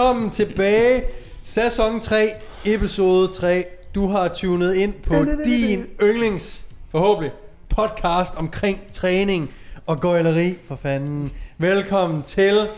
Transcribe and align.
Velkommen 0.00 0.30
tilbage. 0.30 1.02
Sæson 1.42 2.00
3, 2.00 2.30
episode 2.64 3.32
3. 3.32 3.64
Du 3.94 4.08
har 4.08 4.28
tunet 4.28 4.74
ind 4.74 4.94
på 4.94 5.14
din 5.44 5.86
yndlings, 6.02 6.64
forhåbentlig, 6.90 7.32
podcast 7.68 8.34
omkring 8.36 8.80
træning 8.92 9.52
og 9.86 10.00
gøjleri 10.00 10.58
for 10.68 10.76
fanden. 10.76 11.30
Velkommen 11.58 12.22
til... 12.22 12.68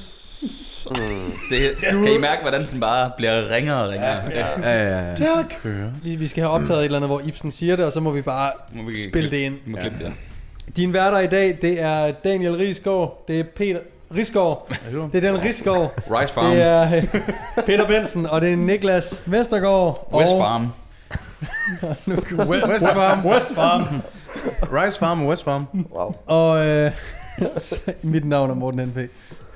Det, 1.50 1.76
kan 1.90 2.14
I 2.14 2.18
mærke, 2.18 2.42
hvordan 2.42 2.68
den 2.72 2.80
bare 2.80 3.12
bliver 3.18 3.50
ringere 3.50 3.84
og 3.84 3.90
ringere? 3.90 4.10
Ja, 4.10 4.40
ja. 4.40 4.48
Ja, 4.62 4.84
ja, 4.84 5.10
ja. 5.10 5.16
Der 5.16 5.44
kører. 5.64 5.92
Vi, 6.04 6.16
vi 6.16 6.28
skal 6.28 6.44
have 6.44 6.52
optaget 6.52 6.80
et 6.80 6.86
eller 6.86 6.98
andet, 6.98 7.10
hvor 7.10 7.22
Ibsen 7.26 7.52
siger 7.52 7.76
det, 7.76 7.86
og 7.86 7.92
så 7.92 8.00
må 8.00 8.12
vi 8.12 8.22
bare 8.22 8.52
Må 8.74 8.84
vi 8.84 9.10
spille 9.10 9.32
det 9.32 9.38
ind. 9.38 9.58
Vi 9.66 9.72
må 9.72 9.78
klippe 9.78 9.98
det. 10.00 10.14
Din 10.76 10.94
værter 10.94 11.20
i 11.20 11.28
dag, 11.28 11.58
det 11.62 11.82
er 11.82 12.12
Daniel 12.12 12.58
Risgaard, 12.58 13.24
det 13.28 13.40
er 13.40 13.44
Peter 13.56 13.80
Risgaard, 14.16 14.72
det 15.12 15.26
er 15.26 15.32
Dan 15.32 15.44
Risgaard, 15.44 15.92
Rice 16.12 16.34
Farm. 16.34 16.52
det 16.52 16.62
er 16.62 16.96
øh, 16.96 17.66
Peter 17.66 17.88
Bensen, 17.88 18.26
og 18.26 18.42
det 18.42 18.54
er 18.54 18.58
Niklas 18.58 19.22
Vestergaard. 19.26 20.10
West 20.14 20.34
og 20.34 20.40
Farm. 20.40 20.74
West 22.72 22.86
Farm. 22.94 23.26
West 23.26 23.48
Farm. 23.56 24.02
Rice 24.74 25.00
Farm 25.00 25.22
og 25.22 25.28
West 25.28 25.44
Farm. 25.44 25.68
Wow. 25.92 26.16
Og 26.26 26.66
øh, 26.68 26.92
mit 28.02 28.26
navn 28.26 28.50
er 28.50 28.54
Morten 28.56 28.88
NP. 28.88 28.98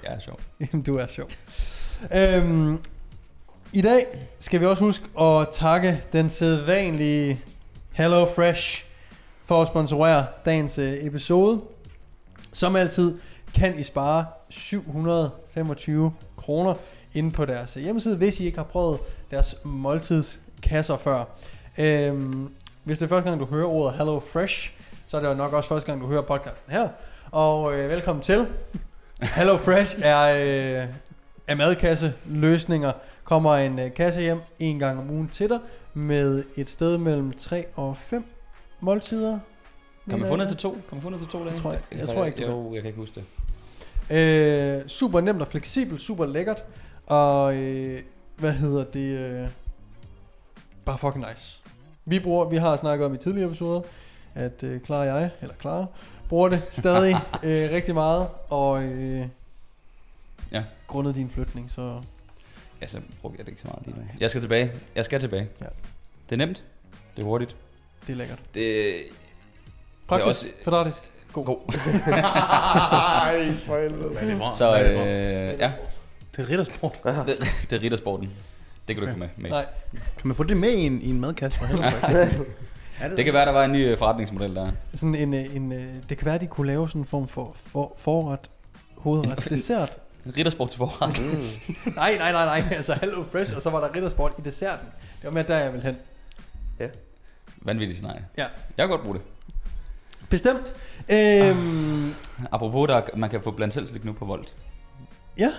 Ja, 0.03 0.19
sjovt. 0.19 0.41
Jamen, 0.59 0.83
du 0.83 0.97
er 0.97 1.05
sjov. 1.09 1.27
Øhm, 2.15 2.79
I 3.73 3.81
dag 3.81 4.05
skal 4.39 4.59
vi 4.59 4.65
også 4.65 4.83
huske 4.83 5.05
at 5.21 5.47
takke 5.51 6.01
den 6.13 6.29
sædvanlige 6.29 7.41
Hello 7.91 8.25
Fresh 8.35 8.85
for 9.47 9.61
at 9.61 9.67
sponsorere 9.67 10.25
dagens 10.45 10.77
øh, 10.77 10.93
episode. 11.01 11.61
Som 12.53 12.75
altid 12.75 13.17
kan 13.55 13.79
I 13.79 13.83
spare 13.83 14.25
725 14.49 16.13
kroner 16.37 16.73
inde 17.13 17.31
på 17.31 17.45
deres 17.45 17.77
øh, 17.77 17.83
hjemmeside, 17.83 18.17
hvis 18.17 18.39
I 18.39 18.45
ikke 18.45 18.57
har 18.57 18.65
prøvet 18.65 18.99
deres 19.31 19.55
måltidskasser 19.63 20.97
før. 20.97 21.23
Øhm, 21.77 22.49
hvis 22.83 22.97
det 22.97 23.05
er 23.05 23.09
første 23.09 23.29
gang, 23.29 23.41
du 23.41 23.45
hører 23.45 23.67
ordet 23.67 23.97
Hello 23.97 24.19
Fresh, 24.19 24.73
så 25.07 25.17
er 25.17 25.21
det 25.21 25.29
jo 25.29 25.33
nok 25.33 25.53
også 25.53 25.69
første 25.69 25.91
gang, 25.91 26.01
du 26.01 26.07
hører 26.07 26.21
podcasten 26.21 26.71
her. 26.71 26.89
Og 27.31 27.75
øh, 27.75 27.89
velkommen 27.89 28.23
til. 28.23 28.47
Hello 29.21 29.57
Fresh 29.57 29.97
er, 30.01 30.27
øh, 30.27 30.87
er 31.47 31.55
madkasse 31.55 32.13
løsninger. 32.25 32.91
Kommer 33.23 33.55
en 33.55 33.79
øh, 33.79 33.93
kasse 33.93 34.21
hjem 34.21 34.39
en 34.59 34.79
gang 34.79 34.99
om 34.99 35.09
ugen 35.09 35.29
til 35.29 35.49
dig 35.49 35.59
med 35.93 36.43
et 36.55 36.69
sted 36.69 36.97
mellem 36.97 37.33
3 37.33 37.65
og 37.75 37.97
5 37.97 38.36
måltider. 38.79 39.39
Kan 40.09 40.19
man 40.19 40.27
få 40.29 40.35
ned 40.35 40.47
til 40.47 40.57
to? 40.57 40.71
Kan 40.71 40.81
man 40.91 41.01
få 41.01 41.09
ned 41.09 41.19
til 41.19 41.27
to 41.27 41.39
dage? 41.39 41.51
Jeg 41.51 41.59
tror, 41.61 41.71
jeg, 41.71 41.81
jeg 41.91 42.07
tror 42.07 42.25
ikke, 42.25 42.37
det 42.37 42.47
Jo, 42.47 42.73
jeg 42.73 42.81
kan 42.81 42.87
ikke 42.87 42.99
huske 42.99 43.15
det. 44.09 44.17
Øh, 44.17 44.87
super 44.87 45.21
nemt 45.21 45.41
og 45.41 45.47
fleksibelt, 45.47 46.01
super 46.01 46.25
lækkert. 46.25 46.63
Og 47.05 47.55
øh, 47.55 47.99
hvad 48.37 48.53
hedder 48.53 48.83
det? 48.83 49.17
Øh, 49.19 49.49
bare 50.85 50.97
fucking 50.97 51.25
nice. 51.31 51.59
Vi 52.05 52.19
bruger, 52.19 52.45
vi 52.49 52.55
har 52.55 52.77
snakket 52.77 53.05
om 53.05 53.13
i 53.13 53.17
tidligere 53.17 53.47
episoder, 53.47 53.81
at 54.35 54.63
øh, 54.63 54.81
Clara 54.85 54.99
og 55.01 55.05
jeg, 55.07 55.29
eller 55.41 55.55
Clara, 55.61 55.85
bruger 56.29 56.49
det 56.49 56.61
stadig 56.71 57.15
øh, 57.43 57.71
rigtig 57.71 57.93
meget. 57.93 58.27
Og 58.49 58.83
øh, 58.83 59.27
Ja. 60.51 60.63
grundet 60.87 61.15
din 61.15 61.29
flytning, 61.29 61.71
så 61.71 62.01
Altså, 62.81 63.01
bruger 63.21 63.35
jeg 63.37 63.45
det 63.45 63.51
ikke 63.51 63.61
så 63.61 63.67
meget 63.67 63.85
lige 63.87 63.97
nu. 63.99 64.05
Jeg 64.19 64.29
skal 64.29 64.41
tilbage. 64.41 64.71
Jeg 64.95 65.05
skal 65.05 65.19
tilbage. 65.19 65.49
Ja. 65.61 65.65
Det 66.29 66.31
er 66.31 66.37
nemt. 66.45 66.63
Det 67.15 67.21
er 67.21 67.25
hurtigt. 67.25 67.55
Det 68.07 68.13
er 68.13 68.17
lækkert. 68.17 68.39
Det 68.53 68.95
Praktisk, 70.07 70.27
også- 70.27 70.45
kvadratisk. 70.63 71.03
er 71.37 71.41
god. 71.41 71.57
Ej, 72.07 73.51
for 73.65 73.81
helvede. 73.81 74.51
Så 74.57 74.79
øh, 74.81 75.59
ja, 75.59 75.71
Det 76.35 76.43
er 76.45 76.49
riddersport. 76.49 76.93
det, 77.03 77.37
det 77.69 77.77
er 77.77 77.81
riddersporten. 77.83 78.29
Det 78.87 78.95
kan 78.95 79.03
du 79.05 79.09
ikke 79.11 79.19
have 79.19 79.19
med. 79.19 79.29
med. 79.37 79.49
Nej, 79.49 79.65
Kan 80.17 80.27
man 80.27 80.35
få 80.35 80.43
det 80.43 80.57
med 80.57 80.69
i 80.69 80.85
en, 80.85 81.01
i 81.01 81.09
en 81.09 81.21
madkasse? 81.21 81.59
For? 81.59 81.65
Er 82.99 83.09
Det 83.15 83.25
kan 83.25 83.33
være, 83.33 83.45
der 83.45 83.51
var 83.51 83.63
en 83.65 83.71
ny 83.71 83.87
øh, 83.91 83.97
forretningsmodel 83.97 84.55
der. 84.55 84.71
sådan 84.95 85.15
en, 85.15 85.33
øh, 85.33 85.55
en, 85.55 85.71
øh, 85.71 85.85
det 86.09 86.17
kan 86.17 86.25
være, 86.25 86.35
at 86.35 86.41
de 86.41 86.47
kunne 86.47 86.67
lave 86.67 86.89
sådan 86.89 87.01
en 87.01 87.07
form 87.07 87.27
for, 87.27 87.55
for 87.65 87.93
forret, 87.97 88.39
hovedret, 88.97 89.49
dessert. 89.49 89.97
En 90.25 90.33
riddersport 90.37 90.69
til 90.69 90.77
forret. 90.77 91.19
Nej, 91.95 92.15
nej, 92.17 92.31
nej, 92.31 92.45
nej. 92.61 92.75
Altså 92.77 92.93
Hello 93.01 93.23
Fresh, 93.31 93.55
og 93.55 93.61
så 93.61 93.69
var 93.69 93.79
der 93.87 93.95
riddersport 93.95 94.31
i 94.39 94.41
desserten. 94.41 94.87
Det 95.17 95.23
var 95.23 95.31
mere 95.31 95.43
der, 95.47 95.57
jeg 95.57 95.73
vil 95.73 95.81
hen. 95.83 95.95
Vanvittigt 97.61 97.97
scenarie. 97.97 98.25
Ja. 98.37 98.43
Jeg 98.77 98.83
kan 98.83 98.89
godt 98.89 99.01
bruge 99.01 99.15
det. 99.15 99.23
Bestemt. 100.29 100.73
Øhm, 101.13 102.13
Apropos, 102.51 102.87
der, 102.87 103.01
man 103.17 103.29
kan 103.29 103.41
få 103.41 103.51
blandt 103.51 103.73
selv 103.73 103.87
slik 103.87 104.05
nu 104.05 104.13
på 104.13 104.25
Volt. 104.25 104.53
ja, 105.37 105.51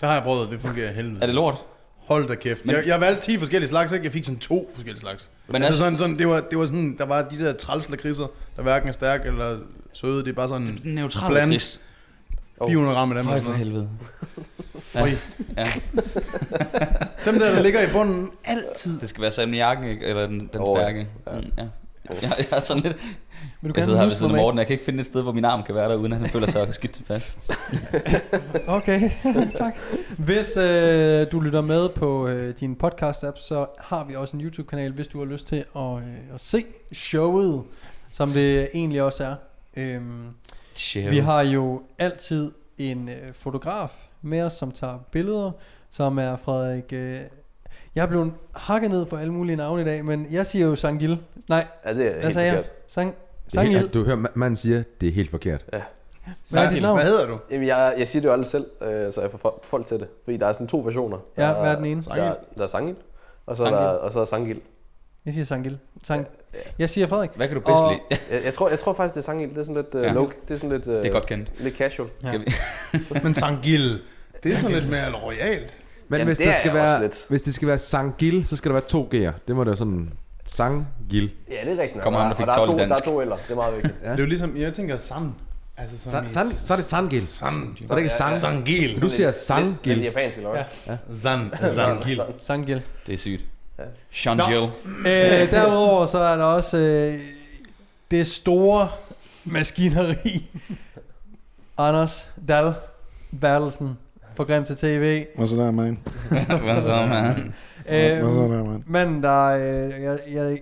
Der 0.00 0.06
har 0.06 0.14
jeg 0.14 0.22
prøvet, 0.22 0.50
det 0.50 0.60
fungerer 0.60 0.92
helvede. 0.92 1.22
Er 1.22 1.26
det 1.26 1.34
lort? 1.34 1.54
Hold 1.98 2.28
da 2.28 2.34
kæft. 2.34 2.66
Men- 2.66 2.76
Jeg, 2.76 2.86
jeg 2.86 3.00
valgte 3.00 3.22
10 3.22 3.38
forskellige 3.38 3.68
slags, 3.68 3.92
ikke? 3.92 4.04
Jeg 4.04 4.12
fik 4.12 4.24
sådan 4.24 4.38
to 4.38 4.70
forskellige 4.74 5.00
slags. 5.00 5.30
Men 5.46 5.56
altså 5.56 5.66
altså- 5.66 5.78
sådan, 5.84 5.98
sådan, 5.98 6.18
det, 6.18 6.28
var, 6.28 6.40
det 6.50 6.58
var 6.58 6.66
sådan, 6.66 6.96
der 6.98 7.04
var 7.06 7.22
de 7.28 7.38
der 7.38 7.52
træls 7.52 7.90
lakridser, 7.90 8.26
der 8.56 8.62
hverken 8.62 8.88
er 8.88 8.92
stærke 8.92 9.28
eller 9.28 9.58
søde. 9.92 10.18
Det 10.24 10.28
er 10.28 10.32
bare 10.32 10.48
sådan 10.48 10.66
Det 10.66 10.84
er 10.84 10.88
neutral 10.88 11.30
bland. 11.32 11.50
gris. 11.50 11.80
400 12.68 12.96
gram 12.96 13.12
af 13.12 13.22
dem. 13.22 13.32
For 13.32 13.38
sådan 13.40 13.88
helvede. 14.94 15.18
Ja. 15.56 15.62
Ja. 15.64 15.72
Dem 17.30 17.38
der, 17.38 17.54
der 17.54 17.62
ligger 17.62 17.82
i 17.88 17.92
bunden 17.92 18.30
altid. 18.44 19.00
Det 19.00 19.08
skal 19.08 19.22
være 19.22 19.30
salmiakken, 19.30 19.88
ikke? 19.88 20.06
Eller 20.06 20.26
den, 20.26 20.50
den 20.52 20.60
Åh, 20.60 20.78
stærke. 20.78 21.08
ja. 21.26 21.32
Mm, 21.40 21.44
ja. 21.58 21.64
Jeg, 22.10 22.18
jeg 22.38 22.56
er 22.56 22.60
sådan 22.60 22.82
lidt... 22.82 22.96
vil 23.60 23.70
du 23.70 23.74
Jeg 23.76 23.84
sidder 23.84 23.98
her 23.98 24.04
ved 24.06 24.12
siden 24.14 24.32
af 24.34 24.36
Morten, 24.40 24.58
jeg 24.58 24.66
kan 24.66 24.74
ikke 24.74 24.84
finde 24.84 25.00
et 25.00 25.06
sted, 25.06 25.22
hvor 25.22 25.32
min 25.32 25.44
arm 25.44 25.62
kan 25.62 25.74
være 25.74 25.88
der, 25.88 25.96
uden 25.96 26.12
at 26.12 26.18
han 26.18 26.28
føler 26.28 26.46
sig 26.46 26.74
skidt 26.74 26.92
tilpas. 26.92 27.38
Okay, 28.66 29.10
tak. 29.54 29.74
Hvis 30.18 30.56
øh, 30.56 31.26
du 31.32 31.40
lytter 31.40 31.60
med 31.60 31.88
på 31.88 32.28
øh, 32.28 32.54
din 32.60 32.76
podcast-app, 32.84 33.36
så 33.48 33.66
har 33.78 34.04
vi 34.04 34.14
også 34.14 34.36
en 34.36 34.42
YouTube-kanal, 34.42 34.92
hvis 34.92 35.06
du 35.06 35.18
har 35.18 35.24
lyst 35.26 35.46
til 35.46 35.64
at, 35.76 35.96
øh, 35.96 36.34
at 36.34 36.40
se 36.40 36.64
showet, 36.92 37.62
som 38.10 38.32
det 38.32 38.68
egentlig 38.74 39.02
også 39.02 39.24
er. 39.24 39.34
Øhm, 39.76 40.26
Shit. 40.74 41.10
Vi 41.10 41.18
har 41.18 41.42
jo 41.42 41.82
altid 41.98 42.52
en 42.78 43.08
øh, 43.08 43.34
fotograf 43.34 43.90
med 44.22 44.42
os, 44.42 44.52
som 44.52 44.70
tager 44.70 44.98
billeder, 45.10 45.50
som 45.90 46.18
er 46.18 46.36
Frederik... 46.36 46.92
Øh, 46.92 47.20
jeg 47.94 48.02
er 48.02 48.06
blevet 48.06 48.32
hakket 48.54 48.90
ned 48.90 49.06
for 49.06 49.16
alle 49.16 49.32
mulige 49.32 49.56
navne 49.56 49.82
i 49.82 49.84
dag, 49.84 50.04
men 50.04 50.26
jeg 50.30 50.46
siger 50.46 50.66
jo 50.66 50.76
Sangil. 50.76 51.18
Nej, 51.48 51.66
Ja, 51.86 51.94
det 51.94 52.06
er 52.06 52.12
hvad 52.12 52.22
helt 52.22 52.34
sagde 52.34 52.48
jeg? 52.48 52.56
forkert. 52.56 52.72
Sang, 52.86 53.14
Det 53.52 53.58
er 53.58 53.62
helt, 53.62 53.94
du 53.94 54.04
hører, 54.04 54.16
ma- 54.16 54.30
manden 54.34 54.56
siger, 54.56 54.82
det 55.00 55.08
er 55.08 55.12
helt 55.12 55.30
forkert. 55.30 55.64
Hvad 55.70 55.80
er 55.80 55.84
dit 56.30 56.48
Sangil. 56.50 56.82
navn? 56.82 56.96
Hvad 56.98 57.06
hedder 57.06 57.26
du? 57.26 57.38
Jamen, 57.50 57.66
jeg, 57.66 57.94
jeg 57.98 58.08
siger 58.08 58.20
det 58.20 58.28
jo 58.28 58.32
aldrig 58.32 58.46
selv, 58.48 58.66
øh, 58.82 59.12
så 59.12 59.20
jeg 59.20 59.30
får 59.30 59.38
fol- 59.38 59.66
folk 59.66 59.86
til 59.86 59.98
det. 60.00 60.08
Fordi 60.24 60.36
der 60.36 60.46
er 60.46 60.52
sådan 60.52 60.66
to 60.66 60.78
versioner. 60.78 61.18
Ja, 61.36 61.42
der, 61.42 61.60
hvad 61.60 61.70
er 61.70 61.76
den 61.76 61.84
ene? 61.84 62.02
Der, 62.02 62.34
der 62.56 62.62
er 62.62 62.66
Sangil, 62.66 62.96
og 63.46 63.56
så 63.56 63.62
er 63.62 63.66
Sangil. 63.66 63.78
der, 63.84 63.88
og 63.88 64.12
så 64.12 64.20
er 64.20 64.24
Sangil. 64.24 64.60
Jeg 65.26 65.34
siger 65.34 65.44
Sangil. 65.44 65.78
Sang. 66.02 66.26
Ja. 66.54 66.58
Jeg 66.78 66.90
siger 66.90 67.06
Frederik. 67.06 67.30
Hvad 67.36 67.48
kan 67.48 67.54
du 67.54 67.60
bedst 67.60 67.70
Og- 67.76 67.90
lide? 68.10 68.20
Jeg, 68.30 68.44
jeg, 68.44 68.54
tror, 68.54 68.68
jeg 68.68 68.78
tror 68.78 68.92
faktisk, 68.94 69.14
det 69.14 69.20
er 69.20 69.24
Sangil. 69.24 69.48
Det 69.48 69.58
er 69.58 69.62
sådan 69.62 69.74
lidt, 69.76 69.94
uh, 69.94 70.02
Ja. 70.02 70.12
low, 70.12 70.30
det 70.48 70.54
er 70.54 70.58
sådan 70.58 70.70
lidt, 70.70 70.86
uh, 70.86 70.94
Det 70.94 71.06
er 71.06 71.10
godt 71.10 71.26
kendt. 71.26 71.50
lidt 71.58 71.76
casual. 71.76 72.08
Ja. 72.24 72.32
Men 73.22 73.34
Sangil. 73.34 74.00
Det 74.42 74.52
er 74.52 74.56
sådan 74.56 74.70
lidt 74.74 74.90
mere 74.90 75.12
royalt. 75.12 75.78
Men 76.08 76.18
Jamen, 76.18 76.26
hvis, 76.26 76.38
det 76.38 76.46
det 76.46 76.54
er 76.54 76.58
skal 76.58 76.74
være, 76.74 77.02
lidt. 77.02 77.24
hvis 77.28 77.42
det 77.42 77.54
skal 77.54 77.68
være 77.68 77.78
Sangil, 77.78 78.46
så 78.46 78.56
skal 78.56 78.68
der 78.68 78.72
være 78.72 78.84
to 78.88 79.08
G'er. 79.14 79.32
Det 79.48 79.56
må 79.56 79.60
det 79.64 79.66
være 79.66 79.76
sådan 79.76 80.12
Sangil. 80.46 81.30
Ja, 81.50 81.54
det 81.64 81.72
er 81.72 81.82
rigtigt. 81.82 81.94
nok. 81.94 82.02
Kommer 82.02 82.20
ham, 82.20 82.28
der 82.28 82.34
Og 82.34 82.36
fik 82.36 82.46
der 82.46 82.52
er 82.52 82.56
12 82.56 82.66
to, 82.66 82.72
i 82.74 82.76
der 82.78 82.84
er 82.84 82.88
dansk. 82.88 83.04
to 83.04 83.20
eller. 83.20 83.36
Det 83.36 83.50
er 83.50 83.54
meget 83.54 83.74
vigtigt. 83.74 83.94
Ja. 84.04 84.10
Det 84.10 84.18
er 84.18 84.22
jo 84.22 84.28
ligesom, 84.28 84.56
jeg 84.56 84.72
tænker 84.72 84.98
San. 84.98 85.34
Altså 85.76 85.98
San, 85.98 86.10
sådan 86.12 86.28
san, 86.28 86.46
så 86.50 86.72
er 86.72 86.76
det 86.76 86.84
Sangil. 86.86 87.26
Så 87.26 87.36
San. 87.36 87.54
er 87.54 87.60
det 87.76 87.80
ikke 87.90 88.02
Ja, 88.02 88.08
Sang. 88.08 88.32
ja. 88.34 88.38
Sangil. 88.40 89.00
Du 89.00 89.08
siger 89.08 89.30
Sangil. 89.30 90.02
japansk, 90.02 90.36
eller 90.36 90.50
hvad? 90.50 90.62
Ja. 90.86 90.96
San. 91.22 91.50
Sangil. 91.74 92.20
Sangil. 92.40 92.82
Det 93.06 93.12
er 93.12 93.18
sygt. 93.18 93.44
Ja. 93.80 93.84
Sean 94.10 94.36
Nå. 94.36 94.44
Jill. 94.50 94.70
Øh, 95.06 95.50
derudover 95.50 96.06
så 96.06 96.18
er 96.18 96.36
der 96.36 96.44
også 96.44 96.76
øh, 96.76 97.14
det 98.10 98.26
store 98.26 98.88
maskineri. 99.44 100.50
Anders 101.78 102.30
Dahl 102.48 102.74
Bertelsen 103.40 103.98
på 104.36 104.44
Grim 104.44 104.64
til 104.64 104.76
TV. 104.76 105.24
Hvad 105.36 105.46
så 105.46 105.56
der, 105.56 105.70
man? 105.70 105.98
Hvad 106.64 106.80
så, 106.82 107.06
man? 107.06 107.54
Hvad 107.86 108.12
Øh, 108.12 108.20
så 108.20 108.26
der, 108.26 108.64
man? 108.64 108.84
manden, 108.86 109.22
der, 109.22 109.44
øh, 109.44 110.02
jeg, 110.02 110.18
jeg, 110.32 110.58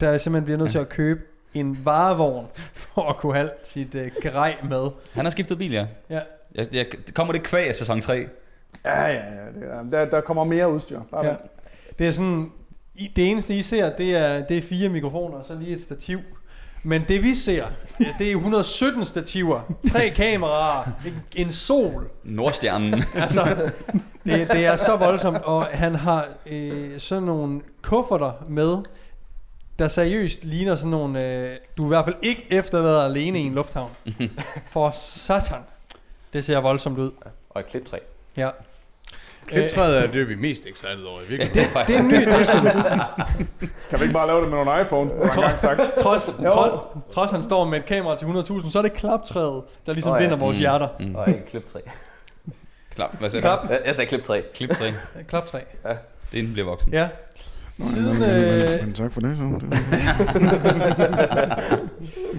der 0.00 0.18
simpelthen 0.18 0.44
bliver 0.44 0.58
nødt 0.58 0.70
til 0.70 0.78
at 0.78 0.88
købe 0.88 1.20
en 1.54 1.84
varevogn 1.84 2.46
for 2.74 3.02
at 3.02 3.16
kunne 3.16 3.34
have 3.34 3.50
sit 3.64 3.94
øh, 3.94 4.10
grej 4.22 4.56
med. 4.68 4.88
Han 5.12 5.24
har 5.24 5.30
skiftet 5.30 5.58
bil, 5.58 5.72
ja. 5.72 5.86
Ja. 6.10 6.20
Jeg, 6.54 6.74
jeg, 6.74 6.86
kommer 7.14 7.32
det 7.32 7.42
kvæg 7.42 7.68
af 7.68 7.76
sæson 7.76 8.00
3? 8.00 8.26
Ja, 8.84 9.06
ja, 9.06 9.12
ja. 9.12 9.20
Det 9.52 9.62
er, 9.70 9.82
der, 9.90 10.04
der 10.04 10.20
kommer 10.20 10.44
mere 10.44 10.72
udstyr. 10.72 11.00
Bare 11.10 11.26
ja. 11.26 11.34
Det 11.98 12.08
er 12.08 12.10
sådan, 12.10 12.52
i- 13.00 13.12
det 13.16 13.30
eneste 13.30 13.54
I 13.54 13.62
ser, 13.62 13.96
det 13.96 14.16
er, 14.16 14.46
det 14.46 14.58
er 14.58 14.62
fire 14.62 14.88
mikrofoner 14.88 15.38
og 15.38 15.44
så 15.46 15.54
lige 15.54 15.74
et 15.74 15.80
stativ. 15.82 16.18
Men 16.82 17.04
det 17.08 17.22
vi 17.22 17.34
ser, 17.34 17.66
ja, 18.00 18.06
det 18.18 18.26
er 18.32 18.36
117 18.36 19.04
stativer, 19.04 19.60
tre 19.92 20.10
kameraer, 20.16 20.84
en, 21.06 21.22
en 21.46 21.52
sol. 21.52 22.10
Nordstjernen. 22.24 23.04
Altså, 23.14 23.70
det, 24.24 24.48
det 24.50 24.66
er 24.66 24.76
så 24.76 24.96
voldsomt, 24.96 25.36
og 25.36 25.64
han 25.64 25.94
har 25.94 26.28
øh, 26.46 26.98
sådan 27.00 27.22
nogle 27.22 27.60
kufferter 27.82 28.32
med. 28.48 28.76
der 29.78 29.88
seriøst 29.88 30.44
ligner 30.44 30.76
sådan 30.76 30.90
nogle... 30.90 31.24
Øh, 31.24 31.56
du 31.76 31.82
er 31.82 31.86
i 31.86 31.88
hvert 31.88 32.04
fald 32.04 32.16
ikke 32.22 32.46
efterlader 32.50 33.04
alene 33.04 33.40
i 33.40 33.42
en 33.42 33.54
lufthavn. 33.54 33.90
For 34.72 34.90
satan. 34.94 35.60
Det 36.32 36.44
ser 36.44 36.58
voldsomt 36.60 36.98
ud. 36.98 37.10
Og 37.50 37.60
et 37.60 37.66
kliptræ. 37.66 37.98
Ja. 38.36 38.48
Kliptræet 39.50 39.98
er 39.98 40.06
det, 40.12 40.28
vi 40.28 40.32
er 40.32 40.36
mest 40.36 40.66
excited 40.66 41.04
over 41.04 41.20
i 41.20 41.24
virkeligheden. 41.28 41.68
Det, 41.76 41.86
Det 41.88 41.96
er 41.96 42.02
nyt, 42.02 42.26
det 42.26 42.34
er 42.34 42.42
sådan, 42.42 42.72
Kan 43.90 43.98
vi 43.98 44.04
ikke 44.04 44.14
bare 44.14 44.26
lave 44.26 44.40
det 44.40 44.48
med 44.48 44.58
nogle 44.64 44.80
iPhone? 44.82 45.10
Engang 45.12 45.58
sagt. 45.58 45.80
trods, 46.02 46.36
trods, 46.52 46.80
trods 47.14 47.30
han 47.30 47.42
står 47.42 47.64
med 47.64 47.78
et 47.78 47.84
kamera 47.84 48.16
til 48.16 48.24
100.000, 48.26 48.70
så 48.70 48.78
er 48.78 48.82
det 48.82 48.92
klaptræet, 48.92 49.62
der 49.86 49.92
ligesom 49.92 50.12
oh, 50.12 50.16
ja. 50.16 50.22
vinder 50.22 50.36
vores 50.36 50.56
Mm. 50.56 50.60
hjerter. 50.60 50.88
Mm. 51.00 51.14
Og 51.14 51.28
ikke 51.28 51.46
kliptræ. 51.46 51.78
Klap. 52.94 53.18
Hvad 53.18 53.30
siger 53.30 53.40
Klap. 53.40 53.62
du? 53.68 53.76
Jeg, 53.86 53.94
sagde 53.94 54.08
kliptræ. 54.08 54.40
Kliptræ. 54.54 54.90
Klaptræ. 55.28 55.58
Det 55.58 55.66
er 56.32 56.38
inden 56.38 56.52
bliver 56.52 56.68
voksen. 56.68 56.92
Ja. 56.92 57.08
Siden, 57.80 58.22
øh, 58.22 58.84
Men 58.84 58.92
tak 58.94 59.12
for 59.12 59.20
det, 59.20 59.36
så. 59.36 59.60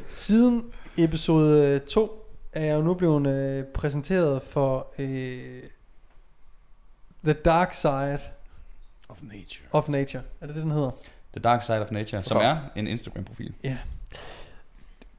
siden 0.08 0.63
episode 0.98 1.80
2 1.80 2.12
er 2.54 2.66
jeg 2.66 2.75
jo 2.75 2.81
nu 2.81 2.94
blevet 2.94 3.28
øh, 3.28 3.63
præsenteret 3.74 4.42
for 4.50 4.88
øh, 5.00 5.38
The 7.23 7.33
Dark 7.33 7.73
Side 7.73 8.19
Of 9.09 9.18
nature. 9.21 9.65
of 9.71 9.88
Nature. 9.89 10.23
Er 10.41 10.45
det 10.47 10.56
det, 10.56 10.63
den 10.63 10.71
hedder? 10.71 10.91
The 11.33 11.41
Dark 11.41 11.63
Side 11.63 11.81
of 11.81 11.91
Nature, 11.91 12.23
som 12.23 12.38
er 12.38 12.57
en 12.75 12.88
Instagram-profil. 12.88 13.53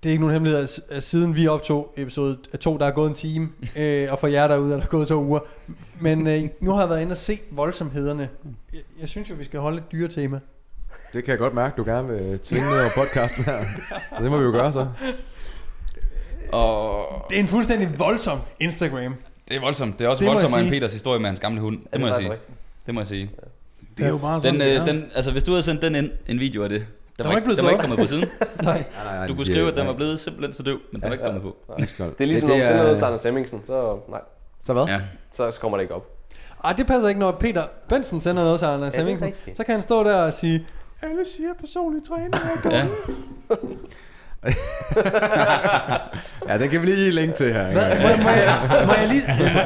Det 0.02 0.08
er 0.08 0.10
ikke 0.10 0.20
nogen 0.20 0.32
hemmelighed, 0.32 0.68
at 0.90 1.02
siden 1.02 1.36
vi 1.36 1.46
optog 1.48 1.94
episode 1.96 2.38
2, 2.60 2.78
der 2.78 2.86
er 2.86 2.90
gået 2.90 3.08
en 3.08 3.14
time, 3.14 3.48
øh, 3.76 4.12
og 4.12 4.18
for 4.18 4.26
jer 4.26 4.48
derude 4.48 4.74
er 4.74 4.80
der 4.80 4.86
gået 4.86 5.08
to 5.08 5.24
uger. 5.24 5.40
Men 6.00 6.26
øh, 6.26 6.42
nu 6.60 6.72
har 6.72 6.80
jeg 6.80 6.88
været 6.88 7.00
inde 7.02 7.12
og 7.12 7.16
se 7.16 7.38
voldsomhederne. 7.50 8.28
Jeg, 8.72 8.80
jeg 9.00 9.08
synes 9.08 9.30
jo, 9.30 9.34
vi 9.34 9.44
skal 9.44 9.60
holde 9.60 9.78
et 9.78 9.92
dyretema. 9.92 10.40
Det 11.12 11.24
kan 11.24 11.30
jeg 11.30 11.38
godt 11.38 11.54
mærke, 11.54 11.76
du 11.76 11.84
gerne 11.84 12.08
vil 12.08 12.38
tvinge 12.38 12.70
ned 12.70 12.80
over 12.80 12.90
podcasten 12.94 13.44
her. 13.44 13.64
Så 14.16 14.22
det 14.22 14.30
må 14.30 14.38
vi 14.38 14.44
jo 14.44 14.50
gøre 14.50 14.72
så. 14.72 14.88
Og 16.52 17.06
Det 17.30 17.36
er 17.36 17.40
en 17.40 17.48
fuldstændig 17.48 17.98
voldsom 17.98 18.38
Instagram. 18.60 19.16
Det 19.52 19.58
er 19.58 19.60
voldsomt. 19.60 19.98
Det 19.98 20.04
er 20.04 20.08
også 20.08 20.20
Det 20.24 20.28
voldsommere 20.30 20.60
end. 20.60 20.70
Peters 20.70 20.92
historie 20.92 21.20
med 21.20 21.28
hans 21.28 21.40
gamle 21.40 21.60
hund. 21.60 21.78
Det 21.92 22.00
må 22.00 22.06
jeg 22.06 22.16
sige. 22.22 22.32
Det 22.86 22.94
må 22.94 23.00
jeg 23.00 23.06
sige. 23.08 23.30
Det 23.98 24.04
er 24.06 24.10
jo 24.10 24.18
bare 24.18 24.40
sådan, 24.40 24.60
Den, 24.60 24.80
øh, 24.80 24.86
den, 24.86 25.04
altså, 25.14 25.30
hvis 25.32 25.44
du 25.44 25.50
havde 25.50 25.62
sendt 25.62 25.82
den 25.82 25.94
ind, 25.94 26.10
en 26.26 26.40
video 26.40 26.62
af 26.62 26.68
det, 26.68 26.86
der 27.18 27.24
var 27.24 27.30
var, 27.30 27.36
ikke 27.36 27.44
blevet 27.44 27.56
den 27.58 27.64
var 27.64 27.70
ikke 27.70 27.80
kommet 27.80 27.98
på 27.98 28.06
siden. 28.06 28.24
Nej. 28.62 28.64
Nej, 28.64 28.84
nej, 29.04 29.16
nej, 29.16 29.26
Du 29.26 29.34
kunne 29.34 29.46
skrive, 29.46 29.68
at 29.70 29.76
den 29.76 29.86
var 29.86 29.92
blevet 29.92 30.20
simpelthen 30.20 30.52
så 30.52 30.62
døv, 30.62 30.78
men 30.92 31.00
den 31.00 31.08
var 31.08 31.12
ikke 31.14 31.24
kommet 31.24 31.42
på. 31.42 31.56
Det 31.78 32.20
er 32.20 32.24
ligesom, 32.26 32.48
Ja, 32.48 32.54
når 32.54 32.58
man 32.58 32.66
sender 32.66 32.80
er- 32.80 32.82
noget 32.84 32.98
til 32.98 33.04
Anders 33.04 33.22
Hemmingsen, 33.22 33.60
så 33.64 33.96
nej, 34.08 34.20
Så 34.62 34.72
hvad? 34.72 34.84
Ja. 34.84 35.00
så 35.30 35.58
kommer 35.60 35.78
det 35.78 35.82
ikke 35.82 35.94
op. 35.94 36.06
Ej, 36.64 36.72
det 36.72 36.86
passer 36.86 37.08
ikke, 37.08 37.20
når 37.20 37.30
Peter 37.32 37.64
Benson 37.88 38.20
sender 38.20 38.44
noget 38.44 38.58
til 38.58 38.66
Anders 38.66 38.94
er 38.94 38.98
Hemmingsen. 38.98 39.32
Så 39.54 39.64
kan 39.64 39.72
han 39.74 39.82
stå 39.82 40.04
der 40.04 40.16
og 40.16 40.32
sige, 40.32 40.66
alle 41.02 41.24
siger 41.36 41.48
personlig 41.60 42.02
træner 42.08 42.38
er 42.38 42.80
dum." 42.80 42.88
ja. 44.46 45.96
Ja, 46.48 46.58
den 46.58 46.68
kan 46.70 46.80
vi 46.80 46.86
lige 46.86 46.96
give 46.96 47.10
link 47.10 47.34
til 47.34 47.52
her. 47.52 47.72
Hvad, 47.72 48.00
må, 48.00 48.22
må, 48.22 48.30
jeg, 48.30 48.82
må 48.86 48.92
jeg 48.92 49.08
lige, 49.08 49.22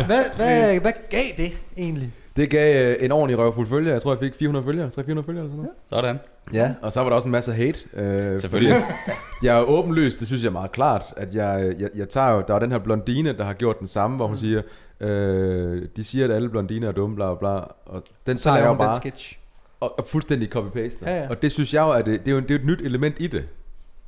hvad, 0.07 0.25
hvad, 0.37 0.81
hvad 0.81 0.93
gav 1.11 1.25
det 1.37 1.53
egentlig? 1.77 2.13
Det 2.37 2.51
gav 2.51 2.91
øh, 2.91 2.97
en 3.01 3.13
ordentlig 3.13 3.39
røvfuld 3.39 3.67
følger. 3.67 3.93
Jeg 3.93 4.03
tror, 4.03 4.13
jeg 4.13 4.19
fik 4.19 4.35
400 4.39 4.65
følgere. 4.65 4.87
300-400 4.89 4.99
følgere 5.01 5.17
eller 5.19 5.27
sådan 5.27 5.57
noget. 5.57 5.71
Sådan. 5.91 6.19
Ja, 6.53 6.75
og 6.83 6.93
så 6.93 7.01
var 7.01 7.09
der 7.09 7.15
også 7.17 7.29
en 7.29 7.33
masse 7.33 7.53
hate. 7.53 7.79
Øh, 7.97 8.41
Selvfølgelig. 8.41 8.75
fordi 8.75 9.47
Jeg 9.47 9.57
er 9.59 9.63
åbenlyst, 9.63 10.19
det 10.21 10.27
synes 10.27 10.43
jeg 10.43 10.49
er 10.49 10.53
meget 10.53 10.73
klart, 10.73 11.03
at 11.17 11.35
jeg, 11.35 11.75
jeg, 11.79 11.89
jeg 11.97 12.09
tager 12.09 12.31
jo, 12.31 12.43
der 12.49 12.55
er 12.55 12.59
den 12.59 12.71
her 12.73 12.79
blondine, 12.79 13.33
der 13.37 13.45
har 13.45 13.53
gjort 13.53 13.79
den 13.79 13.87
samme, 13.87 14.17
hvor 14.17 14.27
hun 14.27 14.39
siger, 14.39 14.63
øh, 15.01 15.83
de 15.97 16.05
siger, 16.05 16.25
at 16.25 16.31
alle 16.31 16.49
blondiner 16.49 16.89
er 16.89 16.93
dumme, 16.93 17.17
bla 17.17 17.35
bla. 17.35 17.49
Og 17.87 18.03
den 18.27 18.39
Så 18.39 18.45
tager 18.45 18.57
jeg 18.57 18.65
jo 18.65 18.69
hun 18.69 18.79
den 18.79 18.87
bare 18.87 18.97
sketch. 18.97 19.39
og, 19.81 19.99
og 19.99 20.07
fuldstændig 20.07 20.49
copy-paste. 20.57 21.11
Ja, 21.11 21.17
ja. 21.23 21.29
Og 21.31 21.43
det 21.43 21.53
synes 21.53 21.75
jeg 21.75 21.81
jo, 21.81 21.91
at 21.91 22.07
det, 22.07 22.21
det, 22.27 22.29
er 22.31 22.35
jo, 22.35 22.41
det 22.41 22.51
er 22.51 22.55
jo 22.55 22.61
et 22.61 22.67
nyt 22.67 22.81
element 22.81 23.15
i 23.19 23.27
det. 23.27 23.45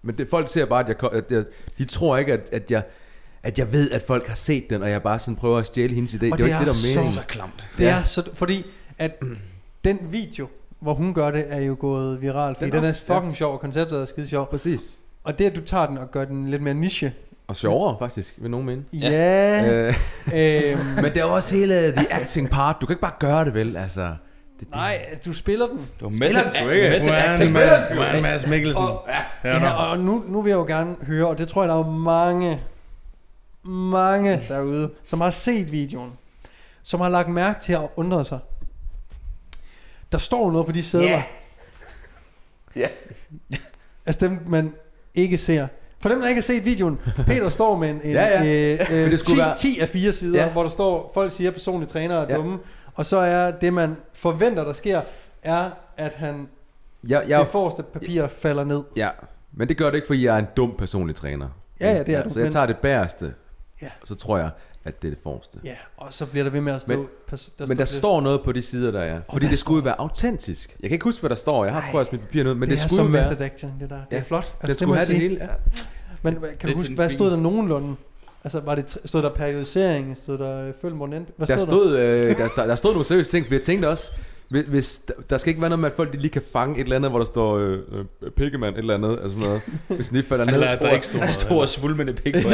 Men 0.02 0.18
det, 0.18 0.28
folk 0.28 0.48
ser 0.52 0.64
bare, 0.64 0.80
at 0.80 0.88
jeg, 0.88 0.96
at 1.12 1.24
jeg, 1.32 1.44
de 1.78 1.84
tror 1.84 2.16
ikke, 2.16 2.32
at, 2.32 2.40
at 2.52 2.70
jeg 2.70 2.82
at 3.42 3.58
jeg 3.58 3.72
ved, 3.72 3.90
at 3.90 4.02
folk 4.02 4.26
har 4.28 4.34
set 4.34 4.70
den, 4.70 4.82
og 4.82 4.90
jeg 4.90 5.02
bare 5.02 5.18
sådan 5.18 5.36
prøver 5.36 5.58
at 5.58 5.66
stjæle 5.66 5.94
hendes 5.94 6.14
idé. 6.14 6.18
Det 6.18 6.28
er 6.28 6.32
Og 6.32 6.38
jo 6.40 6.44
det 6.44 6.50
ikke 6.50 6.58
det, 6.58 6.66
der 6.66 6.72
er 6.72 6.76
er 6.76 6.96
meningen. 6.96 7.12
så 7.14 7.26
klamt. 7.28 7.68
Det 7.78 7.84
Ja. 7.84 7.90
er 7.90 8.02
så, 8.02 8.22
fordi 8.34 8.66
at 8.98 9.22
den 9.84 9.98
video, 10.10 10.48
hvor 10.80 10.94
hun 10.94 11.14
gør 11.14 11.30
det, 11.30 11.44
er 11.48 11.60
jo 11.60 11.76
gået 11.80 12.22
viralt. 12.22 12.56
Fordi 12.58 12.64
Den 12.66 12.72
den, 12.72 12.78
den 12.78 12.84
er 12.84 12.88
også, 12.88 13.04
ja. 13.08 13.18
fucking 13.18 13.36
sjov, 13.36 13.52
og 13.52 13.60
konceptet 13.60 14.00
er 14.00 14.04
skide 14.04 14.28
sjov. 14.28 14.50
Præcis. 14.50 14.80
Og 15.24 15.38
det, 15.38 15.44
at 15.44 15.56
du 15.56 15.60
tager 15.60 15.86
den 15.86 15.98
og 15.98 16.10
gør 16.10 16.24
den 16.24 16.48
lidt 16.48 16.62
mere 16.62 16.74
niche. 16.74 17.12
Og 17.48 17.56
sjovere, 17.56 17.96
faktisk, 17.98 18.34
vil 18.38 18.50
nogen 18.50 18.66
mene. 18.66 18.84
Ja. 18.92 19.10
ja 19.10 19.88
Øh, 19.88 19.94
øhm, 20.72 20.84
men 21.02 21.04
det 21.04 21.16
er 21.16 21.24
også 21.24 21.54
hele 21.54 21.92
the 21.92 22.12
acting 22.14 22.50
part. 22.50 22.76
Du 22.80 22.86
kan 22.86 22.92
ikke 22.94 23.00
bare 23.02 23.14
gøre 23.20 23.44
det, 23.44 23.54
vel? 23.54 23.76
Altså, 23.76 24.14
det, 24.60 24.70
nej, 24.70 25.18
du 25.24 25.32
spiller 25.32 25.66
den. 25.66 25.78
Du 26.00 26.04
var 26.04 26.16
Spiller 26.16 26.42
den 26.42 26.50
sgu 26.50 26.68
ikke. 26.68 26.86
Du 26.98 27.04
er 27.06 27.34
en 27.42 27.52
Mads, 27.52 27.88
du 27.88 28.00
er 28.00 28.12
en 28.12 28.22
Mads 28.22 28.46
Mikkelsen. 28.46 28.82
Og, 28.84 29.08
Ja, 29.44 29.70
og 29.90 29.98
nu, 30.00 30.24
nu 30.28 30.42
vil 30.42 30.50
jeg 30.50 30.56
jo 30.56 30.64
gerne 30.66 30.96
høre, 31.02 31.26
og 31.28 31.38
det 31.38 31.48
tror 31.48 31.62
jeg, 31.62 31.68
der 31.68 31.74
er 31.74 31.78
jo 31.78 31.90
mange, 31.90 32.60
mange 33.64 34.42
derude, 34.48 34.90
som 35.04 35.20
har 35.20 35.30
set 35.30 35.72
videoen, 35.72 36.12
som 36.82 37.00
har 37.00 37.08
lagt 37.08 37.28
mærke 37.28 37.60
til 37.60 37.72
at 37.72 37.88
undre 37.96 38.24
sig. 38.24 38.38
Der 40.12 40.18
står 40.18 40.50
noget 40.52 40.66
på 40.66 40.72
de 40.72 40.82
sædler. 40.82 41.08
Ja. 41.08 41.22
Ja. 42.76 42.88
Altså 44.06 44.26
dem, 44.28 44.38
man 44.46 44.72
ikke 45.14 45.38
ser. 45.38 45.66
For 46.00 46.08
dem, 46.08 46.20
der 46.20 46.28
ikke 46.28 46.38
har 46.38 46.42
set 46.42 46.64
videoen, 46.64 46.98
Peter 47.26 47.48
står 47.48 47.76
med 47.76 47.90
en, 47.90 48.00
en 48.04 48.10
Ja, 48.12 48.42
ja. 48.44 48.72
Øh, 48.72 48.78
Men 48.90 48.98
øh, 48.98 49.10
det 49.10 49.18
10, 49.18 49.24
skulle 49.24 49.42
være- 49.42 49.56
10 49.56 49.78
af 49.80 49.88
4 49.88 50.12
sider, 50.12 50.42
Ja. 50.44 50.50
hvor 50.50 50.62
der 50.62 50.70
står, 50.70 51.10
folk 51.14 51.32
siger, 51.32 51.48
at 51.50 51.54
personlige 51.54 51.88
trænere 51.90 52.22
er 52.22 52.26
Ja. 52.30 52.36
dumme. 52.36 52.58
Og 52.98 53.06
så 53.06 53.16
er 53.16 53.50
det, 53.50 53.72
man 53.72 53.96
forventer, 54.12 54.64
der 54.64 54.72
sker, 54.72 55.00
er, 55.42 55.70
at 55.96 56.14
han, 56.14 56.48
jeg, 57.08 57.24
jeg, 57.28 57.40
det 57.40 57.48
forreste 57.48 57.82
papir 57.82 58.26
falder 58.26 58.64
ned. 58.64 58.82
Ja, 58.96 59.08
men 59.52 59.68
det 59.68 59.76
gør 59.76 59.86
det 59.86 59.94
ikke, 59.94 60.06
fordi 60.06 60.24
jeg 60.26 60.34
er 60.34 60.38
en 60.38 60.46
dum 60.56 60.74
personlig 60.78 61.16
træner. 61.16 61.48
Ja, 61.80 61.92
ja, 61.92 62.02
det 62.02 62.14
er 62.14 62.22
du, 62.22 62.30
Så 62.30 62.40
jeg 62.40 62.52
tager 62.52 62.66
det 62.66 62.76
bæreste, 62.76 63.34
Ja. 63.82 63.88
og 64.02 64.08
så 64.08 64.14
tror 64.14 64.38
jeg, 64.38 64.50
at 64.84 65.02
det 65.02 65.08
er 65.08 65.12
det 65.14 65.22
forreste. 65.22 65.58
Ja, 65.64 65.74
og 65.96 66.12
så 66.14 66.26
bliver 66.26 66.44
der 66.44 66.50
ved 66.50 66.60
med 66.60 66.72
at 66.72 66.82
stå... 66.82 66.96
Men- 66.96 67.06
pas, 67.28 67.50
Men 67.68 67.76
der 67.76 67.84
står 67.84 68.20
noget 68.20 68.40
på 68.44 68.52
de 68.52 68.62
sider, 68.62 68.90
der 68.90 69.00
er. 69.00 69.20
Fordi 69.32 69.46
det 69.48 69.58
skulle 69.58 69.78
jo 69.78 69.84
være 69.84 70.00
autentisk. 70.00 70.76
Jeg 70.80 70.90
kan 70.90 70.94
ikke 70.94 71.04
huske, 71.04 71.20
hvad 71.20 71.30
der 71.30 71.36
står. 71.36 71.64
Jeg 71.64 71.74
har, 71.74 71.80
Nej. 71.80 71.90
tror 71.90 71.98
jeg, 71.98 72.06
smidt 72.06 72.22
papir 72.22 72.44
ned, 72.44 72.54
men 72.54 72.60
det, 72.60 72.68
det, 72.68 72.78
det 72.78 72.84
er 72.84 72.88
skulle 72.88 72.96
som 72.98 73.06
jo 73.06 73.12
være... 73.12 73.28
method 73.30 73.46
action, 73.46 73.72
det 73.80 73.90
der. 73.90 73.96
Det 73.96 74.06
Ja. 74.12 74.16
er 74.18 74.22
flot. 74.22 74.54
Den 74.62 74.68
må 74.70 74.74
skulle 74.74 74.94
jeg 74.98 75.06
have 75.06 75.12
det 75.14 75.20
hele. 75.22 75.38
Ja. 75.40 75.46
Men 76.22 76.34
Det 76.34 76.58
kan 76.58 76.68
er 76.68 76.72
du 76.72 76.78
huske, 76.78 76.94
hvad 76.94 77.08
stod 77.08 77.30
der 77.30 77.36
nogenlunde? 77.36 77.96
Altså, 78.48 78.60
var 78.60 78.74
det, 78.74 78.98
stod 79.04 79.22
der 79.22 79.30
periodisering? 79.30 80.16
Stod 80.22 80.38
der 80.38 80.66
øh, 80.66 80.72
følg 80.80 80.94
Morten 80.94 81.26
Hvad 81.36 81.46
Der 81.46 81.56
stod, 81.56 81.66
stod, 81.66 81.98
øh, 81.98 82.38
der, 82.38 82.48
der, 82.56 82.66
der 82.66 82.74
stod 82.74 82.90
nogle 82.92 83.04
seriøse 83.04 83.30
ting, 83.30 83.46
for 83.46 83.54
jeg 83.54 83.62
tænkte 83.62 83.88
også, 83.88 84.12
hvis, 84.50 84.64
hvis 84.68 84.98
der, 84.98 85.14
der 85.30 85.38
skal 85.38 85.48
ikke 85.48 85.60
være 85.60 85.70
noget 85.70 85.80
med, 85.80 85.88
at 85.90 85.96
folk 85.96 86.12
de 86.12 86.18
lige 86.18 86.30
kan 86.30 86.42
fange 86.52 86.74
et 86.74 86.80
eller 86.82 86.96
andet, 86.96 87.10
hvor 87.10 87.18
der 87.18 87.26
står 87.26 87.58
øh, 87.58 87.72
øh, 88.22 88.30
pikkemand 88.30 88.74
et 88.74 88.78
eller 88.78 88.94
andet, 88.94 89.18
altså 89.22 89.40
noget. 89.40 89.60
Hvis 89.88 90.08
den 90.08 90.16
lige 90.16 90.26
falder 90.26 90.44
ned, 90.44 90.54
Altså, 90.54 90.68
at 90.70 90.78
der 90.78 90.86
tror 90.86 90.94
ikke 90.94 91.06
stod 91.06 91.18
noget. 91.18 91.30
Stor 91.30 91.66
svulmende 91.66 92.12
pik 92.12 92.34
på 92.34 92.48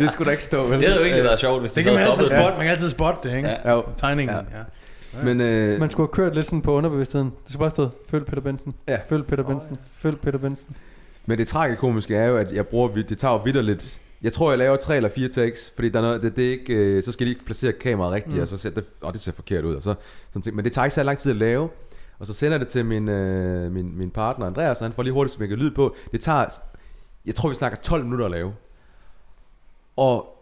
det 0.00 0.10
skulle 0.10 0.26
der 0.26 0.30
ikke 0.30 0.44
stå, 0.44 0.62
vel? 0.66 0.80
Det 0.80 0.88
havde 0.88 1.00
jo 1.00 1.04
egentlig 1.04 1.24
været 1.24 1.40
sjovt, 1.40 1.60
hvis 1.60 1.70
Det 1.70 1.76
det 1.76 1.84
kan 1.84 1.94
man 1.94 2.02
altid 2.02 2.24
spotte. 2.24 2.50
Man 2.56 2.60
kan 2.60 2.68
altid 2.68 2.90
spotte 2.90 3.28
det, 3.28 3.36
ikke? 3.36 3.48
Ja. 3.48 3.56
Ja, 3.64 3.72
jo. 3.76 3.84
Tegningen, 3.96 4.36
Ja. 4.36 4.58
ja. 4.58 5.24
Men, 5.24 5.40
øh, 5.40 5.80
Man 5.80 5.90
skulle 5.90 6.08
have 6.08 6.14
kørt 6.24 6.34
lidt 6.34 6.46
sådan 6.46 6.62
på 6.62 6.72
underbevidstheden. 6.72 7.26
Det 7.26 7.52
skulle 7.52 7.60
bare 7.60 7.70
stå, 7.70 7.88
følg 8.10 8.26
Peter 8.26 8.40
Benson. 8.42 8.74
Ja. 8.88 8.98
Følg 9.08 9.24
Peter 9.26 9.42
Benson. 9.42 9.78
Følg 9.98 10.18
Peter 10.18 10.38
Benson. 10.38 10.76
Men 11.26 11.38
det 11.38 11.48
tragikomiske 11.48 12.16
er 12.16 12.26
jo, 12.26 12.36
at 12.36 12.52
jeg 12.52 12.66
bruger, 12.66 12.88
det 12.88 13.18
tager 13.18 13.32
jo 13.34 13.40
vidderligt. 13.44 13.98
Jeg 14.22 14.32
tror, 14.32 14.50
jeg 14.50 14.58
laver 14.58 14.76
tre 14.76 14.96
eller 14.96 15.08
fire 15.08 15.28
takes, 15.28 15.72
fordi 15.74 15.88
der 15.88 15.98
er 15.98 16.02
noget, 16.02 16.22
det, 16.22 16.36
det 16.36 16.46
er 16.46 16.50
ikke, 16.50 16.74
øh, 16.74 17.02
så 17.02 17.12
skal 17.12 17.24
jeg 17.26 17.34
lige 17.34 17.44
placere 17.44 17.72
kameraet 17.72 18.12
rigtigt, 18.12 18.36
Mm. 18.36 18.40
og 18.42 18.48
så 18.48 18.56
ser 18.56 18.70
det, 18.70 18.84
åh, 19.02 19.12
det 19.12 19.20
ser 19.20 19.32
forkert 19.32 19.64
ud. 19.64 19.74
Og 19.74 19.82
så, 19.82 19.94
sådan 20.30 20.42
ting. 20.42 20.56
Men 20.56 20.64
det 20.64 20.72
tager 20.72 20.84
ikke 20.84 20.94
så 20.94 21.02
lang 21.02 21.18
tid 21.18 21.30
at 21.30 21.36
lave. 21.36 21.68
Og 22.18 22.26
så 22.26 22.32
sender 22.32 22.58
det 22.58 22.68
til 22.68 22.84
min, 22.84 23.08
øh, 23.08 23.72
min, 23.72 23.98
min 23.98 24.10
partner 24.10 24.46
Andreas, 24.46 24.80
og 24.80 24.84
han 24.84 24.92
får 24.92 25.02
lige 25.02 25.12
hurtigt 25.12 25.34
smækket 25.36 25.58
lyd 25.58 25.70
på. 25.70 25.96
Det 26.12 26.20
tager, 26.20 26.44
jeg 27.26 27.34
tror 27.34 27.48
vi 27.48 27.54
snakker 27.54 27.78
12 27.78 28.04
minutter 28.04 28.24
at 28.24 28.30
lave. 28.30 28.54
Og 29.96 30.32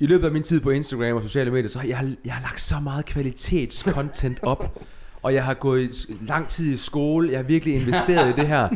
i 0.00 0.06
løbet 0.06 0.26
af 0.26 0.32
min 0.32 0.42
tid 0.42 0.60
på 0.60 0.70
Instagram 0.70 1.16
og 1.16 1.22
sociale 1.22 1.50
medier, 1.50 1.68
så 1.68 1.78
har 1.78 1.86
jeg, 1.88 2.16
jeg 2.24 2.34
har 2.34 2.42
lagt 2.42 2.60
så 2.60 2.80
meget 2.80 3.04
kvalitetscontent 3.04 4.38
op. 4.42 4.64
Og 5.24 5.34
jeg 5.34 5.44
har 5.44 5.54
gået 5.54 5.82
i 6.08 6.12
lang 6.26 6.48
tid 6.48 6.74
i 6.74 6.76
skole. 6.76 7.30
Jeg 7.30 7.38
har 7.38 7.42
virkelig 7.42 7.74
investeret 7.74 8.28
i 8.28 8.40
det 8.40 8.46
her. 8.48 8.68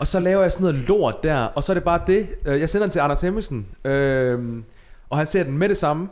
Og 0.00 0.06
så 0.06 0.20
laver 0.20 0.42
jeg 0.42 0.52
sådan 0.52 0.64
noget 0.74 0.88
lort 0.88 1.22
der. 1.22 1.44
Og 1.44 1.64
så 1.64 1.72
er 1.72 1.74
det 1.74 1.84
bare 1.84 2.00
det. 2.06 2.28
Øh, 2.46 2.60
Jeg 2.60 2.68
sender 2.68 2.86
den 2.86 2.92
til 2.92 2.98
Anders 3.00 3.20
Hemmingsen. 3.20 3.66
Øh, 3.84 4.62
og 5.10 5.18
han 5.18 5.26
ser 5.26 5.42
den 5.42 5.58
med 5.58 5.68
det 5.68 5.76
samme. 5.76 6.08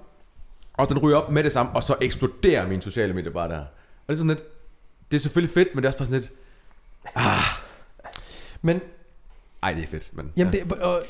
Og 0.75 0.89
den 0.89 0.99
ryger 0.99 1.17
op 1.17 1.31
med 1.33 1.45
det 1.45 1.53
samme. 1.53 1.73
Og 1.73 1.83
så 1.83 1.95
eksploderer 2.01 2.69
mine 2.69 2.83
sociale 2.83 3.13
medier 3.13 3.31
bare 3.33 3.49
der. 3.49 3.59
Og 3.59 3.67
det 4.09 4.13
er 4.13 4.17
sådan 4.17 4.29
lidt... 4.29 4.43
Det 5.11 5.17
er 5.17 5.21
selvfølgelig 5.21 5.55
fedt, 5.55 5.69
men 5.75 5.83
det 5.83 5.89
er 5.89 5.93
også 5.93 5.99
bare 5.99 6.07
sådan 6.07 6.21
lidt... 6.21 6.33
Men, 8.63 8.81
Ej, 9.63 9.73
det 9.73 9.83
er 9.83 9.87
fedt. 9.87 10.11
Men, 10.13 10.33
jamen 10.37 10.55
ja. 10.55 10.61
det, 10.61 10.73
og, 10.73 11.03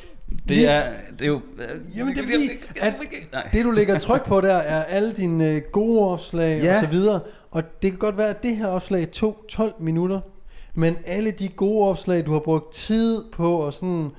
Det 0.49 0.69
er, 0.71 0.91
det 1.19 1.23
er 1.23 1.27
jo... 1.27 1.41
Jamen, 1.97 2.15
det 2.15 2.23
er 2.25 2.27
fordi, 2.33 2.51
at- 3.33 3.53
det 3.53 3.65
du 3.65 3.71
lægger 3.71 3.99
tryk 3.99 4.25
på 4.25 4.41
der, 4.41 4.55
er 4.57 4.85
alle 4.85 5.13
dine 5.13 5.51
øh, 5.51 5.63
gode 5.73 6.13
opslag 6.13 6.61
Ja. 6.63 6.77
og 6.77 6.85
så 6.85 6.91
videre. 6.91 7.21
Og 7.51 7.63
det 7.83 7.91
kan 7.91 7.99
godt 7.99 8.17
være, 8.19 8.29
at 8.29 8.43
det 8.43 8.57
her 8.57 8.67
opslag 8.67 9.11
tog 9.11 9.45
12 9.49 9.73
minutter. 9.79 10.21
Men 10.75 10.97
alle 11.07 11.31
de 11.31 11.49
gode 11.49 11.89
opslag, 11.91 12.27
du 12.27 12.33
har 12.33 12.41
brugt 12.41 12.73
tid 12.73 13.25
på, 13.33 13.57
og 13.57 13.73
sådan, 13.75 14.11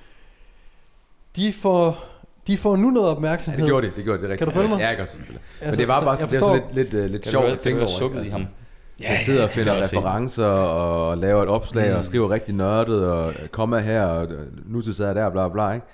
de 1.36 1.53
får, 1.53 2.03
de 2.48 2.57
får 2.57 2.75
nu 2.75 2.89
noget 2.89 3.07
Ja, 3.07 3.12
opmærksomhed. 3.12 3.59
det 3.62 3.67
gjorde 3.69 3.88
det, 3.88 3.95
det 3.95 4.03
gjorde 4.03 4.21
det 4.21 4.29
rigtigt. 4.29 4.39
Kan 4.39 4.48
du 4.48 4.53
følge 4.53 4.69
mig? 4.69 4.79
Ja, 4.79 4.88
jeg 4.88 4.98
gør 4.98 5.05
selvfølgelig. 5.05 5.41
Men 5.59 5.67
Altså, 5.67 5.79
det 5.81 5.88
var 5.88 6.00
så 6.00 6.05
bare 6.05 6.17
sådan, 6.17 6.31
det 6.33 6.39
forstår- 6.39 6.55
sådan 6.55 6.75
lidt, 6.75 6.93
lidt, 6.93 7.03
uh, 7.05 7.12
lidt 7.12 7.24
Kan 7.24 7.31
sjovt 7.31 7.45
at 7.45 7.59
tænke 7.59 7.79
kan 7.79 7.88
du 7.88 7.91
over. 7.91 8.00
sukket 8.00 8.19
i 8.19 8.21
ikke? 8.21 8.31
ham? 8.31 8.41
Altså, 8.41 8.53
Ja, 9.01 9.12
jeg 9.12 9.19
sidder 9.25 9.43
og 9.43 9.51
finder 9.51 9.83
referencer 9.83 10.45
og 10.45 11.17
laver 11.17 11.43
et 11.43 11.50
opslag 11.50 11.91
mm. 11.91 11.98
og 11.98 12.05
skriver 12.05 12.29
rigtig 12.29 12.55
nørdet 12.55 13.05
og 13.12 13.33
kommer 13.51 13.79
her 13.79 14.05
og 14.05 14.27
nu 14.65 14.81
til 14.81 14.93
sidder 14.93 15.13
der 15.13 15.29
bla 15.29 15.48
bla, 15.50 15.71
ikke? 15.71 15.86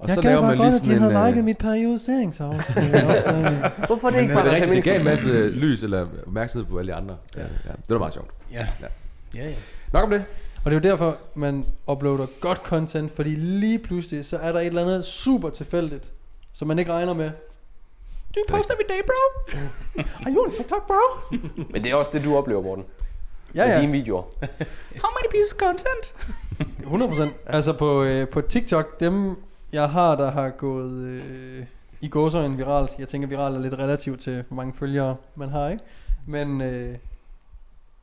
Og 0.00 0.08
jeg 0.08 0.14
så 0.14 0.20
laver 0.20 0.42
man 0.42 0.58
lige 0.58 0.78
sådan 0.78 0.94
en... 0.94 1.02
havde 1.02 1.26
liket 1.26 1.38
øh, 1.38 1.44
mit 1.44 1.58
periodiseringsafsnit. 1.58 2.84
Hvorfor 3.86 4.06
er 4.08 4.12
det 4.12 4.20
ikke 4.20 4.34
bare 4.34 4.50
det 4.50 4.62
er 4.62 4.66
det 4.66 4.84
gav 4.84 4.98
en 4.98 5.04
masse 5.04 5.48
lys 5.48 5.82
eller 5.82 6.06
opmærksomhed 6.26 6.66
på 6.66 6.78
alle 6.78 6.92
de 6.92 6.96
andre. 6.96 7.16
Ja. 7.36 7.40
Ja. 7.40 7.46
Det 7.72 7.90
var 7.90 7.98
meget 7.98 8.14
sjovt. 8.14 8.30
Ja. 8.52 8.66
Ja, 9.34 9.48
ja. 9.48 9.54
Nok 9.92 10.04
om 10.04 10.10
det. 10.10 10.24
Og 10.64 10.70
det 10.70 10.76
er 10.76 10.80
jo 10.80 10.90
derfor, 10.90 11.16
man 11.34 11.64
uploader 11.90 12.26
godt 12.40 12.58
content, 12.58 13.12
fordi 13.16 13.30
lige 13.30 13.78
pludselig, 13.78 14.26
så 14.26 14.36
er 14.36 14.52
der 14.52 14.60
et 14.60 14.66
eller 14.66 14.82
andet 14.82 15.04
super 15.04 15.50
tilfældigt, 15.50 16.10
som 16.52 16.68
man 16.68 16.78
ikke 16.78 16.92
regner 16.92 17.14
med. 17.14 17.30
Du 18.34 18.40
poster 18.48 18.74
every 18.74 18.84
day, 18.88 19.00
bro. 19.06 19.52
Are 20.24 20.32
you 20.34 20.44
on 20.44 20.52
TikTok, 20.52 20.86
bro? 20.86 21.36
Men 21.70 21.84
det 21.84 21.92
er 21.92 21.94
også 21.94 22.18
det, 22.18 22.24
du 22.24 22.36
oplever, 22.36 22.62
Morten. 22.62 22.84
Ja, 23.54 23.66
Med 23.66 23.74
ja. 23.74 23.80
dine 23.80 23.92
videoer. 23.92 24.22
How 25.02 25.10
many 25.18 25.30
pieces 25.30 25.52
of 25.52 25.58
content? 25.58 26.14
100%. 27.20 27.28
Altså 27.46 27.72
på, 27.72 28.02
øh, 28.02 28.28
på 28.28 28.40
TikTok, 28.40 29.00
dem 29.00 29.36
jeg 29.72 29.90
har, 29.90 30.16
der 30.16 30.30
har 30.30 30.50
gået 30.50 30.92
øh, 30.92 31.66
i 32.00 32.08
gåsøjne 32.08 32.56
viralt. 32.56 32.90
Jeg 32.98 33.08
tænker, 33.08 33.28
viralt 33.28 33.56
er 33.56 33.60
lidt 33.60 33.74
relativt 33.74 34.20
til, 34.20 34.44
hvor 34.48 34.54
mange 34.54 34.74
følgere 34.74 35.16
man 35.34 35.48
har, 35.48 35.68
ikke? 35.68 35.84
Men 36.26 36.60
øh, 36.60 36.98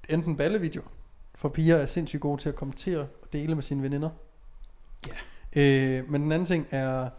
enten 0.10 0.38
ballevideoer, 0.38 0.88
for 1.36 1.50
piger 1.50 1.76
er 1.76 1.86
sindssygt 1.86 2.22
gode 2.22 2.42
til 2.42 2.50
at 2.50 2.56
kommentere 2.56 3.00
og 3.00 3.34
dele 3.34 3.56
med 3.56 3.64
sine 3.64 3.84
veninder. 3.84 4.10
Ja. 5.08 5.14
Øh, 5.62 6.12
men 6.12 6.22
den 6.22 6.32
anden 6.32 6.46
ting 6.46 6.68
er, 6.72 7.10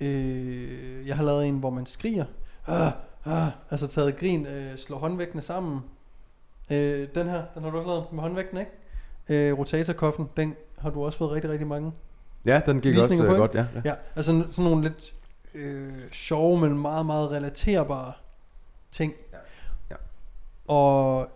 øh, 0.00 1.08
jeg 1.08 1.16
har 1.16 1.24
lavet 1.24 1.46
en, 1.46 1.58
hvor 1.58 1.70
man 1.70 1.86
skriger. 1.86 2.24
Ah, 2.66 2.92
ah, 3.24 3.48
altså 3.70 3.86
taget 3.86 4.18
grin, 4.18 4.46
øh, 4.46 4.78
slår 4.78 4.98
håndvægtene 4.98 5.42
sammen. 5.42 5.80
Øh, 6.70 7.08
den 7.14 7.28
her, 7.28 7.44
den 7.54 7.62
har 7.62 7.70
du 7.70 7.78
også 7.78 7.88
lavet 7.90 8.12
med 8.12 8.22
håndvægten, 8.22 8.58
ikke? 8.58 8.70
Øh, 9.28 9.58
rotatorkoffen, 9.58 10.28
den 10.36 10.54
har 10.78 10.90
du 10.90 11.04
også 11.04 11.18
fået 11.18 11.32
rigtig, 11.32 11.50
rigtig 11.50 11.66
mange. 11.66 11.92
Ja, 12.44 12.60
den 12.66 12.80
gik 12.80 12.96
også 12.96 13.16
på, 13.16 13.24
øh, 13.24 13.30
ikke? 13.30 13.40
godt, 13.40 13.54
ja. 13.54 13.66
ja. 13.74 13.80
Ja, 13.84 13.94
altså 14.16 14.44
sådan 14.50 14.70
nogle 14.70 14.82
lidt 14.82 15.14
øh, 15.54 15.92
sjove, 16.12 16.60
men 16.60 16.78
meget, 16.78 17.06
meget 17.06 17.30
relaterbare 17.30 18.12
ting. 18.92 19.12
Ja. 19.32 19.38
Ja. 19.90 19.96
Og 20.74 21.28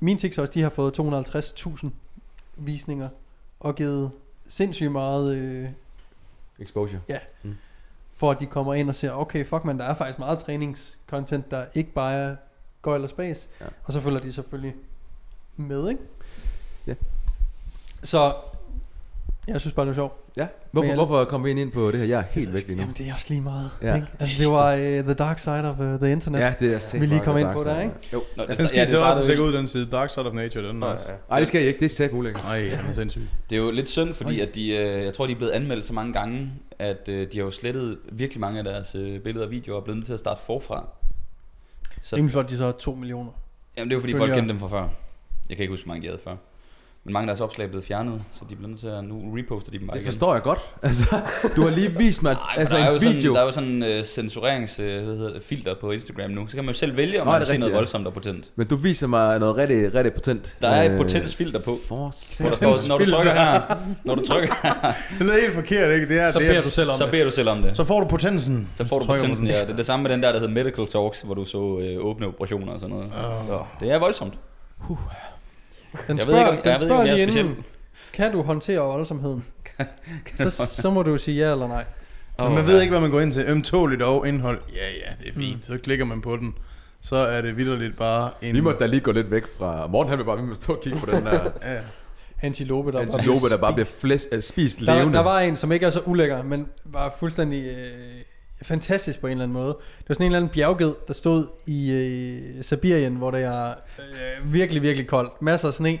mine 0.00 0.18
TikToks, 0.18 0.50
de 0.50 0.62
har 0.62 0.70
fået 0.70 1.00
250.000 1.00 1.86
visninger 2.56 3.08
og 3.60 3.74
givet 3.74 4.10
sindssygt 4.48 4.92
meget 4.92 5.36
øh, 5.36 5.68
Exposure. 6.58 7.00
for 8.14 8.30
at 8.30 8.40
de 8.40 8.46
kommer 8.46 8.74
ind 8.74 8.88
og 8.88 8.94
ser, 8.94 9.12
okay, 9.12 9.46
fuck 9.46 9.64
man, 9.64 9.78
der 9.78 9.84
er 9.84 9.94
faktisk 9.94 10.18
meget 10.18 10.38
træningscontent, 10.38 11.50
der 11.50 11.66
ikke 11.74 11.92
bare 11.92 12.14
er 12.14 12.36
gøjl 12.82 13.04
og 13.04 13.10
space. 13.10 13.48
Ja. 13.60 13.66
Og 13.84 13.92
så 13.92 14.00
følger 14.00 14.20
de 14.20 14.32
selvfølgelig 14.32 14.74
med, 15.56 15.88
ikke? 15.88 16.02
Ja. 16.86 16.94
Så 18.02 18.34
jeg 19.48 19.60
synes 19.60 19.74
bare, 19.74 19.86
det 19.86 19.90
er 19.90 19.94
sjovt. 19.94 20.12
Ja. 20.36 20.46
Hvorfor, 20.70 20.86
jeg- 20.86 20.94
hvorfor 20.94 21.24
kom 21.24 21.44
vi 21.44 21.50
ind 21.50 21.72
på 21.72 21.90
det 21.90 21.98
her? 22.00 22.06
Jeg 22.06 22.18
er 22.18 22.24
helt 22.30 22.52
væk 22.52 22.66
lige 22.66 22.76
nu. 22.76 22.82
Jamen, 22.82 22.94
det 22.98 23.08
er 23.08 23.14
også 23.14 23.26
lige 23.28 23.40
meget. 23.40 23.70
Ja. 23.82 23.94
Ikke? 23.94 24.06
Altså, 24.20 24.38
det 24.38 24.48
var 24.48 24.74
uh, 24.74 24.80
the 24.80 25.14
dark 25.14 25.38
side 25.38 25.70
of 25.70 25.78
uh, 25.80 25.84
the 26.00 26.12
internet. 26.12 26.40
Ja, 26.40 26.54
det 26.60 26.74
er 26.74 26.78
sikkert 26.78 27.10
Vi 27.10 27.14
lige 27.14 27.24
kom 27.24 27.38
ind 27.38 27.48
på 27.52 27.64
der, 27.64 27.80
ikke? 27.80 27.94
Jo. 28.12 28.22
Nå, 28.36 28.44
Den 28.46 28.68
skal 28.68 28.78
I 28.78 28.80
det 28.80 28.88
så 28.90 29.00
også 29.02 29.24
tjekke 29.26 29.42
ud, 29.42 29.52
den 29.52 29.66
side 29.66 29.86
Dark 29.86 30.10
Side 30.10 30.26
of 30.26 30.34
Nature, 30.34 30.68
den 30.68 30.82
er 30.82 30.92
nice. 30.92 31.04
Ej, 31.30 31.38
det 31.38 31.48
skal 31.48 31.58
jeg 31.58 31.68
ikke. 31.68 31.80
Det 31.80 31.84
er 31.84 31.90
sæt 31.90 32.10
ulækkert. 32.12 32.44
Nej, 32.44 32.58
den 32.58 32.70
er 32.90 32.94
sindssygt. 32.94 33.24
Det 33.50 33.56
er 33.58 33.62
jo 33.62 33.70
lidt 33.70 33.88
synd, 33.88 34.14
fordi 34.14 34.40
at 34.40 34.54
de, 34.54 34.68
øh, 34.70 35.04
jeg 35.04 35.14
tror, 35.14 35.26
de 35.26 35.32
er 35.32 35.36
blevet 35.36 35.52
anmeldt 35.52 35.84
så 35.86 35.92
mange 35.92 36.12
gange, 36.12 36.50
at 36.78 37.08
øh, 37.08 37.32
de 37.32 37.38
har 37.38 37.44
jo 37.44 37.50
slettet 37.50 37.98
virkelig 38.12 38.40
mange 38.40 38.58
af 38.58 38.64
deres 38.64 38.94
øh, 38.94 39.20
billeder 39.20 39.46
og 39.46 39.50
videoer 39.50 39.76
og 39.76 39.80
er 39.80 39.84
blevet 39.84 39.96
nødt 39.98 40.06
til 40.06 40.12
at 40.12 40.18
starte 40.20 40.40
forfra. 40.46 40.88
Så, 42.02 42.16
Rimelig 42.16 42.32
flot, 42.32 42.50
de 42.50 42.56
så 42.56 42.64
har 42.64 42.72
2 42.72 42.94
millioner. 42.94 43.30
jamen 43.76 43.88
det 43.90 43.94
er 43.94 43.96
jo 43.96 44.00
fordi, 44.00 44.16
folk 44.16 44.32
kendte 44.32 44.48
dem 44.48 44.60
fra 44.60 44.68
før. 44.68 44.88
Jeg 45.48 45.56
kan 45.56 45.64
ikke 45.64 45.72
huske, 45.72 45.84
hvor 45.84 45.94
mange 45.94 46.02
de 46.02 46.06
havde 46.08 46.20
før. 46.24 46.36
Men 47.04 47.12
mange 47.12 47.24
af 47.24 47.26
deres 47.26 47.40
opslag 47.40 47.64
er 47.64 47.68
blevet 47.68 47.84
fjernet, 47.84 48.22
så 48.32 48.44
de 48.48 48.52
er 48.52 48.56
blevet 48.56 48.70
nødt 48.70 48.80
til 48.80 48.86
at 48.86 49.04
nu 49.04 49.34
reposter 49.36 49.70
de 49.70 49.78
dem 49.78 49.86
bare 49.86 49.94
Det 49.96 50.02
igen. 50.02 50.12
forstår 50.12 50.32
jeg 50.34 50.42
godt. 50.42 50.58
Altså, 50.82 51.20
du 51.56 51.62
har 51.62 51.70
lige 51.70 51.90
vist 51.98 52.22
mig 52.22 52.32
Nej, 52.34 52.42
altså 52.56 52.76
der, 52.76 52.82
er 52.82 52.88
jo 52.88 52.94
en 52.94 53.00
sådan, 53.00 53.16
video. 53.16 53.34
der 53.34 53.40
er 53.40 53.44
jo 53.44 53.50
sådan 53.52 53.82
uh, 53.82 54.04
censureringsfilter 54.04 54.98
uh, 55.00 55.04
hvad 55.06 55.16
hedder 55.16 55.32
det, 55.32 55.42
filter 55.42 55.74
på 55.80 55.90
Instagram 55.90 56.30
nu. 56.30 56.46
Så 56.48 56.54
kan 56.54 56.64
man 56.64 56.74
jo 56.74 56.78
selv 56.78 56.96
vælge, 56.96 57.20
om 57.20 57.26
Nå, 57.26 57.32
man 57.32 57.40
det 57.40 57.48
vil 57.48 57.52
er 57.52 57.54
se 57.56 57.60
noget 57.60 57.72
ja. 57.72 57.76
voldsomt 57.76 58.06
og 58.06 58.12
potent. 58.14 58.50
Men 58.56 58.66
du 58.66 58.76
viser 58.76 59.06
mig 59.06 59.38
noget 59.38 59.56
rigtig, 59.56 59.94
rigtig 59.94 60.12
potent. 60.12 60.56
Der 60.60 60.68
er 60.68 60.82
et 60.82 60.90
Øh, 60.90 60.96
potensfilter 60.96 61.58
på. 61.60 61.78
For 61.88 61.94
Hvor 61.96 62.04
der 62.04 62.10
satan. 62.12 62.54
står, 62.54 62.88
når 62.88 62.98
du 62.98 63.10
trykker 63.10 63.32
her, 63.32 63.60
når 64.04 64.14
du 64.14 64.26
trykker 64.26 64.54
her, 64.62 64.92
Det 65.18 65.28
er 65.34 65.40
helt 65.40 65.54
forkert, 65.54 65.90
ikke? 65.94 66.08
Det 66.08 66.18
er, 66.20 66.30
Så 66.30 66.38
det 66.38 66.46
beder 66.46 66.58
er, 66.58 66.62
du 66.64 66.70
selv 66.70 66.90
om 66.90 66.96
så 66.96 67.04
det. 67.04 67.10
beder 67.10 67.24
du 67.24 67.30
selv 67.30 67.48
om 67.48 67.62
det. 67.62 67.76
Så 67.76 67.84
får 67.84 68.00
du 68.00 68.06
potensen. 68.08 68.68
Så 68.74 68.84
får 68.88 68.98
du 68.98 69.06
potensen, 69.06 69.46
ja. 69.46 69.52
Det 69.60 69.70
er 69.70 69.76
det 69.76 69.86
samme 69.86 70.02
med 70.02 70.10
den 70.10 70.22
der, 70.22 70.32
der 70.32 70.38
hedder 70.40 70.54
Medical 70.54 70.86
Talks, 70.86 71.20
hvor 71.20 71.34
du 71.34 71.44
så 71.44 71.78
øh, 71.82 72.04
åbne 72.04 72.26
operationer 72.26 72.72
og 72.72 72.80
sådan 72.80 72.96
noget. 72.96 73.12
Åh. 73.50 73.60
Det 73.80 73.90
er 73.92 73.98
voldsomt. 73.98 74.34
Den 75.92 76.00
Jeg 76.08 76.14
ved 76.16 76.18
spørger, 76.18 76.38
ikke, 76.40 76.50
om- 76.50 76.56
jeg 76.64 76.80
den 76.80 76.88
ved 76.88 76.96
ikke, 76.96 77.00
om 77.00 77.06
jeg 77.06 77.14
lige 77.16 77.26
speciel. 77.26 77.46
inden, 77.46 77.64
kan 78.12 78.32
du 78.32 78.42
håndtere 78.42 78.78
voldsomheden? 78.78 79.44
så, 80.36 80.50
så 80.66 80.90
må 80.90 81.02
du 81.02 81.18
sige 81.18 81.46
ja 81.46 81.52
eller 81.52 81.68
nej. 81.68 81.84
Men 82.38 82.54
man 82.54 82.66
ved 82.66 82.80
ikke, 82.80 82.90
hvad 82.90 83.00
man 83.00 83.10
går 83.10 83.20
ind 83.20 83.32
til. 83.32 83.44
Ømtåligt 83.48 84.02
og 84.02 84.28
indhold. 84.28 84.60
Ja, 84.74 84.88
ja, 85.06 85.12
det 85.24 85.28
er 85.28 85.32
fint. 85.40 85.66
Så 85.66 85.78
klikker 85.82 86.04
man 86.04 86.20
på 86.20 86.36
den. 86.36 86.54
Så 87.00 87.16
er 87.16 87.42
det 87.42 87.56
vidderligt 87.56 87.96
bare 87.96 88.30
en... 88.42 88.54
Vi 88.54 88.60
må 88.60 88.72
da 88.72 88.86
lige 88.86 89.00
gå 89.00 89.12
lidt 89.12 89.30
væk 89.30 89.42
fra... 89.58 89.86
Morten 89.86 90.08
han 90.10 90.18
vil 90.18 90.24
bare 90.24 90.36
vi 90.36 90.42
må 90.42 90.54
stå 90.54 90.72
og 90.72 90.80
kigge 90.82 90.98
på 90.98 91.06
den 91.10 91.24
der 91.26 91.50
Ja, 91.62 91.78
Antilope, 92.42 92.86
der 92.92 92.92
bare 92.92 93.02
antilope, 93.02 93.38
bliver 93.40 93.48
der 93.48 93.56
bare 93.56 93.72
bliver 93.72 93.84
spist. 93.84 94.00
flæs, 94.00 94.28
øh, 94.32 94.42
spist 94.42 94.78
Der, 94.78 94.94
levende. 94.94 95.18
der 95.18 95.22
var 95.24 95.40
en, 95.40 95.56
som 95.56 95.72
ikke 95.72 95.86
er 95.86 95.90
så 95.90 96.00
ulækker, 96.06 96.42
men 96.42 96.66
var 96.84 97.14
fuldstændig 97.18 97.64
øh, 97.64 97.92
fantastisk 98.62 99.20
på 99.20 99.26
en 99.26 99.30
eller 99.30 99.44
anden 99.44 99.54
måde. 99.54 99.68
Det 99.98 100.08
var 100.08 100.14
sådan 100.14 100.24
en 100.24 100.32
eller 100.32 100.38
anden 100.38 100.52
bjergged, 100.54 100.92
der 101.08 101.14
stod 101.14 101.46
i 101.66 101.90
øh, 101.92 102.64
Sibirien, 102.64 103.16
hvor 103.16 103.30
det 103.30 103.42
er 103.42 103.68
øh, 103.98 104.52
virkelig, 104.52 104.82
virkelig 104.82 105.06
koldt. 105.08 105.42
Masser 105.42 105.68
af 105.68 105.74
sne. 105.74 105.98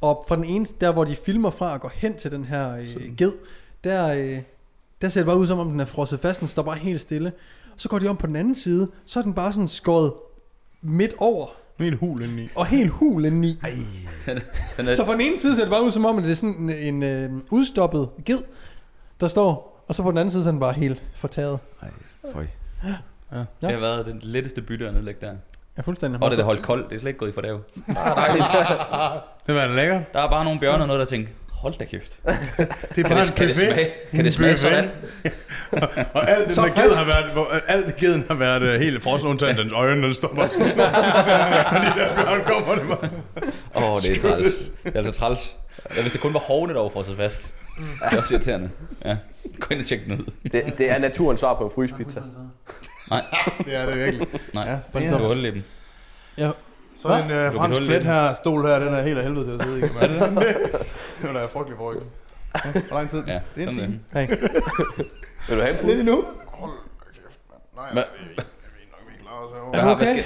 Og 0.00 0.24
fra 0.28 0.36
den 0.36 0.44
ene, 0.44 0.66
der 0.80 0.92
hvor 0.92 1.04
de 1.04 1.16
filmer 1.16 1.50
fra 1.50 1.72
og 1.72 1.80
går 1.80 1.92
hen 1.94 2.16
til 2.16 2.30
den 2.32 2.44
her 2.44 2.76
øh, 2.76 3.16
ged, 3.16 3.32
der, 3.84 4.08
øh, 4.08 4.38
der 5.02 5.08
ser 5.08 5.20
det 5.20 5.26
bare 5.26 5.36
ud 5.38 5.46
som 5.46 5.58
om 5.58 5.70
den 5.70 5.80
er 5.80 5.84
frosset 5.84 6.20
fast, 6.20 6.40
den 6.40 6.48
står 6.48 6.62
bare 6.62 6.76
helt 6.76 7.00
stille. 7.00 7.32
Så 7.76 7.88
går 7.88 7.98
de 7.98 8.08
om 8.08 8.16
på 8.16 8.26
den 8.26 8.36
anden 8.36 8.54
side, 8.54 8.90
så 9.06 9.18
er 9.18 9.22
den 9.22 9.34
bare 9.34 9.52
sådan 9.52 9.68
skåret 9.68 10.12
midt 10.82 11.14
over, 11.18 11.46
helt 11.78 11.96
hul 11.98 12.22
indeni. 12.22 12.48
og 12.54 12.66
helt 12.66 12.90
hul 12.90 13.24
indeni. 13.24 13.58
Den 14.76 14.88
er, 14.88 14.94
Så 14.94 15.04
på 15.04 15.12
den 15.12 15.20
ene 15.20 15.38
side 15.38 15.56
ser 15.56 15.62
det 15.62 15.70
bare 15.70 15.84
ud 15.84 15.90
som 15.90 16.04
om, 16.04 16.18
at 16.18 16.24
det 16.24 16.30
er 16.30 16.36
sådan 16.36 16.70
en, 16.70 16.70
en 16.70 17.02
øh, 17.02 17.30
udstoppet 17.50 18.08
ged, 18.24 18.38
der 19.20 19.28
står. 19.28 19.69
Og 19.90 19.94
så 19.96 20.02
på 20.02 20.10
den 20.10 20.18
anden 20.18 20.30
side 20.30 20.42
så 20.42 20.48
er 20.48 20.52
den 20.52 20.60
bare 20.60 20.72
helt 20.72 21.02
fortaget. 21.14 21.58
Føj. 22.32 22.46
det 23.60 23.70
har 23.70 23.80
været 23.80 24.06
den 24.06 24.18
letteste 24.22 24.62
bytte 24.62 24.88
at 24.88 24.94
nedlægge 24.94 25.26
der. 25.26 25.32
Ja, 25.76 25.82
fuldstændig. 25.82 26.22
Og 26.22 26.30
det 26.30 26.38
er 26.38 26.44
holdt 26.44 26.62
koldt, 26.62 26.90
det 26.90 26.96
er 26.96 27.00
slet 27.00 27.08
ikke 27.08 27.18
gået 27.18 27.30
i 27.30 27.32
fordæv. 27.32 27.60
Det 29.46 29.54
var 29.54 29.66
da 29.66 29.74
lækkert. 29.74 30.12
Der 30.12 30.20
er 30.20 30.30
bare 30.30 30.44
nogle 30.44 30.60
bjørne 30.60 30.82
og 30.82 30.86
noget, 30.86 31.00
der 31.00 31.06
tænker, 31.06 31.28
hold 31.52 31.74
da 31.78 31.84
kæft. 31.84 32.18
Det 32.26 32.28
er 32.28 32.66
Kan 32.94 33.04
bare 33.04 33.20
det, 33.20 33.28
en 33.28 33.34
kan 33.36 33.48
det 33.48 33.56
smage, 33.56 33.90
kan 34.10 34.24
det 34.24 34.34
smage 34.34 34.58
sådan? 34.58 34.90
Og 36.14 36.30
alt 36.30 36.46
den 36.46 36.54
Så 36.54 36.62
der 36.62 36.68
ged 36.68 36.74
frisk. 36.74 36.98
har 36.98 37.04
været, 37.04 37.32
hvor, 37.32 37.46
alt 37.68 37.96
geden 37.96 38.24
har 38.28 38.34
været 38.34 38.62
uh, 38.74 38.80
helt 38.80 39.02
frossen, 39.02 39.28
undtagen 39.30 39.58
dens 39.58 39.72
øjne, 39.72 40.02
den 40.02 40.14
står 40.14 40.34
bare 40.36 40.50
sådan. 40.50 40.76
Når 41.72 41.80
de 41.80 42.00
der 42.00 42.14
bjørn 42.14 42.44
kommer, 42.44 42.74
det 42.74 42.88
var 42.88 42.98
sådan. 43.02 43.24
Åh, 43.76 43.92
oh, 43.92 43.98
det 44.02 44.16
er 44.16 44.20
træls. 44.20 44.72
Det 44.84 44.92
er 44.94 44.98
altså 44.98 45.12
træls. 45.12 45.56
Ja, 45.96 46.02
hvis 46.02 46.12
det 46.12 46.20
kun 46.20 46.34
var 46.34 46.40
hovene, 46.40 46.74
der 46.74 46.80
var 46.80 46.88
frosset 46.88 47.16
fast. 47.16 47.54
Det 47.80 48.12
er 48.16 48.20
også 48.20 48.34
irriterende. 48.34 48.70
Ja, 49.04 49.16
gå 49.60 49.66
ind 49.70 49.80
og 49.80 49.86
tjek 49.86 50.04
den 50.04 50.12
ud. 50.20 50.32
Det, 50.52 50.74
det 50.78 50.90
er 50.90 50.98
naturens 50.98 51.40
svar 51.40 51.54
på 51.54 51.64
en 51.64 51.70
fryspizza. 51.74 52.20
Det 53.66 53.74
er 53.76 53.86
det 53.86 53.96
virkelig. 54.04 54.26
Nej, 54.54 54.64
Ja, 54.64 54.70
ja, 54.70 55.00
det 55.00 55.10
du 55.10 55.16
er- 55.16 55.26
holde 55.26 55.42
lidt. 55.42 55.64
Ja, 56.38 56.50
Så 56.96 57.08
en 57.08 57.24
uh, 57.24 57.54
fransk 57.54 57.78
flet 57.78 57.88
lidt. 57.90 58.04
her, 58.04 58.32
stol 58.32 58.66
her, 58.66 58.78
den 58.78 58.94
er 58.94 59.02
helt 59.02 59.18
af 59.18 59.24
helvede 59.24 59.44
til 59.44 59.52
at 59.52 59.62
sidde 59.62 59.78
i. 59.78 59.82
Er 59.82 60.08
det 60.08 60.20
det? 60.46 60.72
Det 61.22 61.36
er 61.42 61.48
frygtelig 61.48 61.76
for 61.78 61.92
ikke. 61.92 62.06
Hvor 62.88 62.96
lang 62.96 63.10
tid? 63.10 63.22
Ja, 63.26 63.40
det 63.54 63.64
er 63.64 63.68
en 63.68 63.74
time. 63.74 64.00
hey. 64.12 64.28
Vil 65.48 65.56
du 65.56 65.62
have 65.62 65.68
en 65.70 65.74
Lidt 65.74 65.80
pude? 65.82 66.00
endnu. 66.00 66.24
Hold 66.46 66.70
da 67.00 67.04
kæft, 67.14 67.38
mand. 67.50 67.60
Nej, 67.76 67.92
Hvad? 67.92 68.02
jeg 68.36 68.36
ved 68.36 68.44
nok, 68.90 69.00
vi 69.08 69.22
klarer 69.22 69.38
os 69.46 69.52
herovre. 69.54 69.70
Hvad 69.70 69.80
du 69.80 69.86
har, 69.86 69.94
okay? 69.94 70.04
hvad 70.06 70.14
skal... 70.14 70.24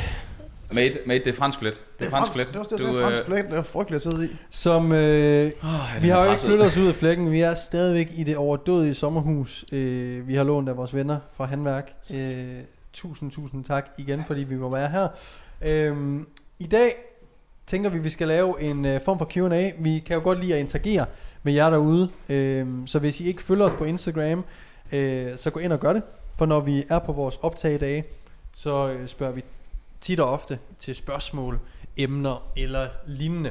Mate, 0.75 0.99
mate, 1.07 1.25
det 1.25 1.31
er 1.31 1.37
fransk 1.37 1.59
flet. 1.59 1.83
Det 1.99 2.07
er 2.07 2.11
fransk 2.11 2.33
flet. 2.33 2.47
Det 2.47 2.55
var 2.55 2.61
også 2.61 2.77
det, 2.77 2.83
Du, 2.83 2.87
jeg 2.87 2.95
sagde, 2.95 3.07
fransk 3.07 3.23
øh, 3.23 3.27
flet. 3.27 3.45
Det 3.51 3.59
er 3.59 3.63
frygteligt 3.63 4.07
at 4.07 4.13
sidde 4.13 4.27
i. 4.27 4.37
Som, 4.51 4.93
øh, 4.93 4.99
er 4.99 6.01
vi 6.01 6.09
har 6.09 6.25
jo 6.25 6.31
ikke 6.31 6.43
flyttet 6.43 6.67
os 6.67 6.77
ud 6.77 6.87
af 6.87 6.95
flækken. 6.95 7.33
Vi 7.33 7.41
er 7.41 7.55
stadigvæk 7.55 8.11
i 8.17 8.25
det 8.25 8.37
overdådige 8.37 8.95
sommerhus. 8.95 9.65
Øh, 9.73 10.29
vi 10.29 10.35
har 10.35 10.45
lånt 10.45 10.69
af 10.69 10.77
vores 10.77 10.95
venner 10.95 11.19
fra 11.37 11.45
Handværk. 11.45 11.93
Øh, 12.15 12.47
tusind, 12.93 13.31
tusind 13.31 13.65
tak 13.65 13.89
igen, 13.99 14.25
fordi 14.27 14.41
vi 14.45 14.57
må 14.57 14.69
være 14.69 14.89
her. 14.89 15.09
Øh, 15.65 16.21
I 16.59 16.67
dag 16.67 16.97
tænker 17.67 17.91
vi, 17.91 17.99
vi 17.99 18.09
skal 18.09 18.29
lave 18.29 18.63
en 18.63 18.85
øh, 18.85 19.01
form 19.05 19.19
for 19.19 19.29
Q&A. 19.31 19.71
Vi 19.79 19.99
kan 20.07 20.17
jo 20.17 20.23
godt 20.23 20.41
lide 20.41 20.55
at 20.55 20.61
interagere 20.61 21.07
med 21.43 21.53
jer 21.53 21.71
derude. 21.71 22.11
Øh, 22.29 22.67
så 22.87 22.99
hvis 22.99 23.21
I 23.21 23.27
ikke 23.27 23.43
følger 23.43 23.65
os 23.65 23.75
på 23.75 23.85
Instagram, 23.85 24.45
øh, 24.93 25.37
så 25.37 25.51
gå 25.51 25.61
ind 25.61 25.73
og 25.73 25.81
gør 25.81 25.93
det. 25.93 26.03
For 26.39 26.47
når 26.47 26.61
vi 26.61 26.85
er 26.91 26.99
på 26.99 27.13
vores 27.13 27.39
optagedage, 27.43 28.05
så 28.57 28.89
øh, 28.89 29.09
spørger 29.09 29.33
vi 29.33 29.45
tit 30.05 30.21
og 30.21 30.31
ofte 30.33 30.59
til 30.79 30.95
spørgsmål, 30.95 31.59
emner 31.97 32.43
eller 32.57 32.89
lignende. 33.07 33.51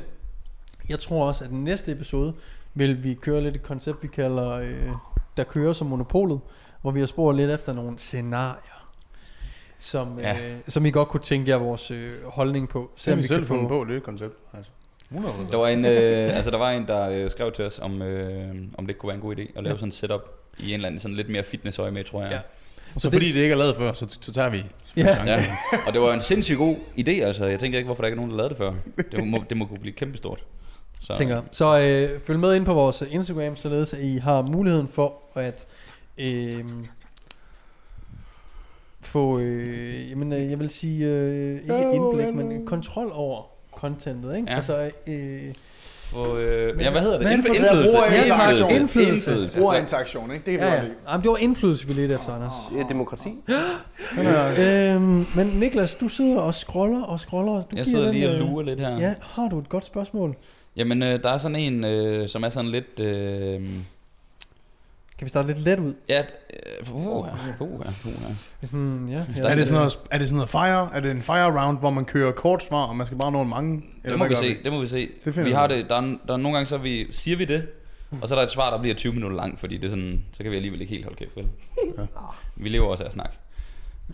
Jeg 0.90 1.00
tror 1.00 1.28
også, 1.28 1.44
at 1.44 1.50
den 1.50 1.64
næste 1.64 1.92
episode 1.92 2.34
vil 2.74 3.04
vi 3.04 3.14
køre 3.14 3.42
lidt 3.42 3.56
et 3.56 3.64
koncept, 3.64 4.04
vi 4.04 4.08
kalder, 4.08 4.50
øh, 4.52 4.92
der 5.38 5.44
kører 5.44 5.74
som 5.74 5.88
monopolet, 5.88 6.40
hvor 6.82 6.92
vi 6.92 7.00
har 7.00 7.08
spurgt 7.08 7.38
lidt 7.38 7.52
efter 7.52 7.74
nogle 7.74 8.00
scenarier. 8.00 8.90
som, 9.80 10.20
Ja. 10.20 10.34
øh, 10.34 10.58
som 10.68 10.86
I 10.86 10.92
godt 10.92 11.10
kunne 11.10 11.22
tænke 11.22 11.50
jer 11.50 11.58
vores 11.58 11.92
øh, 11.92 12.26
holdning 12.26 12.70
på. 12.70 12.92
Så 12.96 13.10
har 13.12 13.16
vi 13.16 13.22
kan 13.22 13.28
selv 13.28 13.46
fundet 13.46 13.70
få- 13.70 13.84
på 13.86 13.92
det 13.92 14.04
koncept. 14.04 14.34
Altså. 14.54 14.72
100%. 15.12 15.52
Der 15.52 15.58
var 15.58 15.68
en, 15.68 15.86
øh, 15.86 16.36
altså 16.36 16.52
der 16.52 16.58
var 16.58 16.72
en, 16.72 16.88
der 16.88 17.10
øh, 17.10 17.32
skrev 17.32 17.52
til 17.52 17.66
os, 17.66 17.80
om, 17.80 18.02
øh, 18.02 18.56
om 18.78 18.86
det 18.86 18.90
ikke 18.90 19.00
kunne 19.00 19.08
være 19.08 19.16
en 19.16 19.22
god 19.22 19.36
idé 19.36 19.58
at 19.58 19.64
lave 19.64 19.76
sådan 19.78 19.88
et 19.90 19.94
setup 19.96 20.22
i 20.60 20.68
en 20.68 20.74
eller 20.74 20.88
anden 20.88 21.02
sådan 21.02 21.16
lidt 21.18 21.30
mere 21.30 21.44
fitnessøje 21.44 21.92
med, 21.92 22.04
tror 22.04 22.22
jeg. 22.22 22.32
Ja. 22.32 22.40
Så 22.94 23.00
så 23.00 23.12
fordi 23.12 23.26
det- 23.26 23.34
det 23.36 23.42
ikke 23.42 23.54
er 23.54 23.58
lavet 23.58 23.76
før, 23.76 23.94
så, 23.94 24.18
så 24.22 24.34
tager 24.34 24.50
vi 24.50 24.64
Ja. 24.98 25.24
Ja, 25.26 25.46
og 25.88 25.94
det 25.94 26.02
var 26.02 26.14
en 26.14 26.22
sindssygt 26.22 26.58
god 26.58 26.76
idé, 27.00 27.12
altså. 27.12 27.46
Jeg 27.46 27.60
tænker 27.60 27.78
ikke, 27.78 27.86
hvorfor 27.88 28.02
der 28.04 28.08
ikke 28.08 28.16
er 28.16 28.18
nogen, 28.26 28.32
der 28.32 28.38
lavede 28.38 28.50
det 28.50 28.58
før. 28.58 28.74
Det 29.12 29.28
må, 29.28 29.44
det 29.50 29.58
må 29.58 29.66
kunne 29.66 29.80
blive 29.80 29.94
kæmpestort. 29.94 30.44
Så, 31.02 31.16
tænker. 31.18 31.42
Så 31.52 31.80
øh, 31.80 32.22
følg 32.22 32.40
med 32.40 32.56
ind 32.56 32.66
på 32.66 32.74
vores 32.74 33.04
Instagram, 33.10 33.56
således 33.56 33.94
at 33.94 34.00
I 34.02 34.18
har 34.18 34.42
muligheden 34.42 34.88
for 34.88 35.14
at 35.36 35.66
øh, 36.18 36.64
få, 39.02 39.40
øh, 39.40 40.10
jamen, 40.10 40.34
øh, 40.34 40.50
jeg 40.52 40.60
vil 40.60 40.70
sige, 40.70 41.06
øh, 41.06 41.52
ikke 41.62 41.92
indblik, 41.94 42.34
men 42.36 42.66
kontrol 42.66 43.10
over 43.14 43.42
contentet, 43.76 44.36
ikke? 44.36 44.50
Ja. 44.50 44.56
Altså, 44.56 44.92
øh, 45.08 45.54
Og, 46.16 46.42
øh, 46.44 46.76
Men 46.76 46.86
ja, 46.86 46.92
hvad 46.92 47.02
hedder 47.02 47.18
det? 47.18 47.28
hvad 47.28 47.38
der 47.38 47.54
indflydelse. 47.54 47.96
brugerinteraktion? 47.96 48.72
Indflydelse. 48.72 49.14
Indflydelse. 49.14 49.60
Brugerinteraktion, 49.60 50.32
ikke? 50.32 50.46
Det 50.46 50.60
kan 50.60 50.68
vi 50.68 50.72
ja, 50.72 50.80
godt 50.80 50.84
ja. 50.84 51.12
Jamen, 51.12 51.24
det 51.24 51.32
var 51.32 51.38
indflydelse, 51.38 51.88
vi 51.88 51.94
lidt 51.94 52.12
efter, 52.12 52.34
Anders. 52.34 52.54
Det 52.74 52.82
er 52.82 52.88
demokrati. 52.88 53.30
Øhm, 54.60 55.26
men 55.36 55.48
Niklas, 55.48 55.96
du 55.96 56.08
sidder 56.08 56.40
og 56.40 56.54
scroller 56.54 57.02
og 57.04 57.20
scroller. 57.20 57.54
Du 57.54 57.76
Jeg 57.76 57.86
sidder 57.86 58.06
den, 58.06 58.14
lige 58.14 58.30
og 58.30 58.36
øh, 58.36 58.40
lurer 58.40 58.64
lidt 58.64 58.80
her. 58.80 58.98
Ja, 59.00 59.14
har 59.22 59.50
du 59.50 59.60
et 59.60 59.70
godt 59.70 59.86
spørgsmål? 59.86 60.36
Jamen, 60.76 61.04
øh, 61.04 61.24
der 61.24 61.30
er 61.30 61.38
sådan 61.38 61.56
en, 61.56 61.84
øh, 61.84 62.30
som 62.30 62.44
er 62.44 62.50
sådan 62.50 62.72
lidt... 62.72 63.00
Øh, 63.00 63.62
Kan 65.18 65.26
vi 65.26 65.30
starte 65.30 65.48
lidt 65.48 65.60
let 65.60 65.80
ud? 65.80 65.94
ja, 66.10 66.22
uh, 66.92 66.96
uh, 66.96 67.06
uh, 67.06 67.62
uh, 67.62 67.72
uh. 67.82 67.86
Sådan, 68.64 69.08
ja, 69.10 69.14
ja, 69.36 69.42
Er 69.42 69.56
det, 69.56 69.68
sådan 69.68 69.74
noget, 69.74 70.00
er 70.12 70.18
det 70.18 70.28
sådan 70.28 70.36
noget 70.36 70.50
fire? 70.50 70.96
Er 70.96 71.00
det 71.00 71.12
en 71.12 71.22
fire 71.22 71.64
round, 71.66 71.80
hvor 71.80 71.90
man 71.90 72.06
kører 72.06 72.32
kort 72.32 72.64
svar, 72.64 72.86
og 72.86 72.96
man 72.96 73.06
skal 73.06 73.18
bare 73.18 73.32
nå 73.32 73.42
en 73.42 73.50
mange? 73.50 73.84
Det 74.06 74.18
må 74.18 74.28
vi 74.28 74.36
se, 74.36 74.64
det 74.64 74.72
må 74.72 74.82
vi 74.82 74.88
se. 74.88 75.10
Det 75.26 75.46
vi 75.46 75.52
har 75.52 75.68
det, 75.68 75.86
der 75.90 75.96
er, 75.96 76.02
der 76.28 76.34
er 76.34 76.38
nogle 76.38 76.58
gange, 76.58 76.66
så 76.66 76.78
vi, 76.78 77.08
siger 77.12 77.38
vi 77.38 77.46
det, 77.46 77.68
og 78.22 78.28
så 78.28 78.36
er 78.36 78.40
der 78.40 78.44
et 78.46 78.52
svar, 78.52 78.70
der 78.72 78.82
bliver 78.82 78.96
20 78.96 79.14
minutter 79.14 79.38
langt, 79.38 79.60
fordi 79.60 79.78
det 79.78 79.86
er 79.86 79.90
sådan, 79.90 80.26
så 80.34 80.44
kan 80.44 80.52
vi 80.52 80.56
alligevel 80.56 80.82
ikke 80.82 80.92
helt 80.94 81.06
holde 81.06 81.18
kæft, 81.18 81.36
vel? 81.38 81.48
Ja. 81.98 82.04
Vi 82.56 82.70
lever 82.70 82.88
også 82.88 83.04
af 83.04 83.08
at 83.08 83.14
snakke. 83.14 83.36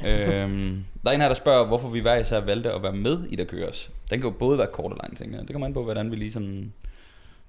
øhm, 0.08 0.84
der 1.04 1.10
er 1.10 1.16
en 1.16 1.22
her, 1.22 1.28
der 1.28 1.36
spørger, 1.36 1.68
hvorfor 1.68 1.90
vi 1.90 2.00
hver 2.00 2.16
især 2.16 2.40
valgte 2.40 2.72
at 2.72 2.84
være 2.84 2.94
med 2.94 3.26
i 3.30 3.36
der 3.36 3.46
køres. 3.46 3.90
Den 4.10 4.22
kan 4.22 4.30
jo 4.30 4.36
både 4.40 4.58
være 4.58 4.68
kort 4.74 4.92
og 4.92 4.98
lang, 5.04 5.18
tænker 5.18 5.38
jeg. 5.38 5.48
Det 5.48 5.54
kommer 5.54 5.68
an 5.68 5.74
på, 5.74 5.84
hvordan 5.84 6.12
vi 6.12 6.16
lige 6.16 6.32
sådan... 6.32 6.74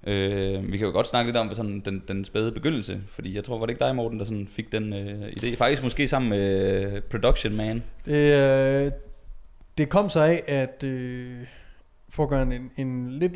Øh, 0.07 0.73
vi 0.73 0.79
kan 0.79 0.87
jo 0.87 0.93
godt 0.93 1.07
snakke 1.07 1.29
lidt 1.29 1.37
om 1.37 1.55
sådan 1.55 1.81
den, 1.81 2.03
den 2.09 2.25
spæde 2.25 2.53
begyndelse, 2.53 3.01
fordi 3.09 3.37
jeg 3.37 3.45
tror, 3.45 3.59
var 3.59 3.67
det 3.67 3.73
ikke 3.73 3.85
dig, 3.85 3.97
Morten, 3.97 4.19
der 4.19 4.25
sådan 4.25 4.49
fik 4.53 4.73
den 4.73 4.93
øh, 4.93 5.29
idé? 5.29 5.57
Faktisk 5.57 5.83
måske 5.83 6.09
sammen 6.09 6.29
med 6.31 6.73
øh, 6.85 7.03
Production 7.03 7.57
Man. 7.57 7.83
Det, 8.05 8.35
øh, 8.87 8.93
det 9.79 9.89
kom 9.89 10.11
så 10.11 10.21
af, 10.21 10.43
at 10.47 10.85
øh, 10.85 11.47
for 12.09 12.23
at 12.23 12.29
gøre 12.29 12.43
en, 12.43 12.71
en 12.77 13.11
lidt, 13.11 13.33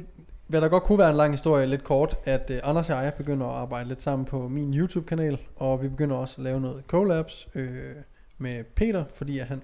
hvad 0.47 0.61
der 0.61 0.69
godt 0.69 0.83
kunne 0.83 0.99
være 0.99 1.11
en 1.11 1.17
lang 1.17 1.33
historie, 1.33 1.67
lidt 1.67 1.85
kort, 1.85 2.17
at 2.25 2.51
øh, 2.51 2.59
Anders 2.63 2.91
og 2.91 3.05
jeg 3.05 3.15
begynder 3.15 3.47
at 3.47 3.55
arbejde 3.55 3.89
lidt 3.89 4.03
sammen 4.03 4.25
på 4.25 4.49
min 4.49 4.75
YouTube-kanal, 4.75 5.39
og 5.57 5.83
vi 5.83 5.89
begynder 5.89 6.17
også 6.17 6.35
at 6.39 6.45
lave 6.45 6.61
noget 6.61 6.83
collabs 6.87 7.49
øh, 7.55 7.95
med 8.39 8.65
Peter, 8.65 9.05
fordi 9.15 9.39
at 9.39 9.47
han 9.47 9.63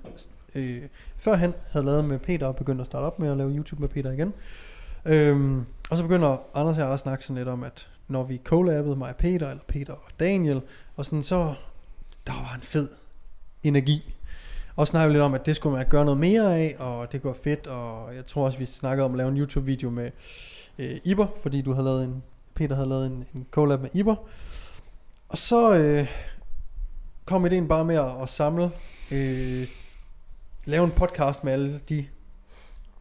øh, 0.54 0.82
før 1.16 1.34
han 1.34 1.54
havde 1.70 1.86
lavet 1.86 2.04
med 2.04 2.18
Peter 2.18 2.46
og 2.46 2.56
begyndte 2.56 2.80
at 2.80 2.86
starte 2.86 3.04
op 3.04 3.18
med 3.18 3.30
at 3.30 3.36
lave 3.36 3.50
YouTube 3.50 3.80
med 3.80 3.88
Peter 3.88 4.10
igen. 4.10 4.34
Øhm, 5.04 5.64
og 5.90 5.96
så 5.96 6.02
begynder 6.02 6.36
Anders 6.54 6.78
og 6.78 6.84
jeg 6.84 6.92
at 6.92 7.00
snakke 7.00 7.24
sådan 7.24 7.36
lidt 7.36 7.48
om, 7.48 7.62
at 7.62 7.88
når 8.08 8.24
vi 8.24 8.40
collabede 8.44 8.96
mig 8.96 9.08
og 9.08 9.16
Peter, 9.16 9.48
eller 9.50 9.62
Peter 9.68 9.92
og 9.92 10.10
Daniel, 10.20 10.60
og 10.96 11.06
sådan 11.06 11.22
så, 11.22 11.54
der 12.26 12.32
var 12.32 12.54
en 12.54 12.62
fed 12.62 12.88
energi 13.62 14.14
og 14.80 14.88
snakkede 14.88 15.08
vi 15.08 15.14
lidt 15.14 15.24
om, 15.24 15.34
at 15.34 15.46
det 15.46 15.56
skulle 15.56 15.76
man 15.76 15.86
gøre 15.88 16.04
noget 16.04 16.20
mere 16.20 16.58
af, 16.58 16.76
og 16.78 17.12
det 17.12 17.22
går 17.22 17.36
fedt, 17.42 17.66
og 17.66 18.14
jeg 18.14 18.26
tror 18.26 18.44
også, 18.44 18.58
vi 18.58 18.64
snakkede 18.64 19.04
om 19.04 19.12
at 19.12 19.18
lave 19.18 19.28
en 19.28 19.38
YouTube-video 19.38 19.90
med 19.90 20.10
øh, 20.78 21.00
Iber, 21.04 21.26
fordi 21.42 21.62
du 21.62 21.72
havde 21.72 21.84
lavet 21.84 22.04
en, 22.04 22.22
Peter 22.54 22.74
havde 22.74 22.88
lavet 22.88 23.06
en, 23.06 23.24
en 23.34 23.46
collab 23.50 23.80
med 23.80 23.90
Iber. 23.94 24.16
Og 25.28 25.38
så 25.38 25.74
øh, 25.74 26.06
kom 27.24 27.46
ideen 27.46 27.68
bare 27.68 27.84
med 27.84 27.96
at, 27.96 28.22
at 28.22 28.28
samle, 28.28 28.70
øh, 29.12 29.68
lave 30.64 30.84
en 30.84 30.90
podcast 30.90 31.44
med 31.44 31.52
alle 31.52 31.80
de 31.88 32.06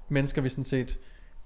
mennesker, 0.10 0.42
vi 0.42 0.50
sådan 0.50 0.66
set 0.66 1.00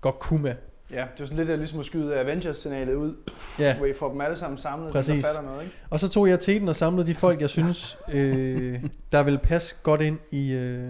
godt 0.03 0.19
kunne 0.19 0.41
med. 0.41 0.55
Ja, 0.91 1.05
det 1.17 1.21
er 1.21 1.25
sådan 1.25 1.37
lidt 1.37 1.49
øh, 1.49 1.57
ligesom 1.57 1.79
at 1.79 1.85
skyde 1.85 2.19
Avengers-signalet 2.19 2.95
ud, 2.95 3.15
Ja, 3.59 3.77
hvor 3.77 3.85
I 3.85 3.93
får 3.93 4.11
dem 4.11 4.21
alle 4.21 4.37
sammen 4.37 4.57
samlet, 4.57 4.91
Præcis. 4.91 5.09
Præcis. 5.09 5.23
der 5.23 5.33
fatter 5.33 5.49
noget, 5.51 5.63
ikke? 5.63 5.75
og 5.89 5.99
så 5.99 6.07
tog 6.09 6.29
jeg 6.29 6.39
teten 6.39 6.67
og 6.69 6.75
samlede 6.75 7.07
de 7.07 7.15
folk, 7.15 7.41
jeg 7.41 7.49
synes, 7.49 7.97
øh, 8.11 8.83
der 9.11 9.23
ville 9.23 9.39
passe 9.39 9.75
godt 9.83 10.01
ind 10.01 10.19
i, 10.31 10.51
øh, 10.51 10.89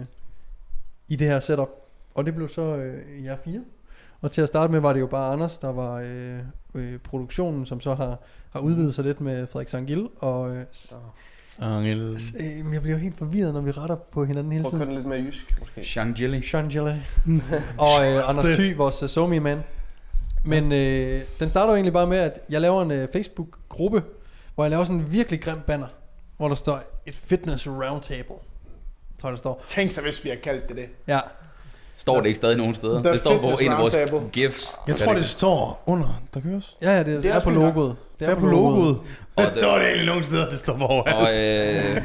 i 1.08 1.16
det 1.16 1.26
her 1.26 1.40
setup. 1.40 1.68
Og 2.14 2.26
det 2.26 2.34
blev 2.34 2.48
så 2.48 2.62
øh, 2.62 3.24
jer 3.24 3.36
fire. 3.44 3.60
Og 4.20 4.30
til 4.30 4.42
at 4.42 4.48
starte 4.48 4.72
med 4.72 4.80
var 4.80 4.92
det 4.92 5.00
jo 5.00 5.06
bare 5.06 5.32
Anders, 5.32 5.58
der 5.58 5.72
var 5.72 5.94
øh, 6.04 6.38
øh, 6.74 6.98
produktionen, 6.98 7.66
som 7.66 7.80
så 7.80 7.94
har, 7.94 8.18
har 8.50 8.60
udvidet 8.60 8.94
sig 8.94 9.04
lidt 9.04 9.20
med 9.20 9.46
Frederik 9.46 9.68
Sangil. 9.68 10.08
Og 10.18 10.56
øh, 10.56 10.64
Angel. 11.58 12.18
øh, 12.40 12.72
jeg 12.72 12.82
bliver 12.82 12.96
jo 12.96 12.96
helt 12.96 13.18
forvirret, 13.18 13.54
når 13.54 13.60
vi 13.60 13.70
retter 13.70 13.96
på 13.96 14.24
hinanden 14.24 14.52
hele 14.52 14.62
Prøv 14.62 14.72
at 14.72 14.78
køre 14.78 14.86
tiden. 14.86 14.94
lidt 14.94 15.06
mere 15.06 15.18
jysk, 15.18 15.60
måske. 15.60 15.84
Shangeli. 15.84 16.42
Shangela. 16.42 16.90
og 17.78 18.06
øh, 18.06 18.28
Anders 18.28 18.44
Thy, 18.44 18.76
vores 18.76 19.02
uh, 19.02 19.08
somi 19.08 19.38
man. 19.38 19.60
Men 20.44 20.72
øh, 20.72 21.22
den 21.40 21.48
starter 21.48 21.72
jo 21.72 21.74
egentlig 21.74 21.92
bare 21.92 22.06
med, 22.06 22.18
at 22.18 22.40
jeg 22.50 22.60
laver 22.60 22.82
en 22.82 22.90
øh, 22.90 23.08
Facebook-gruppe, 23.12 24.02
hvor 24.54 24.64
jeg 24.64 24.70
laver 24.70 24.84
sådan 24.84 25.00
en 25.00 25.12
virkelig 25.12 25.40
grim 25.40 25.58
banner, 25.66 25.86
hvor 26.36 26.48
der 26.48 26.54
står 26.54 26.82
et 27.06 27.16
fitness 27.16 27.68
roundtable. 27.68 28.34
Tror 29.20 29.28
jeg, 29.28 29.32
der 29.32 29.38
står. 29.38 29.64
Tænk 29.68 29.90
så, 29.90 30.02
hvis 30.02 30.24
vi 30.24 30.28
har 30.28 30.36
kaldt 30.36 30.68
det 30.68 30.76
det. 30.76 30.88
Ja, 31.08 31.20
Står 31.96 32.20
det 32.20 32.26
ikke 32.26 32.36
stadig 32.36 32.56
nogen 32.56 32.74
steder? 32.74 33.02
The 33.02 33.12
det 33.12 33.20
står 33.20 33.38
på 33.40 33.50
en 33.60 33.72
af 33.72 33.78
vores 33.78 33.96
Roundtable. 33.96 34.28
gifs. 34.32 34.74
Jeg 34.88 34.96
tror, 34.96 35.14
det 35.14 35.24
står 35.24 35.82
under, 35.86 36.22
der 36.34 36.40
køres. 36.40 36.76
ja, 36.82 36.90
ja 36.92 36.98
det, 36.98 37.06
det 37.06 37.22
Det 37.22 37.30
er 37.30 37.34
er, 37.34 37.40
på 37.40 37.50
logoet. 37.50 37.96
Det 38.20 38.28
er 38.28 38.34
på 38.34 38.46
logoet. 38.46 38.96
Og 39.36 39.44
Det 39.44 39.52
det- 39.54 39.62
står 39.62 39.74
det 39.78 39.86
egentlig 39.86 40.06
nogle 40.06 40.24
steder, 40.24 40.48
det 40.50 40.58
står 40.58 40.76
på 40.76 40.84
Og 40.84 40.90
overalt. 40.90 41.40
øh, 41.96 42.02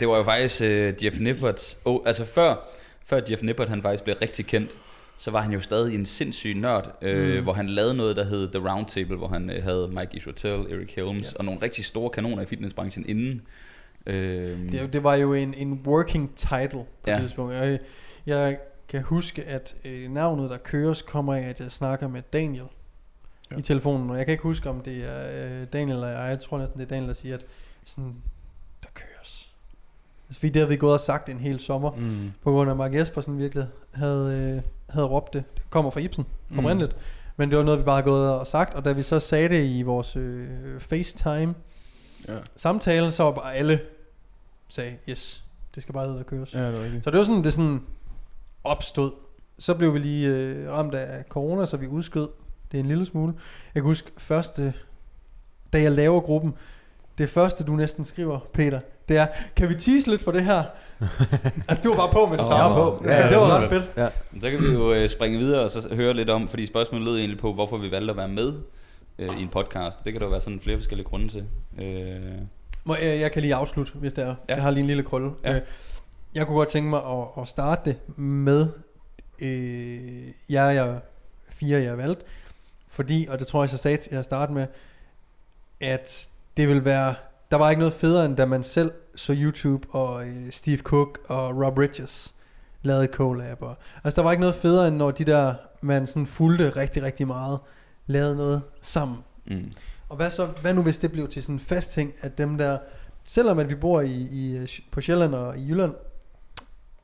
det 0.00 0.08
var 0.08 0.16
jo 0.16 0.22
faktisk 0.22 0.62
øh, 0.62 1.04
Jeff 1.04 1.16
Nippert. 1.20 1.76
Oh, 1.84 2.00
altså 2.06 2.24
før, 2.24 2.54
før 3.06 3.20
Jeff 3.30 3.42
Nippert 3.42 3.68
han 3.68 3.82
faktisk 3.82 4.04
blev 4.04 4.16
rigtig 4.22 4.46
kendt, 4.46 4.70
så 5.18 5.30
var 5.30 5.40
han 5.40 5.52
jo 5.52 5.60
stadig 5.60 5.94
en 5.94 6.06
sindssyg 6.06 6.54
nørd, 6.54 6.98
øh, 7.02 7.36
mm. 7.36 7.42
hvor 7.42 7.52
han 7.52 7.68
lavede 7.68 7.94
noget, 7.94 8.16
der 8.16 8.24
hed 8.24 8.48
The 8.48 8.70
Roundtable, 8.70 9.16
hvor 9.16 9.28
han 9.28 9.50
øh, 9.50 9.62
havde 9.64 9.88
Mike 9.92 10.10
Israel, 10.12 10.60
Eric 10.72 10.92
Helms 10.96 11.22
ja. 11.32 11.38
og 11.38 11.44
nogle 11.44 11.62
rigtig 11.62 11.84
store 11.84 12.10
kanoner 12.10 12.42
i 12.42 12.46
fitnessbranchen 12.46 13.04
inden. 13.08 13.42
Øh, 14.06 14.14
Det, 14.72 14.74
er 14.74 14.80
jo- 14.82 14.88
det 14.92 15.04
var 15.04 15.14
jo 15.14 15.34
en, 15.34 15.54
en 15.56 15.80
working 15.86 16.34
title 16.36 16.68
på 16.70 16.86
ja. 17.06 17.12
det 17.12 17.20
tidspunkt. 17.20 17.54
Jeg, 17.54 17.78
jeg 18.26 18.56
kan 18.90 19.02
huske, 19.02 19.44
at 19.44 19.76
øh, 19.84 20.10
navnet, 20.10 20.50
der 20.50 20.56
køres, 20.56 21.02
kommer 21.02 21.34
af, 21.34 21.40
at 21.40 21.60
jeg 21.60 21.72
snakker 21.72 22.08
med 22.08 22.22
Daniel 22.32 22.64
Ja. 23.52 23.56
i 23.58 23.62
telefonen. 23.62 24.10
Og 24.10 24.16
jeg 24.16 24.26
kan 24.26 24.32
ikke 24.32 24.42
huske, 24.42 24.70
om 24.70 24.80
det 24.80 24.96
er 25.10 25.60
øh, 25.60 25.66
Daniel 25.72 25.94
eller 25.94 26.08
jeg. 26.08 26.30
Jeg 26.30 26.40
tror 26.40 26.58
næsten, 26.58 26.78
det 26.80 26.84
er 26.84 26.88
Daniel, 26.88 27.08
der 27.08 27.14
siger, 27.14 27.34
at 27.34 27.44
sådan, 27.86 28.14
der 28.82 28.88
køres. 28.94 29.52
Altså, 30.28 30.40
fordi 30.40 30.48
det 30.48 30.56
havde 30.56 30.68
vi 30.68 30.76
gået 30.76 30.92
og 30.92 31.00
sagt 31.00 31.28
en 31.28 31.38
hel 31.40 31.60
sommer, 31.60 31.90
Mm. 31.90 32.32
på 32.42 32.50
grund 32.52 32.70
af 32.70 32.76
Mark 32.76 32.94
Jespersen 32.94 33.38
virkelig 33.38 33.66
havde, 33.94 34.54
øh, 34.56 34.62
havde 34.94 35.06
råbt 35.06 35.32
det. 35.34 35.44
Det 35.54 35.70
kommer 35.70 35.90
fra 35.90 36.00
Ibsen, 36.00 36.26
Mm. 36.48 36.58
oprindeligt. 36.58 36.96
Men 37.36 37.50
det 37.50 37.58
var 37.58 37.64
noget, 37.64 37.80
vi 37.80 37.84
bare 37.84 37.96
havde 37.96 38.04
gået 38.10 38.30
og 38.34 38.46
sagt, 38.46 38.74
og 38.74 38.84
da 38.84 38.92
vi 38.92 39.02
så 39.02 39.20
sagde 39.20 39.48
det 39.48 39.64
i 39.64 39.82
vores 39.82 40.16
øh, 40.16 40.80
FaceTime 40.80 41.54
Ja. 42.28 42.38
så 42.56 43.22
var 43.24 43.30
bare 43.30 43.54
alle 43.54 43.80
sagde, 44.68 44.96
yes, 45.08 45.44
det 45.74 45.82
skal 45.82 45.92
bare 45.92 46.04
hedde, 46.06 46.18
der 46.18 46.24
køres. 46.24 46.54
ja, 46.54 46.66
det 46.72 46.80
er 46.80 46.84
rigtigt. 46.84 47.04
Så 47.04 47.10
det 47.10 47.18
var 47.18 47.24
sådan, 47.24 47.44
det 47.44 47.52
sådan 47.52 47.80
opstod. 48.64 49.10
Så 49.58 49.74
blev 49.74 49.94
vi 49.94 49.98
lige 49.98 50.28
øh, 50.28 50.70
ramt 50.72 50.94
af 50.94 51.24
corona, 51.28 51.66
så 51.66 51.76
vi 51.76 51.86
udskød 51.86 52.28
det 52.72 52.80
en 52.80 52.86
lille 52.86 53.06
smule. 53.06 53.32
Jeg 53.74 53.82
kan 53.82 53.88
huske 53.88 54.10
første, 54.18 54.74
da 55.72 55.82
jeg 55.82 55.92
laver 55.92 56.20
gruppen, 56.20 56.54
det 57.18 57.30
første 57.30 57.64
du 57.64 57.72
næsten 57.72 58.04
skriver, 58.04 58.38
Peter, 58.52 58.80
det 59.08 59.16
er, 59.16 59.26
kan 59.56 59.68
vi 59.68 59.74
tease 59.74 60.10
lidt 60.10 60.24
på 60.24 60.32
det 60.32 60.44
her? 60.44 60.62
altså 61.68 61.82
du 61.84 61.88
var 61.88 61.96
bare 61.96 62.10
på 62.12 62.26
med 62.26 62.38
det 62.38 62.46
samme. 62.46 62.76
på. 62.76 63.02
Ja, 63.04 63.28
det 63.28 63.36
var 63.36 63.58
ret 63.58 63.68
fedt. 63.68 63.90
Så 64.42 64.50
kan 64.50 64.60
vi 64.60 64.66
jo 64.72 64.92
øh, 64.92 65.08
springe 65.08 65.38
videre 65.38 65.60
og 65.60 65.70
så 65.70 65.88
høre 65.94 66.14
lidt 66.14 66.30
om, 66.30 66.48
fordi 66.48 66.66
spørgsmålet 66.66 67.06
lød 67.06 67.16
egentlig 67.18 67.38
på, 67.38 67.52
hvorfor 67.52 67.76
vi 67.76 67.90
valgte 67.90 68.10
at 68.10 68.16
være 68.16 68.28
med 68.28 68.54
øh, 69.18 69.38
i 69.38 69.42
en 69.42 69.48
podcast. 69.48 70.04
Det 70.04 70.12
kan 70.12 70.20
der 70.20 70.26
jo 70.26 70.30
være 70.30 70.40
sådan 70.40 70.60
flere 70.60 70.76
forskellige 70.76 71.06
grunde 71.08 71.28
til. 71.28 71.44
Øh, 71.82 72.20
Må 72.84 72.94
jeg, 72.94 73.20
jeg 73.20 73.32
kan 73.32 73.42
lige 73.42 73.54
afslutte, 73.54 73.92
hvis 73.94 74.12
det 74.12 74.24
er. 74.24 74.26
Ja. 74.26 74.34
Ja. 74.48 74.54
Jeg 74.54 74.62
har 74.62 74.70
lige 74.70 74.80
en 74.80 74.86
lille 74.86 75.02
krølle. 75.02 75.30
Ja. 75.44 75.54
Øh, 75.54 75.60
Jeg 76.34 76.46
kunne 76.46 76.56
godt 76.56 76.68
tænke 76.68 76.90
mig 76.90 77.00
at, 77.04 77.42
at 77.42 77.48
starte 77.48 77.90
det 77.90 78.18
med 78.18 78.68
øh, 79.42 80.28
jer, 80.50 80.70
jeg 80.70 81.00
fire, 81.48 81.80
jeg 81.80 81.88
har 81.88 81.96
valgt. 81.96 82.24
Fordi, 82.88 83.26
og 83.30 83.38
det 83.38 83.46
tror 83.46 83.62
jeg, 83.62 83.72
jeg 83.72 83.80
sagde 83.80 83.96
til 83.96 84.14
at 84.14 84.24
starte 84.24 84.52
med, 84.52 84.66
at 85.80 86.28
det 86.56 86.68
vil 86.68 86.84
være, 86.84 87.14
der 87.50 87.56
var 87.56 87.70
ikke 87.70 87.80
noget 87.80 87.94
federe, 87.94 88.24
end 88.24 88.36
da 88.36 88.46
man 88.46 88.62
selv 88.62 88.92
så 89.14 89.34
YouTube 89.36 89.88
og 89.90 90.26
øh, 90.26 90.50
Steve 90.50 90.78
Cook 90.78 91.18
og 91.28 91.64
Rob 91.64 91.74
Bridges 91.74 92.34
lavede 92.82 93.06
collab. 93.06 93.62
Og, 93.62 93.76
altså 94.04 94.16
der 94.16 94.24
var 94.24 94.30
ikke 94.30 94.40
noget 94.40 94.54
federe, 94.56 94.88
end 94.88 94.96
når 94.96 95.10
de 95.10 95.24
der, 95.24 95.54
man 95.80 96.06
sådan 96.06 96.26
fulgte 96.26 96.70
rigtig, 96.70 97.02
rigtig 97.02 97.26
meget, 97.26 97.58
lavede 98.06 98.36
noget 98.36 98.62
sammen. 98.80 99.18
mm. 99.46 99.72
Og 100.08 100.16
hvad 100.16 100.30
så, 100.30 100.46
hvad 100.46 100.74
nu 100.74 100.82
hvis 100.82 100.98
det 100.98 101.12
blev 101.12 101.28
til 101.28 101.42
sådan 101.42 101.54
en 101.54 101.60
fast 101.60 101.92
ting, 101.92 102.12
at 102.20 102.38
dem 102.38 102.58
der, 102.58 102.78
selvom 103.24 103.58
at 103.58 103.68
vi 103.68 103.74
bor 103.74 104.00
i, 104.00 104.28
i, 104.30 104.66
på 104.90 105.00
Sjælland 105.00 105.34
og 105.34 105.58
i 105.58 105.68
Jylland, 105.68 105.94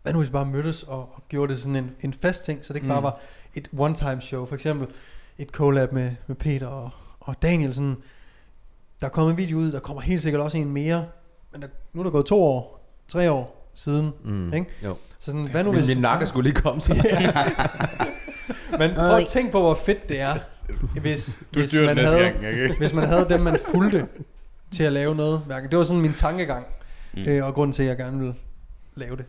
hvad 0.07 0.13
nu 0.13 0.19
hvis 0.19 0.29
vi 0.29 0.33
bare 0.33 0.47
mødtes 0.47 0.83
og, 0.83 0.99
og 0.99 1.23
gjorde 1.29 1.53
det 1.53 1.63
sådan 1.63 1.77
en, 1.77 1.91
en 2.01 2.13
fast 2.13 2.45
ting, 2.45 2.65
så 2.65 2.73
det 2.73 2.77
ikke 2.77 2.87
mm. 2.87 2.93
bare 2.93 3.03
var 3.03 3.19
et 3.55 3.69
one-time 3.79 4.21
show. 4.21 4.47
For 4.47 4.55
eksempel 4.55 4.87
et 5.39 5.49
collab 5.49 5.93
med, 5.93 6.11
med 6.27 6.37
Peter 6.37 6.67
og, 6.67 6.91
og 7.21 7.43
Daniel. 7.43 7.75
Sådan, 7.75 7.97
der 9.01 9.07
er 9.07 9.11
kommet 9.11 9.31
en 9.31 9.37
video 9.39 9.59
ud, 9.59 9.73
der 9.73 9.81
kommer 9.81 10.01
helt 10.01 10.23
sikkert 10.23 10.43
også 10.43 10.59
en 10.59 10.71
mere. 10.73 11.07
Men 11.53 11.63
der, 11.63 11.69
nu 11.93 12.01
er 12.01 12.05
der 12.05 12.11
gået 12.11 12.27
to 12.27 12.43
år, 12.43 12.91
tre 13.09 13.31
år 13.31 13.71
siden. 13.75 14.11
Mm. 14.25 14.53
Ikke? 14.53 14.67
Jo. 14.85 14.97
Så 15.19 15.27
sådan, 15.27 15.49
hvad 15.49 15.65
nu 15.65 15.73
hvis... 15.73 15.89
min 15.89 15.99
nakke 15.99 16.27
skulle 16.27 16.51
lige 16.51 16.63
komme 16.63 16.81
så. 16.81 16.95
Men 18.79 18.95
prøv 18.95 19.17
at 19.17 19.27
tænke 19.29 19.53
på, 19.53 19.61
hvor 19.61 19.75
fedt 19.75 20.09
det 20.09 20.21
er, 20.21 20.35
hvis, 21.01 21.39
Du 21.55 21.61
hvis, 21.61 21.75
man 21.75 21.99
havde, 21.99 22.19
gang, 22.19 22.47
ikke? 22.47 22.75
hvis 22.79 22.93
man 22.93 23.09
havde 23.09 23.27
dem, 23.29 23.41
man 23.41 23.59
fulgte 23.71 24.07
til 24.71 24.83
at 24.85 24.93
lave 24.93 25.15
noget. 25.15 25.43
Det 25.71 25.79
var 25.79 25.85
sådan 25.85 26.03
min 26.03 26.13
tankegang, 26.13 26.67
Mm. 27.15 27.23
mm. 27.23 27.29
øh, 27.29 27.47
og 27.47 27.55
grunden 27.55 27.73
til, 27.73 27.83
at 27.83 27.89
jeg 27.89 27.97
gerne 27.97 28.19
ville 28.19 28.35
lave 28.95 29.17
det. 29.17 29.25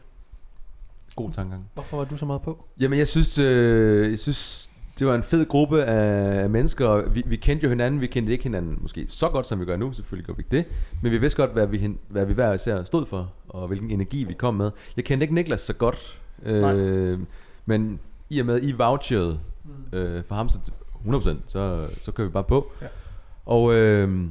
God 1.18 1.32
tankegang. 1.32 1.70
Hvorfor 1.74 1.98
var 1.98 2.06
du 2.06 2.18
så 2.18 2.26
meget 2.26 2.42
på? 2.42 2.66
Jamen, 2.80 3.00
jeg 3.00 3.08
synes, 3.08 3.40
øh, 3.40 4.12
jeg 4.12 4.20
synes, 4.20 4.70
det 5.00 5.08
var 5.08 5.16
en 5.16 5.24
fed 5.24 5.46
gruppe 5.46 5.84
af 5.84 6.50
mennesker. 6.50 7.10
Vi, 7.10 7.24
vi 7.26 7.36
kendte 7.36 7.64
jo 7.64 7.70
hinanden, 7.70 8.02
vi 8.02 8.08
kendte 8.08 8.32
ikke 8.32 8.44
hinanden 8.44 8.78
måske 8.82 9.06
så 9.08 9.30
godt, 9.30 9.48
som 9.48 9.60
vi 9.60 9.66
gør 9.66 9.78
nu. 9.78 9.94
Selvfølgelig 9.94 10.26
gør 10.26 10.34
vi 10.34 10.40
ikke 10.40 10.58
det. 10.58 10.66
Men 11.02 11.12
vi 11.12 11.18
vidste 11.18 11.42
godt, 11.42 11.52
hvad 11.54 11.68
vi, 11.68 11.90
hvad 12.08 12.26
vi 12.26 12.34
hver 12.34 12.54
især 12.54 12.84
stod 12.84 13.06
for, 13.06 13.34
og 13.50 13.68
hvilken 13.68 13.92
energi 13.92 14.24
vi 14.24 14.34
kom 14.34 14.56
med. 14.56 14.72
Jeg 14.96 15.06
kendte 15.06 15.24
ikke 15.24 15.36
Niklas 15.36 15.62
så 15.62 15.74
godt. 15.74 16.20
Øh, 16.44 17.20
men 17.66 18.00
i 18.30 18.40
og 18.40 18.46
med, 18.46 18.60
I 18.64 18.72
vouchede 18.72 19.40
øh, 19.94 20.24
for 20.24 20.36
ham, 20.36 20.50
så 20.50 20.72
100%, 21.06 21.36
så, 21.48 21.88
så 22.00 22.12
kører 22.12 22.28
vi 22.28 22.32
bare 22.32 22.44
på. 22.44 22.72
Ja. 22.82 22.88
Og 23.46 23.74
øh, 23.74 24.26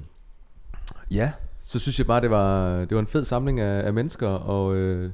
ja, 1.11 1.33
så 1.61 1.79
synes 1.79 1.99
jeg 1.99 2.07
bare, 2.07 2.21
det 2.21 2.31
var, 2.31 2.79
det 2.79 2.95
var 2.95 3.01
en 3.01 3.07
fed 3.07 3.25
samling 3.25 3.61
af, 3.61 3.87
af 3.87 3.93
mennesker, 3.93 4.29
og 4.29 4.77
øh, 4.77 5.11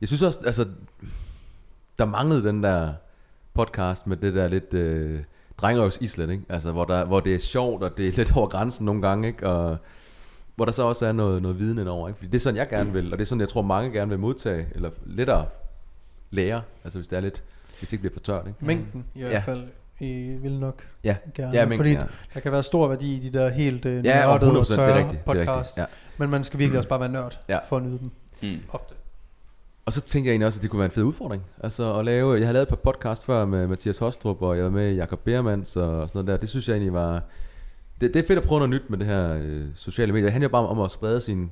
jeg 0.00 0.08
synes 0.08 0.22
også, 0.22 0.38
altså, 0.46 0.66
der 1.98 2.04
manglede 2.04 2.44
den 2.44 2.62
der 2.62 2.92
podcast 3.54 4.06
med 4.06 4.16
det 4.16 4.34
der 4.34 4.48
lidt 4.48 4.74
øh, 4.74 5.20
drengerøvs 5.58 5.98
islet, 6.00 6.30
ikke? 6.30 6.42
Altså, 6.48 6.72
hvor, 6.72 6.84
der, 6.84 7.04
hvor 7.04 7.20
det 7.20 7.34
er 7.34 7.38
sjovt, 7.38 7.82
og 7.82 7.96
det 7.96 8.08
er 8.08 8.12
lidt 8.16 8.36
over 8.36 8.48
grænsen 8.48 8.86
nogle 8.86 9.02
gange, 9.02 9.28
ikke? 9.28 9.46
Og 9.48 9.76
hvor 10.56 10.64
der 10.64 10.72
så 10.72 10.82
også 10.82 11.06
er 11.06 11.12
noget, 11.12 11.42
noget 11.42 11.58
viden 11.58 11.78
indover, 11.78 12.08
ikke? 12.08 12.18
Fordi 12.18 12.30
det 12.30 12.36
er 12.36 12.40
sådan, 12.40 12.56
jeg 12.56 12.68
gerne 12.68 12.92
vil, 12.92 13.12
og 13.12 13.18
det 13.18 13.24
er 13.24 13.26
sådan, 13.26 13.40
jeg 13.40 13.48
tror, 13.48 13.62
mange 13.62 13.90
gerne 13.90 14.08
vil 14.08 14.18
modtage, 14.18 14.66
eller 14.74 14.90
lettere 15.06 15.46
lære, 16.30 16.62
altså 16.84 16.98
hvis 16.98 17.08
det 17.08 17.16
er 17.16 17.20
lidt, 17.20 17.42
hvis 17.78 17.88
det 17.88 17.92
ikke 17.92 18.00
bliver 18.02 18.12
for 18.12 18.20
tørt, 18.20 18.46
ikke? 18.46 18.64
Mængden 18.64 19.04
i 19.14 19.20
hvert 19.20 19.32
Ja. 19.32 19.38
fald 19.38 19.64
I 20.00 20.36
vil 20.42 20.58
nok 20.58 20.82
Ja, 21.04 21.16
gerne. 21.34 21.52
ja, 21.52 21.60
mængden, 21.66 21.78
fordi 21.78 21.90
ja. 21.92 22.02
der 22.34 22.40
kan 22.40 22.52
være 22.52 22.62
stor 22.62 22.88
værdi 22.88 23.16
i 23.16 23.18
de 23.28 23.38
der 23.38 23.48
helt 23.48 23.84
øh, 23.86 24.04
Ja, 24.06 24.26
og 24.26 24.40
nørdede 24.40 24.60
100%, 24.60 24.60
og 24.60 24.66
det 24.66 24.70
er 24.70 24.76
tørre 24.76 24.98
rigtigt, 24.98 25.10
det 25.12 25.18
er 25.20 25.24
podcast. 25.46 25.48
rigtigt, 25.58 25.78
ja. 25.78 25.84
Men 26.18 26.30
man 26.30 26.44
skal 26.44 26.58
virkelig 26.58 26.78
også 26.78 26.88
bare 26.88 27.00
være 27.00 27.08
nørd 27.08 27.38
Ja. 27.48 27.58
for 27.68 27.76
at 27.76 27.82
nyde 27.82 27.98
dem. 27.98 28.10
Mm. 28.42 28.58
Ofte. 28.70 28.94
Og 29.86 29.92
så 29.92 30.00
tænker 30.00 30.30
jeg 30.30 30.32
egentlig 30.32 30.46
også, 30.46 30.58
at 30.58 30.62
det 30.62 30.70
kunne 30.70 30.78
være 30.78 30.86
en 30.86 30.92
fed 30.92 31.02
udfordring. 31.02 31.42
Altså 31.60 31.98
at 31.98 32.04
lave, 32.04 32.34
jeg 32.34 32.46
har 32.46 32.52
lavet 32.52 32.62
et 32.62 32.68
par 32.68 32.76
podcast 32.76 33.24
før 33.24 33.44
med 33.44 33.66
Mathias 33.66 33.98
Hostrup, 33.98 34.42
og 34.42 34.56
jeg 34.56 34.64
var 34.64 34.70
med 34.70 34.94
Jakob 34.94 35.20
Beermans 35.20 35.76
og 35.76 36.08
sådan 36.08 36.10
noget 36.14 36.26
der. 36.26 36.36
Det 36.36 36.48
synes 36.48 36.68
jeg 36.68 36.74
egentlig 36.74 36.92
var... 36.92 37.22
Det, 38.00 38.14
det 38.14 38.22
er 38.22 38.26
fedt 38.26 38.38
at 38.38 38.44
prøve 38.44 38.58
noget 38.58 38.70
nyt 38.70 38.90
med 38.90 38.98
det 38.98 39.06
her 39.06 39.38
øh, 39.42 39.64
sociale 39.74 40.12
medier. 40.12 40.26
Det 40.26 40.32
handler 40.32 40.48
jo 40.48 40.52
bare 40.52 40.66
om 40.66 40.80
at 40.80 40.90
sprede 40.90 41.20
sin, 41.20 41.50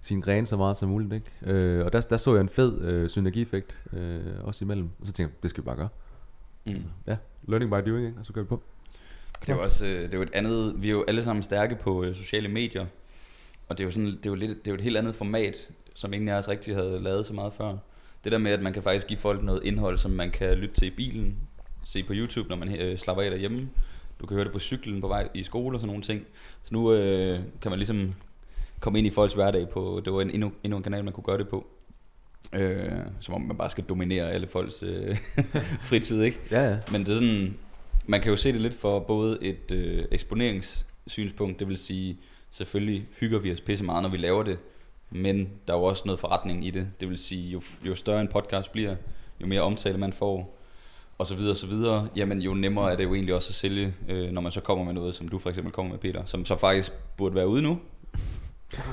sin 0.00 0.20
gren 0.20 0.46
så 0.46 0.56
meget 0.56 0.76
som 0.76 0.88
muligt. 0.88 1.12
Ikke? 1.12 1.52
Øh, 1.54 1.84
og 1.84 1.92
der, 1.92 2.00
der 2.00 2.16
så 2.16 2.34
jeg 2.34 2.40
en 2.40 2.48
fed 2.48 2.82
øh, 2.82 3.08
synergieffekt 3.08 3.82
øh, 3.92 4.20
også 4.44 4.64
imellem. 4.64 4.88
Og 5.00 5.06
så 5.06 5.12
tænkte 5.12 5.34
jeg, 5.36 5.42
det 5.42 5.50
skal 5.50 5.64
vi 5.64 5.66
bare 5.66 5.76
gøre. 5.76 5.88
Mm. 6.66 6.82
Ja, 7.06 7.16
learning 7.48 7.70
by 7.70 7.90
doing, 7.90 8.06
ikke? 8.06 8.18
og 8.18 8.26
så 8.26 8.32
gør 8.32 8.40
vi 8.40 8.46
på. 8.46 8.62
Det 9.40 9.48
er 9.48 9.54
jo 9.54 9.62
også 9.62 9.86
øh, 9.86 10.02
det 10.02 10.14
er 10.14 10.18
jo 10.18 10.22
et 10.22 10.34
andet, 10.34 10.82
vi 10.82 10.88
er 10.88 10.92
jo 10.92 11.04
alle 11.08 11.24
sammen 11.24 11.42
stærke 11.42 11.74
på 11.74 12.04
øh, 12.04 12.14
sociale 12.16 12.48
medier, 12.48 12.86
og 13.68 13.78
det 13.78 13.84
er 13.84 13.86
jo 13.86 13.90
sådan, 13.90 14.06
det 14.06 14.26
er 14.26 14.30
jo 14.30 14.34
lidt, 14.34 14.50
det 14.50 14.66
er 14.66 14.70
jo 14.70 14.74
et 14.74 14.80
helt 14.80 14.96
andet 14.96 15.14
format, 15.14 15.68
som 15.94 16.12
ingen 16.12 16.28
af 16.28 16.34
os 16.34 16.48
rigtig 16.48 16.74
havde 16.74 17.00
lavet 17.02 17.26
så 17.26 17.32
meget 17.32 17.52
før. 17.52 17.76
Det 18.24 18.32
der 18.32 18.38
med, 18.38 18.52
at 18.52 18.62
man 18.62 18.72
kan 18.72 18.82
faktisk 18.82 19.06
give 19.06 19.18
folk 19.18 19.42
noget 19.42 19.64
indhold, 19.64 19.98
som 19.98 20.10
man 20.10 20.30
kan 20.30 20.56
lytte 20.58 20.74
til 20.74 20.88
i 20.88 20.90
bilen, 20.90 21.36
se 21.84 22.02
på 22.02 22.12
YouTube, 22.16 22.48
når 22.48 22.56
man 22.56 22.76
øh, 22.76 22.98
slapper 22.98 23.24
af 23.24 23.30
derhjemme. 23.30 23.68
Du 24.20 24.26
kan 24.26 24.34
høre 24.34 24.44
det 24.44 24.52
på 24.52 24.58
cyklen 24.58 25.00
på 25.00 25.08
vej 25.08 25.28
i 25.34 25.42
skole 25.42 25.76
og 25.76 25.80
sådan 25.80 25.86
nogle 25.86 26.02
ting. 26.02 26.26
Så 26.62 26.74
nu 26.74 26.92
øh, 26.92 27.40
kan 27.62 27.70
man 27.70 27.78
ligesom 27.78 28.14
komme 28.80 28.98
ind 28.98 29.06
i 29.06 29.10
folks 29.10 29.34
hverdag 29.34 29.68
på, 29.68 30.02
det 30.04 30.12
var 30.12 30.20
en, 30.20 30.30
endnu, 30.30 30.52
endnu 30.64 30.76
en 30.76 30.82
kanal, 30.82 31.04
man 31.04 31.12
kunne 31.12 31.24
gøre 31.24 31.38
det 31.38 31.48
på. 31.48 31.66
Øh, 32.52 32.90
som 33.20 33.34
om 33.34 33.40
man 33.40 33.56
bare 33.56 33.70
skal 33.70 33.84
dominere 33.84 34.30
alle 34.30 34.46
folks 34.46 34.82
øh, 34.82 35.16
fritid, 35.88 36.22
ikke? 36.22 36.38
Ja, 36.50 36.68
ja. 36.68 36.78
Men 36.92 37.00
det 37.00 37.08
er 37.08 37.14
sådan, 37.14 37.54
man 38.06 38.20
kan 38.20 38.30
jo 38.30 38.36
se 38.36 38.52
det 38.52 38.60
lidt 38.60 38.74
for 38.74 38.98
både 38.98 39.38
et 39.40 39.72
øh, 39.72 40.04
eksponeringssynspunkt, 40.10 41.60
det 41.60 41.68
vil 41.68 41.78
sige, 41.78 42.18
selvfølgelig 42.50 43.06
hygger 43.20 43.38
vi 43.38 43.52
os 43.52 43.60
pisse 43.60 43.84
meget, 43.84 44.02
når 44.02 44.10
vi 44.10 44.16
laver 44.16 44.42
det, 44.42 44.58
men 45.14 45.48
der 45.66 45.74
er 45.74 45.78
jo 45.78 45.84
også 45.84 46.02
noget 46.06 46.20
forretning 46.20 46.66
i 46.66 46.70
det. 46.70 46.86
Det 47.00 47.08
vil 47.08 47.18
sige, 47.18 47.50
jo, 47.50 47.62
jo 47.84 47.94
større 47.94 48.20
en 48.20 48.28
podcast 48.28 48.72
bliver, 48.72 48.94
jo 49.40 49.46
mere 49.46 49.60
omtale 49.60 49.98
man 49.98 50.12
får, 50.12 50.58
og 51.18 51.26
så 51.26 51.34
videre, 51.34 51.52
og 51.52 51.56
så 51.56 51.66
videre, 51.66 52.08
jamen 52.16 52.38
jo 52.42 52.54
nemmere 52.54 52.92
er 52.92 52.96
det 52.96 53.04
jo 53.04 53.14
egentlig 53.14 53.34
også 53.34 53.48
at 53.50 53.54
sælge, 53.54 53.94
øh, 54.08 54.30
når 54.30 54.40
man 54.40 54.52
så 54.52 54.60
kommer 54.60 54.84
med 54.84 54.92
noget, 54.92 55.14
som 55.14 55.28
du 55.28 55.38
for 55.38 55.48
eksempel 55.50 55.72
kommer 55.72 55.92
med, 55.92 55.98
Peter, 55.98 56.22
som 56.24 56.44
så 56.44 56.56
faktisk 56.56 56.92
burde 57.16 57.34
være 57.34 57.48
ude 57.48 57.62
nu. 57.62 57.78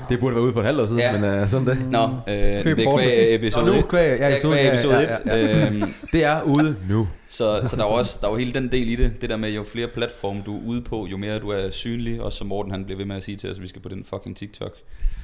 Det 0.08 0.20
burde 0.20 0.34
være 0.34 0.44
ude 0.44 0.52
for 0.52 0.60
et 0.60 0.66
halvt 0.66 0.80
år 0.80 0.84
siden, 0.84 1.00
Ja. 1.00 1.20
men 1.20 1.42
uh, 1.42 1.48
sådan 1.48 1.66
det. 1.66 1.90
Nå, 1.90 2.04
øh, 2.04 2.62
Køb 2.62 2.76
det 2.76 2.86
er 2.86 2.98
kvæg 2.98 3.34
episode 3.34 3.66
Nå, 3.66 3.72
nu 3.72 3.78
1. 3.78 3.88
kvæg, 3.88 4.18
ja, 4.20 4.28
episode, 4.28 4.54
kvæg 4.54 4.64
ja, 4.64 4.72
episode 4.72 4.94
ja, 4.98 5.16
ja, 5.26 5.36
ja. 5.36 5.66
1. 5.66 5.66
Øhm, 5.66 5.82
Det 6.12 6.24
er 6.24 6.42
ude 6.42 6.76
nu. 6.88 7.08
Så, 7.28 7.60
så 7.66 7.76
der 7.76 7.82
er 7.84 7.86
jo 7.88 7.94
også 7.94 8.18
der 8.20 8.26
er 8.26 8.30
jo 8.32 8.36
hele 8.38 8.52
den 8.54 8.72
del 8.72 8.88
i 8.88 8.96
det. 8.96 9.20
Det 9.20 9.30
der 9.30 9.36
med, 9.36 9.50
jo 9.50 9.64
flere 9.64 9.88
platforme 9.88 10.42
du 10.46 10.56
er 10.56 10.62
ude 10.66 10.82
på, 10.82 11.06
jo 11.06 11.16
mere 11.16 11.38
du 11.38 11.48
er 11.48 11.70
synlig. 11.70 12.22
Også 12.22 12.38
som 12.38 12.46
Morten 12.46 12.72
han 12.72 12.84
bliver 12.84 12.98
ved 12.98 13.04
med 13.06 13.16
at 13.16 13.22
sige 13.22 13.36
til 13.36 13.50
os, 13.50 13.56
at 13.56 13.62
vi 13.62 13.68
skal 13.68 13.82
på 13.82 13.88
den 13.88 14.04
fucking 14.04 14.36
TikTok. 14.36 14.72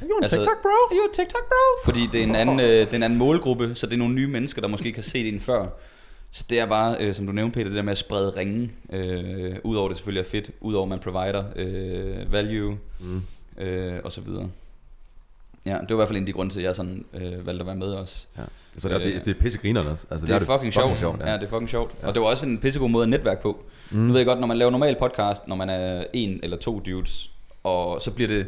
You 0.03 0.17
en 0.17 0.23
Altså- 0.23 0.37
TikTok, 0.37 0.63
bro? 0.63 0.95
Jo, 0.97 1.03
TikTok 1.15 1.49
bro! 1.49 1.91
Fordi 1.91 2.09
det 2.13 2.21
er, 2.21 2.25
en 2.25 2.35
anden, 2.37 2.61
øh, 2.61 2.67
det 2.67 2.93
er 2.93 2.97
en 2.97 3.03
anden 3.03 3.19
målgruppe, 3.19 3.75
så 3.75 3.87
det 3.87 3.93
er 3.93 3.97
nogle 3.99 4.15
nye 4.15 4.27
mennesker, 4.27 4.61
der 4.61 4.69
måske 4.69 4.87
ikke 4.87 4.99
har 4.99 5.03
set 5.03 5.29
en 5.29 5.41
før. 5.41 5.67
Så 6.31 6.45
det 6.51 6.59
er 6.59 6.67
bare, 6.67 6.97
øh, 7.01 7.15
som 7.15 7.27
du 7.27 7.33
nævnte 7.33 7.55
Peter, 7.55 7.65
det 7.69 7.77
der 7.77 7.83
med 7.83 7.93
at 7.93 7.99
sprede 7.99 8.31
ringen. 8.37 8.73
Øh, 8.93 9.55
Udover 9.65 9.89
det 9.89 9.97
selvfølgelig 9.97 10.21
er 10.21 10.31
fedt. 10.31 10.51
Udover 10.61 10.87
man 10.87 10.99
provider 10.99 11.45
øh, 11.57 12.33
value 12.33 12.79
Mm. 13.01 13.23
øh, 13.59 13.95
og 14.05 14.13
så 14.13 14.21
videre. 14.21 14.49
Ja, 15.67 15.73
det 15.73 15.89
var 15.89 15.95
i 15.95 15.97
hvert 15.97 16.09
fald 16.09 16.17
en 16.17 16.23
af 16.23 16.27
de 16.27 16.33
grunde 16.33 16.53
til, 16.55 16.61
at 16.61 16.65
jeg 16.65 16.75
sådan 16.77 17.05
øh, 17.15 17.47
valgte 17.47 17.61
at 17.61 17.67
være 17.67 17.77
med 17.77 17.95
os. 17.95 18.29
Ja. 18.39 18.43
Så 18.77 18.89
det, 18.89 18.95
er- 18.95 18.99
det, 18.99 19.25
det 19.25 19.37
er 19.37 19.41
pissegrinerne 19.41 19.91
også. 19.91 20.07
Altså, 20.11 20.27
det, 20.27 20.35
er, 20.35 20.39
fucking, 20.41 20.73
sjovt. 20.73 20.99
sjovt 20.99 21.21
ja. 21.27 21.33
det 21.33 21.43
er 21.43 21.49
fucking 21.49 21.71
sjovt. 21.71 21.93
Og 22.03 22.15
det 22.15 22.23
var 22.23 22.29
også 22.29 22.47
en 22.47 22.59
pissegod 22.59 22.89
måde 22.89 23.03
at 23.03 23.09
netværke 23.09 23.43
på. 23.43 23.65
Mm. 23.91 23.99
Nu 23.99 24.13
ved 24.13 24.21
jeg 24.21 24.27
godt, 24.27 24.41
når 24.41 24.47
man 24.47 24.57
laver 24.57 24.71
normal 24.71 24.97
podcast, 24.99 25.49
når 25.49 25.57
man 25.57 25.71
er 25.71 26.05
en 26.13 26.41
eller 26.43 26.57
to 26.57 26.81
dudes, 26.87 27.31
og 27.65 28.03
så 28.03 28.11
bliver 28.11 28.29
det, 28.29 28.47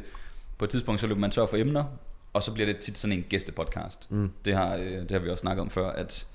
på 0.58 0.64
et 0.64 0.70
tidspunkt, 0.70 1.00
så 1.00 1.06
løber 1.06 1.20
man 1.20 1.30
tør 1.30 1.46
for 1.46 1.56
emner, 1.56 1.84
og 2.32 2.42
så 2.42 2.52
bliver 2.52 2.66
det 2.66 2.78
tit 2.78 2.98
sådan 2.98 3.18
en 3.18 3.24
gæstepodcast. 3.28 4.10
Mm. 4.10 4.30
Det, 4.44 4.54
har, 4.54 4.76
øh, 4.76 5.02
det 5.02 5.10
har 5.10 5.18
vi 5.18 5.28
også 5.28 5.40
snakket 5.40 5.62
om 5.62 5.70
før, 5.70 5.90
at 5.90 6.26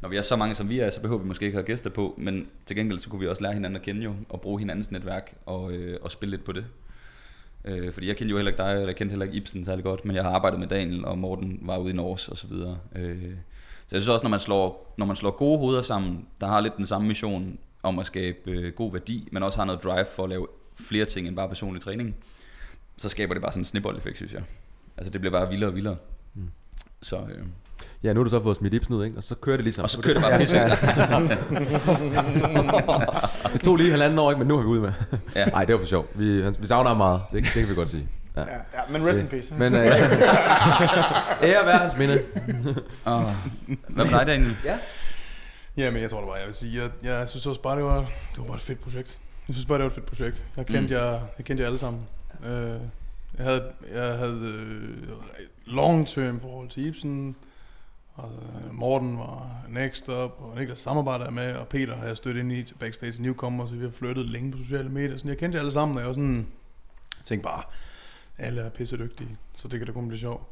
når 0.00 0.08
vi 0.08 0.16
er 0.16 0.22
så 0.22 0.36
mange 0.36 0.54
som 0.54 0.68
vi 0.68 0.78
er, 0.78 0.90
så 0.90 1.00
behøver 1.00 1.22
vi 1.22 1.28
måske 1.28 1.44
ikke 1.44 1.56
have 1.56 1.66
gæster 1.66 1.90
på, 1.90 2.14
men 2.18 2.48
til 2.66 2.76
gengæld 2.76 2.98
så 2.98 3.08
kunne 3.08 3.20
vi 3.20 3.28
også 3.28 3.42
lære 3.42 3.52
hinanden 3.52 3.76
at 3.76 3.82
kende 3.82 4.02
jo, 4.02 4.14
og 4.28 4.40
bruge 4.40 4.58
hinandens 4.58 4.90
netværk, 4.90 5.34
og, 5.46 5.72
øh, 5.72 5.98
og 6.02 6.10
spille 6.10 6.30
lidt 6.30 6.44
på 6.44 6.52
det. 6.52 6.64
Øh, 7.64 7.92
fordi 7.92 8.08
jeg 8.08 8.16
kendte 8.16 8.30
jo 8.30 8.36
heller 8.36 8.52
ikke 8.52 8.62
dig, 8.62 8.76
og 8.76 8.86
jeg 8.86 8.96
kendte 8.96 9.12
heller 9.12 9.26
ikke 9.26 9.36
Ibsen 9.36 9.64
særlig 9.64 9.84
godt, 9.84 10.04
men 10.04 10.16
jeg 10.16 10.24
har 10.24 10.30
arbejdet 10.30 10.60
med 10.60 10.68
Daniel, 10.68 11.04
og 11.04 11.18
Morten 11.18 11.58
var 11.62 11.78
ude 11.78 11.90
i 11.90 11.96
Norge 11.96 12.30
og 12.30 12.38
så 12.38 12.46
videre. 12.46 12.78
Øh, 12.94 13.32
så 13.86 13.96
jeg 13.96 14.00
synes 14.00 14.08
også, 14.08 14.24
når 14.24 14.30
man, 14.30 14.40
slår, 14.40 14.94
når 14.98 15.06
man 15.06 15.16
slår 15.16 15.30
gode 15.30 15.58
hoveder 15.58 15.82
sammen, 15.82 16.26
der 16.40 16.46
har 16.46 16.60
lidt 16.60 16.76
den 16.76 16.86
samme 16.86 17.08
mission 17.08 17.58
om 17.82 17.98
at 17.98 18.06
skabe 18.06 18.50
øh, 18.50 18.72
god 18.72 18.92
værdi, 18.92 19.28
men 19.32 19.42
også 19.42 19.58
har 19.58 19.64
noget 19.64 19.84
drive 19.84 20.04
for 20.04 20.22
at 20.24 20.28
lave 20.28 20.46
flere 20.76 21.04
ting 21.04 21.28
end 21.28 21.36
bare 21.36 21.48
personlig 21.48 21.82
træning, 21.82 22.16
så 22.98 23.08
skaber 23.08 23.34
det 23.34 23.42
bare 23.42 23.52
sådan 23.52 23.60
en 23.60 23.64
snibbold-effekt, 23.64 24.16
synes 24.16 24.32
jeg. 24.32 24.42
Altså 24.96 25.12
det 25.12 25.20
bliver 25.20 25.40
bare 25.40 25.48
vildere 25.48 25.70
og 25.70 25.74
vildere. 25.74 25.96
Mm. 26.34 26.50
Så, 27.02 27.16
øh, 27.16 27.46
Ja, 28.02 28.12
nu 28.12 28.20
har 28.20 28.24
du 28.24 28.30
så 28.30 28.42
fået 28.42 28.56
smidt 28.56 28.74
Ibsen 28.74 28.94
ud, 28.94 29.04
ikke? 29.04 29.16
Og 29.16 29.24
så 29.24 29.34
kører 29.34 29.56
det 29.56 29.64
ligesom. 29.64 29.82
og 29.82 29.90
så 29.90 30.00
kører 30.00 30.14
det 30.14 30.22
bare 30.22 30.38
pisse. 30.38 30.56
Det 33.52 33.60
tog 33.60 33.76
lige 33.76 33.90
halvanden 33.90 34.18
år, 34.18 34.30
ikke? 34.30 34.38
Men 34.38 34.48
nu 34.48 34.56
har 34.56 34.62
vi 34.62 34.68
ude 34.68 34.80
med. 34.80 34.92
Ja. 35.34 35.44
Nej, 35.44 35.64
det 35.64 35.72
var 35.74 35.78
for 35.78 35.86
sjovt. 35.86 36.18
Vi, 36.18 36.50
vi 36.58 36.66
savner 36.66 36.88
ham 36.88 36.96
meget. 36.96 37.22
Det, 37.32 37.42
det 37.42 37.52
kan 37.52 37.68
vi 37.68 37.74
godt 37.74 37.88
sige. 37.88 38.08
Ja. 38.36 38.40
Ja, 38.40 38.46
ja, 38.74 38.80
men 38.90 39.06
rest 39.06 39.20
in 39.20 39.28
peace. 39.28 39.54
Men 39.54 39.74
øh, 39.74 39.86
ære 39.86 39.96
være 41.66 41.78
hans 41.78 41.98
minde. 41.98 42.22
Og, 43.04 43.32
hvad 43.88 44.04
med 44.04 44.18
dig, 44.18 44.26
Daniel? 44.26 44.56
Ja, 45.76 45.90
men 45.90 46.02
jeg 46.02 46.10
tror 46.10 46.18
det 46.18 46.28
bare, 46.28 46.38
jeg 46.38 46.46
vil 46.46 46.54
sige, 46.54 46.82
jeg, 46.82 46.90
jeg 47.02 47.28
synes 47.28 47.46
også 47.46 47.62
bare, 47.62 47.76
det 47.76 47.84
var, 47.84 47.98
det 47.98 48.38
var 48.38 48.44
bare 48.44 48.56
et 48.56 48.62
fedt 48.62 48.80
projekt. 48.80 49.18
Jeg 49.48 49.54
synes 49.54 49.66
bare, 49.66 49.78
det 49.78 49.82
var 49.82 49.90
et 49.90 49.94
fedt 49.94 50.06
projekt. 50.06 50.44
Jeg 50.56 50.66
kendte, 50.66 50.94
mm. 50.94 51.00
jer, 51.00 51.10
jeg 51.10 51.44
kendte 51.44 51.62
jer 51.62 51.66
alle 51.66 51.78
sammen. 51.78 52.02
Øh, 52.44 52.80
jeg 53.38 53.44
havde, 53.46 53.72
jeg 53.94 54.18
havde 54.18 54.40
øh, 54.40 55.08
long 55.66 56.08
term 56.08 56.40
forhold 56.40 56.68
til 56.68 56.86
Ibsen, 56.86 57.36
og 58.14 58.32
øh, 58.32 58.74
Morten 58.74 59.18
var 59.18 59.64
next 59.68 60.08
up, 60.08 60.30
og 60.38 60.52
Niklas 60.58 60.78
samarbejder 60.78 61.30
med, 61.30 61.54
og 61.54 61.68
Peter 61.68 61.96
har 61.96 62.06
jeg 62.06 62.16
stødt 62.16 62.36
ind 62.36 62.52
i 62.52 62.62
til 62.62 62.74
backstage 62.74 63.22
Newcomer, 63.22 63.66
så 63.66 63.74
vi 63.74 63.84
har 63.84 63.90
flyttet 63.90 64.26
længe 64.26 64.52
på 64.52 64.58
sociale 64.58 64.88
medier. 64.88 65.16
Så 65.16 65.28
jeg 65.28 65.38
kendte 65.38 65.56
jer 65.56 65.60
alle 65.62 65.72
sammen, 65.72 65.96
og 65.96 66.00
jeg 66.00 66.08
var 66.08 66.14
sådan, 66.14 66.46
tænkte 67.24 67.44
bare, 67.44 67.62
alle 68.38 68.60
er 68.60 68.68
pisse 68.70 68.96
dygtige, 68.96 69.36
så 69.56 69.68
det 69.68 69.78
kan 69.80 69.86
da 69.86 69.92
kun 69.92 70.08
blive 70.08 70.18
sjovt. 70.20 70.42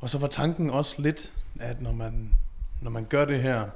Og 0.00 0.10
så 0.10 0.18
var 0.18 0.26
tanken 0.26 0.70
også 0.70 1.02
lidt, 1.02 1.32
at 1.60 1.82
når 1.82 1.92
man, 1.92 2.32
når 2.82 2.90
man 2.90 3.04
gør 3.04 3.24
det 3.24 3.42
her, 3.42 3.68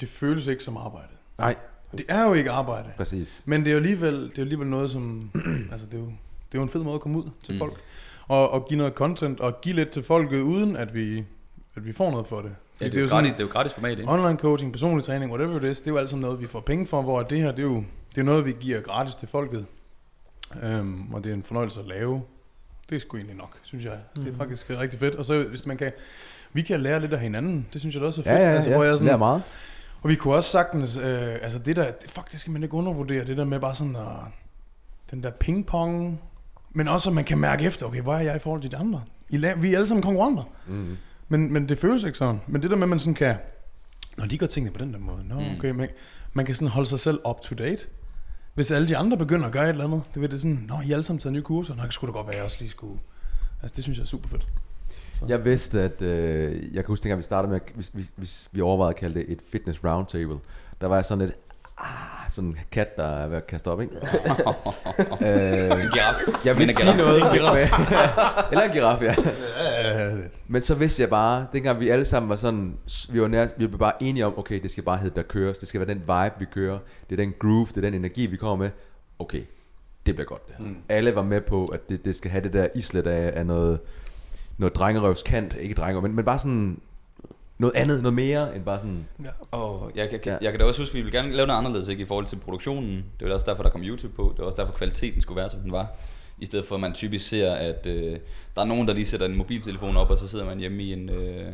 det 0.00 0.08
føles 0.08 0.46
ikke 0.46 0.64
som 0.64 0.76
arbejde. 0.76 1.08
Nej, 1.38 1.56
Og 1.92 1.98
det 1.98 2.06
er 2.08 2.26
jo 2.26 2.32
ikke 2.34 2.50
arbejde. 2.50 2.92
præcis. 2.96 3.42
Men 3.44 3.60
det 3.60 3.68
er 3.68 3.72
jo 3.72 3.76
alligevel, 3.76 4.14
det 4.14 4.30
er 4.30 4.32
jo 4.36 4.42
alligevel 4.42 4.66
noget, 4.68 4.90
som... 4.90 5.30
altså, 5.72 5.86
det 5.86 5.94
er, 5.94 5.98
jo, 5.98 6.12
det 6.52 6.58
er 6.58 6.58
jo 6.58 6.62
en 6.62 6.68
fed 6.68 6.80
måde 6.82 6.94
at 6.94 7.00
komme 7.00 7.18
ud 7.18 7.22
til 7.42 7.52
Mm. 7.52 7.54
mm. 7.54 7.58
folk. 7.58 7.74
Og, 8.28 8.50
og 8.50 8.66
give 8.68 8.78
noget 8.78 8.92
content, 8.94 9.40
og 9.40 9.60
give 9.60 9.74
lidt 9.74 9.90
til 9.90 10.02
folk, 10.02 10.32
uden 10.32 10.76
at 10.76 10.94
vi, 10.94 11.18
at 11.76 11.86
vi 11.86 11.92
får 11.92 12.10
noget 12.10 12.26
for 12.26 12.40
det. 12.40 12.54
Ja, 12.80 12.84
det, 12.84 12.92
det 12.92 12.98
er 12.98 13.00
jo 13.00 13.04
jo 13.04 13.08
sådan- 13.08 13.24
gratis, 13.24 13.36
det 13.36 13.42
er 13.42 13.46
jo 13.48 13.52
gratis 13.52 13.72
format, 13.72 13.98
ikke? 13.98 14.10
Online 14.10 14.38
coaching, 14.38 14.72
personlig 14.72 15.04
træning, 15.04 15.30
whatever 15.32 15.56
it 15.60 15.70
is, 15.70 15.80
det 15.80 15.86
er 15.86 15.90
jo 15.90 15.96
alt 15.98 16.10
sammen 16.10 16.22
noget, 16.22 16.40
vi 16.40 16.46
får 16.46 16.60
penge 16.60 16.86
for, 16.86 17.02
hvor 17.02 17.22
det 17.22 17.38
her, 17.38 17.50
det 17.52 17.58
er 17.58 17.62
jo 17.62 17.84
det 18.14 18.20
er 18.20 18.24
noget, 18.24 18.46
vi 18.46 18.52
giver 18.60 18.80
gratis 18.80 19.14
til 19.14 19.28
folket. 19.28 19.66
Øhm, 20.62 21.14
og 21.14 21.24
det 21.24 21.30
er 21.30 21.34
en 21.34 21.42
fornøjelse 21.42 21.80
at 21.80 21.86
lave. 21.86 22.22
Det 22.90 22.96
er 22.96 23.00
sgu 23.00 23.16
egentlig 23.16 23.36
nok, 23.36 23.56
synes 23.62 23.84
jeg. 23.84 23.98
Det 24.16 24.28
er 24.28 24.36
faktisk 24.36 24.70
rigtig 24.70 25.00
fedt. 25.00 25.14
Og 25.14 25.24
så 25.24 25.42
hvis 25.42 25.66
man 25.66 25.76
kan, 25.76 25.92
vi 26.52 26.62
kan 26.62 26.80
lære 26.80 27.00
lidt 27.00 27.12
af 27.12 27.20
hinanden. 27.20 27.66
Det 27.72 27.80
synes 27.80 27.94
jeg 27.94 28.02
da 28.02 28.06
også 28.06 28.20
er 28.20 28.24
fedt. 28.24 28.34
Ja, 28.34 28.48
ja, 28.48 28.54
altså, 28.54 28.70
ja. 28.70 28.76
hvor 28.76 28.84
jeg 28.84 28.92
det 28.92 29.00
er 29.00 29.04
sådan, 29.04 29.18
meget. 29.18 29.42
og 30.02 30.08
vi 30.10 30.14
kunne 30.14 30.34
også 30.34 30.50
sagtens, 30.50 30.98
øh, 30.98 31.34
altså 31.42 31.58
det 31.58 31.76
der, 31.76 31.90
det 31.90 32.10
faktisk 32.10 32.40
skal 32.40 32.52
man 32.52 32.62
ikke 32.62 32.74
undervurdere, 32.74 33.24
det 33.24 33.36
der 33.36 33.44
med 33.44 33.60
bare 33.60 33.74
sådan, 33.74 33.96
at, 33.96 34.02
den 35.10 35.22
der 35.22 35.30
pingpong, 35.30 36.20
men 36.72 36.88
også 36.88 37.10
at 37.10 37.14
man 37.14 37.24
kan 37.24 37.38
mærke 37.38 37.64
efter, 37.64 37.86
okay, 37.86 38.00
hvor 38.02 38.14
er 38.14 38.20
jeg 38.20 38.36
i 38.36 38.38
forhold 38.38 38.62
til 38.62 38.70
de 38.70 38.76
andre? 38.76 39.02
I 39.30 39.36
la- 39.36 39.60
vi 39.60 39.72
er 39.72 39.76
alle 39.76 39.86
sammen 39.86 40.02
konkurrenter. 40.02 40.42
Mm. 40.68 40.96
Men, 41.28 41.52
men 41.52 41.68
det 41.68 41.78
føles 41.78 42.04
ikke 42.04 42.18
sådan. 42.18 42.40
Men 42.46 42.62
det 42.62 42.70
der 42.70 42.76
med, 42.76 42.82
at 42.82 42.88
man 42.88 42.98
sådan 42.98 43.14
kan... 43.14 43.36
Når 44.16 44.26
de 44.26 44.38
gør 44.38 44.46
tingene 44.46 44.72
på 44.72 44.84
den 44.84 44.92
der 44.92 44.98
måde, 44.98 45.28
nå, 45.28 45.34
Mm. 45.34 45.56
okay, 45.58 45.70
man, 45.70 45.88
man 46.32 46.46
kan 46.46 46.54
sådan 46.54 46.68
holde 46.68 46.88
sig 46.88 47.00
selv 47.00 47.20
up 47.28 47.40
to 47.40 47.54
date. 47.54 47.86
Hvis 48.54 48.70
alle 48.70 48.88
de 48.88 48.96
andre 48.96 49.16
begynder 49.16 49.46
at 49.46 49.52
gøre 49.52 49.64
et 49.64 49.68
eller 49.68 49.84
andet, 49.84 50.02
det 50.14 50.22
ved 50.22 50.28
det 50.28 50.40
sådan, 50.40 50.64
nå, 50.68 50.74
I 50.86 50.92
alle 50.92 51.02
sammen 51.02 51.18
taget 51.20 51.32
nye 51.32 51.42
kurser, 51.42 51.74
nå, 51.74 51.82
det 51.82 51.92
skulle 51.94 52.12
da 52.12 52.18
godt 52.18 52.26
være, 52.26 52.36
jeg 52.36 52.44
også 52.44 52.56
lige 52.60 52.70
skulle... 52.70 53.00
Altså, 53.62 53.74
det 53.76 53.84
synes 53.84 53.98
jeg 53.98 54.02
er 54.02 54.06
super 54.06 54.28
fedt. 54.28 54.46
Jeg 55.28 55.44
vidste, 55.44 55.80
at... 55.82 56.02
Øh, 56.02 56.52
jeg 56.74 56.84
kan 56.84 56.86
huske, 56.86 57.02
dengang 57.04 57.18
vi 57.18 57.22
startede 57.22 57.52
med, 57.52 57.60
at 57.66 57.72
vi, 57.94 58.06
vi, 58.16 58.28
vi, 58.52 58.60
overvejede 58.60 58.90
at 58.90 58.96
kalde 58.96 59.14
det 59.20 59.24
et 59.32 59.40
fitness 59.52 59.84
roundtable. 59.84 60.36
Der 60.80 60.86
var 60.86 60.94
jeg 60.96 61.04
sådan 61.04 61.24
et... 61.24 61.32
Ah, 61.82 62.30
sådan 62.32 62.50
en 62.50 62.58
kat, 62.72 62.96
der 62.96 63.04
er 63.04 63.28
ved 63.28 63.36
at 63.36 63.46
kaste 63.46 63.68
op, 63.68 63.80
ikke? 63.80 63.94
øh, 65.26 65.84
En 65.84 65.90
giraf. 65.92 66.14
jeg 66.44 66.56
vil 66.56 66.62
ikke 66.62 66.70
en 66.70 66.70
sige 66.72 66.92
giraf. 66.92 66.96
noget. 66.96 67.22
Eller 68.52 68.62
en 68.64 68.72
giraf, 68.72 69.02
ja. 69.02 69.14
Men 70.52 70.62
så 70.62 70.74
vidste 70.74 71.02
jeg 71.02 71.10
bare, 71.10 71.46
dengang 71.52 71.80
vi 71.80 71.88
alle 71.88 72.04
sammen 72.04 72.28
var 72.28 72.36
sådan, 72.36 72.74
vi 73.10 73.20
var, 73.20 73.28
nær, 73.28 73.46
vi 73.56 73.72
var 73.72 73.78
bare 73.78 74.02
enige 74.02 74.26
om, 74.26 74.38
okay, 74.38 74.62
det 74.62 74.70
skal 74.70 74.84
bare 74.84 74.98
hedde, 74.98 75.16
der 75.16 75.22
køres. 75.22 75.58
Det 75.58 75.68
skal 75.68 75.80
være 75.80 75.88
den 75.88 76.00
vibe, 76.00 76.34
vi 76.38 76.44
kører. 76.52 76.78
Det 77.10 77.20
er 77.20 77.24
den 77.24 77.34
groove, 77.38 77.66
det 77.66 77.76
er 77.76 77.80
den 77.80 77.94
energi, 77.94 78.26
vi 78.26 78.36
kommer 78.36 78.56
med. 78.64 78.70
Okay, 79.18 79.42
det 80.06 80.14
bliver 80.14 80.26
godt 80.26 80.46
det 80.48 80.54
her. 80.58 80.64
Mm. 80.64 80.76
Alle 80.88 81.14
var 81.14 81.22
med 81.22 81.40
på, 81.40 81.66
at 81.66 81.88
det, 81.88 82.04
det 82.04 82.14
skal 82.16 82.30
have 82.30 82.44
det 82.44 82.52
der 82.52 82.66
islet 82.74 83.06
af, 83.06 83.32
af 83.40 83.46
noget, 83.46 83.80
noget 84.58 84.74
drengerøvskant. 84.76 85.56
Ikke 85.60 85.74
drengerøv, 85.74 86.02
men, 86.02 86.16
men 86.16 86.24
bare 86.24 86.38
sådan 86.38 86.80
noget 87.58 87.76
andet, 87.76 88.02
noget 88.02 88.14
mere 88.14 88.56
end 88.56 88.64
bare 88.64 88.78
sådan... 88.78 89.06
Oh, 89.52 89.90
jeg, 89.96 90.12
jeg, 90.12 90.26
Ja. 90.26 90.32
jeg, 90.32 90.42
jeg 90.42 90.52
kan 90.52 90.60
da 90.60 90.66
også 90.66 90.80
huske, 90.80 90.90
at 90.90 90.94
vi 90.94 91.00
ville 91.02 91.18
gerne 91.18 91.32
lave 91.34 91.46
noget 91.46 91.58
anderledes 91.58 91.88
ikke, 91.88 92.02
i 92.02 92.06
forhold 92.06 92.26
til 92.26 92.36
produktionen. 92.36 93.04
Det 93.20 93.28
var 93.28 93.34
også 93.34 93.46
derfor, 93.50 93.62
der 93.62 93.70
kom 93.70 93.82
YouTube 93.82 94.14
på. 94.14 94.28
Det 94.30 94.38
var 94.38 94.44
også 94.44 94.62
derfor, 94.62 94.72
kvaliteten 94.72 95.20
skulle 95.22 95.36
være, 95.36 95.50
som 95.50 95.60
den 95.60 95.72
var. 95.72 95.86
I 96.38 96.46
stedet 96.46 96.64
for, 96.64 96.74
at 96.74 96.80
man 96.80 96.92
typisk 96.92 97.28
ser, 97.28 97.52
at 97.52 97.86
øh, 97.86 98.18
der 98.56 98.60
er 98.62 98.66
nogen, 98.66 98.88
der 98.88 98.94
lige 98.94 99.06
sætter 99.06 99.26
en 99.26 99.36
mobiltelefon 99.36 99.96
op, 99.96 100.10
og 100.10 100.18
så 100.18 100.28
sidder 100.28 100.44
man 100.44 100.58
hjemme 100.58 100.82
i 100.82 100.92
en, 100.92 101.08
øh, 101.10 101.46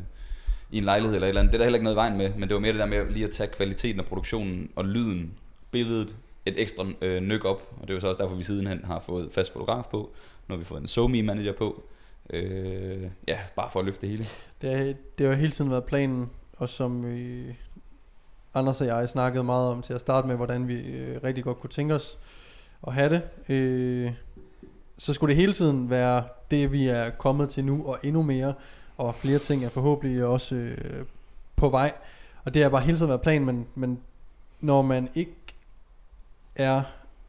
i 0.71 0.79
en 0.79 0.85
lejlighed 0.85 1.15
eller 1.15 1.27
et 1.27 1.29
eller 1.29 1.41
andet. 1.41 1.53
Det 1.53 1.59
er 1.59 1.59
der 1.59 1.65
heller 1.65 1.77
ikke 1.77 1.85
noget 1.85 1.95
i 1.95 2.03
vejen 2.03 2.17
med, 2.19 2.31
men 2.35 2.43
det 2.49 2.55
var 2.55 2.61
mere 2.61 2.73
det 2.73 2.81
der 2.81 2.87
med 2.87 3.11
lige 3.11 3.25
at 3.25 3.31
tage 3.31 3.51
kvaliteten 3.51 4.01
af 4.01 4.07
produktionen 4.07 4.71
og 4.77 4.85
lyden, 4.85 5.33
billedet, 5.71 6.17
et 6.47 6.55
ekstra 6.61 6.87
øh, 7.03 7.23
nyk 7.23 7.45
op. 7.45 7.63
Og 7.81 7.83
det 7.83 7.91
er 7.91 7.95
jo 7.95 8.01
så 8.01 8.09
også 8.09 8.23
derfor, 8.23 8.37
vi 8.37 8.43
sidenhen 8.45 8.81
har 8.85 9.01
fået 9.01 9.29
fast 9.33 9.53
fotograf 9.53 9.85
på. 9.91 10.11
Nu 10.49 10.53
har 10.55 10.57
vi 10.59 10.65
fået 10.65 10.81
en 10.81 10.87
SoMe 10.89 11.23
manager 11.23 11.53
på. 11.53 11.83
Øh, 12.31 13.11
ja, 13.29 13.39
bare 13.57 13.71
for 13.71 13.81
at 13.81 13.87
løfte 13.87 14.01
det 14.01 14.09
hele. 14.09 14.25
Det, 14.63 14.97
det 15.19 15.27
har 15.27 15.35
hele 15.35 15.53
tiden 15.53 15.71
været 15.71 15.85
planen, 15.85 16.31
og 16.57 16.69
som 16.69 17.05
øh, 17.05 17.55
Anders 18.55 18.81
og 18.81 18.87
jeg 18.87 19.09
snakkede 19.09 19.45
meget 19.45 19.69
om 19.69 19.83
til 19.83 19.93
at 19.93 20.01
starte 20.01 20.29
med, 20.29 20.37
hvordan 20.37 20.69
vi 20.69 20.75
øh, 20.75 21.21
rigtig 21.25 21.45
godt 21.45 21.61
kunne 21.61 21.71
tænke 21.71 21.95
os 21.95 22.19
at 22.87 22.93
have 22.93 23.11
det. 23.11 23.53
Øh, 23.55 24.13
så 24.99 25.13
skulle 25.13 25.35
det 25.35 25.41
hele 25.41 25.53
tiden 25.53 25.91
være 25.91 26.25
det, 26.51 26.73
vi 26.73 26.89
er 26.89 27.11
kommet 27.11 27.49
til 27.51 27.65
nu, 27.65 27.87
og 27.87 27.99
endnu 28.03 28.23
mere, 28.23 28.55
og 28.97 29.15
flere 29.15 29.39
ting 29.39 29.65
er 29.65 29.69
forhåbentlig 29.69 30.25
også 30.25 30.55
øh, 30.55 31.05
på 31.57 31.69
vej. 31.69 31.93
Og 32.45 32.55
det 32.55 32.63
har 32.63 32.69
bare 32.69 32.81
hele 32.81 32.99
tiden 32.99 33.09
været 33.09 33.21
planen, 33.21 33.47
men, 33.47 33.67
men 33.75 34.01
når 34.61 34.83
man 34.83 35.09
ikke 35.15 35.37
er 36.57 36.83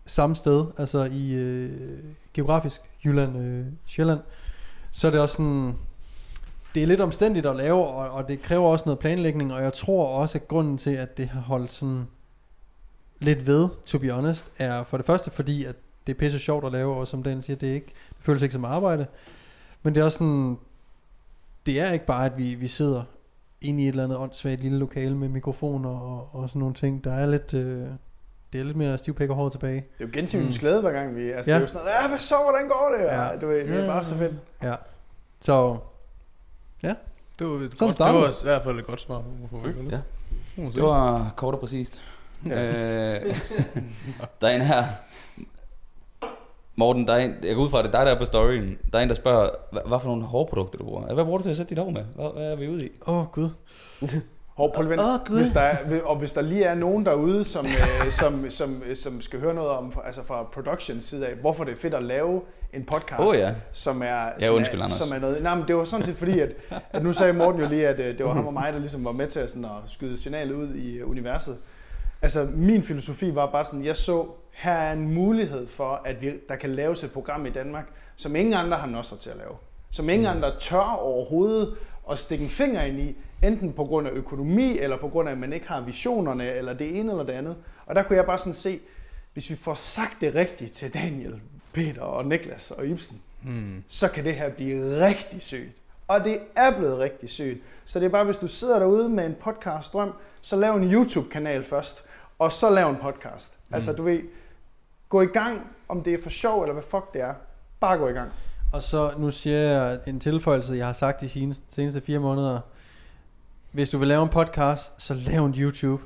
samme 0.05 0.35
sted, 0.35 0.65
altså 0.77 1.09
i 1.11 1.35
øh, 1.35 1.99
geografisk 2.33 2.81
Jylland, 3.05 3.37
øh, 3.37 3.65
Sjælland, 3.85 4.19
så 4.91 5.07
er 5.07 5.11
det 5.11 5.19
også 5.19 5.35
sådan, 5.35 5.75
det 6.75 6.83
er 6.83 6.87
lidt 6.87 7.01
omstændigt 7.01 7.45
at 7.45 7.55
lave, 7.55 7.87
og, 7.87 8.09
og 8.09 8.29
det 8.29 8.41
kræver 8.41 8.67
også 8.67 8.85
noget 8.85 8.99
planlægning, 8.99 9.53
og 9.53 9.63
jeg 9.63 9.73
tror 9.73 10.07
også, 10.07 10.37
at 10.37 10.47
grunden 10.47 10.77
til, 10.77 10.91
at 10.91 11.17
det 11.17 11.27
har 11.27 11.41
holdt 11.41 11.73
sådan 11.73 12.07
lidt 13.19 13.47
ved, 13.47 13.69
to 13.85 13.99
be 13.99 14.11
honest, 14.11 14.51
er 14.57 14.83
for 14.83 14.97
det 14.97 15.05
første 15.05 15.31
fordi, 15.31 15.65
at 15.65 15.75
det 16.07 16.13
er 16.13 16.19
pisse 16.19 16.39
sjovt 16.39 16.65
at 16.65 16.71
lave, 16.71 16.95
og 16.95 17.07
som 17.07 17.23
den 17.23 17.43
siger, 17.43 17.57
det, 17.57 17.69
er 17.69 17.73
ikke, 17.73 17.87
det 17.87 18.17
føles 18.19 18.43
ikke 18.43 18.53
som 18.53 18.65
arbejde, 18.65 19.05
men 19.83 19.95
det 19.95 20.01
er 20.01 20.05
også 20.05 20.17
sådan, 20.17 20.57
det 21.65 21.79
er 21.79 21.91
ikke 21.91 22.05
bare, 22.05 22.25
at 22.25 22.37
vi, 22.37 22.55
vi 22.55 22.67
sidder 22.67 23.03
inde 23.61 23.83
i 23.83 23.87
et 23.87 23.89
eller 23.89 24.03
andet 24.03 24.17
åndssvagt 24.17 24.61
lille 24.61 24.77
lokale 24.77 25.17
med 25.17 25.29
mikrofoner 25.29 25.89
og, 25.89 26.29
og 26.31 26.49
sådan 26.49 26.59
nogle 26.59 26.75
ting. 26.75 27.03
Der 27.03 27.13
er 27.13 27.25
lidt, 27.25 27.53
øh, 27.53 27.87
det 28.53 28.61
er 28.61 28.65
lidt 28.65 28.77
mere 28.77 28.97
stivpæk 28.97 29.29
og 29.29 29.35
hår 29.35 29.49
tilbage. 29.49 29.75
Det 29.75 30.03
er 30.03 30.07
jo 30.07 30.09
gensynens 30.13 30.55
Mm. 30.55 30.59
glæde, 30.59 30.81
hver 30.81 30.91
gang 30.91 31.15
vi... 31.15 31.31
Altså, 31.31 31.51
Ja. 31.51 31.55
det 31.55 31.61
er 31.61 31.67
jo 31.67 31.67
sådan 31.67 31.85
noget, 31.85 32.01
ja, 32.03 32.07
hvad 32.07 32.19
så, 32.19 32.35
hvordan 32.43 32.67
går 32.67 32.95
det? 32.97 33.05
Ja. 33.05 33.23
Ja. 33.23 33.37
Du 33.41 33.47
ved, 33.47 33.61
det 33.61 33.83
er 33.83 33.87
bare 33.87 34.03
så 34.03 34.15
fedt. 34.15 34.33
Ja. 34.63 34.75
Så 35.41 35.77
Det 37.39 37.47
var, 37.47 37.55
et 37.55 37.71
Sådan 37.77 37.87
godt, 37.87 37.97
det 37.97 38.05
var 38.05 38.29
i 38.41 38.43
hvert 38.43 38.63
fald 38.63 38.79
et 38.79 38.85
godt 38.85 39.01
svar 39.01 39.23
Ja. 39.91 39.97
ja. 40.57 40.67
Det 40.75 40.83
var 40.83 41.33
kort 41.37 41.53
og 41.53 41.59
præcist. 41.59 42.01
øh, 42.45 42.51
der 44.41 44.47
er 44.47 44.49
en 44.49 44.61
her. 44.61 44.83
Morten, 46.75 47.07
der 47.07 47.13
er 47.13 47.19
en, 47.19 47.35
jeg 47.43 47.55
går 47.55 47.63
ud 47.63 47.69
fra, 47.69 47.79
at 47.79 47.85
det 47.85 47.93
er 47.95 47.97
dig, 47.99 48.05
der 48.05 48.15
er 48.15 48.19
på 48.19 48.25
storyen. 48.25 48.77
Der 48.93 48.99
er 48.99 49.03
en, 49.03 49.09
der 49.09 49.15
spørger, 49.15 49.49
hvad, 49.71 49.81
hvad 49.87 49.99
for 49.99 50.07
nogle 50.07 50.23
hårprodukter 50.23 50.77
du 50.77 50.83
bruger. 50.83 51.13
Hvad 51.13 51.23
bruger 51.23 51.37
du 51.37 51.43
til 51.43 51.49
at 51.49 51.57
sætte 51.57 51.69
dit 51.69 51.77
hår 51.83 51.89
med? 51.89 52.03
Hvad, 52.15 52.33
hvad 52.33 52.51
er 52.51 52.55
vi 52.55 52.67
ude 52.69 52.85
i? 52.85 52.89
Åh 53.07 53.17
oh, 53.17 53.25
gud. 53.31 53.49
Hov, 54.59 54.73
prøv 54.73 54.83
lige. 54.83 54.97
Gud. 55.25 55.39
hvis 55.39 55.51
der 55.51 55.61
er, 55.61 56.01
og 56.03 56.15
hvis 56.15 56.33
der 56.33 56.41
lige 56.41 56.63
er 56.63 56.75
nogen 56.75 57.05
derude, 57.05 57.45
som, 57.45 57.65
øh, 57.65 58.11
som, 58.19 58.49
som, 58.49 58.83
som 58.95 59.21
skal 59.21 59.39
høre 59.39 59.53
noget 59.53 59.69
om, 59.69 59.93
altså 60.05 60.23
fra 60.23 60.43
production 60.43 61.01
side 61.01 61.27
af, 61.27 61.35
hvorfor 61.35 61.63
det 61.63 61.71
er 61.71 61.77
fedt 61.77 61.93
at 61.93 62.03
lave 62.03 62.41
en 62.73 62.85
podcast, 62.85 63.19
Åh, 63.19 63.35
ja. 63.35 63.53
som 63.71 64.01
er, 64.01 64.05
Ja, 64.05 64.45
som 64.45 64.55
undskyld, 64.55 64.79
er, 64.79 64.83
Anders. 64.83 64.99
som 64.99 65.11
er 65.11 65.19
noget. 65.19 65.43
Nej, 65.43 65.55
men 65.55 65.67
det 65.67 65.75
var 65.75 65.85
sådan 65.85 66.05
set 66.05 66.15
fordi, 66.15 66.39
at, 66.39 66.49
at 66.91 67.03
nu 67.03 67.13
sagde 67.13 67.33
Morten 67.33 67.61
jo 67.61 67.67
lige, 67.67 67.87
at 67.87 67.99
øh, 67.99 68.17
det 68.17 68.25
var 68.25 68.33
ham 68.33 68.47
og 68.47 68.53
mig, 68.53 68.73
der 68.73 68.79
ligesom 68.79 69.05
var 69.05 69.11
med 69.11 69.27
til 69.27 69.39
at, 69.39 69.49
sådan, 69.49 69.65
at 69.65 69.71
skyde 69.87 70.21
signalet 70.21 70.53
ud 70.55 70.73
i 70.73 70.97
øh, 70.97 71.09
universet. 71.09 71.57
Altså, 72.21 72.47
min 72.53 72.83
filosofi 72.83 73.35
var 73.35 73.51
bare 73.51 73.65
sådan, 73.65 73.85
jeg 73.85 73.95
så, 73.95 74.25
her 74.51 74.73
er 74.73 74.93
en 74.93 75.13
mulighed 75.13 75.67
for, 75.67 76.01
at 76.05 76.21
vi, 76.21 76.31
der 76.49 76.55
kan 76.55 76.69
laves 76.69 77.03
et 77.03 77.11
program 77.11 77.45
i 77.45 77.49
Danmark, 77.49 77.85
som 78.15 78.35
ingen 78.35 78.53
andre 78.53 78.77
har 78.77 78.87
nosser 78.87 79.15
til 79.15 79.29
at 79.29 79.37
lave. 79.37 79.53
Som 79.91 80.09
ingen 80.09 80.27
andre 80.27 80.51
tør 80.59 80.97
overhovedet 80.99 81.75
at 82.11 82.19
stikke 82.19 82.43
en 82.43 82.49
finger 82.49 82.81
ind 82.81 82.99
i, 82.99 83.15
enten 83.43 83.73
på 83.73 83.83
grund 83.85 84.07
af 84.07 84.11
økonomi, 84.11 84.77
eller 84.77 84.97
på 84.97 85.07
grund 85.07 85.27
af, 85.29 85.31
at 85.33 85.37
man 85.37 85.53
ikke 85.53 85.67
har 85.67 85.81
visionerne, 85.81 86.51
eller 86.51 86.73
det 86.73 86.99
ene 86.99 87.11
eller 87.11 87.23
det 87.23 87.33
andet. 87.33 87.55
Og 87.85 87.95
der 87.95 88.03
kunne 88.03 88.15
jeg 88.15 88.25
bare 88.25 88.37
sådan 88.39 88.53
se, 88.53 88.79
hvis 89.33 89.49
vi 89.49 89.55
får 89.55 89.73
sagt 89.73 90.13
det 90.21 90.35
rigtigt 90.35 90.71
til 90.73 90.93
Daniel, 90.93 91.41
Peter 91.73 92.01
og 92.01 92.25
Niklas 92.25 92.71
og 92.71 92.87
Ibsen, 92.87 93.21
Hmm. 93.43 93.83
så 93.87 94.07
kan 94.07 94.25
det 94.25 94.35
her 94.35 94.49
blive 94.49 95.05
rigtig 95.07 95.41
sygt. 95.41 95.69
Og 96.07 96.23
det 96.23 96.39
er 96.55 96.77
blevet 96.77 96.97
rigtig 96.97 97.29
sygt. 97.29 97.57
Så 97.85 97.99
det 97.99 98.05
er 98.05 98.09
bare, 98.09 98.23
hvis 98.23 98.37
du 98.37 98.47
sidder 98.47 98.79
derude 98.79 99.09
med 99.09 99.25
en 99.25 99.35
podcast 99.43 99.93
drøm, 99.93 100.13
så 100.41 100.55
lav 100.55 100.75
en 100.75 100.93
YouTube-kanal 100.93 101.63
først, 101.63 102.03
og 102.39 102.51
så 102.53 102.69
lav 102.69 102.89
en 102.89 102.95
podcast. 102.95 103.53
Mm. 103.69 103.75
Altså 103.75 103.93
du 103.93 104.03
ved, 104.03 104.19
gå 105.09 105.21
i 105.21 105.25
gang, 105.25 105.67
om 105.87 106.03
det 106.03 106.13
er 106.13 106.17
for 106.23 106.29
sjov, 106.29 106.61
eller 106.61 106.73
hvad 106.73 106.83
fuck 106.83 107.13
det 107.13 107.21
er. 107.21 107.33
Bare 107.79 107.97
gå 107.97 108.07
i 108.07 108.11
gang. 108.11 108.31
Og 108.73 108.81
så 108.81 109.11
nu 109.17 109.31
siger 109.31 109.57
jeg 109.57 109.99
en 110.07 110.19
tilføjelse, 110.19 110.73
jeg 110.73 110.85
har 110.85 110.93
sagt 110.93 111.21
de 111.21 111.29
seneste, 111.29 111.63
seneste 111.69 112.01
fire 112.01 112.19
måneder. 112.19 112.59
Hvis 113.71 113.89
du 113.89 113.97
vil 113.97 114.07
lave 114.07 114.23
en 114.23 114.29
podcast, 114.29 114.93
så 114.97 115.13
lav 115.13 115.45
en 115.45 115.53
YouTube. 115.57 116.03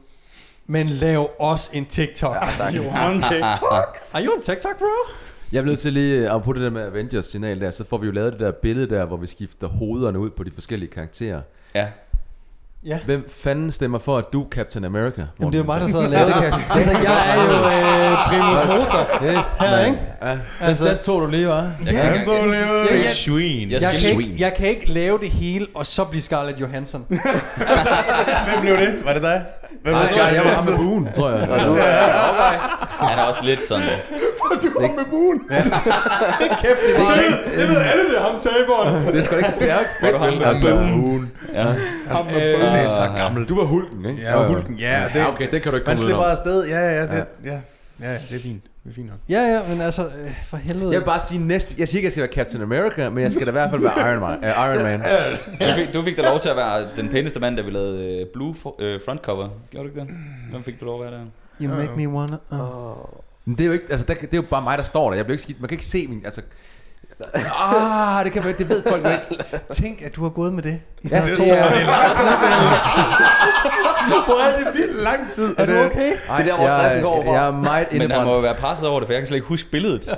Men 0.65 0.89
lav 0.89 1.30
også 1.39 1.69
en 1.73 1.86
TikTok. 1.86 2.36
Ja, 2.60 2.69
Johan 2.69 3.21
TikTok. 3.21 3.97
Are 4.13 4.26
you 4.26 4.34
on 4.34 4.41
TikTok, 4.41 4.78
bro? 4.78 5.13
Jeg 5.52 5.60
er 5.60 5.65
nødt 5.65 5.80
til 5.80 5.93
lige 5.93 6.30
at 6.30 6.43
på 6.43 6.54
det 6.54 6.62
der 6.62 6.69
med 6.69 6.82
Avengers 6.82 7.26
signal 7.26 7.62
der, 7.62 7.71
så 7.71 7.84
får 7.84 7.97
vi 7.97 8.06
jo 8.06 8.12
lavet 8.12 8.34
det 8.34 8.39
der 8.39 8.52
billede 8.52 8.89
der, 8.89 9.06
hvor 9.06 9.17
vi 9.17 9.28
skifter 9.28 9.67
hovederne 9.67 10.19
ud 10.19 10.30
på 10.30 10.43
de 10.43 10.52
forskellige 10.52 10.91
karakterer. 10.91 11.41
Ja. 11.76 11.88
Ja. 12.86 12.98
Hvem 13.06 13.30
fanden 13.43 13.72
stemmer 13.72 14.00
for, 14.00 14.17
at 14.17 14.26
du 14.34 14.41
er 14.43 14.46
Captain 14.52 14.86
America? 14.86 15.22
Jamen, 15.39 15.54
det 15.54 15.60
er 15.60 15.63
jo 15.63 15.65
mig, 15.65 15.82
der 15.82 15.88
sidder 15.88 16.06
og 16.06 16.12
Ja, 16.12 16.17
laver 16.17 16.34
det 16.34 16.41
jeg. 16.41 16.54
Altså, 16.76 16.91
jeg 16.91 17.30
er 17.30 17.43
jo 17.43 17.50
øh, 17.52 18.17
primus 18.28 18.80
motor. 18.80 19.08
Her, 19.65 19.86
ikke? 19.86 19.98
Ja, 20.24 20.38
Altså- 20.62 20.86
den 20.86 20.98
tog 21.04 21.22
du 21.22 21.28
lige, 21.28 21.48
var. 21.48 21.56
Jeg 21.86 21.93
kan, 21.93 21.96
jeg, 21.96 22.04
jeg, 22.28 22.28
jeg, 22.28 22.88
Ja, 22.91 22.96
ja. 22.98 23.10
Sween. 23.13 23.72
Jeg 23.72 23.82
Jeg 23.82 23.91
skal- 23.91 24.12
kan, 24.12 24.22
ikke, 24.22 24.36
jeg 24.43 24.54
kan 24.58 24.67
ikke 24.67 24.91
lave 24.91 25.19
det 25.19 25.30
hele, 25.30 25.67
og 25.76 25.86
så 25.86 26.04
blive 26.04 26.22
Scarlett 26.22 26.60
Johansson. 26.62 27.06
Hvem 27.10 28.62
blev 28.62 28.78
det? 28.78 28.96
Var 29.06 29.13
det 29.13 29.22
dig? 29.22 29.41
Hvem 29.84 29.93
Nej, 29.93 30.02
var 30.02 30.26
jeg, 30.26 30.36
jeg 30.36 30.43
var 30.46 30.52
ham 30.52 30.65
med 30.69 30.76
buen, 30.78 31.10
tror 31.15 31.30
jeg. 31.30 31.39
han 33.00 33.19
er 33.19 33.24
også 33.24 33.41
lidt 33.43 33.67
sådan. 33.67 33.84
Du 34.63 34.69
kom 34.79 34.89
med 34.95 35.06
buen. 35.10 35.39
kæft, 36.62 36.79
det 36.88 36.93
var 36.97 37.15
ikke. 37.15 37.60
Det 37.60 37.69
ved 37.69 37.77
alle, 37.77 38.03
det 38.10 38.17
er 38.17 38.21
ham 38.21 38.39
taberen. 38.41 39.08
Det 39.08 39.19
er 39.19 39.23
sgu 39.23 39.36
da 39.36 39.38
ikke 39.38 39.60
bjerg 39.60 39.86
Hvor 39.99 40.08
er 40.08 40.12
du 40.12 40.17
ham 40.17 40.29
fedt, 40.29 40.39
med 40.39 40.47
altså. 40.47 40.75
Buen. 40.75 41.32
Ja. 41.53 41.69
Øh, 41.69 42.73
det 42.73 42.79
er 42.84 42.88
så 42.88 43.12
gammelt. 43.15 43.49
Du 43.49 43.56
var 43.56 43.63
hulken, 43.65 44.06
ikke? 44.06 44.21
Ja, 44.21 44.47
hulken. 44.47 44.75
Ja, 44.75 45.01
Ja, 45.01 45.19
det, 45.19 45.27
okay, 45.27 45.47
det 45.51 45.62
kan 45.62 45.71
du 45.71 45.77
ikke 45.77 45.88
man 45.88 45.97
komme 45.97 46.01
ud 46.01 46.06
slipper 46.10 46.23
om. 46.23 46.32
afsted. 46.32 46.67
Ja, 46.67 46.79
ja, 46.79 47.01
det, 47.01 47.25
ja. 47.45 47.51
Ja, 48.01 48.12
ja, 48.12 48.13
det 48.29 48.36
er 48.38 48.41
fint. 48.41 48.63
Det 48.84 48.89
er 48.89 48.93
fint 48.93 49.08
nok. 49.08 49.17
Ja, 49.29 49.39
ja, 49.41 49.60
men 49.69 49.82
altså, 49.82 50.01
øh, 50.06 50.43
for 50.45 50.58
helvede. 50.58 50.91
Jeg 50.91 50.99
vil 50.99 51.06
bare 51.06 51.19
sige 51.19 51.47
næste... 51.47 51.75
Jeg 51.79 51.88
siger 51.88 51.97
ikke, 51.99 52.06
jeg 52.06 52.12
skal 52.12 52.21
være 52.21 52.32
Captain 52.32 52.63
America, 52.63 53.10
men 53.10 53.23
jeg 53.23 53.32
skal 53.32 53.45
da 53.45 53.51
i 53.51 53.51
hvert 53.51 53.69
fald 53.69 53.82
være 53.82 54.12
Iron 54.12 54.19
Man. 54.21 54.38
Uh, 54.39 54.45
Iron 54.75 54.84
Man. 54.84 55.01
Du 55.60 55.65
fik, 55.75 55.93
du 55.93 56.01
fik 56.01 56.17
da 56.17 56.21
lov 56.21 56.39
til 56.39 56.49
at 56.49 56.56
være 56.56 56.88
den 56.97 57.10
pæneste 57.10 57.39
mand, 57.39 57.58
da 57.58 57.62
vi 57.62 57.71
lavede 57.71 58.19
øh, 58.21 58.25
Blue 58.34 58.56
for, 58.56 58.75
øh, 58.79 58.99
front 59.06 59.21
cover. 59.21 59.49
Gjorde 59.71 59.89
du 59.89 59.89
ikke 59.89 59.99
det? 60.01 60.17
Hvem 60.51 60.63
fik 60.63 60.79
du 60.79 60.86
lov 60.86 61.03
at 61.06 61.12
være 61.12 61.19
der? 61.19 61.25
You 61.62 61.75
make 61.75 61.91
me 61.97 62.10
wanna... 62.10 62.38
Uh. 62.51 62.97
Men 63.45 63.56
det 63.58 63.62
er 63.63 63.67
jo 63.67 63.73
ikke... 63.73 63.86
Altså, 63.89 64.06
der, 64.06 64.13
det 64.13 64.34
er 64.34 64.38
jo 64.38 64.41
bare 64.49 64.62
mig, 64.62 64.77
der 64.77 64.84
står 64.84 65.10
der. 65.10 65.15
Jeg 65.15 65.25
bliver 65.25 65.34
ikke 65.36 65.43
skidt. 65.43 65.62
Man 65.62 65.67
kan 65.67 65.75
ikke 65.75 65.86
se 65.86 66.08
min... 66.08 66.21
Altså... 66.25 66.41
Ah, 67.34 68.25
det, 68.25 68.34
kan 68.34 68.43
man, 68.43 68.58
det 68.58 68.69
ved 68.69 68.84
folk 68.84 69.03
jo 69.06 69.10
ikke. 69.10 69.43
Tænk, 69.73 70.01
at 70.01 70.15
du 70.15 70.21
har 70.23 70.29
gået 70.29 70.53
med 70.53 70.63
det 70.63 70.79
i 71.01 71.08
Ja, 71.08 71.08
snart 71.10 71.23
det 71.29 71.38
to 71.38 71.43
år. 71.43 71.47
Hvor 74.25 74.41
er 74.47 74.58
det 74.65 74.73
vildt 74.73 75.03
lang 75.03 75.32
tid. 75.32 75.56
Er 75.58 75.65
du 75.65 75.71
okay? 75.77 76.12
Ej, 76.29 76.38
Det 76.41 76.51
er 76.51 76.56
der, 76.56 76.56
hvor 76.56 76.67
jeg, 76.69 76.99
går 77.03 77.23
fra. 77.25 77.34
jeg 77.34 77.47
er 77.47 77.51
meget 77.51 77.88
Men 77.91 78.01
han 78.01 78.10
må 78.10 78.15
jo 78.15 78.19
indebrændt. 78.21 78.43
være 78.43 78.56
presset 78.56 78.88
over 78.88 78.99
det, 78.99 79.08
for 79.08 79.13
jeg 79.13 79.21
kan 79.21 79.27
slet 79.27 79.38
ikke 79.38 79.47
huske 79.47 79.69
billedet. 79.71 80.10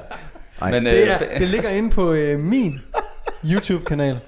Ej, 0.61 0.71
Men, 0.71 0.85
Det, 0.85 0.91
øh, 0.91 1.07
er, 1.07 1.37
det 1.39 1.47
ligger 1.47 1.69
inde 1.69 1.89
på 1.89 2.11
øh, 2.11 2.39
min 2.39 2.81
YouTube-kanal. 3.45 4.19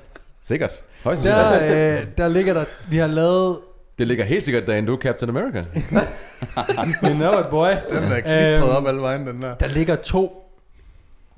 Sikkert. 0.44 0.72
Højst. 1.04 1.24
Der, 1.24 1.54
øh, 2.00 2.06
der 2.18 2.28
ligger 2.28 2.54
der... 2.54 2.64
Vi 2.90 2.98
har 2.98 3.08
lavet... 3.08 3.58
Det 3.98 4.08
ligger 4.08 4.26
helt 4.26 4.44
sikkert 4.44 4.68
derinde, 4.68 4.88
du 4.88 4.96
er 4.96 5.00
Captain 5.00 5.30
America. 5.30 5.66
You 7.04 7.14
know 7.14 7.40
it, 7.40 7.46
boy. 7.50 7.68
Den 7.92 8.04
der 8.04 8.20
klistret 8.22 8.64
Øhm, 8.70 8.78
op 8.78 8.88
alle 8.88 9.02
vejen, 9.02 9.28
den 9.28 9.42
der. 9.42 9.56
Der 9.56 9.68
ligger 9.68 9.96
to 9.96 10.52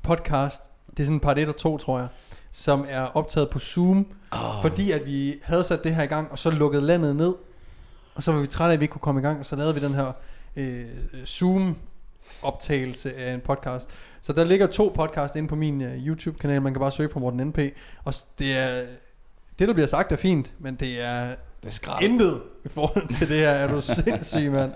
podcast. 0.04 0.64
Det 0.92 1.00
er 1.00 1.06
sådan 1.06 1.20
part 1.20 1.38
1 1.40 1.48
og 1.50 1.58
2, 1.58 1.78
tror 1.78 2.00
jeg. 2.00 2.08
Som 2.52 2.86
er 2.90 3.02
optaget 3.02 3.50
på 3.50 3.60
Zoom. 3.60 4.08
oh, 4.32 4.40
Fordi 4.62 4.92
at 4.92 5.06
vi 5.06 5.36
havde 5.44 5.64
sat 5.64 5.84
det 5.84 5.96
her 5.96 6.04
i 6.04 6.08
gang, 6.08 6.32
og 6.32 6.38
så 6.40 6.50
lukkede 6.50 6.82
landet 6.86 7.16
ned. 7.16 7.36
Og 8.16 8.24
så 8.24 8.32
var 8.32 8.40
vi 8.40 8.48
trætte 8.48 8.70
af, 8.72 8.74
at 8.74 8.80
vi 8.80 8.84
ikke 8.84 8.92
kunne 8.92 9.02
komme 9.02 9.22
i 9.22 9.24
gang, 9.24 9.40
og 9.40 9.46
så 9.46 9.56
lavede 9.56 9.76
vi 9.76 9.82
den 9.82 9.94
her 9.94 10.12
øh, 10.56 10.86
Zoom-optagelse 11.26 13.16
af 13.16 13.34
en 13.34 13.42
podcast. 13.42 13.90
Så 14.22 14.34
der 14.34 14.44
ligger 14.44 14.68
to 14.68 14.92
podcast 14.96 15.36
inde 15.36 15.48
på 15.50 15.56
min 15.56 15.82
uh, 15.82 15.88
YouTube-kanal, 16.08 16.62
man 16.62 16.74
kan 16.74 16.80
bare 16.80 16.92
søge 16.92 17.10
på 17.10 17.20
Morten 17.20 17.48
NP. 17.48 17.60
Og 18.04 18.14
det 18.40 18.58
er, 18.58 18.86
det 19.60 19.68
der 19.68 19.74
bliver 19.74 19.88
sagt 19.88 20.12
er 20.12 20.16
fint, 20.16 20.52
men 20.60 20.76
det 20.76 21.02
er 21.02 21.28
det 21.62 21.68
er 21.68 21.72
skrald. 21.72 22.04
intet 22.04 22.42
i 22.66 22.70
forhold 22.74 23.08
til 23.08 23.30
det 23.30 23.38
her. 23.38 23.50
Er 23.50 23.68
du 23.68 23.82
sindssyg, 23.82 24.52
mand? 24.52 24.72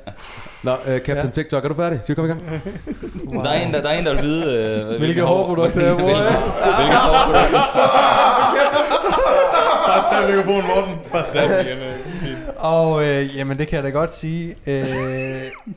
Nå, 0.63 0.71
uh, 0.71 0.77
Captain 0.97 1.17
Ja. 1.25 1.31
TikTok, 1.31 1.63
er 1.65 1.67
du 1.67 1.73
færdig? 1.75 1.99
Skal 2.03 2.15
vi 2.15 2.15
komme 2.15 2.33
i 2.33 2.35
gang? 2.35 3.43
Der 3.45 3.49
er 3.49 3.61
en, 3.65 3.73
der, 3.73 3.81
der, 3.81 3.89
er 3.89 3.99
en, 3.99 4.05
der 4.05 4.13
vil 4.15 4.23
vide... 4.23 4.53
Øh, 4.91 4.99
Hvilke 4.99 5.21
hårprodukter 5.21 5.85
jeg 5.85 5.97
bruger, 5.97 6.13
hvilke, 6.21 6.75
hvilke 6.77 6.95
hårprodukter. 6.95 7.59
Bare 9.87 10.05
tag 10.05 10.29
mikrofonen, 10.35 10.67
Morten. 10.75 10.95
Bare 11.11 11.31
tag 11.31 11.49
den 11.57 11.65
igen. 11.65 11.77
øh. 11.77 11.93
Og 12.57 13.03
øh, 13.09 13.37
jamen, 13.37 13.57
det 13.57 13.67
kan 13.67 13.75
jeg 13.75 13.83
da 13.83 13.89
godt 13.89 14.13
sige. 14.15 14.55
Øh, 14.67 14.85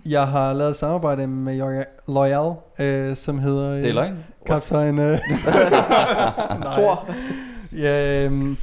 jeg 0.07 0.27
har 0.29 0.53
lavet 0.53 0.71
et 0.71 0.77
samarbejde 0.77 1.27
med 1.27 1.61
Loyal- 1.61 2.13
Loyal, 2.15 2.53
øh, 2.79 3.17
som 3.17 3.39
hedder... 3.39 3.71
Øh, 3.73 3.79
Det 3.83 3.89
er 3.89 3.93
løgn. 3.95 4.19
Kaptajn... 4.47 4.99
Øh, 4.99 5.19
Thor. 6.77 7.09
Ja, 7.79 8.25
øhm, 8.25 8.57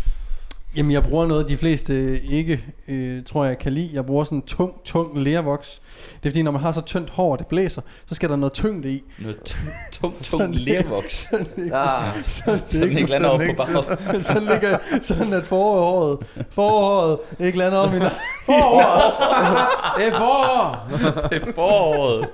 jamen 0.77 0.91
jeg 0.91 1.03
bruger 1.03 1.27
noget, 1.27 1.49
de 1.49 1.57
fleste 1.57 2.21
ikke, 2.21 2.63
øh, 2.88 3.23
tror 3.25 3.45
jeg, 3.45 3.57
kan 3.57 3.73
lide. 3.73 3.89
Jeg 3.93 4.05
bruger 4.05 4.23
sådan 4.23 4.38
en 4.38 4.41
tung, 4.41 4.73
tung 4.86 5.19
lervoks. 5.19 5.81
Det 6.23 6.29
er 6.29 6.31
fordi, 6.31 6.41
når 6.41 6.51
man 6.51 6.62
har 6.62 6.71
så 6.71 6.81
tyndt 6.81 7.09
hår, 7.09 7.31
og 7.31 7.39
det 7.39 7.47
blæser, 7.47 7.81
så 8.05 8.15
skal 8.15 8.29
der 8.29 8.36
noget 8.36 8.53
tyngde 8.53 8.89
i. 8.91 9.03
Noget 9.19 9.38
tung, 9.45 9.73
tung, 9.91 10.15
Sådan 10.17 10.53
lervoks. 10.53 11.27
Ja. 11.57 12.21
Så 12.23 12.59
Så 12.69 12.83
ikke 12.83 13.05
lander 13.05 13.29
over 13.29 13.39
på 13.55 13.63
baget. 13.63 14.25
så 14.25 14.39
ligger 14.39 14.77
sådan 15.01 15.33
at 15.33 15.45
forhåret, 15.45 16.17
forhåret 16.49 17.17
ikke 17.39 17.57
lander 17.57 17.77
om 17.77 17.89
i 17.89 17.95
Det 19.97 20.07
er 20.07 20.17
forår! 20.17 20.88
Det 21.29 21.41
er 21.47 21.53
foråret. 21.55 22.27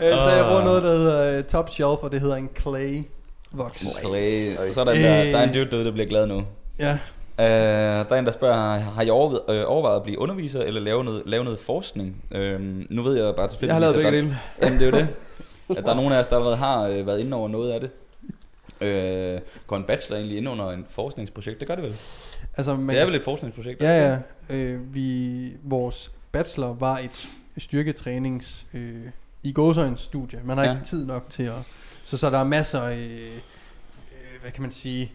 Så 0.00 0.30
jeg 0.30 0.44
bruger 0.44 0.64
noget, 0.64 0.82
der 0.82 0.92
hedder 0.92 1.38
øh, 1.38 1.44
Top 1.44 1.70
Shelf, 1.70 1.98
og 2.02 2.12
det 2.12 2.20
hedder 2.20 2.36
en 2.36 2.48
clay 2.60 3.02
voks. 3.52 3.86
Clay. 4.00 4.54
Sådan 4.72 4.96
der. 4.96 5.20
Øh. 5.26 5.32
Der 5.32 5.38
er 5.38 5.42
en 5.42 5.52
dude 5.54 5.70
derude, 5.70 5.84
der 5.84 5.92
bliver 5.92 6.08
glad 6.08 6.26
nu. 6.26 6.42
Ja, 6.78 6.98
Uh, 7.38 7.44
der 7.44 8.04
er 8.10 8.14
en, 8.14 8.26
der 8.26 8.32
spørger, 8.32 8.78
har 8.78 9.02
I 9.02 9.10
overvejet, 9.10 9.60
øh, 9.60 9.64
overvejet 9.66 9.96
at 9.96 10.02
blive 10.02 10.18
underviser 10.18 10.62
eller 10.62 10.80
lave 10.80 11.04
noget, 11.04 11.22
lave 11.26 11.44
noget 11.44 11.58
forskning? 11.58 12.24
Uh, 12.30 12.38
nu 12.90 13.02
ved 13.02 13.16
jeg 13.24 13.34
bare 13.36 13.48
tilfældigvis, 13.48 13.62
Jeg 13.68 13.74
har 13.74 13.80
lavet 13.80 13.94
at 13.94 13.98
begge 14.12 14.16
der, 14.16 14.22
dele. 14.22 14.38
Jamen, 14.62 14.78
det 14.80 14.88
er 14.88 14.90
jo 14.90 14.96
det. 14.98 15.08
At 15.78 15.84
der 15.84 15.90
er 15.90 15.94
nogen 15.94 16.12
af 16.12 16.20
os, 16.20 16.26
der 16.26 16.36
allerede 16.36 16.56
har 16.56 16.82
øh, 16.86 17.06
været 17.06 17.20
inde 17.20 17.36
over 17.36 17.48
noget 17.48 17.70
af 17.72 17.80
det. 17.80 17.90
Øh, 18.80 19.40
går 19.66 19.76
en 19.76 19.84
bachelor 19.84 20.16
egentlig 20.16 20.38
ind 20.38 20.48
under 20.48 20.70
en 20.70 20.86
forskningsprojekt? 20.90 21.60
Det 21.60 21.68
gør 21.68 21.74
det 21.74 21.84
vel? 21.84 21.96
altså 22.56 22.74
man 22.76 22.94
det 22.96 23.02
er 23.02 23.06
vel 23.06 23.14
et 23.14 23.22
forskningsprojekt? 23.22 23.80
Ja, 23.82 24.08
ja. 24.08 24.18
Øh, 24.56 24.94
vi, 24.94 25.52
vores 25.62 26.10
bachelor 26.32 26.72
var 26.74 26.98
et 26.98 27.28
styrketrænings 27.58 28.66
øh, 28.74 28.94
i 29.42 29.52
gåsøjens 29.52 30.00
studie. 30.00 30.40
Man 30.44 30.58
har 30.58 30.64
Ja. 30.64 30.72
ikke 30.72 30.84
tid 30.86 31.06
nok 31.06 31.24
til 31.30 31.42
at... 31.42 31.52
Så, 32.04 32.16
så 32.16 32.30
der 32.30 32.38
er 32.38 32.44
masser 32.44 32.80
af, 32.80 32.96
øh, 32.96 33.30
hvad 34.42 34.50
kan 34.50 34.62
man 34.62 34.70
sige, 34.70 35.02
øh, 35.02 35.08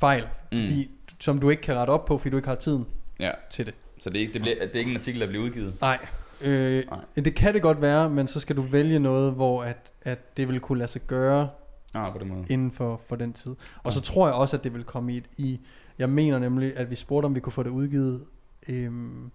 fejl, 0.00 0.22
Mm. 0.52 0.58
fordi, 0.58 0.90
som 1.20 1.38
du 1.38 1.50
ikke 1.50 1.62
kan 1.62 1.74
rette 1.76 1.90
op 1.90 2.04
på, 2.04 2.18
fordi 2.18 2.30
du 2.30 2.36
ikke 2.36 2.48
har 2.48 2.54
tiden 2.54 2.86
Ja, 3.20 3.30
til 3.50 3.66
det. 3.66 3.74
så 3.98 4.10
det 4.10 4.16
er 4.16 4.20
ikke, 4.20 4.32
det 4.32 4.42
bliver, 4.42 4.58
det 4.66 4.74
er 4.74 4.78
ikke 4.78 4.90
en 4.90 4.96
artikel, 4.96 5.20
der 5.20 5.26
bliver 5.28 5.44
udgivet? 5.44 5.74
Nej. 5.80 5.98
Øh, 6.40 6.82
Nej. 6.90 6.98
det 7.16 7.34
kan 7.34 7.54
det 7.54 7.62
godt 7.62 7.80
være, 7.80 8.10
men 8.10 8.28
så 8.28 8.40
skal 8.40 8.56
du 8.56 8.62
vælge 8.62 8.98
noget, 8.98 9.32
hvor 9.32 9.62
at, 9.62 9.92
at 10.02 10.36
det 10.36 10.48
vil 10.48 10.60
kunne 10.60 10.78
lade 10.78 10.90
sig 10.90 11.02
gøre 11.06 11.50
Ah, 11.94 12.12
på 12.12 12.18
den 12.18 12.28
måde. 12.28 12.44
inden 12.50 12.70
for, 12.72 13.00
for 13.08 13.16
den 13.16 13.32
tid. 13.32 13.50
Og 13.50 13.56
Ja. 13.84 13.90
så 13.90 14.00
tror 14.00 14.26
jeg 14.26 14.34
også, 14.34 14.56
at 14.56 14.64
det 14.64 14.74
vil 14.74 14.84
komme 14.84 15.12
i, 15.12 15.16
et, 15.16 15.24
i 15.36 15.60
jeg 15.98 16.10
mener 16.10 16.38
nemlig, 16.38 16.76
at 16.76 16.90
vi 16.90 16.94
spurgte, 16.94 17.26
om 17.26 17.34
vi 17.34 17.40
kunne 17.40 17.52
få 17.52 17.62
det 17.62 17.70
udgivet, 17.70 18.24
øhm, 18.68 19.30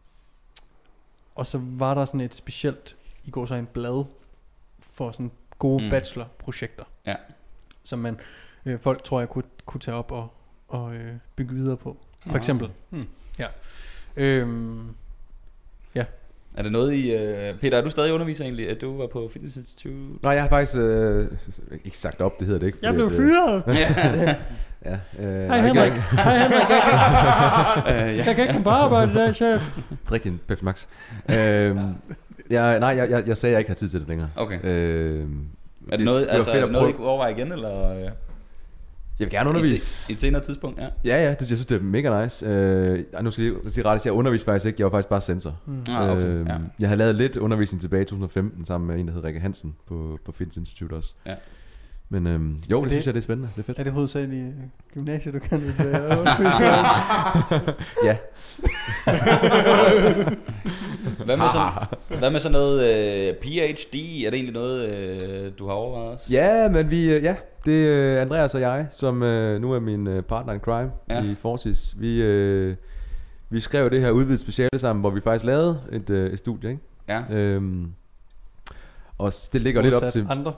og 1.35 1.47
så 1.47 1.59
var 1.63 1.93
der 1.93 2.05
sådan 2.05 2.21
et 2.21 2.35
specielt, 2.35 2.95
i 3.25 3.29
går 3.31 3.45
så 3.45 3.55
en 3.55 3.65
blad, 3.65 4.05
for 4.79 5.11
sådan 5.11 5.31
gode 5.59 5.83
mm. 5.83 5.89
bachelorprojekter. 5.89 6.83
Ja. 7.05 7.15
Som 7.83 7.99
man, 7.99 8.19
øh, 8.65 8.79
folk 8.79 9.03
tror 9.03 9.19
jeg 9.19 9.29
kunne, 9.29 9.43
kunne 9.65 9.81
tage 9.81 9.95
op 9.97 10.11
og, 10.11 10.33
og 10.67 10.93
øh, 10.95 11.11
bygge 11.35 11.53
videre 11.55 11.77
på. 11.77 11.97
For 12.23 12.29
Ah. 12.29 12.35
eksempel. 12.37 12.69
Hmm. 12.89 13.05
Ja. 13.39 13.45
Øhm, 14.17 14.79
Er 16.57 16.63
det 16.63 16.71
noget 16.71 16.93
i... 16.93 17.11
Øh, 17.11 17.59
Peter, 17.59 17.77
er 17.77 17.81
du 17.81 17.89
stadig 17.89 18.13
underviser 18.13 18.43
egentlig, 18.43 18.69
at 18.69 18.81
du 18.81 18.97
var 18.97 19.07
på 19.07 19.29
Fitness 19.33 19.57
Institute? 19.57 19.95
Nej, 20.23 20.31
jeg 20.33 20.41
har 20.41 20.49
faktisk 20.49 20.77
øh, 20.79 21.27
ikke 21.85 21.97
sagt 21.97 22.21
op, 22.21 22.39
det 22.39 22.47
hedder 22.47 22.59
det 22.59 22.65
ikke. 22.67 22.77
Jeg 22.81 22.93
blev 22.93 23.05
øh, 23.05 23.11
fyret. 23.11 23.63
ja. 23.67 24.35
Ja, 24.85 24.97
øh, 25.19 25.47
Hej 25.47 25.59
Henrik. 25.61 25.85
ikke- 25.85 26.01
Hej 26.01 26.37
Henrik. 26.37 26.69
Jeg 26.69 27.83
kan, 27.85 27.95
øh, 28.09 28.17
ja. 28.17 28.25
jeg 28.25 28.35
kan 28.35 28.41
ikke 28.43 28.53
komme 28.53 28.63
på 28.63 28.69
arbejde 28.69 29.11
i 29.11 29.15
dag, 29.15 29.35
chef. 29.35 29.69
Drik 30.09 30.23
din 30.23 30.39
Pepsi 30.47 30.65
Max. 30.65 30.87
øhm, 31.29 31.79
jeg, 32.49 32.79
nej, 32.79 32.89
jeg, 32.89 33.09
jeg, 33.09 33.27
jeg 33.27 33.37
sagde, 33.37 33.51
at 33.51 33.53
jeg 33.55 33.59
ikke 33.59 33.69
har 33.69 33.75
tid 33.75 33.89
til 33.89 33.99
det 33.99 34.07
længere. 34.07 34.29
Okay. 34.35 34.59
Øhm, 34.63 35.45
Er 35.91 35.97
det 35.97 36.05
noget, 36.05 36.27
var 36.27 36.33
altså, 36.33 36.51
fedt 36.51 36.63
at 36.63 36.71
noget 36.71 36.89
I 36.89 36.91
kunne 36.91 37.07
overveje 37.07 37.31
igen, 37.31 37.51
eller... 37.51 38.11
Øh, 39.15 39.19
Jeg 39.19 39.25
vil 39.25 39.31
gerne 39.31 39.49
undervise. 39.49 40.11
I 40.11 40.15
et 40.15 40.19
senere 40.21 40.41
tidspunkt, 40.43 40.79
ja. 40.79 40.87
Ja, 41.05 41.23
ja, 41.23 41.29
det, 41.29 41.39
jeg 41.39 41.47
synes, 41.47 41.65
det 41.65 41.77
er 41.77 41.81
mega 41.83 42.23
nice. 42.23 42.45
Øh, 42.45 43.03
nu 43.23 43.31
skal 43.31 43.43
jeg 43.43 43.53
lige 43.63 43.73
sige 43.73 43.85
ret, 43.85 44.05
jeg 44.05 44.13
underviste 44.13 44.45
faktisk 44.45 44.65
ikke, 44.65 44.75
jeg 44.79 44.85
var 44.85 44.91
faktisk 44.91 45.09
bare 45.09 45.21
sensor. 45.21 45.55
mm. 45.65 45.83
Ah, 45.89 46.09
okay, 46.11 46.21
Øhm, 46.23 46.47
ja. 46.47 46.55
Jeg 46.79 46.89
har 46.89 46.95
lavet 46.95 47.15
lidt 47.15 47.37
undervisning 47.37 47.81
tilbage 47.81 48.01
i 48.01 48.05
2015, 48.05 48.65
sammen 48.65 48.87
med 48.87 48.99
en, 48.99 49.07
der 49.07 49.13
hedder 49.13 49.27
Rikke 49.27 49.39
Hansen 49.39 49.75
på, 49.87 50.19
på 50.25 50.31
Fitness 50.31 50.57
Institute 50.57 50.93
også. 50.93 51.13
Ja. 51.25 51.33
Men 52.09 52.27
øhm, 52.27 52.59
jo, 52.71 52.77
det, 52.77 52.83
det- 52.83 52.91
synes 52.91 53.05
jeg, 53.05 53.13
det 53.13 53.19
er 53.19 53.23
spændende. 53.23 53.49
Det 53.55 53.59
er 53.59 53.63
fedt. 53.63 53.79
Er 53.79 53.83
det 53.83 53.93
hovedsageligt 53.93 54.45
øh, 54.47 54.53
gymnasiet, 54.93 55.33
du 55.33 55.39
kan? 55.39 55.59
Hvis 55.59 55.79
jeg 55.79 55.87
er? 55.91 57.73
Ja. 58.05 58.17
Hvad 61.25 61.37
med, 61.37 61.45
sådan, 61.53 61.71
hvad 62.19 62.29
med 62.31 62.39
sådan 62.39 62.51
noget 62.53 62.95
øh, 62.95 63.33
PhD? 63.35 63.95
Er 63.95 64.29
det 64.29 64.33
egentlig 64.33 64.53
noget, 64.53 64.95
øh, 64.95 65.51
du 65.59 65.65
har 65.67 65.73
overvejet 65.73 66.11
også? 66.13 66.25
Ja, 66.29 66.69
men 66.69 66.91
vi, 66.91 67.09
øh, 67.09 67.23
ja, 67.23 67.35
det 67.65 67.87
er 67.87 68.21
Andreas 68.21 68.55
og 68.55 68.61
jeg, 68.61 68.87
som 68.91 69.23
øh, 69.23 69.61
nu 69.61 69.71
er 69.73 69.79
min 69.79 70.07
øh, 70.07 70.21
partner 70.21 70.53
in 70.53 70.59
crime 70.59 70.91
Ja. 71.09 71.23
i 71.23 71.35
Fortis. 71.39 71.95
Vi, 71.99 72.23
øh, 72.23 72.75
vi 73.49 73.59
skrev 73.59 73.89
det 73.89 74.01
her 74.01 74.11
udvidet 74.11 74.39
speciale 74.39 74.69
sammen, 74.79 75.01
hvor 75.01 75.09
vi 75.09 75.21
faktisk 75.21 75.45
lavede 75.45 75.79
et, 75.91 76.09
øh, 76.09 76.33
et 76.33 76.39
studie, 76.39 76.69
ikke? 76.69 76.81
Ja. 77.07 77.23
Øhm, 77.31 77.91
og 79.17 79.31
det 79.53 79.61
ligger 79.61 79.81
lidt 79.81 79.93
op 79.93 80.11
til, 80.11 80.27
andre. 80.29 80.53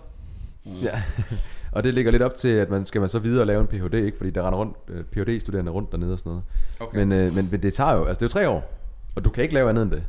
ja, 0.65 1.01
og 1.71 1.84
det 1.84 1.93
ligger 1.93 2.11
lidt 2.11 2.23
op 2.23 2.36
til, 2.36 2.47
at 2.49 2.69
man 2.69 2.86
skal 2.86 3.01
man 3.01 3.09
så 3.09 3.19
videre 3.19 3.41
og 3.41 3.47
lave 3.47 3.61
en 3.61 3.67
Ph.D., 3.67 3.93
ikke? 3.93 4.17
Fordi 4.17 4.29
der 4.29 4.41
render 4.47 4.59
rundt, 4.59 4.75
øh, 4.89 5.03
Ph.D.-studerende 5.03 5.69
rundt 5.71 5.91
dernede 5.91 6.13
og 6.13 6.19
sådan 6.19 6.29
noget. 6.29 6.43
Okay. 6.79 6.97
Men, 6.97 7.11
øh, 7.11 7.36
men, 7.36 7.47
men 7.51 7.61
det 7.63 7.73
tager 7.73 7.93
jo, 7.93 8.05
altså 8.05 8.19
det 8.19 8.21
er 8.21 8.39
jo 8.39 8.45
tre 8.45 8.49
år, 8.49 8.73
og 9.15 9.25
du 9.25 9.29
kan 9.29 9.43
ikke 9.43 9.53
lave 9.53 9.69
andet 9.69 9.84
end 9.84 9.91
det. 9.91 10.03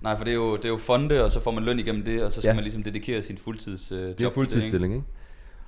Nej, 0.00 0.16
for 0.16 0.24
det 0.24 0.30
er, 0.30 0.34
jo, 0.34 0.56
det 0.56 0.64
er 0.64 0.68
jo 0.68 0.76
fonde, 0.76 1.24
og 1.24 1.30
så 1.30 1.40
får 1.40 1.50
man 1.50 1.64
løn 1.64 1.78
igennem 1.78 2.04
det, 2.04 2.22
og 2.22 2.32
så 2.32 2.40
skal 2.40 2.48
Ja. 2.48 2.54
man 2.54 2.64
ligesom 2.64 2.82
dedikere 2.82 3.22
sin 3.22 3.38
fuldtids 3.38 3.92
øh, 3.92 3.98
job 3.98 4.18
Det 4.18 4.24
er 4.24 4.28
til 4.28 4.34
fuldtidsstilling, 4.34 4.94
ikke? 4.94 5.06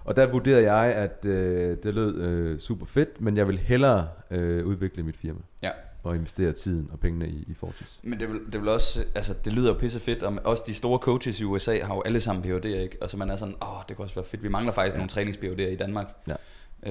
Og 0.05 0.17
der 0.17 0.27
vurderede 0.27 0.73
jeg, 0.73 0.95
at 0.95 1.25
øh, 1.25 1.77
det 1.83 1.95
lød 1.95 2.19
øh, 2.19 2.59
super 2.59 2.87
fedt, 2.87 3.21
men 3.21 3.37
jeg 3.37 3.49
vil 3.49 3.59
hellere 3.59 4.09
øh, 4.31 4.67
udvikle 4.67 5.03
mit 5.03 5.17
firma. 5.17 5.41
Ja. 5.63 5.71
Og 6.03 6.17
investere 6.17 6.53
tiden 6.53 6.89
og 6.93 7.01
pengene 7.01 7.29
i, 7.29 7.45
i 7.49 7.55
Fortis. 7.55 8.01
Men 8.03 8.21
det 8.21 8.29
vil, 8.29 8.41
det 8.53 8.61
vil 8.61 8.69
også, 8.69 9.05
altså 9.15 9.35
det 9.45 9.53
lyder 9.53 9.79
pisse 9.79 10.01
fedt, 10.01 10.23
og 10.23 10.39
også 10.45 10.63
de 10.67 10.75
store 10.75 10.99
coaches 10.99 11.41
i 11.41 11.45
USA 11.45 11.81
har 11.83 11.95
jo 11.95 12.03
alle 12.03 12.21
sammen 12.21 12.45
PhD'er, 12.45 12.67
ikke? 12.67 12.97
Og 13.01 13.11
så 13.11 13.17
man 13.17 13.31
er 13.31 13.37
sådan, 13.37 13.55
åh, 13.63 13.83
det 13.89 13.97
kunne 13.97 14.05
også 14.05 14.15
være 14.15 14.25
fedt. 14.25 14.43
Vi 14.43 14.49
mangler 14.49 14.73
faktisk 14.73 14.95
ja. 14.95 14.99
nogle 14.99 15.09
trænings 15.09 15.39
i 15.59 15.77
Danmark. 15.77 16.07
Ja. 16.29 16.35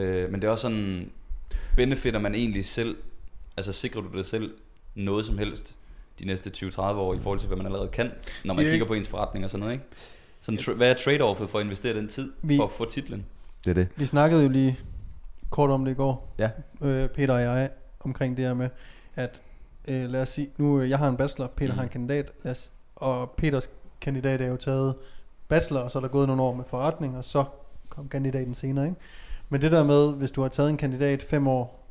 Øh, 0.02 0.32
men 0.32 0.42
det 0.42 0.48
er 0.48 0.52
også 0.52 0.62
sådan, 0.62 1.12
benefitter 1.76 2.20
man 2.20 2.36
egentlig 2.36 2.66
selv, 2.66 2.98
altså 3.58 3.72
sikrer 3.72 4.02
du 4.02 4.18
dig 4.18 4.26
selv 4.26 4.52
noget 4.96 5.26
som 5.26 5.38
helst? 5.38 5.76
de 6.20 6.26
næste 6.26 6.52
20-30 6.56 6.82
år 6.82 7.14
i 7.14 7.20
forhold 7.20 7.40
til, 7.40 7.48
hvad 7.48 7.58
man 7.58 7.66
allerede 7.66 7.88
kan, 7.88 8.12
når 8.46 8.54
man 8.54 8.66
er 8.66 8.70
kigger 8.70 8.86
på 8.86 8.94
ens 8.94 9.08
forretning 9.08 9.46
og 9.46 9.52
sådan 9.52 9.60
noget, 9.60 9.74
ikke? 9.74 9.86
Sådan, 10.42 10.60
tra- 10.60 10.74
hvad 10.74 10.90
er 10.90 10.94
trade-offet 10.94 11.50
for 11.50 11.60
at 11.60 11.64
investere 11.64 11.94
den 11.94 12.08
tid 12.08 12.32
Vi- 12.42 12.58
for 12.58 12.64
at 12.64 12.72
få 12.72 12.86
titlen? 12.86 13.26
Det 13.66 13.70
er 13.70 13.74
det. 13.74 13.88
Vi 13.96 14.06
snakkede 14.06 14.44
jo 14.44 14.50
lige 14.50 14.80
kort 15.50 15.70
om 15.70 15.86
det 15.86 15.92
i 15.92 15.96
går, 15.96 16.34
Ja. 16.40 16.50
øh, 16.82 17.10
Peter 17.10 17.34
og 17.34 17.42
jeg, 17.42 17.70
omkring 18.00 18.38
det 18.38 18.46
her 18.46 18.54
med, 18.54 18.70
at 19.16 19.42
øh, 19.88 20.10
lad 20.10 20.22
os 20.22 20.30
sige, 20.30 20.50
nu 20.58 20.82
øh, 20.82 20.90
jeg 20.90 20.98
har 20.98 21.08
en 21.10 21.18
bachelor, 21.18 21.48
Peter 21.48 21.72
Mm. 21.74 21.78
har 21.78 21.84
en 21.84 21.90
kandidat, 21.90 22.32
lad 22.44 22.52
os, 22.52 22.72
og 22.96 23.32
Peters 23.38 23.70
kandidat 24.02 24.42
er 24.42 24.48
jo 24.48 24.56
taget 24.58 24.96
bachelor, 25.48 25.82
og 25.82 25.92
så 25.92 26.00
er 26.00 26.02
der 26.02 26.10
gået 26.10 26.28
nogle 26.28 26.42
år 26.42 26.54
med 26.54 26.64
forretning, 26.68 27.18
og 27.18 27.24
så 27.26 27.44
kom 27.90 28.10
kandidaten 28.10 28.56
senere, 28.56 28.86
ikke? 28.86 28.98
Men 29.50 29.62
det 29.62 29.72
der 29.72 29.84
med, 29.84 30.14
hvis 30.14 30.32
du 30.32 30.42
har 30.42 30.50
taget 30.50 30.70
en 30.70 30.78
kandidat 30.78 31.24
fem 31.24 31.48
år 31.48 31.88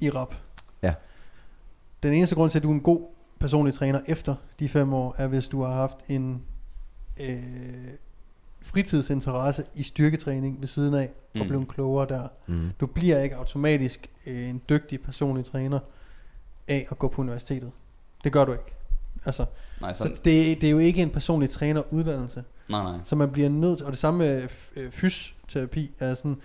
i 0.00 0.10
rap, 0.10 0.34
Ja. 0.82 0.94
den 2.02 2.14
eneste 2.14 2.34
grund 2.36 2.50
til, 2.50 2.58
at 2.58 2.62
du 2.62 2.70
er 2.70 2.74
en 2.74 2.80
god 2.80 3.00
personlig 3.40 3.74
træner 3.74 4.00
efter 4.06 4.34
de 4.60 4.68
fem 4.68 4.92
år, 4.92 5.14
er 5.18 5.26
hvis 5.26 5.48
du 5.48 5.62
har 5.62 5.74
haft 5.74 5.96
en 6.08 6.42
øh, 7.20 7.88
fritidsinteresse 8.62 9.64
i 9.74 9.82
styrketræning 9.82 10.60
ved 10.60 10.68
siden 10.68 10.94
af, 10.94 11.10
og 11.34 11.40
Mm. 11.40 11.48
blevet 11.48 11.68
klogere 11.68 12.08
der. 12.08 12.28
Mm. 12.46 12.70
Du 12.80 12.86
bliver 12.86 13.22
ikke 13.22 13.36
automatisk 13.36 14.10
øh, 14.26 14.48
en 14.48 14.62
dygtig 14.68 15.00
personlig 15.00 15.44
træner 15.44 15.78
af 16.68 16.86
at 16.90 16.98
gå 16.98 17.08
på 17.08 17.20
universitetet. 17.22 17.72
Det 18.24 18.32
gør 18.32 18.44
du 18.44 18.52
ikke. 18.52 18.64
Altså, 19.24 19.44
Nej, 19.80 19.92
så 19.92 19.98
sådan, 19.98 20.14
det, 20.16 20.60
det 20.60 20.64
er 20.64 20.70
jo 20.70 20.78
ikke 20.78 21.02
en 21.02 21.10
personlig 21.10 21.50
træneruddannelse. 21.50 22.44
nej, 22.68 22.82
nej. 22.82 22.98
Så 23.04 23.16
man 23.16 23.30
bliver 23.30 23.48
nødt 23.48 23.78
til, 23.78 23.86
og 23.86 23.92
det 23.92 23.98
samme 23.98 24.18
med 24.18 24.48
øh, 24.76 24.90
fysioterapi, 24.92 25.90
er 25.98 26.14
sådan, 26.14 26.36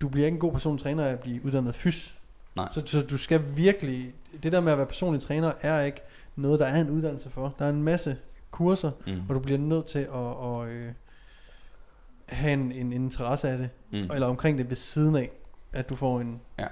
du 0.00 0.08
bliver 0.08 0.26
ikke 0.26 0.34
en 0.36 0.40
god 0.40 0.52
personlig 0.52 0.82
træner 0.82 1.04
af 1.04 1.10
at 1.12 1.20
blive 1.20 1.44
uddannet 1.44 1.74
fys. 1.74 2.18
Nej. 2.56 2.68
Så, 2.72 2.82
så 2.86 3.00
du 3.02 3.18
skal 3.18 3.42
virkelig, 3.56 4.12
det 4.42 4.52
der 4.52 4.60
med 4.60 4.72
at 4.72 4.78
være 4.78 4.86
personlig 4.86 5.22
træner, 5.22 5.52
er 5.62 5.82
ikke 5.82 6.00
noget, 6.36 6.60
der 6.60 6.66
er 6.66 6.80
en 6.80 6.90
uddannelse 6.90 7.30
for. 7.30 7.54
Der 7.58 7.64
er 7.64 7.70
en 7.70 7.82
masse 7.82 8.16
kurser, 8.52 8.90
Mm. 9.06 9.20
og 9.28 9.34
du 9.34 9.40
bliver 9.40 9.58
nødt 9.58 9.86
til 9.86 9.98
at, 9.98 10.46
at 10.46 10.68
øh, 10.68 10.92
have 12.28 12.52
en, 12.52 12.72
en 12.72 12.92
interesse 12.92 13.48
af 13.48 13.58
det, 13.58 13.70
Mm. 13.90 13.98
eller 14.14 14.26
omkring 14.26 14.58
det 14.58 14.68
ved 14.68 14.76
siden 14.76 15.16
af, 15.16 15.30
at 15.72 15.88
du 15.88 15.94
får 15.96 16.20
en 16.20 16.40
Ja. 16.58 16.66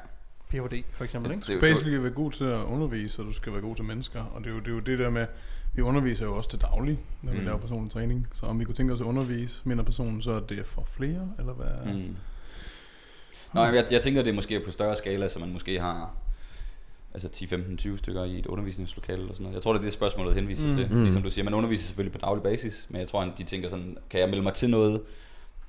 Ph.D. 0.51 0.85
for 0.93 1.05
eksempel, 1.05 1.31
ikke? 1.33 1.41
Det 1.43 1.51
er 1.51 1.55
jo- 1.55 1.61
Basically 1.61 2.03
være 2.03 2.11
god 2.13 2.33
til 2.33 2.45
at 2.45 2.65
undervise, 2.65 3.23
og 3.23 3.27
du 3.27 3.33
skal 3.33 3.53
være 3.53 3.63
god 3.63 3.77
til 3.77 3.85
mennesker. 3.85 4.23
Og 4.25 4.41
det 4.45 4.51
er 4.51 4.55
jo 4.55 4.61
det, 4.61 4.69
er 4.69 4.73
jo 4.73 4.81
det 4.81 4.99
der 4.99 5.11
med, 5.11 5.27
vi 5.75 5.83
underviser 5.83 6.27
jo 6.27 6.37
også 6.37 6.51
til 6.51 6.61
daglig, 6.61 6.99
når 7.23 7.33
vi 7.33 7.39
Mm. 7.39 7.45
laver 7.45 7.59
personlig 7.59 7.93
træning. 7.93 8.27
Så 8.33 8.47
om 8.47 8.59
vi 8.61 8.65
kunne 8.65 8.75
tænke 8.75 8.93
os 8.93 9.01
at 9.01 9.05
undervise 9.07 9.61
mindre 9.65 9.85
personen, 9.85 10.23
så 10.23 10.31
er 10.31 10.41
det 10.41 10.67
for 10.67 10.83
flere, 10.85 11.29
eller 11.39 11.53
hvad? 11.53 11.95
Mm. 11.95 12.17
Nå, 13.55 13.65
jeg, 13.65 13.87
jeg 13.91 14.01
tænker, 14.03 14.23
det 14.23 14.31
er 14.31 14.35
måske 14.35 14.61
på 14.65 14.71
større 14.71 14.97
skala, 14.97 15.29
så 15.29 15.39
man 15.39 15.53
måske 15.53 15.81
har 15.81 16.11
altså 17.13 17.29
10, 17.29 17.47
15, 17.47 17.77
20 17.77 17.99
stykker 17.99 18.25
i 18.25 18.39
et 18.39 18.47
undervisningslokale 18.47 19.19
eller 19.19 19.33
sådan 19.33 19.45
noget. 19.45 19.55
Jeg 19.55 19.63
tror, 19.63 19.73
det 19.73 19.79
er 19.81 19.85
det 19.85 19.93
spørgsmålet 19.93 20.35
henviser 20.35 20.65
Mm. 20.67 20.71
til. 20.77 20.87
Fordi 20.89 21.01
Mm. 21.01 21.11
som 21.11 21.23
du 21.23 21.31
siger, 21.31 21.45
man 21.45 21.55
underviser 21.55 21.87
selvfølgelig 21.87 22.13
på 22.13 22.19
daglig 22.19 22.43
basis, 22.43 22.87
men 22.91 23.01
jeg 23.01 23.09
tror, 23.09 23.23
at 23.23 23.33
de 23.39 23.45
tænker 23.45 23.69
sådan, 23.69 23.97
kan 24.11 24.21
jeg 24.21 24.29
melde 24.29 24.43
mig 24.43 24.55
til 24.55 24.71
noget, 24.71 25.01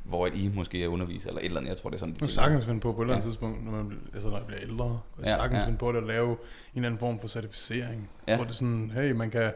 hvor 0.04 0.28
I 0.28 0.52
måske 0.56 0.84
er 0.84 0.88
underviser, 0.88 1.28
eller 1.30 1.42
et 1.42 1.46
eller 1.46 1.60
andet. 1.60 1.70
Jeg 1.70 1.78
tror, 1.78 1.90
det 1.90 1.96
er 1.96 2.00
sådan, 2.00 2.14
de 2.14 2.20
tænker. 2.20 2.34
sagtens 2.34 2.66
finde 2.66 2.80
på 2.80 2.94
på 2.94 3.02
et 3.02 3.06
eller 3.06 3.14
andet 3.16 3.26
Ja. 3.26 3.30
tidspunkt, 3.30 3.66
når 3.66 3.72
man, 3.72 3.88
bliver- 3.88 4.02
altså 4.14 4.30
når 4.30 4.38
jeg 4.38 4.46
bliver 4.48 4.62
ældre, 4.62 5.00
jeg 5.20 5.26
Ja, 5.26 5.32
sagtens 5.32 5.60
ja. 5.60 5.66
finde 5.66 5.78
på 5.78 5.92
det 5.92 5.98
at 5.98 6.04
lave 6.04 6.30
en 6.32 6.38
eller 6.76 6.88
anden 6.88 7.00
form 7.00 7.20
for 7.20 7.28
certificering. 7.28 8.10
Ja. 8.28 8.36
Hvor 8.36 8.44
det 8.46 8.52
er 8.52 8.56
sådan, 8.56 8.92
hey, 8.96 9.12
man 9.12 9.30
kan, 9.30 9.54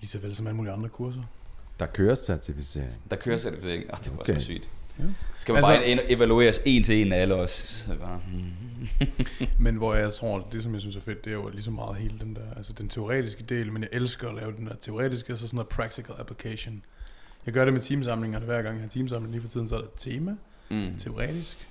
lige 0.00 0.08
så 0.08 0.18
vel 0.18 0.34
som 0.34 0.46
alle 0.46 0.56
mulige 0.56 0.72
andre 0.72 0.88
kurser. 0.88 1.22
Der 1.80 1.86
køres 1.86 2.18
certificering. 2.18 2.90
Der 3.10 3.16
kører 3.16 3.38
certificering. 3.38 3.84
Ach, 3.92 4.04
det 4.04 4.12
var. 4.12 4.20
Okay. 4.20 4.34
så 4.34 4.40
sygt. 4.40 4.70
Ja. 5.00 5.06
Skal 5.38 5.52
man 5.52 5.64
Altså- 5.64 5.72
bare 5.96 6.10
evalueres 6.12 6.60
en 6.64 6.84
til 6.84 7.02
en 7.06 7.12
af 7.12 7.18
alle 7.18 7.34
os? 7.34 7.50
Så 7.86 7.96
bare, 7.96 8.20
hmm. 8.32 8.88
Men 9.64 9.76
hvor 9.76 9.94
jeg 9.94 10.12
tror, 10.12 10.48
det 10.52 10.62
som 10.62 10.72
jeg 10.72 10.80
synes 10.80 10.96
er 10.96 11.00
fedt, 11.00 11.24
det 11.24 11.30
er 11.30 11.34
jo 11.34 11.48
lige 11.48 11.62
så 11.62 11.70
meget 11.70 11.96
hele 11.96 12.18
den 12.18 12.36
der, 12.36 12.54
altså 12.56 12.72
den 12.72 12.88
teoretiske 12.88 13.42
del, 13.48 13.72
men 13.72 13.82
jeg 13.82 13.88
elsker 13.92 14.28
at 14.28 14.34
lave 14.34 14.52
den 14.56 14.66
der 14.66 14.74
teoretiske, 14.80 15.32
og 15.32 15.38
så 15.38 15.46
sådan 15.46 15.56
noget 15.56 15.68
practical 15.68 16.14
application. 16.18 16.82
Jeg 17.46 17.54
gør 17.54 17.64
det 17.64 17.74
med 17.74 17.80
teamsamlingerne 17.82 18.44
hver 18.44 18.62
gang 18.62 18.74
jeg 18.76 18.82
har 18.82 18.88
teamsamling 18.88 19.32
lige 19.32 19.42
for 19.42 19.48
tiden, 19.48 19.68
så 19.68 19.74
er 19.74 19.78
der 19.78 19.86
et 19.86 19.92
tema, 19.96 20.36
Mm. 20.70 20.98
teoretisk, 20.98 21.68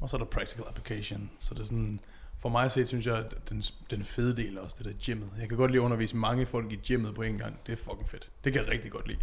og 0.00 0.10
så 0.10 0.16
er 0.16 0.18
der 0.18 0.24
practical 0.26 0.64
application. 0.68 1.30
Så 1.38 1.54
det 1.54 1.60
er 1.60 1.64
sådan, 1.64 2.00
for 2.40 2.48
mig 2.48 2.70
set, 2.70 2.88
synes 2.88 3.06
jeg, 3.06 3.16
at 3.16 3.34
den, 3.48 3.62
den 3.90 4.04
fede 4.04 4.36
del 4.36 4.56
er 4.56 4.60
også 4.60 4.76
det 4.78 4.86
der 4.86 4.92
gymmet. 5.06 5.28
Jeg 5.40 5.48
kan 5.48 5.56
godt 5.58 5.70
lide 5.70 5.80
at 5.82 5.84
undervise 5.84 6.16
mange 6.16 6.46
folk 6.46 6.72
i 6.72 6.76
gymmet 6.88 7.14
på 7.14 7.22
en 7.22 7.38
gang. 7.38 7.56
Det 7.66 7.72
er 7.72 7.76
fucking 7.76 8.08
fedt. 8.10 8.28
Det 8.44 8.52
kan 8.52 8.62
jeg 8.64 8.70
rigtig 8.72 8.90
godt 8.90 9.08
lide. 9.08 9.18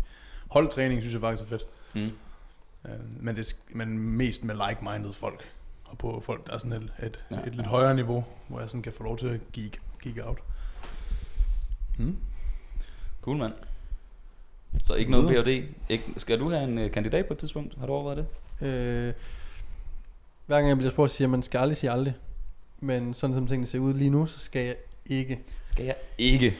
Holdtræning 0.47 1.01
synes 1.01 1.13
jeg 1.13 1.21
faktisk 1.21 1.43
er 1.43 1.47
fedt. 1.47 1.63
Mm. 1.95 2.11
Øh, 2.85 3.23
men, 3.23 3.35
det, 3.35 3.55
men 3.69 3.99
mest 3.99 4.43
med 4.43 4.55
like-minded 4.55 5.13
folk. 5.13 5.51
Og 5.85 5.97
på 5.97 6.21
folk, 6.25 6.47
der 6.47 6.53
er 6.53 6.57
sådan 6.57 6.73
et, 6.73 6.91
et, 7.03 7.19
Ja, 7.31 7.35
et 7.35 7.45
lidt 7.45 7.57
ja. 7.57 7.69
højere 7.69 7.95
niveau, 7.95 8.25
hvor 8.47 8.59
jeg 8.59 8.69
sådan 8.69 8.81
kan 8.81 8.93
få 8.93 9.03
lov 9.03 9.17
til 9.17 9.27
at 9.27 9.41
geek, 9.53 9.81
geek 10.03 10.17
out. 10.23 10.39
Hmm? 11.97 12.17
Cool, 13.21 13.37
mand. 13.37 13.53
Så 14.81 14.93
ikke 14.93 15.11
noget. 15.11 15.29
Ph.D. 15.29 15.65
Ikke, 15.89 16.03
skal 16.17 16.39
du 16.39 16.49
have 16.49 16.63
en 16.63 16.77
uh, 16.77 16.91
kandidat 16.91 17.25
på 17.25 17.33
et 17.33 17.39
tidspunkt? 17.39 17.79
Har 17.79 17.85
du 17.85 17.93
overvejet 17.93 18.17
det? 18.61 18.67
Øh, 18.67 19.13
hver 20.45 20.55
gang 20.55 20.67
jeg 20.67 20.77
bliver 20.77 20.91
spurgt, 20.91 21.11
siger 21.11 21.27
man 21.27 21.43
skal 21.43 21.57
aldrig 21.57 21.77
sige 21.77 21.91
aldrig. 21.91 22.13
Men 22.79 23.13
sådan 23.13 23.33
som 23.33 23.47
tingene 23.47 23.67
ser 23.67 23.79
ud 23.79 23.93
lige 23.93 24.09
nu, 24.09 24.25
så 24.25 24.39
skal 24.39 24.65
jeg 24.65 24.75
ikke. 25.05 25.39
Skal 25.65 25.85
jeg 25.85 25.95
ikke? 26.17 26.53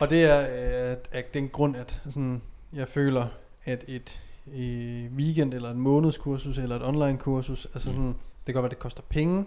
Og 0.00 0.10
det 0.10 0.24
er 0.24 0.40
øh, 0.40 0.96
af 1.12 1.24
den 1.34 1.48
grund, 1.48 1.76
at 1.76 2.00
sådan, 2.04 2.42
jeg 2.72 2.88
føler, 2.88 3.26
at 3.64 3.84
et 3.88 4.20
øh, 4.54 5.12
weekend 5.16 5.54
eller 5.54 5.70
et 5.70 5.76
månedskursus 5.76 6.58
eller 6.58 6.76
et 6.76 6.86
online 6.86 7.18
kursus, 7.18 7.64
altså 7.64 7.80
sådan, 7.90 8.06
det 8.06 8.14
kan 8.44 8.54
godt 8.54 8.62
være, 8.62 8.70
det 8.70 8.78
koster 8.78 9.02
penge, 9.08 9.46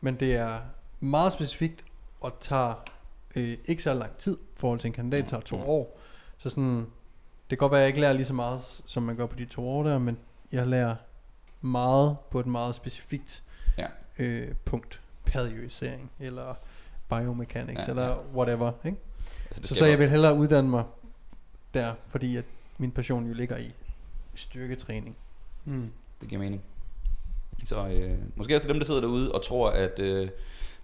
men 0.00 0.14
det 0.20 0.36
er 0.36 0.58
meget 1.00 1.32
specifikt 1.32 1.84
og 2.20 2.32
tager 2.40 2.74
øh, 3.36 3.56
ikke 3.64 3.82
så 3.82 3.94
lang 3.94 4.16
tid 4.16 4.36
i 4.36 4.56
forhold 4.56 4.78
til 4.80 4.86
en 4.88 4.92
kandidat, 4.92 5.26
tager 5.26 5.40
to 5.40 5.56
Mm. 5.56 5.62
år. 5.66 5.98
Så 6.38 6.50
sådan, 6.50 6.76
det 7.50 7.58
kan 7.58 7.58
godt 7.58 7.72
være, 7.72 7.80
at 7.80 7.82
jeg 7.82 7.88
ikke 7.88 8.00
lærer 8.00 8.12
lige 8.12 8.24
så 8.26 8.34
meget, 8.34 8.60
som 8.86 9.02
man 9.02 9.16
gør 9.16 9.26
på 9.26 9.36
de 9.36 9.44
to 9.44 9.68
år 9.68 9.82
der, 9.82 9.98
men 9.98 10.18
jeg 10.52 10.66
lærer 10.66 10.94
meget 11.60 12.16
på 12.30 12.40
et 12.40 12.46
meget 12.46 12.74
specifikt 12.74 13.42
Ja. 13.78 13.86
øh, 14.18 14.54
punkt. 14.64 15.00
Periodisering, 15.24 16.10
eller 16.20 16.54
biomechanics, 17.08 17.78
Ja, 17.78 17.82
ja, 17.84 17.90
eller 17.90 18.16
whatever. 18.34 18.72
Ikke? 18.84 18.98
Altså, 19.46 19.62
Så, 19.68 19.74
så 19.74 19.86
jeg 19.86 19.98
vil 19.98 20.10
hellere 20.10 20.36
uddanne 20.36 20.70
mig 20.70 20.84
der, 21.74 21.92
fordi 22.08 22.36
at 22.36 22.44
min 22.78 22.90
passion 22.90 23.26
jo 23.26 23.32
ligger 23.34 23.56
i 23.56 23.72
styrketræning. 24.34 25.16
Mm. 25.64 25.90
Det 26.20 26.28
giver 26.28 26.40
mening. 26.42 26.62
Så 27.64 27.88
øh, 27.88 28.10
måske 28.36 28.54
også 28.56 28.68
dem, 28.68 28.78
der 28.78 28.86
sidder 28.86 29.00
derude 29.00 29.32
og 29.32 29.44
tror, 29.44 29.70
at 29.70 29.98
øh, 29.98 30.28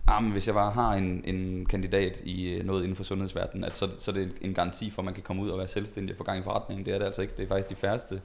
ah, 0.06 0.22
men 0.22 0.32
hvis 0.32 0.46
jeg 0.46 0.54
bare 0.54 0.70
har 0.72 0.92
en, 0.92 1.22
en 1.24 1.66
kandidat 1.66 2.20
i 2.24 2.48
øh, 2.48 2.64
noget 2.64 2.82
inden 2.82 2.96
for 2.96 3.04
sundhedsverdenen, 3.04 3.64
at 3.64 3.76
så, 3.76 3.88
så 3.98 4.10
er 4.10 4.14
det 4.14 4.32
en 4.40 4.54
garanti 4.54 4.90
for, 4.90 5.02
at 5.02 5.04
man 5.04 5.14
kan 5.14 5.22
komme 5.22 5.42
ud 5.42 5.48
og 5.50 5.58
være 5.58 5.68
selvstændig 5.68 6.14
og 6.14 6.18
få 6.18 6.24
gang 6.24 6.40
i 6.40 6.42
forretningen. 6.42 6.86
Det 6.86 6.94
er 6.94 6.98
det 6.98 7.04
altså 7.06 7.22
ikke. 7.22 7.34
Det 7.36 7.42
er 7.44 7.48
faktisk 7.48 7.68
de 7.70 7.74
færreste, 7.74 8.20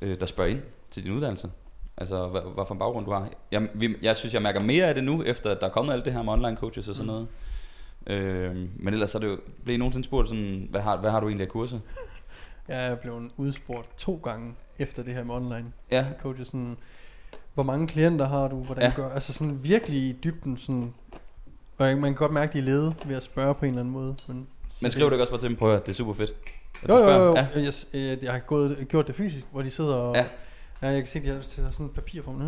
øh, 0.00 0.20
der 0.20 0.26
spørger 0.26 0.50
ind 0.50 0.60
til 0.90 1.04
din 1.04 1.12
uddannelse. 1.12 1.50
Altså, 1.96 2.26
hvad, 2.28 2.40
hvad 2.54 2.64
for 2.66 2.74
en 2.74 2.78
baggrund 2.78 3.04
du 3.06 3.12
har. 3.12 3.28
Jeg, 3.52 3.68
vi, 3.74 3.96
jeg 4.02 4.16
synes, 4.16 4.34
jeg 4.34 4.42
mærker 4.42 4.60
mere 4.60 4.84
af 4.86 4.94
det 4.94 5.04
nu, 5.04 5.22
efter 5.22 5.50
at 5.50 5.60
der 5.60 5.66
er 5.66 5.70
kommet 5.70 5.92
alt 5.92 6.04
det 6.04 6.12
her 6.12 6.22
med 6.22 6.32
online 6.32 6.56
coaches 6.56 6.88
og 6.88 6.94
sådan 6.94 7.06
Mm. 7.12 7.12
noget. 7.14 7.28
Øh, 8.06 8.56
men 8.76 8.94
ellers 8.94 9.10
så 9.10 9.18
er 9.18 9.20
det 9.20 9.28
jo, 9.28 9.38
blev 9.64 9.74
I 9.74 9.78
nogensinde 9.78 10.04
spurgt 10.04 10.28
sådan, 10.28 10.66
hvad 10.70 10.80
har, 10.80 10.96
hvad 10.96 11.10
har 11.10 11.20
du 11.20 11.26
egentlig 11.26 11.44
af 11.44 11.50
kurser? 11.50 11.78
Jeg 12.68 12.86
er 12.86 12.94
blevet 12.94 13.30
udspurgt 13.36 13.98
to 13.98 14.20
gange 14.24 14.54
efter 14.78 15.02
det 15.02 15.14
her 15.14 15.24
med 15.24 15.34
online 15.34 15.72
Ja, 15.90 16.06
coaches. 16.20 16.46
Sådan, 16.48 16.76
hvor 17.54 17.62
mange 17.62 17.86
klienter 17.88 18.26
har 18.28 18.48
du? 18.48 18.56
Hvordan 18.64 18.84
Ja. 18.84 18.92
gør? 18.96 19.08
Altså 19.08 19.32
sådan 19.32 19.58
virkelig 19.64 19.98
i 20.00 20.16
dybden. 20.24 20.56
Sådan, 20.58 20.94
og 21.78 21.86
man 21.86 22.02
kan 22.02 22.14
godt 22.14 22.32
mærke, 22.32 22.52
de 22.52 22.58
er 22.58 22.62
lede 22.62 22.94
ved 23.06 23.16
at 23.16 23.22
spørge 23.22 23.54
på 23.54 23.64
en 23.64 23.68
eller 23.70 23.80
anden 23.80 23.92
måde. 23.92 24.16
Men, 24.28 24.46
men 24.82 24.90
skriv 24.90 25.04
det 25.06 25.12
ikke 25.12 25.22
også 25.22 25.30
bare 25.32 25.40
til 25.40 25.48
dem, 25.48 25.56
prøv 25.56 25.74
at 25.74 25.86
det 25.86 25.92
er 25.92 25.96
super 25.96 26.12
fedt. 26.12 26.30
at 26.82 26.88
Jo, 26.88 26.94
jo, 26.96 27.02
spørger. 27.04 27.26
jo. 27.28 27.34
Ja. 27.34 27.46
Ja. 27.54 27.60
Jeg, 27.60 27.72
jeg, 28.08 28.18
jeg 28.22 28.32
har 28.32 28.38
gået, 28.38 28.86
gjort 28.88 29.06
det 29.06 29.14
fysisk, 29.14 29.44
hvor 29.52 29.62
de 29.62 29.70
sidder 29.70 29.94
og... 29.94 30.14
Ja. 30.16 30.24
Ja. 30.82 30.88
Jeg 30.88 30.96
kan 31.00 31.06
se, 31.06 31.20
de 31.24 31.28
har 31.28 31.40
sådan 31.42 31.86
et 31.86 31.92
papir 31.92 32.22
for 32.22 32.32
mig. 32.32 32.46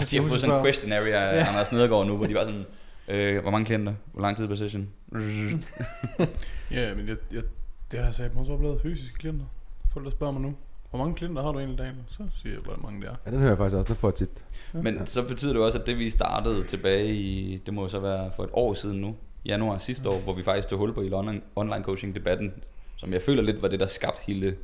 Og 0.00 0.10
de 0.10 0.16
har 0.20 0.28
fået 0.28 0.40
sådan 0.40 0.56
en 0.58 0.64
questionnaire 0.64 1.16
af 1.30 1.36
Ja. 1.40 1.48
Anders 1.48 1.72
Nedergaard 1.72 2.06
nu, 2.06 2.16
hvor 2.16 2.26
de 2.26 2.34
var 2.34 2.44
sådan, 2.44 2.64
øh, 3.08 3.42
hvor 3.42 3.50
mange 3.50 3.64
klienter, 3.66 3.94
hvor 4.12 4.22
lang 4.22 4.36
tid 4.36 4.48
per 4.48 4.54
session? 4.54 4.88
Ja, 6.70 6.94
men 6.94 7.08
jeg, 7.08 7.16
jeg, 7.32 7.42
det 7.90 7.98
har 7.98 8.06
jeg 8.06 8.14
sagt 8.14 8.36
også 8.36 8.52
oplevet 8.52 8.80
fysiske 8.80 9.18
klienter. 9.18 9.44
Folk, 9.92 10.04
der 10.04 10.10
spørger 10.10 10.32
mig 10.32 10.42
nu, 10.42 10.54
hvor 10.90 10.98
mange 10.98 11.14
klienter 11.14 11.42
har 11.42 11.52
du 11.52 11.58
egentlig 11.58 11.78
dagen? 11.78 11.96
Så 12.08 12.22
siger 12.34 12.54
jeg 12.54 12.62
bare, 12.62 12.76
hvor 12.76 12.90
mange 12.90 13.00
det 13.00 13.08
er. 13.08 13.16
Ja, 13.26 13.30
den 13.30 13.38
hører 13.38 13.50
jeg 13.50 13.58
faktisk 13.58 13.76
også, 13.76 13.88
den 13.88 13.96
får 13.96 14.08
jeg 14.08 14.14
tit. 14.14 14.30
Men 14.72 15.06
så 15.06 15.22
betyder 15.22 15.52
det 15.52 15.62
også, 15.62 15.78
at 15.78 15.86
det 15.86 15.98
vi 15.98 16.10
startede 16.10 16.64
tilbage 16.64 17.14
i, 17.14 17.56
det 17.66 17.74
må 17.74 17.82
jo 17.82 17.88
så 17.88 17.98
være 17.98 18.32
for 18.36 18.44
et 18.44 18.50
år 18.52 18.74
siden 18.74 19.00
nu, 19.00 19.16
januar 19.44 19.78
sidste 19.78 20.08
år, 20.08 20.18
hvor 20.18 20.34
vi 20.34 20.42
faktisk 20.42 20.68
tog 20.68 20.78
hul 20.78 20.94
på 20.94 21.02
i 21.02 21.12
online, 21.12 21.40
online 21.56 21.84
coaching 21.84 22.14
debatten, 22.14 22.52
som 22.96 23.12
jeg 23.12 23.22
føler 23.22 23.42
lidt 23.42 23.62
var 23.62 23.68
det, 23.68 23.80
der 23.80 23.86
skabte 23.86 24.22
hele 24.26 24.56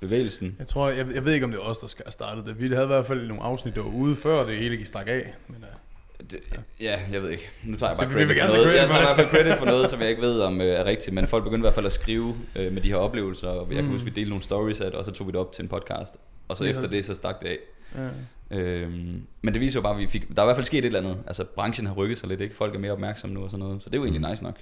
bevægelsen. 0.00 0.56
Jeg 0.58 0.66
tror, 0.66 0.88
jeg, 0.88 1.06
jeg 1.14 1.24
ved 1.24 1.32
ikke, 1.32 1.44
om 1.44 1.50
det 1.50 1.58
er 1.58 1.64
os, 1.64 1.78
der 1.78 1.86
skal 1.86 2.04
have 2.04 2.12
startet 2.12 2.46
det. 2.46 2.60
Vi 2.60 2.68
havde 2.68 2.84
i 2.84 2.86
hvert 2.86 3.06
fald 3.06 3.28
nogle 3.28 3.42
afsnit, 3.42 3.74
der 3.74 3.82
var 3.82 3.90
ude, 3.90 4.16
før 4.16 4.46
det 4.46 4.56
hele 4.56 4.76
gik 4.76 4.86
stak 4.86 5.08
af. 5.08 5.34
Men, 5.48 5.56
uh, 5.56 5.85
Det, 6.30 6.40
ja, 6.80 7.00
jeg 7.12 7.22
ved 7.22 7.30
ikke. 7.30 7.50
Nu 7.64 7.76
tager 7.76 7.90
jeg 7.92 7.96
bare 7.98 8.10
credit 8.12 8.38
for 8.40 8.56
noget. 8.56 8.76
Jeg 8.76 8.88
tager 8.88 9.00
i 9.00 9.04
hvert 9.04 9.16
fald 9.16 9.28
credit 9.28 9.58
for 9.58 9.66
noget, 9.66 9.90
som 9.90 10.00
jeg 10.00 10.08
ikke 10.10 10.22
ved 10.22 10.40
om 10.40 10.60
øh, 10.60 10.66
er 10.66 10.84
rigtigt, 10.84 11.14
men 11.14 11.26
folk 11.28 11.44
begyndte 11.44 11.60
i 11.60 11.66
hvert 11.66 11.74
fald 11.74 11.86
at 11.86 11.92
skrive 11.92 12.34
øh, 12.56 12.72
med 12.72 12.82
de 12.82 12.88
her 12.88 12.96
oplevelser, 12.96 13.48
og 13.48 13.66
jeg 13.68 13.74
kan 13.76 13.84
Mm. 13.84 13.90
huske, 13.90 14.04
vi 14.04 14.10
delte 14.10 14.28
nogle 14.30 14.44
stories 14.44 14.80
af 14.80 14.90
det, 14.90 14.98
og 14.98 15.04
så 15.04 15.10
tog 15.10 15.26
vi 15.26 15.32
det 15.32 15.40
op 15.40 15.52
til 15.52 15.62
en 15.62 15.68
podcast, 15.68 16.14
og 16.48 16.56
så 16.56 16.64
Ja. 16.64 16.70
efter 16.70 16.86
det, 16.86 17.04
så 17.04 17.14
stak 17.14 17.40
det 17.42 17.48
af. 17.48 17.58
ja. 17.96 18.08
Øhm, 18.50 19.22
men 19.42 19.54
det 19.54 19.60
viser 19.60 19.78
jo 19.78 19.82
bare, 19.82 19.92
at 19.94 19.98
vi 20.00 20.06
fik, 20.06 20.28
der 20.36 20.42
er 20.42 20.46
i 20.46 20.46
hvert 20.46 20.56
fald 20.56 20.64
sket 20.66 20.78
et 20.78 20.84
eller 20.84 20.98
andet. 21.00 21.16
Altså 21.26 21.44
branchen 21.44 21.86
har 21.86 21.94
rykket 21.94 22.18
sig 22.18 22.28
lidt, 22.28 22.40
ikke? 22.40 22.54
Folk 22.56 22.74
er 22.74 22.78
mere 22.78 22.92
opmærksomme 22.92 23.34
nu 23.34 23.44
og 23.44 23.50
sådan 23.50 23.66
noget. 23.66 23.82
Så 23.82 23.90
det 23.90 23.94
er 23.96 23.98
jo 23.98 24.04
egentlig 24.04 24.30
nice 24.30 24.42
nok. 24.42 24.56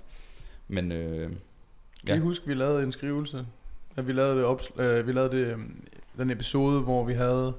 Men 0.69 0.93
øh, 0.93 1.29
Kan 2.07 2.15
I 2.15 2.19
Ja. 2.19 2.19
huske, 2.19 2.47
vi 2.47 2.55
lavede 2.55 2.83
en 2.83 2.93
skrivelse? 2.93 3.47
At 3.97 4.07
vi 4.07 4.13
lavede, 4.13 4.39
det 4.39 4.45
ops- 4.47 4.83
øh, 4.83 5.07
vi 5.07 5.13
lavede 5.13 5.37
det, 5.37 5.47
øh, 5.53 5.59
den 6.19 6.31
episode, 6.31 6.81
hvor 6.81 7.05
vi 7.05 7.13
havde 7.13 7.53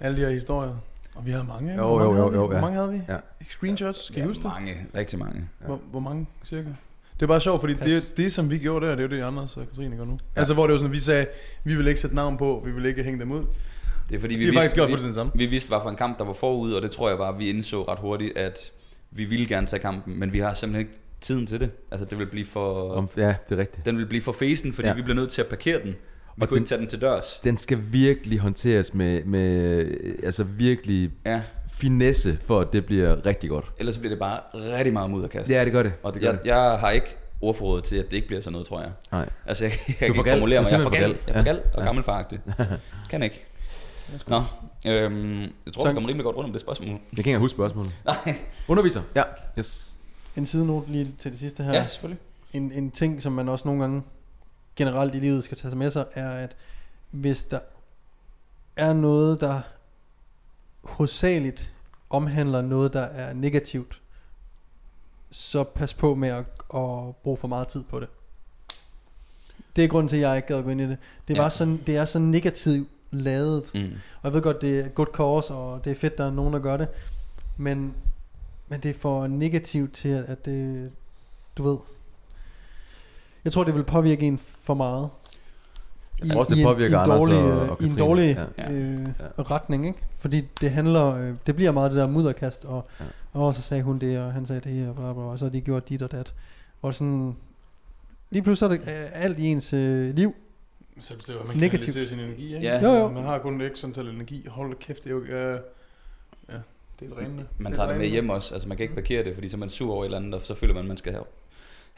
alle 0.00 0.16
de 0.16 0.22
her 0.26 0.30
historier. 0.32 0.76
Og 1.18 1.26
vi 1.26 1.30
havde 1.30 1.44
mange. 1.44 1.74
Jo, 1.76 1.86
Hvor 1.86 1.98
mange 1.98 2.04
jo, 2.04 2.12
havde 2.14 2.24
jo, 2.24 2.30
vi? 2.30 2.36
jo, 2.36 2.46
Hvor 2.46 2.54
ja. 2.54 2.60
mange 2.60 2.76
havde 2.76 2.92
vi? 2.92 3.00
Ja. 3.08 3.16
Screenshots, 3.50 4.10
kan 4.14 4.22
I 4.22 4.26
huske 4.26 4.42
det? 4.42 4.50
mange, 4.52 4.76
rigtig 4.94 5.18
mange. 5.18 5.48
Ja. 5.60 5.66
Hvor, 5.66 5.80
hvor 5.90 6.00
mange 6.00 6.26
cirka? 6.44 6.68
Det 7.14 7.22
er 7.22 7.26
bare 7.26 7.40
sjovt, 7.40 7.60
fordi 7.60 7.74
det, 7.74 8.16
det, 8.16 8.32
som 8.32 8.50
vi 8.50 8.58
gjorde 8.58 8.86
der, 8.86 8.94
det 8.94 9.04
er 9.04 9.08
jo 9.08 9.16
det, 9.16 9.22
Anders 9.22 9.56
og 9.56 9.66
Katrine 9.68 9.96
gør 9.96 10.04
nu. 10.04 10.12
Ja. 10.12 10.18
Altså, 10.40 10.54
hvor 10.54 10.62
det 10.66 10.72
var 10.72 10.78
sådan, 10.78 10.90
at 10.90 10.94
vi 10.96 11.00
sagde, 11.00 11.26
vi 11.64 11.74
vil 11.76 11.86
ikke 11.88 12.00
sætte 12.00 12.16
navn 12.16 12.36
på, 12.36 12.62
vi 12.66 12.72
vil 12.72 12.84
ikke 12.84 13.02
hænge 13.02 13.20
dem 13.20 13.32
ud. 13.32 13.44
Det 14.08 14.16
er 14.16 14.20
fordi, 14.20 14.34
vi 14.34 14.46
faktisk 14.46 14.60
vidste, 14.76 14.80
vi, 14.86 14.92
fuldstændig 14.92 15.14
samme. 15.14 15.32
vi 15.34 15.46
vidste, 15.46 15.68
hvad 15.68 15.78
for 15.82 15.90
en 15.90 15.96
kamp, 15.96 16.18
der 16.18 16.24
var 16.24 16.32
forud, 16.32 16.72
og 16.72 16.82
det 16.82 16.90
tror 16.90 17.08
jeg 17.08 17.18
bare, 17.18 17.36
vi 17.38 17.48
indså 17.50 17.82
ret 17.82 17.98
hurtigt, 17.98 18.36
at 18.38 18.72
vi 19.10 19.24
ville 19.24 19.46
gerne 19.46 19.66
tage 19.66 19.80
kampen, 19.80 20.18
men 20.18 20.32
vi 20.32 20.38
har 20.38 20.54
simpelthen 20.54 20.86
ikke 20.86 20.98
tiden 21.20 21.46
til 21.46 21.60
det. 21.60 21.70
Altså, 21.90 22.04
det 22.04 22.18
vil 22.18 22.26
blive 22.26 22.46
for... 22.46 22.90
Om, 22.92 23.08
ja, 23.16 23.34
det 23.48 23.54
er 23.58 23.60
rigtigt. 23.60 23.86
Den 23.86 23.98
vil 23.98 24.06
blive 24.06 24.22
for 24.22 24.32
fesen, 24.32 24.72
fordi 24.72 24.86
Ja. 24.88 24.92
ja. 24.92 24.96
vi 24.96 25.02
bliver 25.02 25.16
nødt 25.16 25.30
til 25.30 25.40
at 25.42 25.46
parkere 25.48 25.82
den. 25.82 25.94
Vi 26.38 26.42
Og 26.42 26.48
kunne 26.48 26.56
den- 26.56 26.62
ikke 26.62 26.68
tage 26.68 26.80
den 26.80 26.88
til 26.88 27.00
dørs. 27.00 27.40
Den 27.44 27.56
skal 27.56 27.78
virkelig 27.92 28.38
håndteres 28.38 28.94
med, 28.94 29.24
med 29.24 29.84
altså 30.22 30.44
virkelig 30.44 31.10
Ja, 31.26 31.42
finesse, 31.72 32.38
for 32.40 32.60
at 32.60 32.72
det 32.72 32.86
bliver 32.86 33.26
rigtig 33.26 33.50
godt. 33.50 33.72
ellers 33.78 33.98
bliver 33.98 34.10
det 34.10 34.18
bare 34.18 34.40
rigtig 34.54 34.92
meget 34.92 35.10
mudderkast. 35.10 35.50
Ja, 35.50 35.64
det 35.64 35.72
gør 35.72 35.82
det. 35.82 35.92
og 36.02 36.12
det 36.14 36.22
gør 36.22 36.30
jeg, 36.30 36.38
jeg 36.44 36.56
har 36.78 36.90
ikke 36.90 37.16
ordforrådet 37.40 37.84
til, 37.84 37.96
at 37.96 38.04
det 38.10 38.16
ikke 38.16 38.26
bliver 38.28 38.40
sådan 38.42 38.52
noget, 38.52 38.68
tror 38.68 38.80
jeg. 38.80 38.90
Nej. 39.12 39.28
Altså, 39.46 39.64
jeg, 39.64 39.72
jeg 39.88 39.96
kan 39.96 40.06
ikke 40.08 40.30
formulere 40.30 40.56
er 40.58 40.62
mig. 40.62 40.72
Jeg 40.72 40.78
er 40.78 40.82
for 40.82 40.90
gal, 40.90 41.00
jeg 41.02 41.34
er 41.34 41.38
for 41.38 41.44
gal. 41.44 41.44
gal 41.44 41.62
og 41.74 41.80
Ja. 41.80 41.84
gammelfaragtig. 41.86 42.38
Kan 43.10 43.22
ikke. 43.22 43.44
Nå, 44.26 44.36
øhm, 44.86 45.40
jeg 45.40 45.48
tror, 45.74 45.82
Så- 45.82 45.88
vi 45.88 45.94
kommer 45.94 46.08
rimelig 46.08 46.24
godt 46.24 46.36
rundt 46.36 46.46
om 46.46 46.52
det 46.52 46.60
spørgsmål. 46.60 46.88
Jeg 46.88 46.96
kan 46.98 47.18
ikke 47.18 47.28
engang 47.28 47.40
huske 47.40 47.54
spørgsmålet. 47.56 47.92
Nej, 48.26 48.36
Underviser. 48.68 49.02
Ja. 49.16 49.22
Yes. 49.58 49.94
En 50.36 50.46
sidenote 50.46 50.90
lige 50.90 51.10
til 51.18 51.30
det 51.30 51.38
sidste 51.40 51.62
her. 51.62 51.72
ja, 51.72 51.86
selvfølgelig. 51.86 52.20
en, 52.52 52.72
en 52.72 52.90
ting, 52.90 53.22
som 53.22 53.32
man 53.32 53.48
også 53.48 53.68
nogle 53.68 53.80
gange 53.80 54.02
generelt 54.78 55.14
i 55.14 55.18
livet 55.18 55.44
skal 55.44 55.56
tage 55.56 55.70
sig 55.70 55.78
med 55.78 55.90
sig, 55.90 56.06
er, 56.14 56.30
at 56.30 56.56
hvis 57.10 57.44
der 57.44 57.60
er 58.76 58.92
noget, 58.92 59.40
der 59.40 59.60
hovedsageligt 60.84 61.72
omhandler 62.10 62.62
noget, 62.62 62.92
der 62.92 63.00
er 63.00 63.32
negativt, 63.32 64.00
så 65.30 65.64
pas 65.64 65.94
på 65.94 66.14
med 66.14 66.28
at, 66.28 66.44
at 66.74 67.16
bruge 67.22 67.36
for 67.36 67.48
meget 67.48 67.68
tid 67.68 67.84
på 67.84 68.00
det. 68.00 68.08
Det 69.76 69.84
er 69.84 69.88
grunden 69.88 70.08
til, 70.08 70.16
at 70.16 70.22
jeg 70.22 70.36
ikke 70.36 70.48
gad 70.48 70.58
at 70.58 70.64
gå 70.64 70.70
ind 70.70 70.80
i 70.80 70.86
det. 70.88 70.98
Det, 71.28 71.34
Ja. 71.36 71.42
var 71.42 71.48
sådan, 71.48 71.80
det 71.86 71.96
er 71.96 72.04
så 72.04 72.18
negativt 72.18 72.88
lavet. 73.10 73.70
Mm. 73.74 73.80
Og 73.82 74.24
jeg 74.24 74.32
ved 74.32 74.42
godt, 74.42 74.62
det 74.62 74.80
er 74.80 74.88
good 74.88 75.06
cause, 75.14 75.54
og 75.54 75.84
det 75.84 75.90
er 75.90 75.96
fedt, 75.96 76.18
der 76.18 76.26
er 76.26 76.30
nogen, 76.30 76.52
der 76.52 76.58
gør 76.60 76.76
det. 76.76 76.88
Men, 77.56 77.94
men 78.68 78.80
det 78.80 78.90
er 78.90 78.94
for 78.94 79.26
negativt 79.26 79.94
til, 79.94 80.08
at, 80.08 80.24
at 80.24 80.44
det, 80.44 80.92
du 81.56 81.62
ved... 81.62 81.78
Jeg 83.48 83.52
tror, 83.52 83.64
det 83.64 83.74
vil 83.74 83.84
påvirke 83.84 84.26
en 84.26 84.40
for 84.62 84.74
meget. 84.74 85.08
Jeg 86.22 86.30
tror 86.30 86.40
også, 86.40 86.54
det 86.54 86.60
en- 86.60 86.66
påvirker 86.66 86.98
i 86.98 87.04
en 87.04 87.10
Anders 87.10 87.20
dårlig, 87.20 87.38
og- 87.38 87.64
øh, 87.64 87.70
og 87.70 87.82
I 87.82 87.84
en 87.84 87.98
dårlig 87.98 88.46
Ja. 88.58 88.72
øh, 88.72 89.00
Ja. 89.38 89.42
retning, 89.42 89.86
ikke? 89.86 89.98
Fordi 90.18 90.44
det 90.60 90.70
handler, 90.70 91.14
øh, 91.14 91.34
det 91.46 91.56
bliver 91.56 91.70
meget 91.72 91.90
det 91.90 91.98
der 92.00 92.08
mudderkast, 92.08 92.64
og, 92.64 92.88
Ja. 93.00 93.04
og 93.32 93.54
så 93.54 93.62
sagde 93.62 93.82
hun 93.82 93.98
det, 93.98 94.18
og 94.18 94.32
han 94.32 94.46
sagde 94.46 94.60
det, 94.70 94.88
og, 94.88 94.94
bla, 94.96 95.12
bla, 95.12 95.22
og 95.22 95.38
så 95.38 95.44
har 95.44 95.50
de 95.52 95.60
gjort 95.60 95.88
dit 95.88 96.02
og 96.02 96.12
dat. 96.12 96.34
Og 96.82 96.94
sådan, 96.94 97.36
lige 98.30 98.42
pludselig 98.42 98.78
er 98.78 98.84
det 98.84 98.92
øh, 98.92 99.08
alt 99.24 99.38
i 99.38 99.46
ens 99.46 99.72
øh, 99.72 100.14
liv, 100.14 100.34
Så 101.00 101.14
det 101.26 101.28
er 101.28 101.32
man 101.46 101.56
Negativt. 101.56 101.70
kanaliserer 101.70 102.06
sin 102.06 102.18
energi, 102.18 102.54
ikke? 102.54 102.66
Ja. 102.66 102.80
Jo, 102.82 102.98
jo. 103.00 103.08
Man 103.08 103.22
har 103.24 103.38
kun 103.38 103.60
ikke 103.60 103.76
sådan 103.78 103.94
tal 103.94 104.08
energi. 104.08 104.46
Hold 104.48 104.74
kæft, 104.78 105.04
det 105.04 105.10
er 105.10 105.14
jo... 105.14 105.20
Øh, 105.20 105.30
ja, 105.32 106.54
det 107.00 107.12
er 107.12 107.18
rene. 107.18 107.46
Man 107.58 107.72
tager 107.74 107.88
det 107.88 107.98
med 107.98 108.06
hjem 108.08 108.30
også. 108.30 108.54
Altså 108.54 108.68
man 108.68 108.76
kan 108.76 108.84
ikke 108.84 108.94
parkere 108.94 109.24
det, 109.24 109.34
fordi 109.34 109.48
så 109.48 109.56
er 109.56 109.58
man 109.58 109.70
sur 109.70 109.92
over 109.94 110.02
et 110.02 110.06
eller 110.06 110.18
andet, 110.18 110.34
og 110.34 110.40
så 110.44 110.54
føler 110.54 110.74
man, 110.74 110.80
at 110.84 110.88
man 110.88 110.96
skal 110.96 111.12
have 111.12 111.24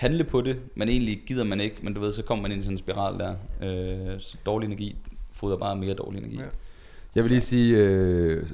handle 0.00 0.24
på 0.24 0.40
det, 0.40 0.60
men 0.74 0.88
egentlig 0.88 1.22
gider 1.26 1.44
man 1.44 1.60
ikke, 1.60 1.76
men 1.82 1.94
du 1.94 2.00
ved, 2.00 2.12
så 2.12 2.22
kommer 2.22 2.42
man 2.42 2.52
ind 2.52 2.60
i 2.60 2.64
sådan 2.64 2.74
en 2.74 2.78
spiral 2.78 3.18
der. 3.18 3.34
Øh, 3.62 4.20
så 4.20 4.38
dårlig 4.46 4.66
energi 4.66 4.96
fodrer 5.32 5.56
bare 5.56 5.76
mere 5.76 5.94
dårlig 5.94 6.18
energi. 6.18 6.36
Ja. 6.36 6.44
Jeg 7.14 7.24
vil 7.24 7.30
lige 7.30 7.40
sige 7.40 7.76
øh, 7.76 8.46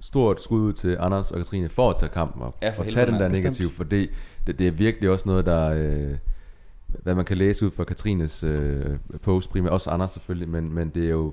stort 0.00 0.42
skud 0.42 0.60
ud 0.60 0.72
til 0.72 0.96
Anders 1.00 1.30
og 1.30 1.36
Katrine 1.36 1.68
for 1.68 1.90
at 1.90 1.96
tage 1.96 2.10
kampen 2.10 2.42
op. 2.42 2.58
Ja, 2.62 2.70
for 2.70 2.82
og 2.82 2.88
tage 2.88 3.06
den 3.06 3.14
der 3.14 3.28
negativ, 3.28 3.70
for 3.70 3.84
det, 3.84 4.10
det, 4.46 4.58
det 4.58 4.66
er 4.66 4.70
virkelig 4.70 5.10
også 5.10 5.28
noget, 5.28 5.46
der... 5.46 5.70
Øh, 5.70 6.16
hvad 7.02 7.14
man 7.14 7.24
kan 7.24 7.36
læse 7.36 7.66
ud 7.66 7.70
fra 7.70 7.84
Katrines 7.84 8.44
øh, 8.44 8.98
post 9.22 9.50
primært, 9.50 9.72
også 9.72 9.90
Anders 9.90 10.10
selvfølgelig, 10.10 10.48
men, 10.48 10.72
men 10.72 10.88
det 10.88 11.04
er 11.04 11.10
jo 11.10 11.32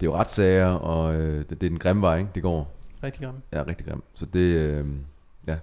det 0.00 0.06
er 0.06 0.10
jo 0.10 0.16
retssager, 0.16 0.66
og 0.66 1.14
øh, 1.14 1.38
det, 1.38 1.50
det 1.50 1.62
er 1.62 1.70
den 1.70 1.78
grimme 1.78 2.02
vej, 2.02 2.18
ikke? 2.18 2.30
Det 2.34 2.42
går. 2.42 2.72
rigtig 3.02 3.22
gammel. 3.22 3.42
Ja, 3.52 3.64
rigtig 3.66 3.86
grim. 3.86 4.02
Så 4.14 4.26
det, 4.26 4.40
øh, 4.40 4.86
ja. 5.46 5.56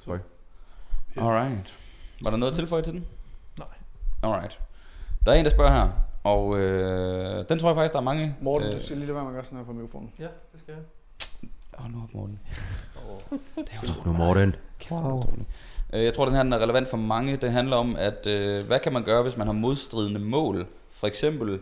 Sorry. 0.00 0.18
Alright. 1.16 1.74
Var 2.22 2.30
der 2.30 2.36
noget 2.36 2.52
at 2.52 2.56
tilføje 2.56 2.82
til 2.82 2.92
den? 2.92 3.06
Nej. 3.58 3.68
Alright. 4.22 4.60
Der 5.26 5.32
er 5.32 5.36
en, 5.36 5.44
der 5.44 5.50
spørger 5.50 5.70
her, 5.72 5.88
og 6.24 6.58
øh, 6.58 7.44
den 7.48 7.58
tror 7.58 7.68
jeg 7.68 7.76
faktisk, 7.76 7.92
der 7.92 7.98
er 7.98 8.04
mange... 8.04 8.36
Morten, 8.40 8.68
øh, 8.68 8.74
du 8.74 8.82
skal 8.82 8.96
lige 8.96 9.06
lade 9.06 9.14
være 9.14 9.24
med 9.24 9.30
at 9.30 9.34
gøre 9.34 9.44
sådan 9.44 9.58
her 9.58 9.64
på 9.64 9.72
mikrofonen. 9.72 10.12
Ja, 10.18 10.24
det 10.24 10.60
skal 10.60 10.74
jeg. 10.74 10.82
Hold 11.74 11.92
nu 11.92 12.02
op, 12.02 12.14
Morten. 12.14 12.38
Nu 14.06 14.12
Morten. 14.12 14.56
Kæft, 14.78 14.90
wow. 14.92 15.22
Øh, 15.92 16.04
Jeg 16.04 16.14
tror, 16.14 16.24
den 16.24 16.34
her 16.34 16.42
den 16.42 16.52
er 16.52 16.58
relevant 16.58 16.88
for 16.88 16.96
mange. 16.96 17.36
Den 17.36 17.52
handler 17.52 17.76
om, 17.76 17.96
at 17.96 18.26
øh, 18.26 18.66
hvad 18.66 18.78
kan 18.80 18.92
man 18.92 19.02
gøre, 19.02 19.22
hvis 19.22 19.36
man 19.36 19.46
har 19.46 19.54
modstridende 19.54 20.20
mål? 20.20 20.66
For 20.90 21.06
eksempel, 21.06 21.60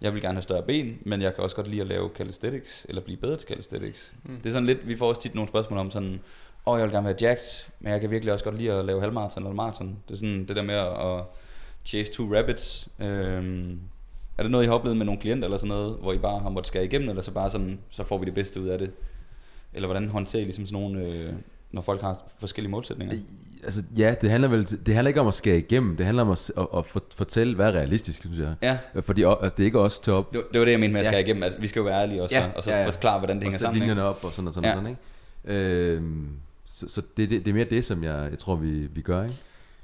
jeg 0.00 0.14
vil 0.14 0.22
gerne 0.22 0.34
have 0.34 0.42
større 0.42 0.62
ben, 0.62 0.98
men 1.00 1.22
jeg 1.22 1.34
kan 1.34 1.44
også 1.44 1.56
godt 1.56 1.68
lide 1.68 1.80
at 1.80 1.86
lave 1.86 2.10
calisthenics, 2.16 2.86
eller 2.88 3.02
blive 3.02 3.16
bedre 3.16 3.36
til 3.36 3.48
calisthenics. 3.48 4.14
Mm. 4.24 4.36
Det 4.36 4.46
er 4.46 4.52
sådan 4.52 4.66
lidt, 4.66 4.88
vi 4.88 4.96
får 4.96 5.08
også 5.08 5.20
tit 5.20 5.34
nogle 5.34 5.48
spørgsmål 5.48 5.78
om 5.78 5.90
sådan, 5.90 6.20
oh, 6.66 6.78
jeg 6.78 6.86
vil 6.86 6.92
gerne 6.94 7.06
være 7.06 7.16
jacked, 7.20 7.64
men 7.80 7.92
jeg 7.92 8.00
kan 8.00 8.10
virkelig 8.10 8.32
også 8.32 8.44
godt 8.44 8.58
lide 8.58 8.72
at 8.72 8.84
lave 8.84 9.00
halvmarathon 9.00 9.42
eller 9.42 9.54
marathon. 9.54 9.96
Det 10.08 10.14
er 10.14 10.18
sådan 10.18 10.44
det 10.48 10.56
der 10.56 10.62
med 10.62 10.74
at 10.74 11.24
chase 11.84 12.12
two 12.12 12.36
rabbits. 12.36 12.88
Øhm, 13.00 13.80
er 14.38 14.42
det 14.42 14.50
noget, 14.52 14.64
I 14.64 14.66
har 14.66 14.74
oplevet 14.74 14.96
med 14.96 15.06
nogle 15.06 15.20
klienter 15.20 15.44
eller 15.44 15.58
sådan 15.58 15.68
noget, 15.68 15.96
hvor 16.00 16.12
I 16.12 16.18
bare 16.18 16.40
har 16.40 16.48
måttet 16.48 16.66
skære 16.68 16.84
igennem, 16.84 17.08
eller 17.08 17.22
så 17.22 17.30
bare 17.30 17.50
sådan, 17.50 17.78
så 17.90 18.04
får 18.04 18.18
vi 18.18 18.24
det 18.24 18.34
bedste 18.34 18.60
ud 18.60 18.68
af 18.68 18.78
det? 18.78 18.90
Eller 19.74 19.86
hvordan 19.88 20.08
håndterer 20.08 20.42
I 20.42 20.44
ligesom 20.44 20.66
sådan 20.66 20.82
nogle, 20.82 21.08
øh, 21.08 21.32
når 21.72 21.82
folk 21.82 22.00
har 22.00 22.22
forskellige 22.38 22.70
målsætninger? 22.70 23.16
Altså, 23.64 23.82
ja, 23.98 24.14
det 24.20 24.30
handler 24.30 24.48
vel, 24.48 24.86
det 24.86 24.94
handler 24.94 25.08
ikke 25.08 25.20
om 25.20 25.26
at 25.28 25.34
skære 25.34 25.58
igennem, 25.58 25.96
det 25.96 26.06
handler 26.06 26.22
om 26.22 26.30
at, 26.30 26.50
at, 26.58 26.66
at 26.76 26.86
for- 26.86 27.02
fortælle, 27.14 27.54
hvad 27.54 27.68
er 27.68 27.72
realistisk, 27.72 28.20
synes 28.20 28.38
jeg. 28.38 28.54
Ja, 28.62 28.78
Fordi 29.00 29.24
o- 29.24 29.28
altså, 29.28 29.54
det 29.56 29.60
er 29.62 29.64
ikke 29.64 29.80
os 29.80 29.98
til 29.98 30.12
op 30.12 30.32
det, 30.32 30.38
var- 30.38 30.46
det 30.52 30.58
var 30.58 30.64
det, 30.64 30.72
jeg 30.72 30.80
mente 30.80 30.92
med 30.92 31.00
at 31.00 31.04
Ja. 31.06 31.10
skære 31.10 31.20
igennem. 31.22 31.42
At 31.42 31.52
vi 31.58 31.66
skal 31.66 31.80
jo 31.80 31.84
være 31.84 32.02
ærlige 32.02 32.22
også, 32.22 32.34
Ja, 32.34 32.46
og 32.56 32.62
så 32.62 32.70
ja, 32.70 32.80
ja. 32.80 32.86
forklare, 32.86 33.18
hvordan 33.18 33.36
det 33.36 33.42
og 33.42 33.44
hænger 33.44 33.52
sætte 33.58 33.64
sammen. 33.64 33.78
linjerne 33.80 34.00
Ikke? 34.00 34.08
op 34.08 34.24
og 34.24 34.32
sådan 34.32 34.48
og 34.48 34.54
sådan, 34.54 34.64
Ja. 34.70 34.76
og 34.76 34.76
sådan 34.82 34.90
ikke? 34.90 35.92
Øhm, 35.94 36.28
så 36.68 36.88
så 36.88 37.02
det, 37.16 37.30
det, 37.30 37.44
det 37.44 37.50
er 37.50 37.54
mere 37.54 37.64
det, 37.70 37.84
som 37.84 38.04
jeg, 38.04 38.28
jeg 38.30 38.38
tror, 38.38 38.56
vi, 38.56 38.86
vi 38.86 39.02
gør, 39.02 39.22
ikke? 39.22 39.36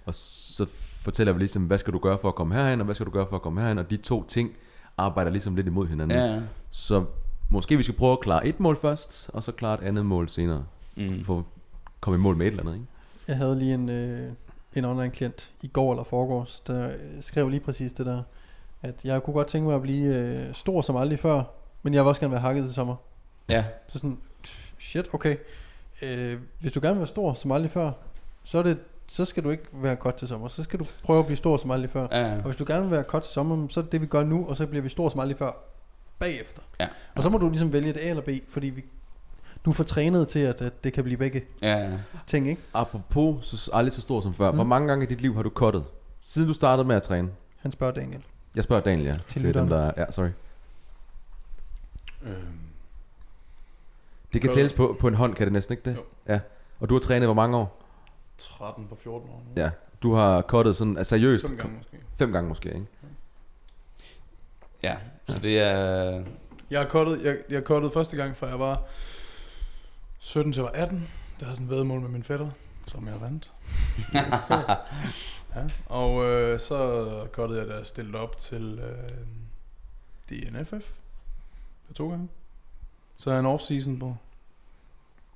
Og 0.06 0.14
så 0.14 0.66
fortæller 1.02 1.32
vi 1.32 1.38
ligesom, 1.38 1.62
hvad 1.62 1.78
skal 1.78 1.92
du 1.92 1.98
gøre 1.98 2.18
for 2.18 2.28
at 2.28 2.34
komme 2.34 2.54
herhen, 2.54 2.80
og 2.80 2.84
hvad 2.84 2.94
skal 2.94 3.06
du 3.06 3.10
gøre 3.10 3.26
for 3.26 3.36
at 3.36 3.42
komme 3.42 3.60
herhen, 3.60 3.78
og 3.78 3.90
de 3.90 3.96
to 3.96 4.24
ting 4.24 4.50
arbejder 4.98 5.30
ligesom 5.30 5.56
lidt 5.56 5.66
imod 5.66 5.86
hinanden. 5.86 6.18
Ja. 6.18 6.40
Så 6.70 7.04
måske 7.50 7.76
vi 7.76 7.82
skal 7.82 7.94
prøve 7.94 8.12
at 8.12 8.20
klare 8.20 8.46
et 8.46 8.60
mål 8.60 8.76
først, 8.76 9.30
og 9.32 9.42
så 9.42 9.52
klare 9.52 9.82
et 9.82 9.86
andet 9.86 10.06
mål 10.06 10.28
senere. 10.28 10.64
Mm. 10.96 11.24
For 11.24 11.38
at 11.38 11.44
komme 12.00 12.16
i 12.16 12.20
mål 12.20 12.36
med 12.36 12.46
et 12.46 12.50
eller 12.50 12.62
andet, 12.62 12.74
ikke? 12.74 12.86
Jeg 13.28 13.36
havde 13.36 13.58
lige 13.58 13.74
en, 13.74 13.88
øh, 13.88 14.32
en 14.74 14.84
online 14.84 15.10
klient 15.10 15.50
i 15.62 15.66
går 15.66 15.92
eller 15.92 16.04
forgårs, 16.04 16.62
der 16.66 16.92
skrev 17.20 17.48
lige 17.48 17.60
præcis 17.60 17.92
det 17.92 18.06
der, 18.06 18.22
at 18.82 18.94
jeg 19.04 19.22
kunne 19.22 19.34
godt 19.34 19.46
tænke 19.46 19.66
mig 19.66 19.76
at 19.76 19.82
blive 19.82 20.16
øh, 20.16 20.54
stor 20.54 20.82
som 20.82 20.96
aldrig 20.96 21.18
før, 21.18 21.42
men 21.82 21.94
jeg 21.94 22.02
vil 22.02 22.08
også 22.08 22.20
gerne 22.20 22.32
være 22.32 22.40
hakket 22.40 22.64
til 22.64 22.74
sommer. 22.74 22.96
ja. 23.48 23.64
Så 23.88 23.98
sådan, 23.98 24.18
shit, 24.78 25.08
okay. 25.12 25.36
Øh, 26.02 26.38
hvis 26.60 26.72
du 26.72 26.80
gerne 26.80 26.94
vil 26.94 27.00
være 27.00 27.08
stor 27.08 27.34
som 27.34 27.52
aldrig 27.52 27.70
før, 27.70 27.92
så, 28.44 28.58
er 28.58 28.62
det, 28.62 28.78
så 29.08 29.24
skal 29.24 29.44
du 29.44 29.50
ikke 29.50 29.64
være 29.72 29.96
kort 29.96 30.14
til 30.14 30.28
sommer. 30.28 30.48
Så 30.48 30.62
skal 30.62 30.78
du 30.78 30.84
prøve 31.02 31.18
at 31.18 31.26
blive 31.26 31.36
stor 31.36 31.56
som 31.56 31.70
aldrig 31.70 31.90
før. 31.90 32.08
ja. 32.10 32.36
Og 32.36 32.42
hvis 32.42 32.56
du 32.56 32.64
gerne 32.66 32.82
vil 32.82 32.90
være 32.90 33.04
kort 33.04 33.22
til 33.22 33.32
sommer, 33.32 33.68
så 33.68 33.80
er 33.80 33.84
det 33.84 33.92
det, 33.92 34.00
vi 34.00 34.06
gør 34.06 34.24
nu, 34.24 34.46
og 34.48 34.56
så 34.56 34.66
bliver 34.66 34.82
vi 34.82 34.88
stor 34.88 35.08
som 35.08 35.20
aldrig 35.20 35.38
før 35.38 35.50
bagefter. 36.18 36.62
Ja. 36.80 36.88
Og 37.14 37.22
så 37.22 37.30
må 37.30 37.38
du 37.38 37.48
ligesom 37.48 37.72
vælge 37.72 37.90
et 37.90 37.96
A 37.96 38.08
eller 38.08 38.22
B, 38.22 38.28
fordi 38.48 38.66
vi, 38.70 38.84
du 39.64 39.70
er 39.70 39.74
for 39.74 39.84
trænet 39.84 40.28
til, 40.28 40.38
at, 40.38 40.60
at 40.60 40.84
det 40.84 40.92
kan 40.92 41.04
blive 41.04 41.16
begge 41.16 41.42
ja, 41.62 41.78
ja. 41.78 41.98
ting, 42.26 42.48
ikke? 42.48 42.62
Apropos 42.74 43.46
så 43.46 43.70
aldrig 43.72 43.92
så 43.92 44.00
stor 44.00 44.20
som 44.20 44.34
før. 44.34 44.50
Mm. 44.50 44.56
Hvor 44.56 44.64
mange 44.64 44.88
gange 44.88 45.04
i 45.04 45.08
dit 45.08 45.20
liv 45.20 45.34
har 45.34 45.42
du 45.42 45.50
kottet? 45.50 45.84
Siden 46.22 46.48
du 46.48 46.54
startede 46.54 46.88
med 46.88 46.96
at 46.96 47.02
træne? 47.02 47.30
Han 47.58 47.72
spørger 47.72 47.92
Daniel. 47.92 48.22
Jeg 48.54 48.64
spørger 48.64 48.82
Daniel, 48.82 49.06
ja. 49.06 49.16
Til, 49.28 49.40
dem, 49.40 49.46
lytterne. 49.46 49.70
der 49.70 49.90
Ja, 49.96 50.12
sorry. 50.12 50.28
Øhm, 52.22 52.58
Det 54.34 54.42
kan 54.42 54.52
tælles 54.52 54.72
på, 54.72 54.96
på 55.00 55.08
en 55.08 55.14
hånd, 55.14 55.34
kan 55.34 55.46
det 55.46 55.52
næsten 55.52 55.72
ikke 55.72 55.90
det? 55.90 55.96
Jo. 55.96 56.02
Ja. 56.28 56.40
Og 56.80 56.88
du 56.88 56.94
har 56.94 57.00
trænet 57.00 57.26
hvor 57.26 57.34
mange 57.34 57.56
år? 57.56 57.82
13 58.38 58.86
på 58.86 58.94
14 58.96 59.30
år 59.30 59.42
nu. 59.46 59.62
Ja. 59.62 59.70
Du 60.02 60.14
har 60.14 60.42
kottet 60.42 60.76
sådan, 60.76 60.96
altså 60.96 61.10
seriøst? 61.10 61.48
Fem 61.48 61.56
gange 61.56 61.76
måske. 61.76 61.98
Fem 62.16 62.32
gange 62.32 62.48
måske, 62.48 62.68
ikke? 62.68 62.86
ja. 64.82 64.96
Så 65.28 65.38
det 65.38 65.58
er... 65.58 66.24
Jeg 66.70 66.80
har 66.80 66.88
kottet, 66.88 67.24
jeg, 67.24 67.38
jeg 67.50 67.64
kottede 67.64 67.92
første 67.92 68.16
gang, 68.16 68.36
fra 68.36 68.46
jeg 68.46 68.58
var 68.58 68.82
17 70.18 70.52
til 70.52 70.60
jeg 70.60 70.64
var 70.64 70.82
18. 70.82 71.08
Der 71.40 71.46
har 71.46 71.54
sådan 71.54 71.66
en 71.66 71.70
vedmål 71.70 72.00
med 72.00 72.08
min 72.08 72.22
fætter, 72.22 72.50
som 72.86 73.06
jeg 73.06 73.20
vandt. 73.20 73.52
ja. 75.54 75.62
Og 75.86 76.24
øh, 76.24 76.60
så 76.60 77.28
kottede 77.32 77.60
jeg, 77.60 77.68
da 77.68 77.74
jeg 77.74 77.86
stillede 77.86 78.18
op 78.18 78.38
til 78.38 78.80
øh, 78.82 79.26
DNFF. 80.30 80.92
For 81.86 81.94
to 81.94 82.10
gange. 82.10 82.28
Så 83.16 83.30
er 83.30 83.34
jeg 83.34 83.40
en 83.40 83.54
off-season 83.56 83.98
på 84.00 84.16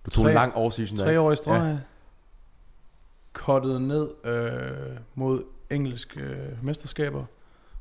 Du 0.09 0.13
tog 0.15 0.25
Tre- 0.25 0.31
en 0.31 0.35
lang 0.35 0.53
off-season 0.55 0.97
der. 0.97 1.05
tre 1.05 1.21
år 1.21 1.33
i 1.33 1.37
streg. 1.37 1.61
Ja. 1.73 1.79
Kottede 3.33 3.81
ned 3.89 4.09
øh, 4.25 4.97
mod 5.15 5.43
engelske 5.71 6.21
øh, 6.21 6.65
mesterskaber. 6.65 7.25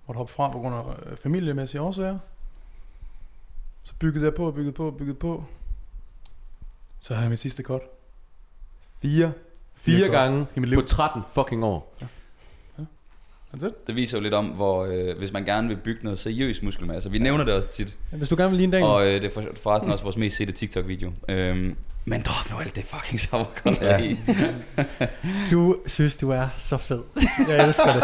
Måtte 0.08 0.18
hoppe 0.18 0.34
fra 0.34 0.50
på 0.52 0.60
grund 0.60 0.76
af 0.76 0.84
øh, 1.12 1.18
familiemæssige 1.18 1.82
årsager. 1.82 2.20
Så 3.84 3.94
byggede 4.00 4.26
jeg 4.26 4.34
på, 4.36 4.52
byggede 4.52 4.74
på, 4.74 4.92
byggede 4.92 5.18
på. 5.18 5.44
Så 7.00 7.14
havde 7.14 7.24
jeg 7.24 7.30
mit 7.30 7.40
sidste 7.40 7.64
cut. 7.64 7.82
Fire, 9.02 9.32
Fire 9.74 9.96
fire 9.98 10.10
gange 10.10 10.46
I 10.56 10.60
mit 10.60 10.70
liv. 10.70 10.82
på 10.82 10.88
13 10.88 11.22
fucking 11.34 11.64
år. 11.66 11.96
It. 13.56 13.88
Det 13.88 13.96
viser 13.96 14.18
jo 14.18 14.22
lidt 14.24 14.34
om, 14.34 14.46
hvor 14.46 14.86
øh, 14.86 15.18
hvis 15.18 15.32
man 15.32 15.46
gerne 15.46 15.68
vil 15.68 15.76
bygge 15.78 16.04
noget 16.04 16.20
seriøs 16.20 16.62
muskelmasse. 16.62 17.12
Vi 17.12 17.20
nævner 17.20 17.44
det 17.44 17.54
også 17.54 17.72
tit. 17.72 17.98
Hvis 18.12 18.30
du 18.30 18.36
gerne 18.36 18.50
vil 18.50 18.58
ligne 18.58 18.72
Daniel. 18.74 18.90
Og 18.92 19.08
øh, 19.08 19.14
det 19.22 19.26
er 19.26 19.30
for, 19.30 19.44
forresten 19.56 19.92
også 19.92 20.04
vores 20.04 20.18
mest 20.18 20.36
sete 20.38 20.52
TikTok-video. 20.52 21.14
Øhm, 21.30 21.76
men 22.08 22.22
drop 22.22 22.50
nu 22.52 22.60
alt 22.60 22.76
det 22.76 22.86
fucking. 22.86 23.20
Ja. 23.82 24.16
Du 25.52 25.76
synes, 25.86 26.18
du 26.18 26.30
er 26.30 26.48
så 26.58 26.78
fed. 26.78 27.04
Jeg 27.48 27.68
elsker 27.68 27.94
det. 27.94 28.04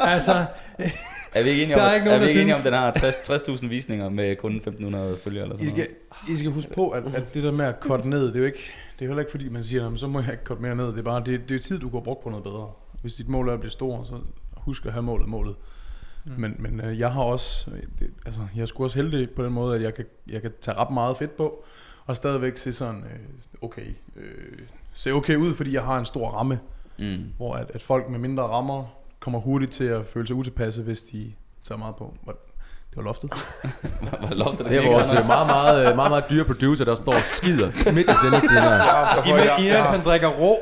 altså, 0.00 0.44
Er 1.32 1.42
vi 1.42 1.48
ikke 1.50 1.62
enige 1.62 1.76
om, 1.76 1.80
Der 1.80 1.86
er 1.88 1.94
ikke 1.94 2.04
nogen, 2.06 2.22
er 2.22 2.24
vi 2.24 2.24
der 2.24 2.28
ikke 2.30 2.42
enige 2.42 2.54
om, 2.54 2.60
den 2.64 2.72
har 2.72 2.90
60 2.90 3.14
60.000 3.62 3.66
visninger 3.66 4.08
med 4.08 4.36
kun 4.36 4.56
1.500 4.56 5.24
følgere 5.24 5.42
eller 5.42 5.54
I 5.54 5.58
sådan 5.58 5.68
skal, 5.68 5.88
I 6.28 6.36
skal 6.36 6.50
huske 6.50 6.72
på, 6.74 6.88
at, 6.90 7.02
at 7.14 7.34
det 7.34 7.42
der 7.42 7.52
med 7.52 7.64
at 7.64 7.74
cutte 7.80 8.08
ned, 8.08 8.26
det 8.26 8.34
er 8.34 8.38
jo 8.40 8.44
ikke, 8.46 8.70
det 8.98 9.04
er 9.04 9.08
heller 9.08 9.20
ikke 9.20 9.30
fordi, 9.30 9.48
man 9.48 9.64
siger, 9.64 9.90
"Nå, 9.90 9.96
så 9.96 10.06
må 10.06 10.20
jeg 10.20 10.32
ikke 10.32 10.44
cutte 10.44 10.62
mere 10.62 10.76
ned. 10.76 10.86
Det 10.86 10.98
er 10.98 11.02
bare, 11.02 11.22
det, 11.26 11.48
det 11.48 11.54
er 11.54 11.58
tid, 11.58 11.78
du 11.78 11.88
går 11.88 12.00
brugt 12.00 12.22
på 12.22 12.30
noget 12.30 12.44
bedre. 12.44 12.70
Hvis 13.02 13.14
dit 13.14 13.28
mål 13.28 13.48
er 13.48 13.52
at 13.52 13.60
blive 13.60 13.70
stor, 13.70 14.04
så 14.04 14.14
husk 14.56 14.86
at 14.86 14.92
have 14.92 15.02
målet 15.02 15.28
målet. 15.28 15.54
Mm. 16.24 16.32
Men, 16.36 16.56
men 16.58 16.80
øh, 16.80 16.98
jeg 16.98 17.12
har 17.12 17.22
også, 17.22 17.70
altså, 18.26 18.40
jeg 18.56 18.62
er 18.62 18.66
sgu 18.66 18.84
også 18.84 18.98
heldig 18.98 19.30
på 19.30 19.44
den 19.44 19.52
måde, 19.52 19.76
at 19.76 19.82
jeg 19.82 19.94
kan, 19.94 20.04
jeg 20.30 20.42
kan 20.42 20.50
tage 20.60 20.76
ret 20.76 20.90
meget 20.90 21.16
fedt 21.16 21.36
på, 21.36 21.64
og 22.06 22.16
stadigvæk 22.16 22.56
se 22.56 22.72
sådan, 22.72 23.04
øh, 23.04 23.62
okay, 23.62 23.86
øh, 24.16 24.58
se 24.92 25.10
okay 25.10 25.36
ud, 25.36 25.54
fordi 25.54 25.74
jeg 25.74 25.82
har 25.82 25.98
en 25.98 26.06
stor 26.06 26.28
ramme. 26.30 26.60
Mm. 26.98 27.24
hvor 27.36 27.54
at, 27.54 27.70
at 27.74 27.82
folk 27.82 28.08
med 28.08 28.18
mindre 28.18 28.42
rammer 28.42 28.84
kommer 29.20 29.38
hurtigt 29.38 29.72
til 29.72 29.84
at 29.84 30.06
føle 30.06 30.26
sig 30.26 30.36
utilpasse, 30.36 30.82
hvis 30.82 31.02
de 31.02 31.32
tager 31.68 31.78
meget 31.78 31.96
på. 31.96 32.14
Det 32.90 32.96
var 32.96 33.02
loftet. 33.02 33.30
Var 34.20 34.28
det 34.28 34.36
loftet, 34.36 34.66
Det 34.66 34.76
er 34.76 34.90
vores 34.90 35.12
øh, 35.12 35.26
meget, 35.26 35.46
meget, 35.46 35.88
øh, 35.88 35.96
meget, 35.96 36.10
meget 36.10 36.24
dyre 36.30 36.44
producer, 36.44 36.84
der 36.84 36.96
står 36.96 37.12
og 37.12 37.22
skider 37.24 37.92
midt 37.92 38.10
i 38.10 38.16
sendetiden 38.22 38.62
her. 38.62 39.26
Imens 39.26 39.46
Erik 39.46 39.84
han 39.84 40.04
drikker 40.04 40.28
rå. 40.28 40.56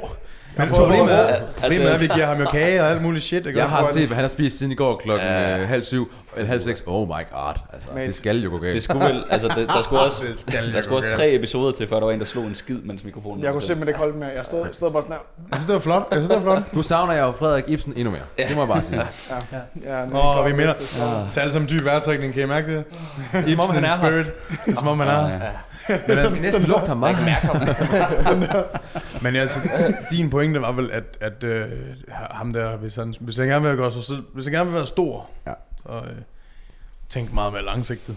Men 0.57 0.69
problemet 0.69 1.13
er, 1.15 1.19
Altså- 1.19 1.47
problemet 1.61 1.91
er, 1.91 1.95
at 1.95 2.01
vi 2.01 2.07
giver 2.15 2.27
ham 2.27 2.41
jo 2.41 2.45
kage 2.45 2.83
og 2.83 2.91
alt 2.91 3.03
muligt 3.03 3.25
shit. 3.25 3.47
Ikke? 3.47 3.59
Jeg 3.59 3.69
har 3.69 3.87
set, 3.93 4.07
hvad 4.07 4.15
han 4.15 4.25
har 4.25 4.29
spist 4.29 4.59
siden 4.59 4.73
i 4.73 4.75
går 4.75 4.97
klokken 4.97 5.29
Ja. 5.29 5.59
øh, 5.61 5.69
halv 5.69 5.83
syv, 5.83 6.13
eller 6.37 6.49
halv 6.49 6.61
seks. 6.61 6.83
Oh 6.87 7.09
my 7.09 7.13
god, 7.33 7.55
altså, 7.73 7.89
Mate. 7.95 8.07
det 8.07 8.15
skal 8.15 8.43
jo 8.43 8.51
gå 8.51 8.59
galt. 8.59 8.75
Det 8.75 8.83
skulle 8.83 9.05
vel, 9.07 9.25
altså 9.31 9.49
det, 9.57 9.69
der 9.69 9.83
skulle 9.83 10.01
også, 10.07 10.25
Det 10.29 10.39
skal 10.39 10.73
der 10.73 10.81
skulle 10.81 10.97
også 10.99 11.09
tre 11.17 11.35
episoder 11.35 11.73
til, 11.73 11.89
før 11.89 11.97
der 11.99 12.07
var 12.07 12.13
en, 12.13 12.21
der 12.21 12.27
slog 12.27 12.45
en 12.45 12.55
skid, 12.55 12.79
mens 12.85 13.05
mikrofonen 13.05 13.45
Jeg 13.45 13.53
kunne 13.53 13.61
til. 13.61 13.67
simpelthen 13.67 13.89
ikke 13.89 13.99
holde 13.99 14.19
mere. 14.19 14.29
Jeg 14.37 14.45
stod, 14.45 14.67
stod 14.73 14.91
bare 14.93 15.03
sådan 15.03 15.17
her. 15.17 15.21
Jeg 15.51 15.57
synes, 15.57 15.67
det 15.67 15.73
var 15.75 15.81
flot. 15.81 16.07
Jeg 16.11 16.17
synes, 16.19 16.29
det 16.31 16.37
var 16.45 16.53
flot. 16.53 16.75
Nu 16.75 16.83
savner 16.83 17.13
jeg 17.13 17.23
jo 17.23 17.33
Frederik 17.33 17.65
Ibsen 17.67 17.93
endnu 17.97 18.11
mere. 18.11 18.47
Det 18.49 18.57
må 18.57 18.61
jeg 18.63 18.69
bare 18.69 18.83
sige. 18.83 19.03
Ja, 19.87 20.05
Åh, 20.15 20.39
oh, 20.41 20.47
vi 20.47 20.53
minder. 20.53 20.73
Tag 21.31 21.41
alle 21.41 21.53
som 21.53 21.67
dyb 21.71 21.85
vejrtrækning, 21.85 22.35
kan 22.35 22.43
I 22.43 22.47
mærke 22.47 22.77
det? 22.77 22.85
Om 23.59 23.75
han 23.75 23.85
er 23.85 23.89
her. 23.89 23.97
spirit. 23.99 24.27
Det 24.67 24.77
Som 24.77 24.89
om 24.89 24.99
han 25.01 25.09
er 25.09 25.27
her. 25.27 25.35
Ja. 25.35 25.51
Men 26.09 26.18
altså, 26.18 26.34
Vi 26.36 26.41
næsten 26.41 26.64
lugter 26.64 26.86
ham 26.86 26.97
meget. 26.97 27.16
men 29.22 29.36
altså, 29.36 29.61
din 30.11 30.30
pointe 30.30 30.61
var 30.61 30.72
vel, 30.72 30.91
at, 30.91 31.05
at 31.20 31.45
øh, 31.45 31.68
ham 32.09 32.53
der, 32.53 32.76
hvis 32.76 32.95
han, 32.95 33.14
hvis 33.20 33.36
han 33.36 33.49
gerne 33.49 33.68
vil 33.68 33.76
gøre 33.76 33.93
sig 33.93 34.05
selv, 34.05 34.22
hvis 34.34 34.45
han 34.45 34.53
gerne 34.53 34.66
vil 34.70 34.74
være 34.74 34.86
stor, 34.86 35.30
Ja. 35.47 35.53
så 35.76 35.93
øh, 35.93 36.16
tænk 37.09 37.32
meget 37.32 37.53
mere 37.53 37.64
langsigtet. 37.64 38.16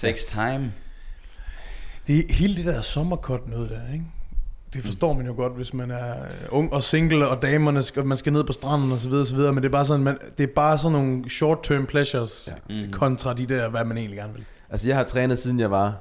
Takes 0.00 0.24
time. 0.24 0.72
Det 2.06 2.18
er 2.18 2.34
hele 2.34 2.56
det 2.56 2.64
der 2.64 2.80
sommerkort 2.80 3.48
noget 3.48 3.70
der, 3.70 3.92
ikke? 3.92 4.04
Det 4.74 4.84
forstår 4.84 5.12
man 5.12 5.26
jo 5.26 5.34
godt, 5.36 5.52
hvis 5.56 5.74
man 5.74 5.90
er 5.90 6.22
øh, 6.24 6.28
ung 6.50 6.72
og 6.72 6.82
single, 6.82 7.28
og 7.28 7.42
damerne 7.42 7.82
skal, 7.82 8.04
man 8.04 8.16
skal 8.16 8.32
ned 8.32 8.44
på 8.44 8.52
stranden 8.52 8.92
og 8.92 8.98
så 8.98 9.08
videre, 9.08 9.22
og 9.22 9.26
så 9.26 9.36
videre. 9.36 9.52
Men 9.52 9.62
det 9.62 9.68
er 9.68 9.72
bare 9.72 9.84
sådan, 9.84 10.02
man, 10.04 10.18
det 10.38 10.44
er 10.44 10.52
bare 10.54 10.78
sådan 10.78 10.92
nogle 10.92 11.30
short-term 11.30 11.86
pleasures 11.86 12.48
ja. 12.70 12.84
Mm. 12.86 12.92
kontra 12.92 13.34
de 13.34 13.46
der, 13.46 13.70
hvad 13.70 13.84
man 13.84 13.96
egentlig 13.96 14.18
gerne 14.18 14.34
vil. 14.34 14.44
Altså, 14.70 14.88
jeg 14.88 14.96
har 14.96 15.04
trænet 15.04 15.38
siden 15.38 15.60
jeg 15.60 15.70
var 15.70 15.94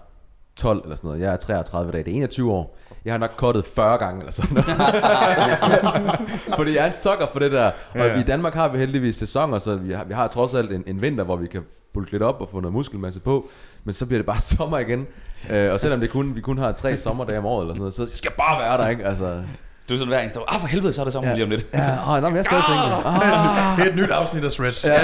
12 0.55 0.81
eller 0.83 0.95
sådan 0.95 1.07
noget. 1.07 1.21
Jeg 1.21 1.33
er 1.33 1.37
33 1.37 1.91
dage. 1.91 2.03
Det 2.03 2.11
er 2.11 2.15
21 2.15 2.51
år. 2.51 2.77
Jeg 3.05 3.13
har 3.13 3.17
nok 3.17 3.31
kottet 3.37 3.65
40 3.65 3.97
gange 3.97 4.19
eller 4.19 4.31
sådan 4.31 4.51
noget. 4.53 4.65
Fordi 6.57 6.75
jeg 6.75 6.81
er 6.81 6.85
en 6.85 6.93
sukker 6.93 7.27
for 7.31 7.39
det 7.39 7.51
der. 7.51 7.71
Og 7.91 7.97
ja. 7.97 8.19
i 8.19 8.23
Danmark 8.23 8.53
har 8.53 8.67
vi 8.67 8.77
heldigvis 8.77 9.15
sæsoner, 9.15 9.59
så 9.59 9.75
vi 9.75 9.93
har, 9.93 10.03
vi 10.03 10.13
har 10.13 10.27
trods 10.27 10.53
alt 10.53 10.71
en, 10.71 10.83
en 10.87 11.01
vinter, 11.01 11.23
hvor 11.23 11.35
vi 11.35 11.47
kan 11.47 11.63
bulke 11.93 12.11
lidt 12.11 12.23
op 12.23 12.41
og 12.41 12.49
få 12.49 12.59
noget 12.59 12.73
muskelmasse 12.73 13.19
på. 13.19 13.49
Men 13.83 13.93
så 13.93 14.05
bliver 14.05 14.19
det 14.19 14.25
bare 14.25 14.41
sommer 14.57 14.77
igen. 14.77 15.07
Øh, 15.49 15.73
og 15.73 15.79
selvom 15.79 15.99
det 15.99 16.09
kun, 16.09 16.35
vi 16.35 16.41
kun 16.41 16.57
har 16.57 16.71
tre 16.71 16.97
sommerdage 16.97 17.39
om 17.39 17.45
året 17.45 17.63
eller 17.63 17.73
sådan 17.73 17.79
noget, 17.79 17.93
så 17.93 18.17
skal 18.17 18.31
jeg 18.37 18.45
bare 18.45 18.61
være 18.61 18.77
der, 18.77 18.87
ikke? 18.87 19.05
Altså, 19.05 19.43
Du 19.91 19.95
er 19.95 19.99
sådan 19.99 20.07
hver 20.09 20.19
eneste 20.19 20.39
år, 20.39 20.45
ah 20.53 20.59
for 20.59 20.67
helvede, 20.67 20.93
så 20.93 21.01
er 21.01 21.05
det 21.05 21.13
sommer 21.13 21.29
Ja. 21.29 21.35
lige 21.35 21.43
om 21.43 21.49
lidt. 21.49 21.65
ja, 21.73 22.15
åh, 22.15 22.21
nå, 22.21 22.29
men 22.29 22.35
jeg 22.35 22.39
er 22.39 22.43
stadig 22.43 22.63
single. 22.63 22.83
Ah. 23.05 23.77
Det 23.77 23.85
er 23.87 23.89
et 23.89 23.95
nyt 23.95 24.09
afsnit 24.09 24.43
af 24.43 24.51
Stretch. 24.51 24.85
Ja. 24.85 24.99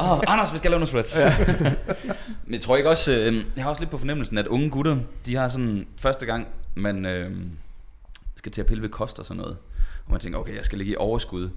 Oh, 0.12 0.18
Anders, 0.26 0.52
vi 0.52 0.58
skal 0.58 0.70
lave 0.70 0.78
noget 0.80 0.88
spreads. 0.88 1.18
Men 2.44 2.52
jeg 2.54 2.60
tror 2.60 2.76
ikke 2.76 2.90
også, 2.90 3.12
øh, 3.12 3.44
jeg 3.56 3.64
har 3.64 3.70
også 3.70 3.82
lidt 3.82 3.90
på 3.90 3.98
fornemmelsen, 3.98 4.38
at 4.38 4.46
unge 4.46 4.70
gutter, 4.70 4.96
de 5.26 5.36
har 5.36 5.48
sådan 5.48 5.86
første 6.00 6.26
gang, 6.26 6.46
man 6.74 7.06
øh, 7.06 7.30
skal 8.36 8.52
til 8.52 8.60
at 8.60 8.66
pille 8.66 8.82
ved 8.82 8.88
kost 8.88 9.18
og 9.18 9.24
sådan 9.26 9.40
noget. 9.40 9.56
Og 10.06 10.12
man 10.12 10.20
tænker, 10.20 10.38
okay, 10.38 10.56
jeg 10.56 10.64
skal 10.64 10.78
ligge 10.78 10.92
i 10.92 10.96
overskud, 10.96 11.50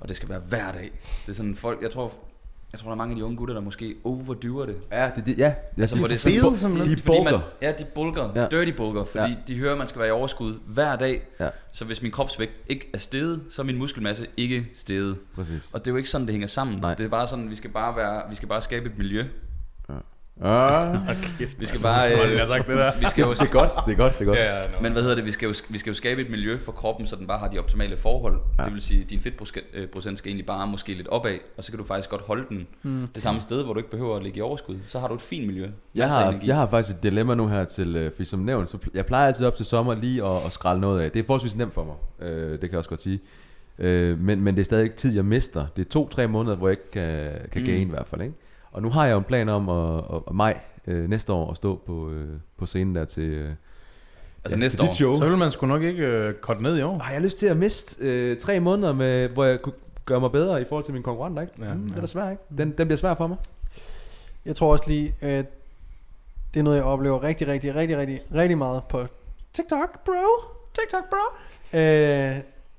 og 0.00 0.08
det 0.08 0.16
skal 0.16 0.28
være 0.28 0.40
hver 0.48 0.72
dag. 0.72 0.90
Det 1.26 1.32
er 1.32 1.36
sådan 1.36 1.56
folk, 1.56 1.82
jeg 1.82 1.90
tror, 1.90 2.12
jeg 2.76 2.80
tror, 2.80 2.88
der 2.88 2.94
er 2.94 2.96
mange 2.96 3.12
af 3.12 3.16
de 3.16 3.24
unge 3.24 3.36
gutter, 3.36 3.54
der 3.54 3.60
måske 3.60 3.94
overdyver 4.04 4.66
det. 4.66 4.76
Ja, 4.92 5.10
det, 5.16 5.26
det, 5.26 5.38
ja. 5.38 5.54
ja 5.76 5.80
Altså, 5.80 5.94
de, 5.94 6.00
hvor 6.00 6.08
det 6.08 6.14
er 6.14 6.18
fede, 6.18 6.40
sådan, 6.40 6.56
simpelthen. 6.56 6.96
de 6.96 7.02
fordi 7.02 7.18
bulker. 7.18 7.38
Man, 7.38 7.40
ja, 7.62 7.72
de 7.72 7.84
bulker. 7.94 8.30
Ja. 8.34 8.46
Dirty 8.48 8.76
bulker, 8.76 9.04
fordi 9.04 9.30
ja. 9.30 9.36
de 9.48 9.58
hører, 9.58 9.72
at 9.72 9.78
man 9.78 9.86
skal 9.86 9.98
være 9.98 10.08
i 10.08 10.10
overskud 10.10 10.58
hver 10.66 10.96
dag. 10.96 11.22
Ja. 11.40 11.48
Så 11.72 11.84
hvis 11.84 12.02
min 12.02 12.12
kropsvægt 12.12 12.60
ikke 12.68 12.90
er 12.94 12.98
steget, 12.98 13.40
så 13.50 13.62
er 13.62 13.66
min 13.66 13.78
muskelmasse 13.78 14.26
ikke 14.36 14.66
steget. 14.74 15.16
Præcis. 15.34 15.70
Og 15.72 15.80
det 15.84 15.90
er 15.90 15.92
jo 15.92 15.96
ikke 15.96 16.08
sådan, 16.08 16.26
det 16.26 16.32
hænger 16.32 16.48
sammen. 16.48 16.78
Nej. 16.78 16.94
Det 16.94 17.04
er 17.04 17.08
bare 17.08 17.26
sådan, 17.26 17.50
vi 17.50 17.54
skal 17.54 17.70
bare, 17.70 17.96
være, 17.96 18.22
vi 18.30 18.34
skal 18.34 18.48
bare 18.48 18.60
skabe 18.62 18.90
et 18.90 18.98
miljø. 18.98 19.24
Ah. 20.42 20.98
Vi 21.58 21.66
skal 21.66 21.80
bare... 21.80 22.00
Jeg 22.00 22.30
Øh, 22.32 22.38
har 22.38 22.46
sagt 22.46 22.66
det 22.68 22.76
der. 22.76 22.92
vi 22.98 23.04
skal 23.06 23.22
jo, 23.22 23.32
Det 23.32 23.40
er 23.40 23.46
godt, 23.52 23.70
det 23.86 23.92
er 23.92 23.96
godt, 23.96 24.12
det 24.18 24.20
er 24.20 24.24
godt. 24.24 24.38
Ja, 24.38 24.56
ja, 24.56 24.62
no. 24.62 24.80
men 24.82 24.92
hvad 24.92 25.02
hedder 25.02 25.14
det? 25.16 25.24
Vi 25.24 25.32
skal, 25.32 25.46
jo, 25.46 25.54
vi 25.68 25.78
skal 25.78 25.90
jo 25.90 25.94
skabe 25.94 26.20
et 26.22 26.30
miljø 26.30 26.58
for 26.58 26.72
kroppen, 26.72 27.06
så 27.06 27.16
den 27.16 27.26
bare 27.26 27.38
har 27.38 27.48
de 27.48 27.58
optimale 27.58 27.96
forhold. 27.96 28.40
Ja. 28.58 28.64
Det 28.64 28.72
vil 28.72 28.82
sige, 28.82 29.02
at 29.02 29.10
din 29.10 29.20
fedtprocent 29.20 30.18
skal 30.18 30.28
egentlig 30.28 30.46
bare 30.46 30.66
måske 30.66 30.94
lidt 30.94 31.08
opad, 31.08 31.38
og 31.56 31.64
så 31.64 31.72
kan 31.72 31.78
du 31.78 31.84
faktisk 31.84 32.10
godt 32.10 32.22
holde 32.22 32.44
den 32.48 32.66
mm. 32.82 33.08
det 33.14 33.22
samme 33.22 33.40
sted, 33.40 33.64
hvor 33.64 33.72
du 33.72 33.78
ikke 33.78 33.90
behøver 33.90 34.16
at 34.16 34.22
ligge 34.22 34.38
i 34.38 34.40
overskud. 34.40 34.76
Så 34.88 34.98
har 34.98 35.08
du 35.08 35.14
et 35.14 35.22
fint 35.22 35.46
miljø. 35.46 35.68
Jeg 35.94 36.04
af 36.04 36.10
har, 36.10 36.28
energi. 36.28 36.46
jeg 36.46 36.56
har 36.56 36.66
faktisk 36.66 36.96
et 36.96 37.02
dilemma 37.02 37.34
nu 37.34 37.48
her 37.48 37.64
til, 37.64 37.96
øh, 37.96 38.10
fordi 38.12 38.24
som 38.24 38.40
nævnt, 38.40 38.68
så 38.70 38.78
jeg 38.94 39.06
plejer 39.06 39.26
altid 39.26 39.46
op 39.46 39.56
til 39.56 39.66
sommer 39.66 39.94
lige 39.94 40.24
at, 40.24 40.36
at 40.46 40.52
skralde 40.52 40.80
noget 40.80 41.00
af. 41.02 41.10
Det 41.10 41.20
er 41.20 41.24
forholdsvis 41.24 41.56
nemt 41.56 41.74
for 41.74 41.84
mig, 41.84 42.28
øh, 42.28 42.50
det 42.52 42.60
kan 42.60 42.70
jeg 42.70 42.78
også 42.78 42.90
godt 42.90 43.02
sige. 43.02 43.20
Øh, 43.78 44.18
men, 44.20 44.40
men 44.40 44.54
det 44.54 44.60
er 44.60 44.64
stadig 44.64 44.84
ikke 44.84 44.96
tid, 44.96 45.14
jeg 45.14 45.24
mister. 45.24 45.66
Det 45.76 45.84
er 45.86 45.90
to-tre 45.90 46.26
måneder, 46.28 46.56
hvor 46.56 46.68
jeg 46.68 46.72
ikke 46.72 46.90
kan, 46.90 47.32
kan 47.52 47.62
Mm. 47.62 47.66
gain 47.66 47.86
i 47.88 47.90
hvert 47.90 48.06
fald. 48.06 48.20
Ikke? 48.22 48.34
Og 48.76 48.82
nu 48.82 48.90
har 48.90 49.04
jeg 49.06 49.12
jo 49.12 49.18
en 49.18 49.24
plan 49.24 49.48
om 49.48 49.68
at, 49.68 50.04
at, 50.16 50.22
at 50.28 50.34
maj 50.34 50.60
øh, 50.86 51.08
næste 51.10 51.32
år 51.32 51.50
at 51.50 51.56
stå 51.56 51.80
på, 51.86 52.10
øh, 52.10 52.28
på 52.58 52.66
scenen 52.66 52.94
der 52.94 53.04
til, 53.04 53.22
øh, 53.22 53.50
Altså 54.44 54.56
ja, 54.56 54.60
næste 54.60 54.82
år. 54.82 54.92
show. 54.92 55.14
Så 55.14 55.28
vil 55.28 55.38
man 55.38 55.50
sgu 55.52 55.66
nok 55.66 55.82
ikke 55.82 56.06
øh, 56.06 56.34
korte 56.34 56.62
ned 56.62 56.78
i 56.78 56.82
år. 56.82 56.98
Har 56.98 57.12
jeg 57.12 57.22
lyst 57.22 57.38
til 57.38 57.46
at 57.46 57.56
miste 57.56 57.96
øh, 58.04 58.38
tre 58.40 58.60
måneder, 58.60 58.92
med, 58.92 59.28
hvor 59.28 59.44
jeg 59.44 59.62
kunne 59.62 59.72
gøre 60.04 60.20
mig 60.20 60.32
bedre 60.32 60.60
i 60.60 60.64
forhold 60.68 60.84
til 60.84 60.92
mine 60.94 61.02
konkurrenter, 61.04 61.42
ikke? 61.42 61.54
Ja, 61.58 61.74
mm, 61.74 61.80
Den 61.80 61.92
ja. 61.96 62.02
er 62.02 62.06
svær, 62.06 62.30
ikke? 62.30 62.42
Den, 62.58 62.70
den 62.78 62.86
bliver 62.86 62.96
svær 62.96 63.14
for 63.14 63.26
mig. 63.26 63.36
Jeg 64.44 64.56
tror 64.56 64.72
også 64.72 64.84
lige, 64.86 65.14
at 65.20 65.46
det 66.54 66.60
er 66.60 66.64
noget, 66.64 66.76
jeg 66.76 66.84
oplever 66.84 67.22
rigtig, 67.22 67.46
rigtig, 67.48 67.74
rigtig, 67.74 67.96
rigtig, 67.98 68.20
rigtig 68.34 68.58
meget 68.58 68.82
på 68.88 69.06
TikTok, 69.52 70.04
bro. 70.04 70.12
TikTok, 70.74 71.04
bro. 71.10 71.36
Øh, 71.78 72.36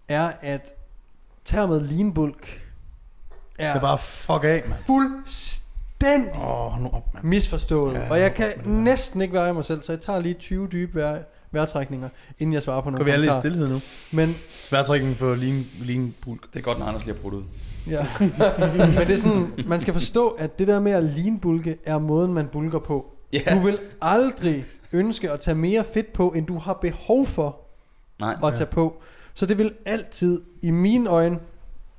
er, 0.08 0.32
at 0.42 0.74
termet 1.46 1.82
lean 1.82 2.14
bulk 2.14 2.62
er, 3.60 3.68
Det 3.68 3.78
er 3.78 3.82
bare 3.82 3.98
fuck 3.98 4.44
af, 4.44 4.64
mand. 4.68 4.80
fuldstændig 4.88 5.67
Åh, 6.06 6.74
oh, 6.76 6.82
nu 6.84 6.90
op, 6.94 7.14
mand. 7.14 7.26
misforstået. 7.26 7.94
Ja, 7.94 8.10
og 8.10 8.20
jeg 8.20 8.30
op 8.30 8.36
kan 8.36 8.46
der. 8.64 8.70
næsten 8.70 9.22
ikke 9.22 9.34
være 9.34 9.50
i 9.50 9.54
mig 9.54 9.66
selv, 9.66 9.82
så 9.82 9.92
jeg 9.92 10.00
tager 10.02 10.20
lige 10.20 10.34
20 10.34 10.68
dybe 10.68 10.96
vejr, 11.00 11.18
vejrtrækninger, 11.52 12.10
inden 12.40 12.54
jeg 12.54 12.64
svarer 12.64 12.82
på 12.82 12.84
Kan 12.84 12.92
nogle 12.94 13.06
vi 13.06 13.12
alle 13.12 13.26
i 13.26 13.28
kommentarer. 13.28 13.42
stillhed 13.42 13.70
nu? 13.70 13.82
Men 14.12 14.36
Sværtrækning 14.64 15.18
for 15.18 15.36
lean, 15.36 15.66
lean 15.82 16.16
bulk. 16.24 16.54
Det 16.54 16.60
er 16.60 16.64
godt, 16.64 16.80
når 16.80 16.86
Anders 16.86 17.06
lige 17.06 17.16
har 17.16 17.22
brudt 17.22 17.34
ud. 17.34 17.44
Ja. 17.90 18.06
Men 18.20 19.08
det 19.08 19.12
er 19.14 19.18
sådan, 19.18 19.48
man 19.68 19.80
skal 19.80 19.94
forstå, 19.94 20.28
at 20.28 20.60
det 20.60 20.68
der 20.68 20.80
med 20.80 20.92
at 20.92 21.04
lean 21.04 21.40
bulke 21.40 21.78
er 21.86 21.98
måden, 22.00 22.34
man 22.34 22.48
bulker 22.48 22.80
på. 22.80 23.06
Ja. 23.34 23.40
Du 23.56 23.60
vil 23.60 23.80
aldrig 24.02 24.66
ønske 24.92 25.32
at 25.32 25.40
tage 25.40 25.56
mere 25.56 25.84
fedt 25.94 26.14
på, 26.14 26.30
end 26.30 26.48
du 26.48 26.58
har 26.58 26.74
behov 26.74 27.26
for 27.26 27.60
Nej. 28.20 28.36
at 28.44 28.54
tage 28.54 28.66
på. 28.68 29.02
Så 29.34 29.46
det 29.46 29.58
vil 29.58 29.72
altid, 29.86 30.42
i 30.62 30.72
mine 30.72 31.10
øjne, 31.10 31.40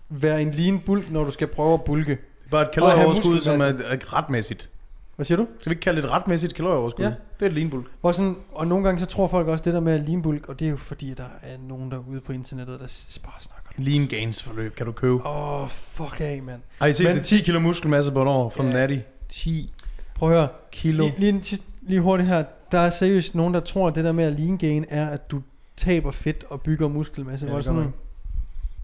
være 0.08 0.42
en 0.42 0.50
lean 0.50 0.80
bulk, 0.86 1.10
når 1.10 1.24
du 1.24 1.30
skal 1.30 1.46
prøve 1.46 1.74
at 1.74 1.84
bulke. 1.84 2.18
Det 2.48 2.52
bare 2.52 2.62
et 2.62 2.70
kalorieoverskud, 2.70 3.40
som 3.40 3.60
er, 3.60 3.72
retmæssigt. 4.12 4.68
Hvad 5.16 5.24
siger 5.26 5.36
du? 5.38 5.46
Skal 5.60 5.70
vi 5.70 5.72
ikke 5.72 5.80
kalde 5.82 6.02
det 6.02 6.08
et 6.08 6.12
retmæssigt 6.12 6.54
kalorieoverskud? 6.54 7.04
Ja. 7.04 7.10
Det 7.10 7.16
er 7.42 7.46
et 7.46 7.52
lean 7.52 7.70
bulk. 7.70 7.86
Og, 8.02 8.14
sådan, 8.14 8.36
og 8.52 8.66
nogle 8.66 8.84
gange 8.84 9.00
så 9.00 9.06
tror 9.06 9.28
folk 9.28 9.48
også 9.48 9.64
det 9.64 9.74
der 9.74 9.80
med 9.80 10.06
lean 10.06 10.22
bulk, 10.22 10.48
og 10.48 10.60
det 10.60 10.66
er 10.66 10.70
jo 10.70 10.76
fordi, 10.76 11.10
at 11.10 11.18
der 11.18 11.24
er 11.42 11.56
nogen 11.68 11.90
derude 11.90 12.20
på 12.20 12.32
internettet, 12.32 12.80
der 12.80 13.18
bare 13.24 13.40
snakker. 13.40 13.70
Lean 13.76 14.06
gains 14.06 14.42
forløb 14.42 14.74
kan 14.74 14.86
du 14.86 14.92
købe. 14.92 15.14
Åh, 15.26 15.62
oh, 15.62 15.68
fuck 15.70 16.16
af, 16.20 16.42
mand. 16.42 16.60
Har 16.78 16.86
I 16.86 16.92
set 16.94 17.06
Men- 17.06 17.16
det 17.16 17.24
10 17.24 17.38
kilo 17.42 17.60
muskelmasse 17.60 18.12
på 18.12 18.22
et 18.22 18.28
år 18.28 18.50
fra 18.50 18.64
Ja. 18.64 18.72
Natty? 18.72 18.98
10 19.28 19.72
Prøv 20.14 20.30
at 20.32 20.36
høre. 20.36 20.48
kilo. 20.72 21.02
Lige, 21.04 21.14
lige, 21.18 21.28
en 21.32 21.44
lige 21.82 22.00
hurtigt 22.00 22.28
her. 22.28 22.44
Der 22.72 22.78
er 22.78 22.90
seriøst 22.90 23.34
nogen, 23.34 23.54
der 23.54 23.60
tror, 23.60 23.88
at 23.88 23.94
det 23.94 24.04
der 24.04 24.12
med 24.12 24.24
at 24.24 24.40
lean 24.40 24.56
gain 24.58 24.84
er, 24.88 25.08
at 25.08 25.30
du 25.30 25.42
taber 25.76 26.10
fedt 26.10 26.44
og 26.50 26.60
bygger 26.60 26.88
muskelmasse. 26.88 27.46
Ja, 27.46 27.50
Hvor 27.50 27.58
det 27.58 27.64
sådan. 27.64 27.92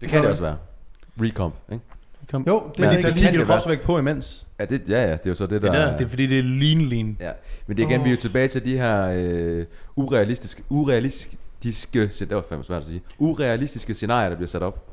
Det 0.01 0.09
kan 0.09 0.21
det 0.21 0.29
også 0.31 0.43
være. 0.43 0.57
Recomp, 1.21 1.55
ikke? 1.71 1.83
Kom. 2.31 2.43
Jo, 2.47 2.63
det 2.69 2.79
Men 2.79 2.85
er 2.85 2.89
de 2.89 2.95
ikke 2.95 3.01
tager 3.03 3.15
10 3.15 3.21
lige- 3.21 3.31
kilo 3.31 3.45
kropsvægt 3.45 3.81
på 3.81 3.97
imens. 3.99 4.47
Ja, 4.59 4.65
det, 4.65 4.89
ja, 4.89 5.01
ja, 5.01 5.11
det 5.11 5.25
er 5.25 5.29
jo 5.29 5.35
så 5.35 5.43
det, 5.45 5.61
Det 5.61 5.71
der... 5.71 5.71
er, 5.79 5.97
det 5.97 6.05
er 6.05 6.09
fordi, 6.09 6.27
det 6.27 6.39
er 6.39 6.43
lean 6.43 6.81
lean. 6.81 7.17
Ja, 7.19 7.31
men 7.67 7.77
det 7.77 7.83
er 7.83 7.87
igen, 7.89 8.03
vi 8.03 8.09
er 8.09 8.11
jo 8.13 8.19
tilbage 8.19 8.47
til 8.47 8.65
de 8.65 8.77
her 8.77 9.07
øh, 9.15 9.65
urealistiske, 9.95 10.63
urealistiske, 10.69 12.07
det 12.19 12.29
var 12.29 12.43
fandme 12.49 12.63
svært 12.65 12.81
at 12.81 12.87
sige, 12.87 13.01
urealistiske 13.17 13.93
scenarier, 13.93 14.29
der 14.29 14.35
bliver 14.35 14.47
sat 14.47 14.63
op. 14.63 14.91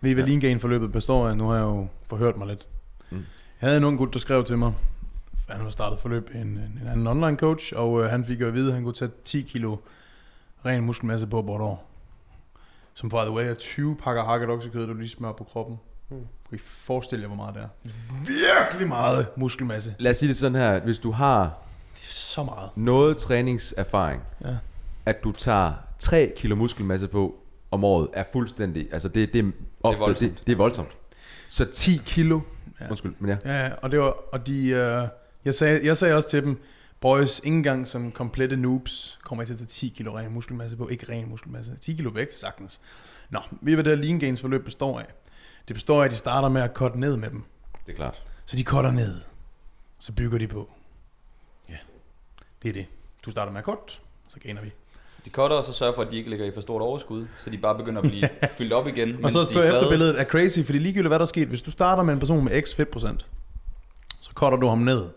Ved 0.00 0.10
I, 0.10 0.14
hvad 0.14 0.24
lean 0.24 0.40
gain 0.40 0.60
forløbet 0.60 0.92
består 0.92 1.28
af? 1.28 1.36
Nu 1.36 1.48
har 1.48 1.54
jeg 1.54 1.62
jo 1.62 1.86
forhørt 2.06 2.36
mig 2.36 2.46
lidt. 2.46 2.66
Mm. 3.10 3.16
Jeg 3.16 3.24
havde 3.68 3.76
en 3.76 3.84
ung 3.84 3.98
gut, 3.98 4.12
der 4.14 4.18
skrev 4.18 4.44
til 4.44 4.58
mig, 4.58 4.72
han 5.48 5.64
var 5.64 5.70
startet 5.70 6.00
forløb 6.00 6.30
en, 6.34 6.40
en, 6.40 6.48
en 6.82 6.88
anden 6.92 7.06
online 7.06 7.36
coach, 7.36 7.72
og 7.76 8.02
øh, 8.04 8.10
han 8.10 8.24
fik 8.24 8.40
jo 8.40 8.46
at 8.46 8.54
vide, 8.54 8.68
at 8.68 8.74
han 8.74 8.84
kunne 8.84 8.94
tage 8.94 9.10
10 9.24 9.40
kilo 9.42 9.76
ren 10.66 10.84
muskelmasse 10.84 11.26
på 11.26 11.42
på 11.42 11.54
et 11.56 11.60
år. 11.60 11.88
Som 12.94 13.08
by 13.08 13.14
the 13.14 13.30
way 13.30 13.44
er 13.44 13.54
20 13.54 13.96
pakker 13.96 14.24
hakket 14.24 14.48
oksekød, 14.50 14.86
du 14.86 14.94
lige 14.94 15.08
smører 15.08 15.32
på 15.32 15.44
kroppen. 15.44 15.76
Mm. 16.12 16.26
Kan 16.48 16.58
I 16.58 16.62
forestille 16.64 17.22
jer, 17.22 17.26
hvor 17.28 17.36
meget 17.36 17.54
det 17.54 17.62
er? 17.62 17.68
Virkelig 18.26 18.88
meget 18.88 19.26
muskelmasse. 19.36 19.94
Lad 19.98 20.10
os 20.10 20.16
sige 20.16 20.28
det 20.28 20.36
sådan 20.36 20.54
her, 20.60 20.70
at 20.70 20.82
hvis 20.82 20.98
du 20.98 21.10
har 21.10 21.44
er 21.44 21.50
så 22.00 22.42
meget. 22.44 22.70
noget 22.76 23.16
træningserfaring, 23.16 24.22
Ja. 24.44 24.56
at 25.06 25.24
du 25.24 25.32
tager 25.32 25.72
3 25.98 26.32
kilo 26.36 26.54
muskelmasse 26.56 27.08
på 27.08 27.34
om 27.70 27.84
året, 27.84 28.08
er 28.12 28.24
fuldstændig, 28.32 28.88
altså 28.92 29.08
det, 29.08 29.32
det, 29.32 29.38
er, 29.44 29.50
ofte, 29.82 29.98
det, 30.00 30.06
voldsomt. 30.06 30.38
det, 30.38 30.46
det 30.46 30.52
er 30.52 30.56
voldsomt. 30.56 30.88
Så 31.48 31.64
10 31.64 32.00
kilo, 32.06 32.40
Ja. 32.80 32.88
undskyld, 32.90 33.14
men 33.18 33.30
ja. 33.44 33.62
Ja, 33.64 33.70
og 33.82 33.90
det 33.90 34.00
var, 34.00 34.16
og 34.32 34.46
de, 34.46 34.68
øh, 34.68 35.08
jeg, 35.44 35.54
sagde, 35.54 35.80
jeg 35.86 35.96
sagde 35.96 36.14
også 36.14 36.28
til 36.30 36.42
dem, 36.42 36.60
boys, 37.00 37.38
ikke 37.38 37.56
engang 37.56 37.88
som 37.88 38.12
komplette 38.12 38.56
noobs, 38.56 39.18
kommer 39.24 39.42
jeg 39.42 39.46
til 39.46 39.54
at 39.54 39.58
tage 39.58 39.66
10 39.66 39.88
kilo 39.96 40.16
ren 40.18 40.32
muskelmasse 40.32 40.76
på, 40.76 40.88
ikke 40.88 41.06
ren 41.12 41.28
muskelmasse. 41.28 41.72
10 41.80 41.92
kilo 41.92 42.10
vægt, 42.14 42.34
sagtens. 42.34 42.80
Nå, 43.30 43.38
ved 43.60 43.72
I, 43.72 43.74
hvad 43.74 43.84
det 43.84 43.98
her 43.98 44.04
lean 44.04 44.18
gains 44.18 44.40
forløb 44.40 44.64
består 44.64 44.98
af? 45.00 45.06
Det 45.68 45.74
består 45.76 46.00
af, 46.00 46.04
at 46.04 46.10
de 46.10 46.16
starter 46.16 46.48
med 46.48 46.62
at 46.62 46.74
korte 46.74 47.00
ned 47.00 47.16
med 47.16 47.30
dem. 47.30 47.44
Det 47.86 47.92
er 47.92 47.96
klart. 47.96 48.22
Så 48.44 48.56
de 48.56 48.62
cutter 48.62 48.90
ned, 48.90 49.20
så 49.98 50.12
bygger 50.12 50.38
de 50.38 50.48
på. 50.48 50.70
Ja, 51.68 51.76
det 52.62 52.68
er 52.68 52.72
det. 52.72 52.86
Du 53.24 53.30
starter 53.30 53.52
med 53.52 53.58
at 53.58 53.64
korte, 53.64 53.92
så 54.28 54.40
gainer 54.40 54.62
vi. 54.62 54.72
De 55.24 55.30
cutter 55.30 55.56
og 55.56 55.64
så 55.64 55.72
sørger 55.72 55.94
for, 55.94 56.02
at 56.02 56.10
de 56.10 56.16
ikke 56.16 56.30
ligger 56.30 56.46
i 56.46 56.50
for 56.54 56.60
stort 56.60 56.82
overskud, 56.82 57.26
så 57.44 57.50
de 57.50 57.58
bare 57.58 57.78
begynder 57.78 58.02
at 58.02 58.08
blive 58.08 58.28
fyldt 58.58 58.72
op 58.72 58.86
igen, 58.86 59.24
Og 59.24 59.32
så 59.32 59.52
før 59.52 59.62
efterbilledet 59.62 60.20
er 60.20 60.24
crazy, 60.24 60.60
fordi 60.64 60.78
ligegyldigt 60.78 61.08
hvad 61.08 61.18
der 61.18 61.24
er 61.24 61.28
sket, 61.28 61.48
hvis 61.48 61.62
du 61.62 61.70
starter 61.70 62.02
med 62.02 62.12
en 62.14 62.18
person 62.20 62.44
med 62.44 62.62
x 62.62 62.74
fedtprocent, 62.74 63.26
så 64.20 64.30
cutter 64.34 64.58
du 64.58 64.68
ham 64.68 64.78
ned, 64.78 65.08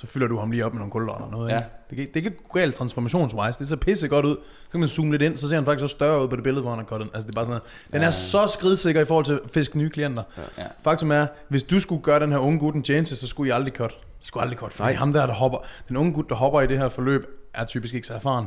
så 0.00 0.06
fylder 0.06 0.26
du 0.26 0.38
ham 0.38 0.50
lige 0.50 0.64
op 0.66 0.72
med 0.72 0.78
nogle 0.78 0.90
kulhydrater 0.90 1.24
og 1.24 1.30
noget. 1.30 1.50
Ja. 1.50 1.56
Ikke? 1.56 1.68
Det, 1.90 1.96
kan, 1.98 2.06
det 2.14 2.22
kan 2.22 2.32
gå 2.48 2.58
galt 2.58 2.74
transformationswise. 2.74 3.58
Det 3.58 3.68
ser 3.68 3.76
pisse 3.76 4.08
godt 4.08 4.26
ud. 4.26 4.36
Så 4.64 4.70
kan 4.70 4.80
man 4.80 4.88
zoome 4.88 5.10
lidt 5.10 5.22
ind, 5.22 5.38
så 5.38 5.48
ser 5.48 5.54
han 5.54 5.64
faktisk 5.64 5.80
så 5.80 5.88
større 5.96 6.22
ud 6.22 6.28
på 6.28 6.36
det 6.36 6.44
billede, 6.44 6.62
hvor 6.62 6.70
han 6.70 6.78
har 6.78 6.86
cuttet. 6.86 7.08
Altså 7.14 7.26
det 7.26 7.32
er 7.32 7.34
bare 7.34 7.44
sådan 7.44 7.50
noget. 7.50 7.62
Den 7.92 8.00
Ja. 8.00 8.06
er 8.06 8.10
så 8.10 8.46
skridsikker 8.46 9.00
i 9.00 9.04
forhold 9.04 9.24
til 9.24 9.32
at 9.32 9.50
fiske 9.54 9.78
nye 9.78 9.90
klienter. 9.90 10.22
Ja. 10.58 10.62
Faktum 10.84 11.10
er, 11.12 11.26
hvis 11.48 11.62
du 11.62 11.80
skulle 11.80 12.02
gøre 12.02 12.20
den 12.20 12.32
her 12.32 12.38
unge 12.38 12.58
gut 12.58 12.74
en 12.74 12.82
tjeneste, 12.82 13.16
så 13.16 13.26
skulle 13.26 13.48
I 13.48 13.52
aldrig 13.52 13.74
cut. 13.74 13.96
Skulle 14.22 14.42
aldrig 14.42 14.58
cut, 14.58 14.72
fordi 14.72 14.86
Nej. 14.88 14.94
ham 14.94 15.12
der, 15.12 15.26
der 15.26 15.34
hopper, 15.34 15.58
den 15.88 15.96
unge 15.96 16.12
gut, 16.12 16.28
der 16.28 16.34
hopper 16.34 16.60
i 16.60 16.66
det 16.66 16.78
her 16.78 16.88
forløb, 16.88 17.26
er 17.54 17.64
typisk 17.64 17.94
ikke 17.94 18.06
så 18.06 18.14
erfaren. 18.14 18.46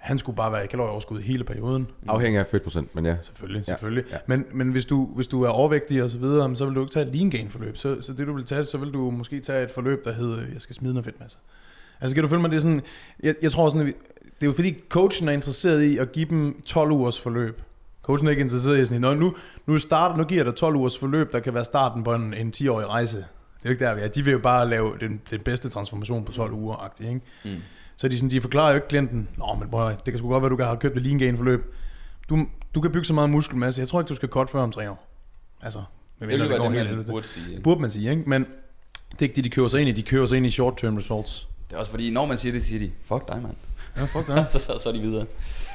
Han 0.00 0.18
skulle 0.18 0.36
bare 0.36 0.52
være 0.52 0.64
i 0.64 0.66
kalorieoverskud 0.66 1.20
hele 1.20 1.44
perioden. 1.44 1.86
Afhængig 2.08 2.40
af 2.40 2.46
fedtprocent, 2.46 2.94
men 2.94 3.06
ja. 3.06 3.16
Selvfølgelig, 3.22 3.58
Ja, 3.68 3.72
selvfølgelig. 3.72 4.04
ja. 4.12 4.16
Men, 4.26 4.46
men 4.52 4.70
hvis, 4.72 4.84
du, 4.86 5.06
hvis 5.16 5.28
du 5.28 5.42
er 5.42 5.48
overvægtig 5.48 6.02
og 6.02 6.10
så 6.10 6.18
videre, 6.18 6.56
så 6.56 6.64
vil 6.66 6.74
du 6.74 6.80
ikke 6.80 6.92
tage 6.92 7.06
et 7.06 7.14
lean 7.14 7.30
gain 7.30 7.50
forløb. 7.50 7.76
Så, 7.76 8.00
så 8.00 8.12
det 8.12 8.26
du 8.26 8.32
vil 8.34 8.44
tage, 8.44 8.64
så 8.64 8.78
vil 8.78 8.92
du 8.92 9.10
måske 9.10 9.40
tage 9.40 9.64
et 9.64 9.70
forløb, 9.70 10.04
der 10.04 10.12
hedder, 10.12 10.36
jeg 10.52 10.60
skal 10.62 10.74
smide 10.76 10.94
noget 10.94 11.04
fedtmasse. 11.04 11.38
Altså 12.00 12.14
kan 12.14 12.22
du 12.22 12.28
følge 12.28 12.40
mig, 12.42 12.50
det 12.50 12.56
er 12.56 12.60
sådan, 12.60 12.82
jeg, 13.22 13.34
jeg 13.42 13.52
tror 13.52 13.70
sådan, 13.70 13.86
det 13.86 13.94
er 14.40 14.46
jo 14.46 14.52
fordi 14.52 14.74
coachen 14.88 15.28
er 15.28 15.32
interesseret 15.32 15.82
i 15.82 15.98
at 15.98 16.12
give 16.12 16.26
dem 16.30 16.62
12 16.64 16.90
ugers 16.90 17.20
forløb. 17.20 17.62
Coachen 18.02 18.26
er 18.26 18.30
ikke 18.30 18.42
interesseret 18.42 18.78
i 18.78 18.84
sådan, 18.86 19.00
"Nå, 19.00 19.14
nu, 19.14 19.34
nu, 19.66 19.78
start, 19.78 20.16
nu 20.18 20.24
giver 20.24 20.38
jeg 20.38 20.46
dig 20.46 20.54
12 20.54 20.76
ugers 20.76 20.98
forløb, 20.98 21.32
der 21.32 21.40
kan 21.40 21.54
være 21.54 21.64
starten 21.64 22.04
på 22.04 22.14
en, 22.14 22.34
en 22.34 22.52
10-årig 22.56 22.86
rejse. 22.86 23.16
Det 23.16 23.24
er 23.64 23.68
jo 23.68 23.70
ikke 23.70 23.84
der, 23.84 23.94
vi 23.94 24.00
er. 24.00 24.08
De 24.08 24.24
vil 24.24 24.32
jo 24.32 24.38
bare 24.38 24.68
lave 24.68 24.92
den, 25.00 25.20
den 25.30 25.40
bedste 25.40 25.68
transformation 25.68 26.24
på 26.24 26.32
12 26.32 26.52
uger, 26.52 26.92
ikke? 27.00 27.20
Mm. 27.44 27.50
Så 28.00 28.08
de, 28.08 28.16
sådan, 28.18 28.30
de 28.30 28.40
forklarer 28.40 28.68
jo 28.70 28.74
ikke 28.74 28.88
klienten, 28.88 29.28
Nå, 29.36 29.56
men 29.60 29.70
bror, 29.70 29.88
det 29.88 30.04
kan 30.04 30.18
sgu 30.18 30.28
godt 30.28 30.42
være, 30.42 30.50
du 30.50 30.62
have 30.62 30.76
købt 30.76 30.96
et 30.96 31.02
lean 31.02 31.18
gain 31.18 31.36
forløb. 31.36 31.74
Du, 32.28 32.46
du 32.74 32.80
kan 32.80 32.92
bygge 32.92 33.04
så 33.04 33.12
meget 33.12 33.30
muskelmasse. 33.30 33.80
Jeg 33.80 33.88
tror 33.88 34.00
ikke, 34.00 34.08
du 34.08 34.14
skal 34.14 34.28
cut 34.28 34.50
før 34.50 34.62
om 34.62 34.72
tre 34.72 34.90
år. 34.90 35.06
Altså, 35.62 35.82
Det 36.20 36.28
ville 36.28 36.48
være 36.48 36.58
det, 36.58 36.62
helt 36.64 36.74
man 36.76 36.86
helvede. 36.86 37.06
burde 37.10 37.26
sige. 37.28 37.44
Det 37.44 37.50
ikke? 37.50 37.62
burde 37.62 37.80
man 37.80 37.90
sige, 37.90 38.10
ikke? 38.10 38.22
Men 38.26 38.42
det 39.10 39.18
er 39.18 39.22
ikke 39.22 39.36
det, 39.36 39.44
de 39.44 39.50
kører 39.50 39.68
sig 39.68 39.80
ind 39.80 39.88
i. 39.88 39.92
De 39.92 40.02
kører 40.02 40.26
sig 40.26 40.36
ind 40.36 40.46
i 40.46 40.50
short-term 40.50 40.96
results. 40.96 41.48
Det 41.70 41.74
er 41.76 41.78
også 41.78 41.90
fordi, 41.90 42.10
når 42.10 42.26
man 42.26 42.38
siger 42.38 42.52
det, 42.52 42.62
siger 42.62 42.78
de, 42.78 42.90
fuck 43.04 43.28
dig, 43.28 43.42
mand. 43.42 43.54
Ja, 43.96 44.04
fuck 44.04 44.26
det. 44.26 44.46
så, 44.52 44.58
så, 44.58 44.78
så 44.82 44.88
er 44.88 44.92
de 44.92 45.00
videre. 45.00 45.26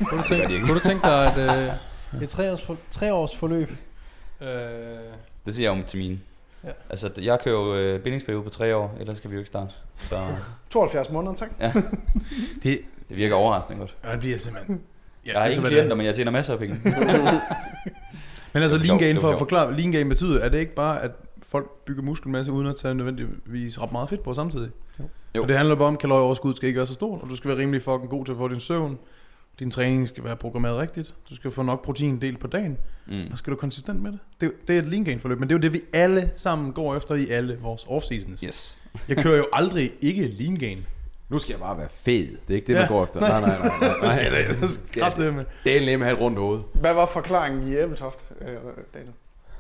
Kunne 0.10 0.22
du 0.22 0.28
tænke, 0.28 0.60
kunne 0.60 0.74
du 0.80 0.80
tænke 0.80 1.08
dig 1.08 1.34
et, 1.38 1.70
øh, 2.14 2.22
et 2.24 2.30
tre, 2.30 2.52
års, 2.52 2.62
for, 2.62 2.78
tre 2.92 3.14
års 3.14 3.36
forløb? 3.38 3.72
Øh, 4.42 4.48
Det 5.46 5.56
siger 5.56 5.64
jeg 5.66 5.72
om 5.72 5.84
til 5.84 6.00
mine. 6.00 6.20
Ja. 6.66 6.72
Altså, 6.90 7.10
jeg 7.22 7.40
kører 7.44 7.56
jo 7.56 7.76
øh, 7.76 8.00
bindingsperiode 8.00 8.44
på 8.44 8.50
tre 8.50 8.76
år, 8.76 8.96
ellers 9.00 9.18
skal 9.18 9.30
vi 9.30 9.36
jo 9.36 9.40
ikke 9.40 9.48
starte. 9.48 9.72
Så 10.00 10.16
72 10.70 11.10
måneder, 11.10 11.34
tak. 11.36 11.50
Det, 12.64 12.80
det 13.10 13.18
virker 13.18 13.36
overraskende 13.36 13.80
godt. 13.80 13.96
ja, 14.06 14.12
det 14.12 14.20
bliver 14.20 14.38
simpelthen... 14.38 14.82
Ja, 15.26 15.32
Jeg 15.32 15.40
har 15.40 15.46
altså, 15.46 15.62
det- 15.62 15.70
klienter, 15.70 15.96
men 15.96 16.06
jeg 16.06 16.16
tjener 16.16 16.32
masser 16.32 16.54
af 16.54 16.60
penge. 16.60 16.80
Men 18.54 18.64
altså, 18.64 18.78
lean 18.78 19.00
det 19.00 19.22
for 19.22 19.30
at 19.30 19.38
forklare, 19.38 19.78
lean 19.78 19.92
gain 19.92 20.10
betyder, 20.10 20.40
er 20.42 20.50
det 20.50 20.58
ikke 20.58 20.76
bare, 20.76 21.02
at 21.04 21.12
folk 21.44 21.70
bygger 21.86 22.04
muskelmasse 22.04 22.52
uden 22.52 22.68
at 22.68 22.76
tage 22.76 22.94
nødvendigvis 22.96 23.82
ret 23.82 23.92
meget 23.92 24.10
fedt 24.10 24.24
på 24.24 24.34
samtidig? 24.34 24.70
Jo. 25.36 25.42
Og 25.42 25.48
det 25.48 25.58
handler 25.58 25.76
bare 25.76 25.88
om, 25.88 25.94
at 25.94 26.00
kalorieoverskud 26.00 26.54
skal 26.54 26.68
ikke 26.68 26.78
være 26.78 26.86
så 26.88 26.94
stort, 26.94 27.22
og 27.22 27.30
du 27.30 27.36
skal 27.36 27.50
være 27.50 27.58
rimelig 27.58 27.82
fucking 27.82 28.10
god 28.10 28.26
til 28.26 28.32
at 28.32 28.38
få 28.38 28.48
din 28.48 28.60
søvn. 28.60 28.98
Din 29.60 29.72
træning 29.72 30.08
skal 30.08 30.24
være 30.24 30.36
programmeret 30.36 30.78
rigtigt. 30.78 31.14
Du 31.30 31.36
skal 31.36 31.52
få 31.52 31.64
nok 31.64 31.86
protein 31.86 32.22
delt 32.22 32.40
på 32.40 32.48
dagen. 32.48 32.78
Mm. 33.08 33.24
Og 33.32 33.38
skal 33.38 33.52
du 33.52 33.58
konsistent 33.58 34.02
med 34.02 34.12
det. 34.12 34.20
Det, 34.42 34.46
er- 34.48 34.52
det 34.68 34.76
er 34.76 34.80
et 34.80 34.86
lean 34.86 35.04
gain 35.04 35.20
forløb, 35.20 35.40
men 35.40 35.50
det 35.50 35.56
er 35.56 35.58
jo 35.58 35.62
det, 35.62 35.74
vi 35.74 35.82
alle 35.94 36.32
sammen 36.36 36.74
går 36.74 36.96
efter 36.96 37.16
i 37.16 37.30
alle 37.30 37.58
vores 37.62 37.84
off-seasons. 37.84 38.46
Yes. 38.46 38.82
Jeg 39.10 39.18
kører 39.18 39.38
jo 39.38 39.48
aldrig 39.54 39.94
ikke 40.02 40.28
lean 40.28 40.56
gain. 40.56 40.86
Nu 41.30 41.40
skal 41.40 41.54
jeg 41.54 41.60
bare 41.60 41.78
være 41.78 41.88
fed. 41.92 42.28
Det 42.28 42.38
er 42.50 42.54
ikke 42.56 42.68
det, 42.68 42.74
man 42.76 42.82
Ja. 42.84 42.88
går 42.88 43.04
efter. 43.04 43.20
Nej, 43.20 43.40
nej, 43.42 43.50
nej. 43.50 43.58
nej, 43.80 43.90
Det 44.02 44.12
skal 44.12 44.32
nej. 44.32 44.42
jeg 44.42 44.56
da- 44.94 45.00
Kraft 45.02 45.18
det 45.18 45.34
med. 45.34 45.46
Det 45.64 45.78
er 45.82 45.86
nemme 45.86 46.06
at 46.06 46.10
have 46.10 46.18
et 46.18 46.22
rundt 46.22 46.40
hoved. 46.40 46.62
Hvad 46.74 46.94
var 46.94 47.06
forklaringen 47.06 47.68
i 47.68 47.76
Æbeltoft, 47.76 48.20
øh, 48.42 48.48
Daniel? 48.94 49.12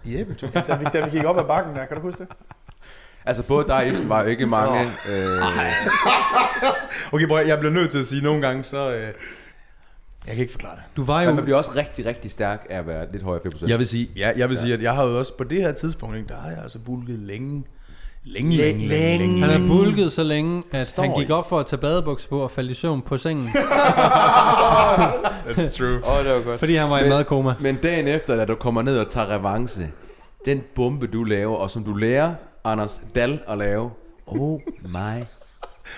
Jeppe. 0.06 0.36
Da 0.68 0.76
vi, 0.78 0.86
da 0.94 1.06
vi 1.06 1.10
gik 1.12 1.24
op 1.24 1.38
ad 1.38 1.44
bakken 1.44 1.76
der, 1.76 1.86
kan 1.86 1.96
du 1.98 2.02
huske 2.02 2.20
det? 2.24 2.28
Altså 3.26 3.44
både 3.46 3.68
dig 3.68 3.76
og 3.76 3.88
Ibsen 3.88 4.10
var 4.10 4.22
jo 4.24 4.28
ikke 4.28 4.46
mange... 4.48 4.82
Øh, 4.82 4.90
Okay, 7.14 7.28
bror, 7.28 7.40
jeg 7.40 7.60
bliver 7.60 7.74
nødt 7.74 7.92
til 7.92 8.00
at 8.00 8.06
sige 8.06 8.24
nogle 8.24 8.42
gange, 8.48 8.64
så... 8.64 8.96
Øh, 8.96 9.14
jeg 10.28 10.36
kan 10.36 10.42
ikke 10.42 10.52
forklare 10.52 10.76
det. 10.76 10.84
du 10.98 11.04
var 11.04 11.20
men 11.20 11.30
jo... 11.30 11.36
man 11.36 11.44
bliver 11.44 11.58
også 11.58 11.72
rigtig, 11.76 12.06
rigtig 12.06 12.32
stærk 12.32 12.68
af 12.70 12.78
at 12.80 12.88
være 12.88 13.06
lidt 13.12 13.24
højere 13.24 13.42
fedtprocent. 13.44 13.70
Jeg 13.72 13.80
vil 13.80 13.88
sige, 13.88 14.10
ja, 14.18 14.32
jeg 14.38 14.50
vil 14.50 14.58
sige, 14.58 14.74
at 14.74 14.82
jeg 14.82 14.94
har 14.96 15.04
jo 15.06 15.20
også 15.20 15.38
på 15.38 15.44
det 15.44 15.62
her 15.62 15.72
tidspunkt, 15.72 16.16
ikke, 16.16 16.28
der 16.28 16.36
har 16.36 16.50
jeg 16.50 16.60
altså 16.64 16.80
bulket 16.80 17.20
længe. 17.20 17.64
Længe, 18.28 18.56
længe, 18.58 18.88
længe, 18.88 19.18
længe. 19.20 19.40
Han 19.40 19.62
har 19.62 19.68
bulket 19.68 20.12
så 20.12 20.24
længe, 20.24 20.64
at 20.72 20.88
Står 20.88 21.04
han 21.04 21.14
gik 21.20 21.30
i. 21.30 21.32
op 21.32 21.50
for 21.50 21.60
at 21.60 21.66
tage 21.66 21.80
badebukser 21.80 22.30
på 22.30 22.40
og 22.40 22.52
faldt 22.52 22.72
i 22.72 22.74
søvn 22.74 23.02
på 23.02 23.18
sengen, 23.18 23.50
That's 25.50 25.78
true. 25.78 26.00
Åh, 26.06 26.18
oh, 26.18 26.24
det 26.26 26.34
var 26.36 26.42
godt. 26.44 26.60
fordi 26.60 26.76
han 26.76 26.90
var 26.90 27.00
i 27.00 27.02
Men- 27.02 27.10
madkoma. 27.10 27.54
Men 27.60 27.76
dagen 27.76 28.08
efter, 28.08 28.36
da 28.36 28.46
du 28.46 28.56
kommer 28.56 28.82
ned 28.82 28.98
og 29.00 29.08
tager 29.10 29.28
revanche, 29.40 29.92
den 30.46 30.62
bombe 30.76 31.08
du 31.08 31.24
laver, 31.24 31.56
og 31.56 31.72
som 31.72 31.84
du 31.84 31.94
lærer 31.94 32.34
Anders 32.64 33.02
Dal 33.16 33.40
at 33.48 33.58
lave, 33.58 33.92
oh 34.28 34.60
my. 34.86 35.24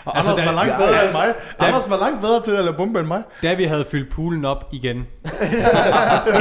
Og 0.05 0.17
Altså, 0.17 0.31
Anders 0.31 0.45
var 0.45 0.51
der- 0.51 0.65
langt 0.65 0.77
bedre 0.77 1.03
end 1.05 1.13
mig. 1.13 1.33
Anders 1.59 1.89
var 1.89 1.97
langt 1.97 2.21
bedre 2.21 2.41
til 2.41 2.51
at 2.51 2.65
lade 2.65 2.77
bombe 2.77 2.99
end 2.99 3.07
mig. 3.07 3.21
Da 3.43 3.53
vi 3.53 3.63
havde 3.63 3.85
fyldt 3.91 4.11
poolen 4.13 4.45
op 4.45 4.65
igen, 4.71 5.07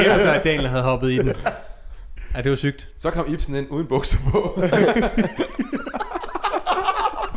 efter 0.05 0.31
at 0.31 0.43
Daniel 0.43 0.67
havde 0.67 0.83
hoppet 0.83 1.11
i 1.11 1.17
den. 1.17 1.33
Ja, 2.35 2.41
det 2.41 2.49
var 2.49 2.55
sygt. 2.57 2.87
Så 2.99 3.11
kom 3.11 3.25
Ibsen 3.33 3.55
ind 3.55 3.67
uden 3.69 3.87
bukser 3.87 4.17
på. 4.31 4.61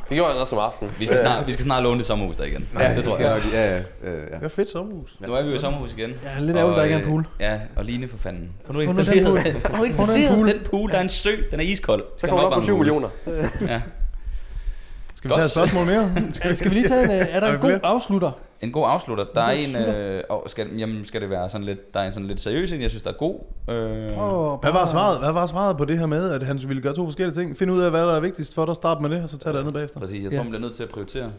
Det 0.08 0.16
gjorde 0.16 0.32
han 0.32 0.40
også 0.40 0.56
om 0.56 0.62
aftenen. 0.62 0.94
Vi 0.98 1.06
skal, 1.06 1.18
snart, 1.18 1.46
vi 1.46 1.52
skal 1.52 1.64
snart 1.64 1.82
låne 1.82 1.98
det 1.98 2.06
sommerhus 2.06 2.36
der 2.36 2.44
igen. 2.44 2.68
ja, 2.80 2.94
det 2.96 3.04
tror 3.04 3.18
jeg. 3.18 3.30
nok- 3.44 3.52
Ja, 3.52 3.70
ja, 3.70 3.76
ja. 3.76 3.80
Det 4.36 4.42
er 4.42 4.48
fedt 4.48 4.70
sommerhus. 4.70 5.16
Nu 5.20 5.34
er 5.34 5.42
vi 5.42 5.48
jo 5.50 5.54
i 5.54 5.58
sommerhus 5.58 5.92
igen. 5.98 6.11
Ja, 6.22 6.40
lidt 6.40 6.56
ærgerligt, 6.56 6.76
der 6.78 6.84
ikke 6.84 6.94
er 6.94 6.98
en 6.98 7.04
pool. 7.06 7.20
øh, 7.20 7.26
Ja, 7.40 7.58
og 7.76 7.84
Line 7.84 8.08
for 8.08 8.16
fanden. 8.18 8.50
Få 8.66 8.72
nu 8.72 8.80
den 8.80 8.88
installeret 8.98 9.26
pool. 9.26 9.38
den, 9.84 9.94
pool. 10.36 10.48
den 10.48 10.58
pool. 10.70 10.90
Der 10.90 10.96
er 10.96 11.00
en 11.02 11.08
sø, 11.08 11.30
den 11.50 11.61
er 11.61 11.64
iskold. 11.64 12.04
Så 12.16 12.26
kommer 12.26 12.44
op 12.44 12.52
på 12.52 12.61
7 12.61 12.76
millioner. 12.78 13.08
Ja. 13.68 13.80
Skal 15.20 15.30
vi 15.30 15.34
tage 15.34 15.44
et 15.44 15.50
spørgsmål 15.50 15.86
mere? 15.86 16.10
Ja, 16.44 16.54
skal 16.54 16.70
vi 16.70 16.74
lige 16.74 16.88
tage 16.88 17.04
en... 17.04 17.10
øh, 17.10 17.16
Er 17.30 17.40
der 17.40 17.46
Er 17.46 17.52
en 17.54 17.58
god 17.60 17.80
afslutter? 17.82 18.30
En 18.60 18.72
god 18.72 18.84
afslutter. 18.88 19.24
Der 19.34 19.40
er 19.40 19.50
En 19.50 19.76
øh, 19.76 20.22
skal, 20.46 20.76
jamen, 20.78 21.04
skal 21.04 21.20
det 21.20 21.30
være 21.30 21.50
sådan 21.50 21.64
lidt, 21.64 21.94
der 21.94 22.00
er 22.00 22.06
en 22.06 22.12
sådan 22.12 22.26
lidt 22.26 22.40
seriøs 22.40 22.72
en, 22.72 22.82
jeg 22.82 22.90
synes, 22.90 23.02
der 23.02 23.10
er 23.10 23.14
god. 23.14 23.34
Øh, 23.70 24.14
Prøv, 24.14 24.56
Hvad 24.56 24.72
var, 24.72 24.86
svaret, 24.86 25.18
hvad 25.18 25.32
var 25.32 25.46
svaret 25.46 25.76
på 25.76 25.84
det 25.84 25.98
her 25.98 26.06
med, 26.06 26.30
at 26.30 26.42
han 26.42 26.60
ville 26.66 26.82
gøre 26.82 26.94
to 26.94 27.04
forskellige 27.04 27.34
ting? 27.34 27.56
Find 27.56 27.70
ud 27.70 27.80
af, 27.80 27.90
hvad 27.90 28.02
der 28.06 28.12
er 28.16 28.20
vigtigst 28.20 28.54
for 28.54 28.66
dig, 28.66 28.76
start 28.76 29.00
med 29.00 29.10
det, 29.10 29.22
og 29.22 29.28
så 29.28 29.38
tage 29.38 29.52
det 29.52 29.58
andet 29.60 29.74
bagefter. 29.74 30.00
Præcis, 30.00 30.22
jeg 30.24 30.32
Ja. 30.32 30.36
tror, 30.36 30.42
man 30.44 30.50
bliver 30.50 30.62
nødt 30.62 30.74
til 30.74 30.82
at 30.82 30.88
prioritere. 30.88 31.32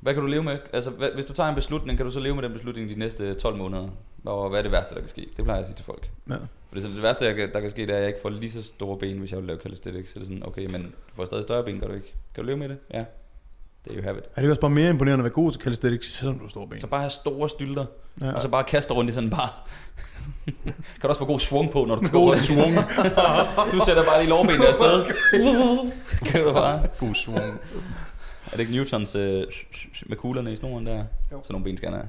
Hvad 0.00 0.14
kan 0.14 0.22
du 0.22 0.28
leve 0.28 0.42
med? 0.42 0.58
Altså, 0.72 0.90
hvad, 0.90 1.08
hvis 1.14 1.24
du 1.24 1.32
tager 1.32 1.48
en 1.48 1.54
beslutning, 1.54 1.98
kan 1.98 2.06
du 2.06 2.12
så 2.12 2.20
leve 2.20 2.34
med 2.34 2.42
den 2.42 2.52
beslutning 2.52 2.88
de 2.90 2.94
næste 2.98 3.34
12 3.34 3.56
måneder? 3.56 3.88
Og 4.24 4.48
hvad 4.48 4.58
er 4.58 4.62
det 4.62 4.72
værste, 4.72 4.94
der 4.94 5.00
kan 5.00 5.08
ske? 5.08 5.26
Det 5.36 5.44
plejer 5.44 5.58
jeg 5.58 5.60
at 5.60 5.66
sige 5.66 5.76
til 5.76 5.84
folk. 5.84 6.10
Ja. 6.30 6.34
Fordi 6.68 6.82
så 6.82 6.88
det 6.88 7.02
værste, 7.02 7.24
jeg 7.24 7.34
kan- 7.34 7.52
der 7.52 7.60
kan 7.60 7.70
ske, 7.70 7.82
det 7.82 7.90
er, 7.90 7.94
at 7.94 8.00
jeg 8.00 8.08
ikke 8.08 8.20
får 8.22 8.28
lige 8.30 8.52
så 8.52 8.62
store 8.62 8.98
ben, 8.98 9.18
hvis 9.18 9.30
jeg 9.30 9.38
vil 9.38 9.46
lave 9.46 9.58
calisthenics. 9.62 10.12
Så 10.12 10.18
det 10.18 10.22
er 10.24 10.26
sådan, 10.28 10.46
okay, 10.46 10.66
men 10.70 10.82
du 10.82 11.14
får 11.14 11.24
stadig 11.24 11.44
større 11.44 11.64
ben, 11.64 11.80
gør 11.80 11.86
du 11.86 11.94
ikke? 11.94 12.14
Kan 12.34 12.44
du 12.44 12.46
leve 12.46 12.56
med 12.56 12.68
det? 12.68 12.78
Ja. 12.94 13.04
Det 13.84 13.92
er 13.92 13.96
jo 13.96 14.02
have 14.02 14.18
it. 14.18 14.24
Er 14.36 14.40
det 14.40 14.50
også 14.50 14.60
bare 14.60 14.70
mere 14.70 14.90
imponerende 14.90 15.20
at 15.22 15.24
være 15.24 15.32
god 15.32 15.52
til 15.52 15.60
calisthenics, 15.60 16.12
selvom 16.18 16.34
du 16.38 16.44
har 16.44 16.48
store 16.48 16.66
ben? 16.68 16.80
Så 16.80 16.86
bare 16.86 17.00
have 17.00 17.10
store 17.10 17.48
stylter, 17.48 17.86
Ja. 18.22 18.32
og 18.32 18.42
så 18.42 18.48
bare 18.48 18.64
kaste 18.64 18.94
rundt 18.94 19.10
i 19.10 19.14
sådan 19.14 19.30
bare... 19.30 19.48
kan 20.74 21.02
du 21.02 21.08
også 21.08 21.18
få 21.18 21.24
god 21.24 21.40
swung 21.40 21.70
på, 21.70 21.84
når 21.84 21.94
du 21.94 22.02
går 22.02 22.08
God 22.08 22.28
rundt. 22.28 22.40
swung. 22.42 22.74
Du 23.72 23.80
sætter 23.86 24.04
bare 24.04 24.20
lige 24.20 24.28
lårbenet 24.30 24.64
afsted. 24.64 25.04
kan 26.30 26.42
du 26.44 26.52
bare... 26.52 26.82
God 26.98 27.14
swung. 27.14 27.38
Er 28.46 28.50
det 28.50 28.60
ikke 28.60 28.72
Newtons 28.72 29.14
øh, 29.14 29.44
med 30.06 30.16
kuglerne 30.16 30.52
i 30.52 30.56
snoren 30.56 30.86
der? 30.86 30.96
Jo. 30.96 31.04
Sådan 31.30 31.42
nogle 31.50 31.64
ben 31.64 31.76
skal 31.76 31.88
han 31.88 31.98
have. 31.98 32.08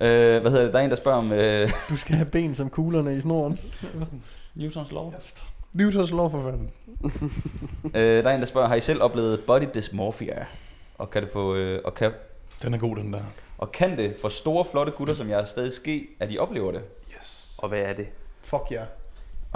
Øh, 0.00 0.40
hvad 0.40 0.50
hedder 0.50 0.64
det? 0.64 0.72
Der 0.72 0.78
er 0.78 0.84
en, 0.84 0.90
der 0.90 0.96
spørger 0.96 1.18
om 1.18 1.32
øh, 1.32 1.70
Du 1.88 1.96
skal 1.96 2.14
have 2.14 2.26
ben 2.30 2.54
som 2.54 2.70
kuglerne 2.70 3.16
i 3.16 3.20
snoren. 3.20 3.60
Newtons 4.54 4.90
lov. 4.92 5.14
Newtons 5.74 6.10
lov 6.10 6.30
for 6.30 6.42
fanden. 6.42 6.70
Øh, 7.94 8.24
der 8.24 8.30
er 8.30 8.34
en, 8.34 8.40
der 8.40 8.46
spørger, 8.46 8.68
har 8.68 8.74
I 8.74 8.80
selv 8.80 9.02
oplevet 9.02 9.40
body 9.46 9.62
dysmorphia? 9.74 10.46
Og 10.98 11.10
kan 11.10 11.22
det 11.22 11.30
få, 11.30 11.54
øh, 11.54 11.80
og 11.84 11.94
kan, 11.94 12.12
Den 12.62 12.74
er 12.74 12.78
god, 12.78 12.96
den 12.96 13.12
der. 13.12 13.20
og 13.58 13.72
kan 13.72 13.98
det 13.98 14.14
for 14.20 14.28
store, 14.28 14.64
flotte 14.64 14.92
gutter, 14.92 15.14
som 15.14 15.28
jeg 15.30 15.40
er 15.40 15.44
stadig 15.44 15.72
ske, 15.72 16.06
at 16.20 16.32
I 16.32 16.38
oplever 16.38 16.72
det? 16.72 16.82
Yes. 17.16 17.54
Og 17.62 17.68
hvad 17.68 17.78
er 17.80 17.92
det? 17.92 18.06
Fuck 18.40 18.62
ja. 18.70 18.82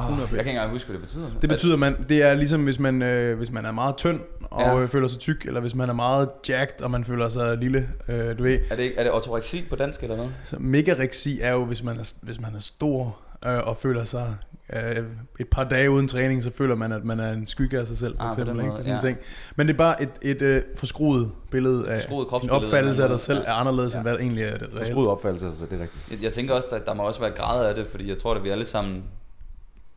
Oh, 0.01 0.05
100 0.05 0.21
jeg 0.21 0.29
kan 0.29 0.39
ikke 0.39 0.51
engang 0.51 0.71
huske, 0.71 0.87
hvad 0.89 0.95
det 0.99 1.03
betyder. 1.07 1.27
Det 1.41 1.51
betyder, 1.51 1.77
man, 1.77 2.05
det 2.09 2.23
er 2.23 2.35
ligesom, 2.35 2.65
hvis 2.65 2.79
man, 2.79 3.03
øh, 3.03 3.39
hvis 3.39 3.51
man 3.51 3.65
er 3.65 3.73
meget 3.73 3.97
tynd 3.97 4.21
og 4.43 4.61
Ja. 4.63 4.69
ja. 4.77 4.83
øh, 4.83 4.89
føler 4.89 5.09
sig 5.09 5.19
tyk, 5.19 5.45
eller 5.45 5.61
hvis 5.61 5.75
man 5.75 5.89
er 5.89 5.93
meget 5.95 6.29
jacked, 6.49 6.83
og 6.83 6.91
man 6.91 7.05
føler 7.05 7.29
sig 7.29 7.57
lille. 7.59 7.89
Øh, 8.09 8.39
du 8.39 8.43
ved, 8.43 8.59
Er 8.71 8.77
det, 8.77 8.83
ikke- 8.83 8.97
er 8.97 9.03
det 9.03 9.13
ortoreksi 9.13 9.65
på 9.71 9.77
dansk, 9.77 10.03
eller 10.03 10.17
hvad? 10.17 10.27
så 10.45 10.57
megareksi 10.61 11.41
er 11.43 11.53
jo, 11.53 11.65
hvis 11.65 11.83
man 11.83 11.99
er, 11.99 12.13
hvis 12.23 12.41
man 12.41 12.55
er 12.55 12.61
stor 12.61 13.17
øh, 13.47 13.59
og 13.67 13.77
føler 13.77 14.05
sig 14.05 14.35
øh, 14.73 14.97
et 15.41 15.49
par 15.51 15.65
dage 15.65 15.91
uden 15.91 16.09
træning, 16.09 16.43
så 16.43 16.51
føler 16.59 16.75
man, 16.75 16.93
at 16.93 17.05
man 17.05 17.21
er 17.21 17.33
en 17.33 17.47
skygge 17.47 17.79
af 17.79 17.87
sig 17.87 17.99
selv, 17.99 18.17
for 18.17 18.25
Ah, 18.25 18.31
eksempel. 18.33 18.55
Ikke? 18.57 18.67
måde, 18.69 18.73
Det 18.73 18.79
er 18.79 18.83
sådan 18.83 19.01
ja. 19.03 19.09
en 19.09 19.15
ting. 19.15 19.19
Men 19.57 19.67
det 19.67 19.73
er 19.75 19.79
bare 19.79 20.03
et, 20.03 20.09
et 20.23 20.43
øh, 20.43 20.63
forskruet 20.77 21.31
billede 21.51 21.89
af 21.89 22.01
Forskruet 22.01 22.27
din 22.27 22.31
kropsbillede, 22.31 22.67
opfattelse 22.67 23.03
af 23.03 23.09
dig 23.09 23.21
selv 23.21 23.39
noget. 23.39 23.49
er 23.49 23.53
anderledes, 23.53 23.95
Ja. 23.95 23.99
end 23.99 24.05
hvad 24.05 24.13
der 24.13 24.19
egentlig 24.19 24.45
er 24.45 24.59
det 24.59 24.69
reelt. 24.77 24.89
Skruet 24.89 25.09
opfattelse, 25.09 25.47
altså, 25.47 25.65
det 25.71 25.79
er 25.79 25.83
rigtigt. 25.83 26.03
Jeg, 26.11 26.23
jeg 26.23 26.33
tænker 26.33 26.55
også, 26.55 26.69
at 26.73 26.87
der 26.87 26.95
må 26.95 27.03
også 27.03 27.21
være 27.21 27.31
grader 27.31 27.69
af 27.69 27.75
det, 27.75 27.87
fordi 27.91 28.09
jeg 28.09 28.19
tror, 28.19 28.35
at 28.35 28.45
vi 28.45 28.49
alle 28.49 28.65
sammen 28.65 29.03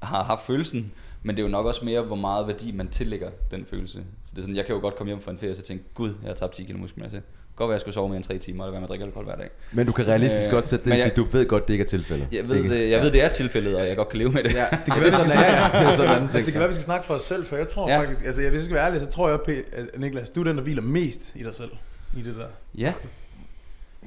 har 0.04 0.24
haft 0.24 0.46
følelsen, 0.46 0.92
men 1.24 1.36
det 1.36 1.42
er 1.42 1.46
jo 1.46 1.52
nok 1.52 1.66
også 1.66 1.86
mere, 1.86 2.02
hvor 2.02 2.16
meget 2.16 2.48
værdi 2.48 2.72
man 2.72 2.88
tillægger 2.88 3.30
den 3.52 3.66
følelse. 3.70 3.98
Så 4.26 4.32
det 4.32 4.38
er 4.38 4.42
sådan, 4.42 4.56
jeg 4.56 4.66
kan 4.66 4.76
jo 4.76 4.82
godt 4.82 4.96
komme 4.96 5.10
hjem 5.10 5.22
fra 5.22 5.32
en 5.32 5.38
ferie 5.38 5.52
og 5.52 5.58
så 5.58 5.62
tænke, 5.64 5.84
gud, 5.96 6.10
jeg 6.24 6.30
har 6.30 6.36
tabt 6.36 6.54
10 6.54 6.64
kg 6.64 6.80
muskelmasse. 6.80 7.22
Godt 7.56 7.68
være, 7.70 7.74
jeg 7.74 7.82
skulle 7.82 7.94
sove 7.94 8.10
mere 8.10 8.16
end 8.18 8.24
3 8.26 8.38
timer, 8.38 8.64
eller 8.64 8.72
være 8.72 8.82
med 8.82 8.86
at 8.86 8.90
drikke 8.90 9.06
alkohol 9.06 9.26
hver 9.26 9.36
dag. 9.36 9.50
Men 9.72 9.86
du 9.86 9.92
kan 9.92 10.08
realistisk 10.08 10.48
Øh, 10.48 10.52
godt 10.54 10.68
sætte 10.68 10.86
det 10.86 10.92
jeg- 10.92 11.00
jeg... 11.06 11.16
du 11.16 11.24
ved 11.32 11.46
godt, 11.48 11.68
det 11.68 11.74
ikke 11.74 11.84
er 11.84 11.88
tilfældet. 11.88 12.28
Jeg 12.32 12.50
ved, 12.50 12.64
det, 12.70 12.90
jeg 12.92 13.02
ved, 13.02 13.12
det 13.12 13.22
er 13.24 13.28
tilfældet, 13.30 13.76
og 13.76 13.88
jeg 13.88 13.96
godt 13.98 14.10
kan 14.10 14.18
leve 14.20 14.32
med 14.32 14.44
det. 14.44 14.54
Ja. 14.54 14.66
Det 14.86 14.94
kan 14.94 15.02
være, 15.02 15.06
vi 15.06 15.12
skal 15.12 15.26
snakke, 15.26 15.52
ja, 15.52 15.68
er 15.68 15.92
sådan 15.96 16.22
altså, 16.24 16.38
ting. 16.38 16.46
det 16.46 16.54
kan 16.54 16.60
være, 16.60 16.70
vi 16.70 16.74
skal 16.76 16.86
snakke 16.86 17.06
for 17.06 17.14
os 17.14 17.22
selv, 17.22 17.46
for 17.46 17.56
jeg 17.56 17.68
tror 17.68 17.90
Ja. 17.90 17.94
ja. 17.94 18.00
faktisk, 18.02 18.26
altså 18.26 18.42
hvis 18.42 18.54
jeg 18.54 18.62
skal 18.62 18.76
være 18.76 18.88
ærlig, 18.88 19.02
så 19.02 19.08
tror 19.08 19.30
jeg, 19.30 19.40
at 19.74 19.86
Niklas, 19.98 20.30
du 20.30 20.40
er 20.40 20.44
den, 20.44 20.58
der 20.58 20.64
hviler 20.64 20.82
mest 20.82 21.32
i 21.36 21.44
dig 21.44 21.56
selv. 21.56 21.72
I 22.18 22.22
det 22.22 22.36
der. 22.36 22.46
ja. 22.78 22.94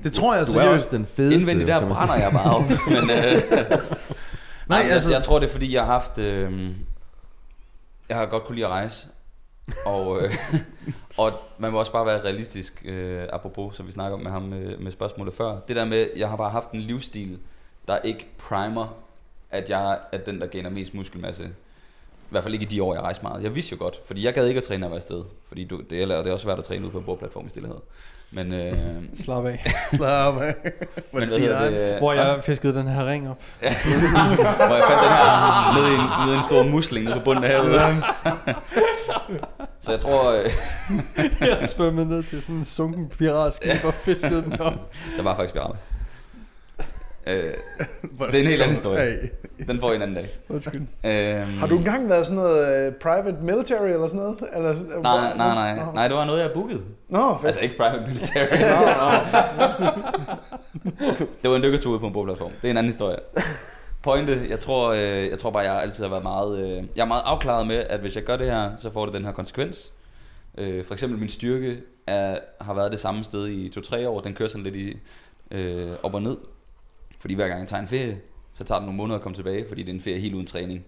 Det 0.03 0.13
tror 0.13 0.35
jeg 0.35 0.47
Du 0.47 0.51
er 0.51 0.55
seriøst. 0.55 0.87
også 0.87 0.97
den 0.97 1.07
fedeste. 1.07 1.35
Indvendigt 1.35 1.69
der 1.69 1.89
brænder 1.89 2.15
jeg 2.15 2.33
bare 2.33 2.57
op. 2.57 2.63
Men, 2.87 3.11
øh, 3.11 3.43
Nej, 4.67 4.83
Nej, 4.83 4.93
altså- 4.93 5.09
jeg, 5.09 5.15
jeg 5.15 5.25
tror, 5.25 5.39
det 5.39 5.47
er 5.47 5.53
fordi, 5.53 5.75
jeg 5.75 5.85
har 5.85 5.93
haft... 5.93 6.19
Øh, 6.19 6.71
jeg 8.09 8.17
har 8.17 8.27
godt 8.27 8.45
kunne 8.45 8.55
lide 8.55 8.67
at 8.67 8.73
rejse. 8.73 9.09
Og, 9.87 10.23
øh, 10.23 10.35
og 11.19 11.33
man 11.59 11.73
må 11.73 11.79
også 11.79 11.93
bare 11.93 12.07
være 12.07 12.21
realistisk, 12.21 12.83
øh, 12.85 13.29
apropos, 13.33 13.77
som 13.77 13.87
vi 13.87 13.93
snakker 13.93 14.17
om 14.17 14.23
med 14.23 14.31
ham 14.31 14.43
med, 14.43 14.77
med 14.77 14.93
spørgsmålet 14.93 15.35
før. 15.35 15.59
Det 15.69 15.77
der 15.77 15.85
med, 15.85 16.09
jeg 16.17 16.29
har 16.29 16.37
bare 16.37 16.51
haft 16.51 16.71
en 16.71 16.81
livsstil, 16.81 17.39
der 17.89 17.99
ikke 17.99 18.27
primer, 18.39 18.95
at 19.51 19.71
jeg 19.71 19.99
er 20.13 20.19
den, 20.19 20.41
der 20.41 20.47
gainer 20.47 20.71
mest 20.71 20.95
muskelmasse. 20.95 21.45
I 21.45 22.29
hvert 22.31 22.43
fald 22.43 22.55
ikke 22.55 22.67
i 22.67 22.69
de 22.69 22.83
år, 22.83 22.95
jeg 22.95 23.03
rejste 23.03 23.23
meget. 23.23 23.43
Jeg 23.43 23.55
vidste 23.55 23.73
jo 23.73 23.77
godt, 23.81 24.01
fordi 24.07 24.25
jeg 24.25 24.35
gad 24.35 24.47
ikke 24.47 24.59
at 24.59 24.65
træne, 24.65 24.83
jeg 24.85 24.91
var 24.91 24.97
afsted. 24.97 25.25
Fordi 25.49 25.65
du, 25.65 25.81
det, 25.91 26.03
er, 26.03 26.07
det 26.07 26.27
er 26.27 26.33
også 26.33 26.45
svært 26.45 26.59
at 26.59 26.65
træne 26.65 26.87
ud 26.87 26.91
på 26.91 26.99
en 26.99 27.05
bordplatform 27.05 27.47
i 27.47 27.49
stillhed. 27.49 27.77
Men, 28.31 28.53
øh, 28.53 28.73
Slap 29.25 29.47
af. 29.47 29.65
Slap 29.95 30.37
af. 30.41 30.55
Var 31.13 31.21
men 31.21 31.29
det 31.31 31.41
det? 31.41 31.99
Hvor 31.99 32.13
jeg 32.13 32.39
fiskede 32.45 32.75
den 32.75 32.89
her 32.89 33.07
ring 33.07 33.31
op. 33.31 33.37
Hvor 33.61 34.75
jeg 34.75 34.85
fandt 34.89 35.03
den 35.03 35.13
her 35.13 35.75
nede 35.75 35.91
i 35.91 35.95
en, 35.95 36.27
nede 36.27 36.35
i 36.35 36.39
en 36.39 36.45
stor 36.45 36.63
musling 36.63 37.05
nede 37.05 37.17
på 37.17 37.23
bunden 37.25 37.45
af 37.45 37.51
havet. 37.51 38.05
Så 39.81 39.93
jeg 39.93 40.01
tror, 40.01 40.33
øh, 40.33 40.51
Jeg 41.41 41.69
svømmede 41.69 42.09
ned 42.09 42.23
til 42.23 42.43
sådan 42.43 42.57
en 42.57 42.65
sunken 42.65 43.09
piratskib 43.19 43.85
og 43.85 43.95
fiskede 43.95 44.43
den 44.43 44.61
op. 44.61 44.75
der 45.17 45.23
var 45.23 45.37
faktisk 45.37 45.55
bjørne. 45.55 45.75
Øh, 47.27 47.35
det 47.35 48.35
er 48.35 48.41
en 48.41 48.47
helt 48.47 48.63
anden 48.63 48.77
historie. 48.77 49.07
Den 49.69 49.81
får 49.81 49.93
I 49.93 49.97
en 49.97 50.03
anden 50.03 50.17
dag. 50.17 50.29
Undskyld. 50.49 50.81
Øhm, 51.05 51.59
Har 51.59 51.67
du 51.67 51.77
engang 51.79 52.09
været 52.09 52.27
sådan 52.27 52.37
noget 52.43 52.89
uh, 52.89 52.95
private 52.95 53.37
military 53.43 53.87
eller 53.89 54.07
sådan 54.09 54.21
noget? 54.21 54.39
Eller, 54.57 54.75
sådan- 54.77 54.91
Nej, 55.03 55.29
hvor- 55.29 55.37
nej, 55.37 55.55
nej. 55.75 55.85
Nå. 55.87 55.93
Nej, 55.93 56.09
det 56.09 56.17
var 56.17 56.25
noget, 56.25 56.41
jeg 56.43 56.51
bookede. 56.55 56.81
Nå, 57.09 57.37
fedt. 57.37 57.47
Altså 57.47 57.61
ikke 57.61 57.77
private 57.77 58.05
military. 58.07 58.47
det 61.43 61.51
var 61.51 61.57
en 61.57 61.63
dykkertur 61.63 61.91
ude 61.91 61.99
på 62.01 62.07
en 62.07 62.13
bogplatform. 62.13 62.51
Det 62.63 62.69
er 62.69 62.71
en 62.71 62.77
anden 62.77 62.93
historie. 62.93 63.17
Pointe, 64.03 64.47
jeg 64.51 64.61
tror, 64.61 64.91
øh, 64.93 65.29
jeg 65.31 65.39
tror 65.39 65.51
bare, 65.51 65.63
jeg 65.63 65.83
altid 65.83 66.05
har 66.05 66.11
været 66.11 66.23
meget... 66.23 66.59
Øh, 66.61 66.85
jeg 66.97 67.03
er 67.03 67.07
meget 67.07 67.23
afklaret 67.25 67.67
med, 67.67 67.77
at 67.77 68.01
hvis 68.01 68.17
jeg 68.17 68.25
gør 68.25 68.37
det 68.37 68.47
her, 68.47 68.71
så 68.79 68.93
får 68.93 69.05
det 69.05 69.15
den 69.15 69.25
her 69.25 69.33
konsekvens. 69.33 69.93
Øh, 70.59 70.85
for 70.85 70.93
eksempel 70.95 71.19
min 71.19 71.29
styrke 71.29 71.77
er, 72.07 72.39
har 72.61 72.75
været 72.75 72.93
det 72.93 73.01
samme 73.01 73.25
sted 73.25 73.49
i 73.49 73.73
2-3 73.79 74.07
år. 74.09 74.21
Den 74.21 74.35
kører 74.35 74.49
sådan 74.49 74.63
lidt 74.65 74.77
i, 74.77 74.97
øh, 75.51 75.89
op 76.03 76.15
og 76.15 76.23
ned. 76.23 76.37
Fordi 77.19 77.35
hver 77.35 77.49
gang 77.49 77.61
jeg 77.61 77.69
tager 77.69 77.83
en 77.83 77.89
ferie, 77.89 78.21
så 78.55 78.65
tager 78.65 78.79
det 78.79 78.87
nogle 78.87 78.97
måneder 78.97 79.17
at 79.17 79.23
komme 79.23 79.37
tilbage, 79.37 79.69
fordi 79.69 79.83
det 79.83 79.89
er 79.89 79.95
en 79.95 80.01
ferie 80.01 80.21
helt 80.21 80.35
uden 80.35 80.47
træning. 80.47 80.85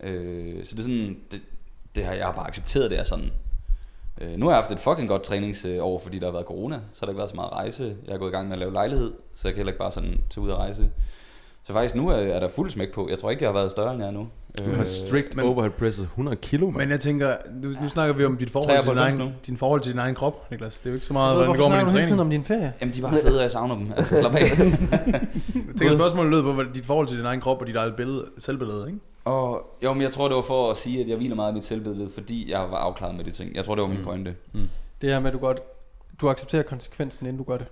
Øh, 0.00 0.64
så 0.64 0.74
det 0.74 0.78
er 0.78 0.82
sådan, 0.82 1.20
det, 1.32 1.42
det 1.94 2.04
har 2.04 2.12
jeg 2.12 2.32
bare 2.34 2.46
accepteret, 2.46 2.90
det 2.90 2.98
er 2.98 3.04
sådan. 3.04 3.30
Øh, 4.20 4.36
nu 4.36 4.46
har 4.46 4.52
jeg 4.52 4.62
haft 4.62 4.72
et 4.72 4.78
fucking 4.78 5.08
godt 5.08 5.22
træningsår, 5.22 5.94
øh, 5.94 6.02
fordi 6.02 6.18
der 6.18 6.26
har 6.26 6.32
været 6.32 6.46
corona, 6.46 6.80
så 6.92 7.00
har 7.00 7.06
der 7.06 7.10
ikke 7.10 7.18
været 7.18 7.30
så 7.30 7.36
meget 7.36 7.52
rejse. 7.52 7.96
Jeg 8.06 8.14
er 8.14 8.18
gået 8.18 8.30
i 8.30 8.32
gang 8.32 8.48
med 8.48 8.52
at 8.52 8.58
lave 8.58 8.72
lejlighed, 8.72 9.14
så 9.34 9.48
jeg 9.48 9.54
kan 9.54 9.58
heller 9.58 9.72
ikke 9.72 9.78
bare 9.78 9.92
sådan 9.92 10.20
tage 10.30 10.44
ud 10.44 10.50
og 10.50 10.58
rejse. 10.58 10.90
Så 11.66 11.72
faktisk 11.72 11.94
nu 11.94 12.08
er, 12.08 12.14
er 12.16 12.40
der 12.40 12.48
fuld 12.48 12.70
smæk 12.70 12.92
på. 12.94 13.08
Jeg 13.10 13.18
tror 13.18 13.30
ikke, 13.30 13.42
jeg 13.44 13.48
har 13.48 13.54
været 13.58 13.70
større, 13.70 13.92
end 13.92 14.00
jeg 14.00 14.08
er 14.08 14.12
nu. 14.12 14.28
Du 14.58 14.64
har 14.76 14.84
strict 14.84 15.36
men- 15.36 15.44
overhead 15.44 15.72
presset 15.72 16.02
100 16.04 16.36
kilo. 16.36 16.70
Men 16.70 16.90
jeg 16.90 17.00
tænker, 17.00 17.32
nu, 17.62 17.68
nu 17.82 17.88
snakker 17.88 18.14
vi 18.14 18.24
om 18.24 18.36
dit 18.36 18.50
forhold, 18.50 18.70
til 18.82 18.88
din, 18.88 18.96
93 18.96 19.20
egen, 19.20 19.34
din 19.46 19.56
forhold 19.56 19.80
til 19.80 19.92
din 19.92 19.98
egen 19.98 20.14
krop, 20.14 20.50
Niklas. 20.50 20.78
Det 20.78 20.86
er 20.86 20.90
jo 20.90 20.94
ikke 20.94 21.06
så 21.06 21.12
meget, 21.12 21.34
hvordan 21.36 21.50
det 21.52 21.58
går 21.60 21.68
med 21.68 21.76
snakker 21.76 21.88
din 21.88 21.94
du 21.94 21.98
hele 21.98 22.06
tiden 22.06 22.18
træning. 22.18 22.20
om 22.20 22.30
din 22.30 22.44
ferie? 22.44 22.72
Jamen, 22.80 22.94
de 22.94 23.02
bare 23.02 23.20
fede, 23.20 23.38
og 23.38 23.42
jeg 23.42 23.50
savner 23.50 23.74
dem. 23.74 23.92
Altså, 23.96 24.20
slap 24.20 24.34
af. 24.34 24.40
Jeg 24.40 25.74
tænker, 25.78 25.94
spørgsmålet 25.96 26.30
lød 26.32 26.42
på 26.42 26.52
hvad- 26.52 26.64
dit 26.74 26.84
forhold 26.86 27.06
til 27.06 27.16
din 27.16 27.24
egen 27.26 27.40
krop 27.40 27.60
og 27.60 27.66
dit 27.66 27.76
eget 27.76 27.96
billede, 27.96 28.24
selvbillede, 28.38 28.84
ikke? 28.86 28.98
Og, 29.24 29.66
jo, 29.84 29.92
men 29.92 30.02
jeg 30.02 30.10
tror, 30.10 30.28
det 30.28 30.36
var 30.36 30.42
for 30.42 30.70
at 30.70 30.76
sige, 30.76 31.00
at 31.02 31.08
jeg 31.08 31.16
hviler 31.16 31.36
meget 31.36 31.48
af 31.48 31.54
mit 31.54 31.64
selvbillede, 31.64 32.10
fordi 32.14 32.50
jeg 32.50 32.60
var 32.60 32.76
afklaret 32.76 33.14
med 33.14 33.24
de 33.24 33.30
ting. 33.30 33.54
Jeg 33.56 33.64
tror, 33.64 33.74
det 33.74 33.82
var 33.82 33.88
min 33.88 33.98
Mm. 33.98 34.04
pointe. 34.04 34.34
Det 35.00 35.10
her 35.12 35.20
med, 35.20 35.26
at 35.28 35.34
du 35.34 35.38
godt... 35.38 35.60
Du 36.20 36.28
accepterer 36.28 36.62
konsekvensen, 36.62 37.26
inden 37.26 37.38
du 37.44 37.50
gør 37.50 37.56
det. 37.58 37.66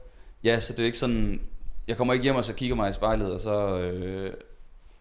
Ja, 0.45 0.61
så 0.61 0.73
det 0.73 0.81
er 0.81 0.85
ikke 0.85 0.99
sådan... 0.99 1.41
Jeg 1.89 1.97
kommer 1.97 2.15
ikke 2.15 2.23
hjem 2.23 2.35
og 2.37 2.45
så 2.45 2.53
kigger 2.55 2.77
mig 2.77 2.91
i 2.91 2.93
spejlet, 2.93 3.33
og 3.33 3.41
så... 3.41 3.79
Øh, 3.79 4.33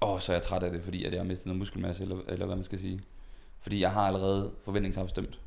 åh, 0.02 0.20
så 0.20 0.32
er 0.32 0.36
jeg 0.36 0.44
træt 0.44 0.64
af 0.64 0.72
det, 0.72 0.82
fordi 0.84 1.06
at 1.06 1.12
jeg 1.12 1.20
har 1.20 1.26
mistet 1.26 1.46
noget 1.48 1.60
muskelmasse, 1.60 2.04
eller, 2.04 2.16
eller 2.30 2.46
hvad 2.46 2.56
man 2.56 2.66
skal 2.66 2.80
sige. 2.80 3.02
Fordi 3.62 3.82
jeg 3.82 3.92
har 3.92 4.02
allerede 4.02 4.50
forventningsafstemt. 4.66 5.40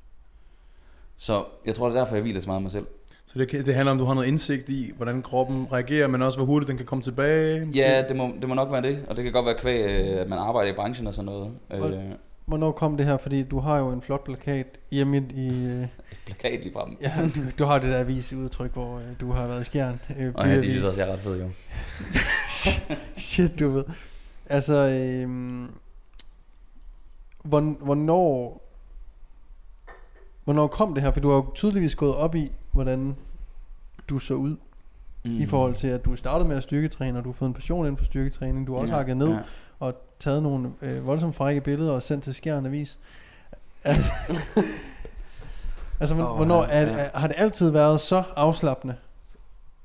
Så 1.16 1.45
jeg 1.66 1.74
tror, 1.74 1.89
det 1.89 1.97
er 1.97 2.01
derfor, 2.01 2.14
jeg 2.14 2.22
hviler 2.22 2.41
så 2.41 2.47
meget 2.47 2.57
af 2.59 2.62
mig 2.62 2.72
selv. 2.72 2.87
Så 3.26 3.39
det, 3.39 3.51
det 3.66 3.74
handler 3.74 3.91
om, 3.93 3.99
at 3.99 4.01
du 4.01 4.05
har 4.07 4.14
noget 4.14 4.28
indsigt 4.28 4.68
i, 4.68 4.93
hvordan 4.97 5.22
kroppen 5.22 5.68
reagerer, 5.72 6.07
men 6.09 6.22
også 6.22 6.39
hvor 6.39 6.47
hurtigt 6.47 6.68
den 6.68 6.76
kan 6.76 6.87
komme 6.87 7.03
tilbage. 7.03 7.68
Ja, 7.74 8.05
det 8.09 8.16
må, 8.16 8.30
det 8.41 8.49
må 8.49 8.55
nok 8.55 8.72
være 8.72 8.82
det, 8.82 9.05
og 9.09 9.16
det 9.16 9.24
kan 9.24 9.32
godt 9.32 9.47
være 9.47 9.55
kvæg, 9.59 9.84
øh, 9.84 10.20
at 10.20 10.28
man 10.28 10.39
arbejder 10.39 10.72
i 10.72 10.74
branchen 10.74 11.07
og 11.07 11.14
sådan 11.14 11.26
noget. 11.26 11.51
Hvor- 11.68 11.87
Øh, 11.87 12.05
Hvornår 12.47 12.72
kom 12.72 12.97
det 12.97 13.07
her? 13.07 13.16
Fordi 13.16 13.43
du 13.43 13.59
har 13.59 13.78
jo 13.78 13.89
en 13.91 14.03
flot 14.03 14.24
plakat 14.24 14.66
hjemme 14.91 15.16
i... 15.34 15.49
Øh, 15.66 15.87
plakat 16.27 16.61
lige 16.61 16.72
frem. 16.72 16.97
ja, 17.01 17.12
du, 17.37 17.41
du 17.59 17.64
har 17.64 17.79
det 17.79 17.91
der 17.91 17.99
avisudtryk, 17.99 18.72
hvor 18.72 18.99
øh, 18.99 19.05
du 19.20 19.33
har 19.33 19.47
været 19.47 19.61
i 19.61 19.64
skjern. 19.64 20.01
Øh, 20.18 20.33
Og 20.35 20.49
ja, 20.49 20.57
de 20.61 20.70
synes 20.70 20.87
også, 20.87 21.01
jeg 21.03 21.09
er 21.09 21.12
ret 21.12 21.20
fed, 21.20 21.41
jo. 21.41 21.51
Shit, 23.16 23.59
du 23.61 23.68
ved. 23.68 23.85
Altså, 24.47 24.74
øh, 24.89 25.64
hvorn- 27.45 27.85
hvornår... 27.85 28.62
Hvornår 30.45 30.66
kom 30.66 30.95
det 30.95 31.03
her? 31.03 31.11
For 31.11 31.20
du 31.20 31.29
har 31.29 31.37
jo 31.37 31.47
tydeligvis 31.55 31.95
gået 31.95 32.14
op 32.16 32.35
i, 32.35 32.53
hvordan 32.72 33.16
du 34.09 34.18
så 34.18 34.35
ud, 34.35 34.57
mm. 35.24 35.37
i 35.37 35.47
forhold 35.47 35.74
til, 35.74 35.87
at 35.89 36.05
du 36.05 36.16
startede 36.16 36.49
med 36.49 36.57
at 36.57 36.62
styrketræne, 36.62 37.18
og 37.18 37.24
du 37.24 37.29
har 37.29 37.35
fået 37.35 37.49
en 37.49 37.55
passion 37.55 37.87
inden 37.87 37.97
for 37.99 38.05
styrketræning. 38.05 38.66
Du 38.66 38.74
har 38.74 38.81
også 38.81 38.93
Ja, 38.93 38.99
hakket 38.99 39.16
ned 39.16 39.29
ja. 39.33 39.39
og 39.81 39.95
taget 40.18 40.43
nogle 40.43 40.72
øh, 40.83 41.07
voldsomt 41.07 41.35
frække 41.37 41.61
billeder 41.61 41.93
og 41.93 42.03
sendt 42.03 42.24
til 42.24 42.35
skjern 42.35 42.66
avis. 42.66 42.99
altså, 46.01 46.14
Åh, 46.14 46.36
hvornår 46.36 46.62
er, 46.62 46.80
ja. 46.80 46.92
er, 46.99 47.18
har 47.18 47.26
det 47.26 47.36
altid 47.38 47.70
været 47.70 48.01
så 48.01 48.22
afslappende? 48.36 48.97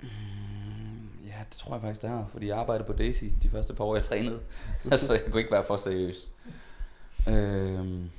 Mm, 0.01 0.07
Ja, 1.28 1.36
det 1.49 1.57
tror 1.57 1.74
jeg 1.74 1.82
faktisk, 1.82 2.01
det 2.01 2.09
har. 2.09 2.26
Fordi 2.32 2.47
jeg 2.47 2.57
arbejdede 2.57 2.84
på 2.88 2.93
Daisy 2.93 3.26
de 3.43 3.49
første 3.49 3.74
par 3.74 3.84
år, 3.84 3.95
jeg 3.95 4.03
trænede. 4.03 4.39
altså, 4.91 5.14
jeg 5.14 5.22
kunne 5.32 5.41
ikke 5.41 5.51
være 5.51 5.64
for 5.68 5.78
seriøs. 5.78 6.32
Øhm, 7.28 8.09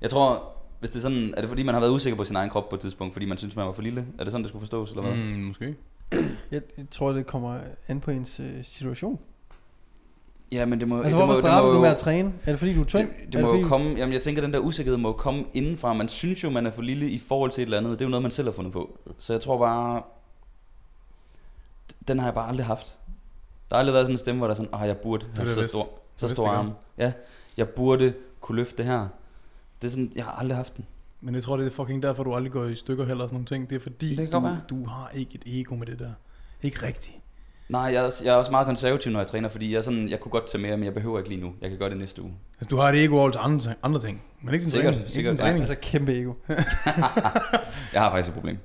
jeg 0.00 0.10
tror, 0.10 0.42
hvis 0.80 0.90
det 0.90 0.96
er 0.96 1.02
sådan, 1.02 1.34
er 1.36 1.40
det 1.40 1.48
fordi, 1.48 1.62
man 1.62 1.74
har 1.74 1.80
været 1.80 1.92
usikker 1.92 2.16
på 2.16 2.24
sin 2.24 2.36
egen 2.36 2.50
krop 2.50 2.68
på 2.68 2.74
et 2.74 2.80
tidspunkt, 2.80 3.12
fordi 3.12 3.26
man 3.26 3.38
synes, 3.38 3.56
man 3.56 3.66
var 3.66 3.72
for 3.72 3.82
lille? 3.82 4.06
Er 4.18 4.24
det 4.24 4.32
sådan, 4.32 4.42
det 4.44 4.48
skulle 4.50 4.60
forstås, 4.60 4.90
eller 4.90 5.02
hvad? 5.02 5.14
Mm. 5.14 5.20
Mm, 5.20 5.44
måske. 5.44 5.74
Jeg, 6.50 6.62
jeg 6.78 6.86
tror, 6.90 7.12
det 7.12 7.26
kommer 7.26 7.60
an 7.88 8.00
på 8.00 8.10
ens 8.10 8.40
øh, 8.40 8.64
situation. 8.64 9.20
Ja, 10.52 10.64
men 10.64 10.80
det 10.80 10.88
må, 10.88 10.96
Altså, 10.98 11.16
det 11.16 11.24
hvorfor 11.26 11.40
det 11.42 11.50
må 11.62 11.68
du 11.68 11.74
jo, 11.74 11.80
med 11.80 11.88
at 11.88 11.96
træne? 11.96 12.32
Er 12.44 12.50
det 12.50 12.58
fordi, 12.58 12.74
du 12.74 12.80
er 12.80 12.84
tynd? 12.84 13.08
Det, 13.08 13.32
det 13.32 13.42
må 13.42 13.48
fordi, 13.48 13.62
jo 13.62 13.68
komme, 13.68 13.90
jamen 13.96 14.12
jeg 14.12 14.22
tænker, 14.22 14.42
den 14.42 14.52
der 14.52 14.58
usikkerhed 14.58 14.98
må 14.98 15.08
jo 15.08 15.12
komme 15.12 15.44
indenfra. 15.54 15.92
Man 15.92 16.08
synes 16.08 16.44
jo, 16.44 16.50
man 16.50 16.66
er 16.66 16.70
for 16.70 16.82
lille 16.82 17.10
i 17.10 17.18
forhold 17.18 17.50
til 17.50 17.62
et 17.62 17.66
eller 17.66 17.78
andet. 17.78 17.90
Det 17.92 18.00
er 18.00 18.04
jo 18.04 18.10
noget, 18.10 18.22
man 18.22 18.30
selv 18.30 18.48
har 18.48 18.52
fundet 18.52 18.72
på. 18.72 18.98
Så 19.18 19.32
jeg 19.32 19.40
tror 19.42 19.58
bare, 19.58 20.02
den 22.08 22.18
har 22.18 22.26
jeg 22.26 22.34
bare 22.34 22.48
aldrig 22.48 22.66
haft. 22.66 22.96
Der 23.68 23.76
har 23.76 23.78
aldrig 23.78 23.94
været 23.94 24.04
sådan 24.06 24.14
en 24.14 24.18
stemme, 24.18 24.38
hvor 24.38 24.46
der 24.46 24.54
er 24.54 24.56
sådan, 24.56 24.70
ah, 24.74 24.88
jeg 24.88 24.96
burde 24.96 25.26
er 25.26 25.36
have 25.36 25.46
det 25.46 25.54
så 25.54 25.60
vist. 25.60 25.70
stor, 25.70 25.88
så 26.16 26.28
stor 26.28 26.46
jeg 26.46 26.54
arm. 26.54 26.70
Ja, 26.98 27.12
jeg 27.56 27.68
burde 27.68 28.14
kunne 28.40 28.56
løfte 28.56 28.76
det 28.76 28.84
her. 28.86 29.08
Det 29.82 29.88
er 29.88 29.90
sådan, 29.90 30.12
jeg 30.14 30.24
har 30.24 30.32
aldrig 30.32 30.56
haft 30.56 30.76
den. 30.76 30.86
Men 31.20 31.34
jeg 31.34 31.42
tror, 31.42 31.56
det 31.56 31.66
er 31.66 31.70
fucking 31.70 32.02
derfor, 32.02 32.22
du 32.22 32.34
aldrig 32.34 32.52
går 32.52 32.64
i 32.64 32.74
stykker 32.74 33.04
heller 33.04 33.24
og 33.24 33.28
sådan 33.30 33.34
nogle 33.34 33.46
ting. 33.46 33.70
Det 33.70 33.76
er 33.76 33.80
fordi, 33.80 34.16
Det 34.16 34.32
du, 34.32 34.40
være. 34.40 34.60
du 34.70 34.84
har 34.86 35.10
ikke 35.14 35.34
et 35.34 35.60
ego 35.60 35.74
med 35.74 35.86
det 35.86 35.98
der. 35.98 36.12
Ikke 36.62 36.86
rigtigt. 36.86 37.16
Nej, 37.72 37.80
jeg 37.80 38.06
er, 38.06 38.10
jeg 38.24 38.30
er 38.32 38.36
også 38.36 38.50
meget 38.50 38.66
konservativ, 38.66 39.12
når 39.12 39.20
jeg 39.20 39.26
træner, 39.26 39.48
fordi 39.48 39.74
jeg, 39.74 39.84
sådan, 39.84 40.08
jeg 40.08 40.20
kunne 40.20 40.30
godt 40.30 40.50
tage 40.50 40.62
mere, 40.62 40.76
men 40.76 40.84
jeg 40.84 40.94
behøver 40.94 41.18
ikke 41.18 41.28
lige 41.30 41.40
nu. 41.40 41.52
Jeg 41.62 41.70
kan 41.70 41.78
gøre 41.78 41.90
det 41.90 41.98
næste 41.98 42.22
uge. 42.22 42.32
Altså, 42.60 42.68
du 42.70 42.76
har 42.76 42.88
et 42.88 43.04
ego 43.04 43.16
over 43.18 43.30
til 43.30 43.40
andre, 43.42 43.74
andre 43.82 44.00
ting. 44.00 44.22
Men 44.42 44.54
ikke 44.54 44.64
til 44.64 44.72
Sikkert, 44.72 44.94
træning. 44.94 45.10
sikkert, 45.10 45.32
ikke 45.32 45.36
til 45.36 45.44
træning. 45.44 45.60
Altså, 45.60 45.76
kæmpe 45.82 46.20
ego. 46.20 46.32
Jeg 47.94 48.00
har 48.02 48.10
faktisk 48.10 48.28
et 48.28 48.34
problem. 48.34 48.58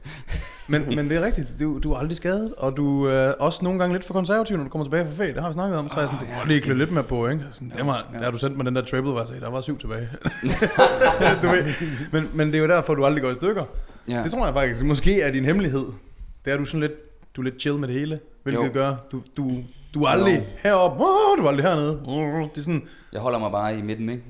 Men, 0.67 0.95
men 0.95 1.09
det 1.09 1.17
er 1.17 1.21
rigtigt. 1.21 1.47
Du, 1.59 1.79
du 1.83 1.93
er 1.93 1.97
aldrig 1.97 2.17
skadet, 2.17 2.53
og 2.57 2.77
du 2.77 3.05
er 3.05 3.31
også 3.31 3.63
nogle 3.63 3.79
gange 3.79 3.95
lidt 3.95 4.05
for 4.05 4.13
konservativ, 4.13 4.57
når 4.57 4.63
du 4.63 4.69
kommer 4.69 4.85
tilbage 4.85 5.05
fra 5.05 5.13
ferie. 5.23 5.33
Det 5.33 5.41
har 5.41 5.49
vi 5.49 5.53
snakket 5.53 5.77
om. 5.77 5.89
Så 5.89 5.95
er 5.95 6.01
jeg 6.01 6.09
sådan, 6.09 6.19
du 6.19 6.25
kan 6.25 6.35
godt 6.37 6.47
lige 6.47 6.61
klø 6.61 6.73
lidt 6.73 6.91
med 6.91 7.03
på, 7.03 7.27
ikke? 7.27 7.43
Sådan, 7.51 7.73
det 7.77 7.85
var, 7.85 8.07
der 8.13 8.23
har 8.23 8.31
du 8.31 8.37
sendt 8.37 8.57
mig 8.57 8.65
den 8.65 8.75
der 8.75 8.81
triple, 8.81 9.11
hvor 9.11 9.19
jeg 9.19 9.27
sagde, 9.27 9.41
der 9.41 9.49
var 9.49 9.61
syv 9.61 9.79
tilbage. 9.79 10.09
du 11.43 11.47
ved. 11.47 11.63
Men, 12.11 12.29
men 12.33 12.47
det 12.47 12.55
er 12.55 12.59
jo 12.59 12.67
derfor, 12.67 12.95
du 12.95 13.05
aldrig 13.05 13.23
går 13.23 13.31
i 13.31 13.35
stykker. 13.35 13.63
Ja. 14.09 14.23
Det 14.23 14.31
tror 14.31 14.45
jeg 14.45 14.53
faktisk. 14.53 14.85
Måske 14.85 15.21
er 15.21 15.31
din 15.31 15.45
hemmelighed. 15.45 15.85
Det 16.45 16.53
er 16.53 16.57
du 16.57 16.65
sådan 16.65 16.79
lidt, 16.79 16.93
du 17.37 17.41
er 17.41 17.45
lidt 17.45 17.61
chill 17.61 17.77
med 17.77 17.87
det 17.87 17.95
hele. 17.99 18.19
Hvilket 18.43 18.65
Jo. 18.67 18.69
gør, 18.73 18.95
du, 19.11 19.21
du, 19.37 19.51
du 19.93 20.03
er 20.03 20.07
aldrig 20.07 20.35
Jo. 20.37 20.43
heroppe, 20.63 20.97
oh, 21.03 21.37
du 21.37 21.43
er 21.43 21.47
aldrig 21.49 21.65
hernede. 21.65 21.91
Det 22.53 22.57
er 22.57 22.61
sådan, 22.61 22.87
Jeg 23.13 23.21
holder 23.21 23.39
mig 23.39 23.51
bare 23.51 23.77
i 23.77 23.81
midten, 23.81 24.09
ikke? 24.09 24.23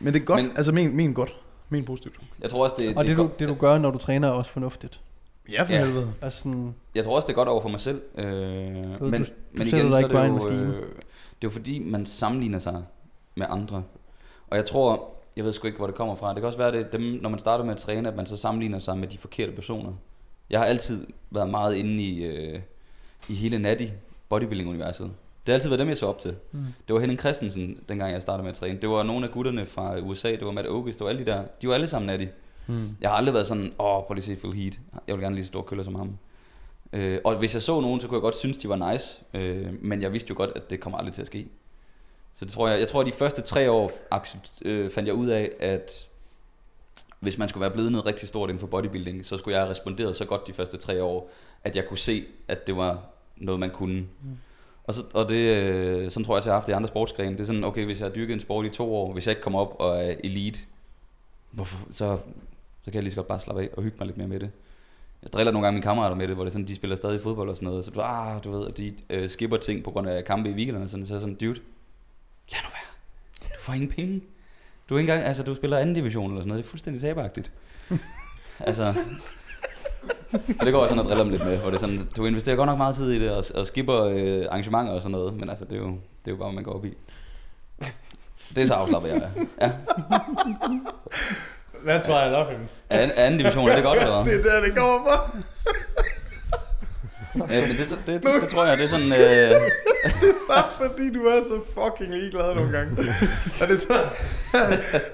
men 0.00 0.14
det 0.14 0.20
er 0.20 0.24
godt. 0.24 0.42
Men- 0.42 0.52
altså, 0.56 0.72
min, 0.72 0.96
min 0.96 1.12
godt. 1.12 1.36
Min 1.68 1.84
positivt. 1.84 2.14
Jeg 2.42 2.50
tror 2.50 2.62
også, 2.64 2.74
det, 2.78 2.96
Og 2.96 3.04
det, 3.04 3.08
det, 3.10 3.16
du, 3.16 3.22
godt- 3.22 3.38
det, 3.38 3.48
du 3.48 3.54
gør, 3.54 3.78
når 3.78 3.90
du 3.90 3.98
træner, 3.98 4.28
er 4.28 4.32
også 4.32 4.50
fornuftigt. 4.50 5.00
Ja, 5.52 5.62
for 5.62 5.72
Ja. 5.72 5.84
helvede. 5.84 6.12
Altså 6.22 6.38
sådan, 6.42 6.74
Jeg 6.94 7.04
tror 7.04 7.16
også, 7.16 7.26
det 7.26 7.32
er 7.32 7.36
godt 7.36 7.48
over 7.48 7.60
for 7.62 7.68
mig 7.68 7.80
selv. 7.80 8.02
Øh, 8.18 8.24
men, 8.24 8.84
du 8.98 9.04
men 9.04 9.24
sætter 9.24 9.78
igen, 9.78 9.86
dig 9.86 9.92
så 9.92 9.98
ikke 9.98 10.08
er 10.08 10.08
bare 10.08 10.24
det 10.24 10.30
en 10.32 10.38
jo, 10.38 10.44
maskine. 10.44 10.66
øh, 10.66 10.76
det 10.76 10.82
er 10.82 10.88
jo 11.44 11.50
fordi, 11.50 11.78
man 11.78 12.06
sammenligner 12.06 12.58
sig 12.58 12.82
med 13.34 13.46
andre. 13.50 13.82
Og 14.50 14.56
jeg 14.56 14.64
tror, 14.64 15.10
jeg 15.36 15.44
ved 15.44 15.52
sgu 15.52 15.66
ikke, 15.66 15.76
hvor 15.78 15.86
det 15.86 15.96
kommer 15.96 16.14
fra. 16.14 16.28
Det 16.28 16.36
kan 16.36 16.44
også 16.44 16.58
være, 16.58 16.72
det 16.72 16.92
dem, 16.92 17.00
når 17.22 17.28
man 17.28 17.38
starter 17.38 17.64
med 17.64 17.72
at 17.72 17.78
træne, 17.80 18.08
at 18.08 18.16
man 18.16 18.26
så 18.26 18.36
sammenligner 18.36 18.78
sig 18.78 18.98
med 18.98 19.08
de 19.08 19.18
forkerte 19.18 19.52
personer. 19.52 19.92
Jeg 20.50 20.60
har 20.60 20.66
altid 20.66 21.06
været 21.30 21.50
meget 21.50 21.74
inde 21.74 22.02
i, 22.02 22.24
øh, 22.24 22.60
i 23.28 23.34
hele 23.34 23.58
natty 23.58 23.86
bodybuilding-universet. 24.28 25.06
Det 25.46 25.52
har 25.52 25.54
altid 25.54 25.68
været 25.68 25.78
dem, 25.78 25.88
jeg 25.88 25.98
så 25.98 26.06
op 26.06 26.18
til. 26.18 26.36
Mm. 26.52 26.64
Det 26.88 26.94
var 26.94 27.00
Henning 27.00 27.20
Christensen, 27.20 27.78
dengang 27.88 28.12
jeg 28.12 28.22
startede 28.22 28.42
med 28.42 28.50
at 28.50 28.56
træne. 28.56 28.80
Det 28.80 28.88
var 28.88 29.02
nogle 29.02 29.26
af 29.26 29.32
gutterne 29.32 29.66
fra 29.66 29.98
USA, 29.98 30.30
det 30.30 30.44
var 30.44 30.52
Matt 30.52 30.68
Ogus, 30.68 30.96
det 30.96 31.04
var 31.04 31.08
alle 31.08 31.24
de 31.24 31.30
der. 31.30 31.44
De 31.62 31.68
var 31.68 31.74
alle 31.74 31.86
sammen 31.86 32.06
natty. 32.06 32.26
Mm. 32.66 32.96
Jeg 33.00 33.10
har 33.10 33.16
aldrig 33.16 33.34
været 33.34 33.46
sådan, 33.46 33.64
åh, 33.64 34.04
prøv 34.04 34.14
lige 34.14 34.18
at 34.18 34.24
se 34.24 34.36
Phil 34.36 34.62
Heath. 34.62 34.78
Jeg 35.06 35.14
vil 35.14 35.22
gerne 35.22 35.34
lige 35.34 35.46
store 35.46 35.62
køller 35.62 35.84
som 35.84 35.94
ham. 35.94 36.18
Øh, 36.92 37.20
og 37.24 37.36
hvis 37.36 37.54
jeg 37.54 37.62
så 37.62 37.80
nogen, 37.80 38.00
så 38.00 38.08
kunne 38.08 38.16
jeg 38.16 38.22
godt 38.22 38.36
synes, 38.36 38.56
de 38.56 38.68
var 38.68 38.92
nice. 38.92 39.20
Øh, 39.34 39.66
men 39.82 40.02
jeg 40.02 40.12
vidste 40.12 40.28
jo 40.30 40.34
godt, 40.36 40.50
at 40.56 40.70
det 40.70 40.80
kommer 40.80 40.98
aldrig 40.98 41.14
til 41.14 41.20
at 41.20 41.26
ske. 41.26 41.48
Så 42.34 42.44
det 42.44 42.52
tror 42.52 42.68
jeg, 42.68 42.80
jeg 42.80 42.88
tror, 42.88 43.00
at 43.00 43.06
de 43.06 43.12
første 43.12 43.42
tre 43.42 43.70
år 43.70 43.92
accept, 44.10 44.52
øh, 44.64 44.90
fandt 44.90 45.06
jeg 45.06 45.14
ud 45.14 45.26
af, 45.26 45.50
at 45.60 46.08
hvis 47.24 47.38
man 47.38 47.48
skulle 47.48 47.62
være 47.62 47.70
blevet 47.70 47.92
noget 47.92 48.06
rigtig 48.06 48.28
stort 48.28 48.50
inden 48.50 48.60
for 48.60 48.66
bodybuilding, 48.66 49.24
så 49.24 49.36
skulle 49.36 49.54
jeg 49.54 49.62
have 49.62 49.70
responderet 49.70 50.16
så 50.16 50.24
godt 50.24 50.46
de 50.46 50.52
første 50.52 50.76
tre 50.76 51.02
år, 51.02 51.30
at 51.64 51.76
jeg 51.76 51.88
kunne 51.88 51.98
se, 51.98 52.24
at 52.48 52.66
det 52.66 52.76
var 52.76 53.02
noget, 53.36 53.60
man 53.60 53.70
kunne. 53.70 54.00
Mm. 54.00 54.38
Og, 54.84 54.94
så, 54.94 55.02
og 55.14 55.28
det, 55.28 55.36
øh, 55.36 56.10
sådan 56.10 56.24
tror 56.24 56.34
jeg, 56.34 56.38
at 56.38 56.46
jeg 56.46 56.52
har 56.52 56.56
haft 56.56 56.66
det 56.66 56.72
i 56.72 56.76
andre 56.76 56.88
sportsgrene. 56.88 57.32
Det 57.32 57.40
er 57.40 57.44
sådan, 57.44 57.64
okay, 57.64 57.84
hvis 57.84 58.00
jeg 58.00 58.08
har 58.08 58.14
dyrket 58.14 58.34
en 58.34 58.40
sport 58.40 58.66
i 58.66 58.68
to 58.68 58.94
år, 58.94 59.12
hvis 59.12 59.26
jeg 59.26 59.32
ikke 59.32 59.42
kommer 59.42 59.58
op 59.58 59.76
og 59.78 60.04
er 60.04 60.14
elite, 60.24 60.60
hvorfor, 61.50 61.86
så, 61.90 62.18
så 62.82 62.84
kan 62.84 62.94
jeg 62.94 63.02
lige 63.02 63.10
så 63.10 63.16
godt 63.16 63.28
bare 63.28 63.40
slappe 63.40 63.62
af 63.62 63.68
og 63.76 63.82
hygge 63.82 63.96
mig 63.98 64.06
lidt 64.06 64.16
mere 64.16 64.28
med 64.28 64.40
det. 64.40 64.50
Jeg 65.22 65.32
driller 65.32 65.52
nogle 65.52 65.66
gange 65.66 65.74
mine 65.74 65.82
kammerater 65.82 66.16
med 66.16 66.28
det, 66.28 66.36
hvor 66.36 66.44
det 66.44 66.52
sådan, 66.52 66.66
de 66.66 66.74
spiller 66.74 66.96
stadig 66.96 67.20
fodbold 67.20 67.48
og 67.48 67.56
sådan 67.56 67.68
noget. 67.68 67.84
Så 67.84 67.90
du, 67.90 68.00
ah, 68.00 68.44
du 68.44 68.50
ved, 68.50 68.68
at 68.68 68.76
de 68.76 68.94
øh, 69.10 69.28
skipper 69.28 69.56
ting 69.56 69.84
på 69.84 69.90
grund 69.90 70.08
af 70.08 70.24
kampe 70.24 70.50
i 70.50 70.52
weekenderne. 70.52 70.84
og 70.84 70.90
Sådan, 70.90 71.06
så 71.06 71.14
er 71.14 71.18
sådan, 71.18 71.34
dude, 71.34 71.60
lad 72.52 72.60
nu 72.62 72.68
være. 72.72 73.48
Du 73.54 73.60
får 73.60 73.72
ingen 73.72 73.90
penge. 73.90 74.20
Du 74.88 74.94
er 74.94 74.98
ikke 74.98 75.12
engang, 75.12 75.28
altså 75.28 75.42
du 75.42 75.54
spiller 75.54 75.78
anden 75.78 75.94
division 75.94 76.30
eller 76.30 76.40
sådan 76.40 76.48
noget. 76.48 76.64
Det 76.64 76.68
er 76.68 76.70
fuldstændig 76.70 77.00
sabagtigt. 77.00 77.50
altså, 78.60 78.94
og 80.32 80.66
det 80.66 80.72
går 80.72 80.80
jeg 80.80 80.88
sådan 80.88 80.98
og 80.98 81.04
driller 81.04 81.24
dem 81.24 81.30
lidt 81.30 81.44
med, 81.44 81.56
hvor 81.56 81.70
det 81.70 81.76
er 81.76 81.80
sådan, 81.80 82.08
du 82.16 82.26
investerer 82.26 82.56
godt 82.56 82.66
nok 82.66 82.78
meget 82.78 82.96
tid 82.96 83.12
i 83.12 83.18
det, 83.18 83.30
og, 83.30 83.44
og 83.54 83.66
skipper 83.66 84.04
øh, 84.04 84.46
arrangementer 84.50 84.92
og 84.92 85.02
sådan 85.02 85.12
noget, 85.12 85.34
men 85.34 85.50
altså, 85.50 85.64
det 85.64 85.72
er 85.72 85.78
jo, 85.78 85.86
det 85.88 86.26
er 86.26 86.30
jo 86.30 86.36
bare, 86.36 86.48
hvad 86.48 86.54
man 86.54 86.64
går 86.64 86.72
op 86.72 86.84
i. 86.84 86.96
Det 88.56 88.62
er 88.62 88.66
så 88.66 88.74
afslappet, 88.74 89.08
jeg 89.08 89.16
er. 89.16 89.30
Ja. 89.60 89.70
That's 91.86 92.08
why 92.08 92.28
I 92.28 92.30
love 92.30 92.50
him. 92.50 92.68
Anden, 92.90 93.16
anden 93.16 93.38
division, 93.38 93.68
er 93.68 93.74
det 93.74 93.84
godt, 93.84 93.98
eller? 93.98 94.24
Det 94.24 94.34
er 94.34 94.42
der, 94.42 94.60
det 94.66 94.76
kommer 94.76 94.98
fra. 95.06 95.36
Ja, 97.36 97.66
men 97.66 97.76
det, 97.76 97.78
det, 98.06 98.22
det, 98.24 98.42
det, 98.42 98.48
tror 98.48 98.64
jeg, 98.64 98.78
det 98.78 98.84
er 98.84 98.88
sådan... 98.88 99.12
Øh, 99.12 99.60
Bare 100.50 100.64
fordi 100.82 101.12
du 101.12 101.20
er 101.24 101.40
så 101.42 101.60
fucking 101.74 102.14
ligeglad 102.20 102.54
nogle 102.54 102.72
gange. 102.72 102.90
og 103.60 103.68
det 103.68 103.74
er 103.74 103.78
så... 103.88 103.98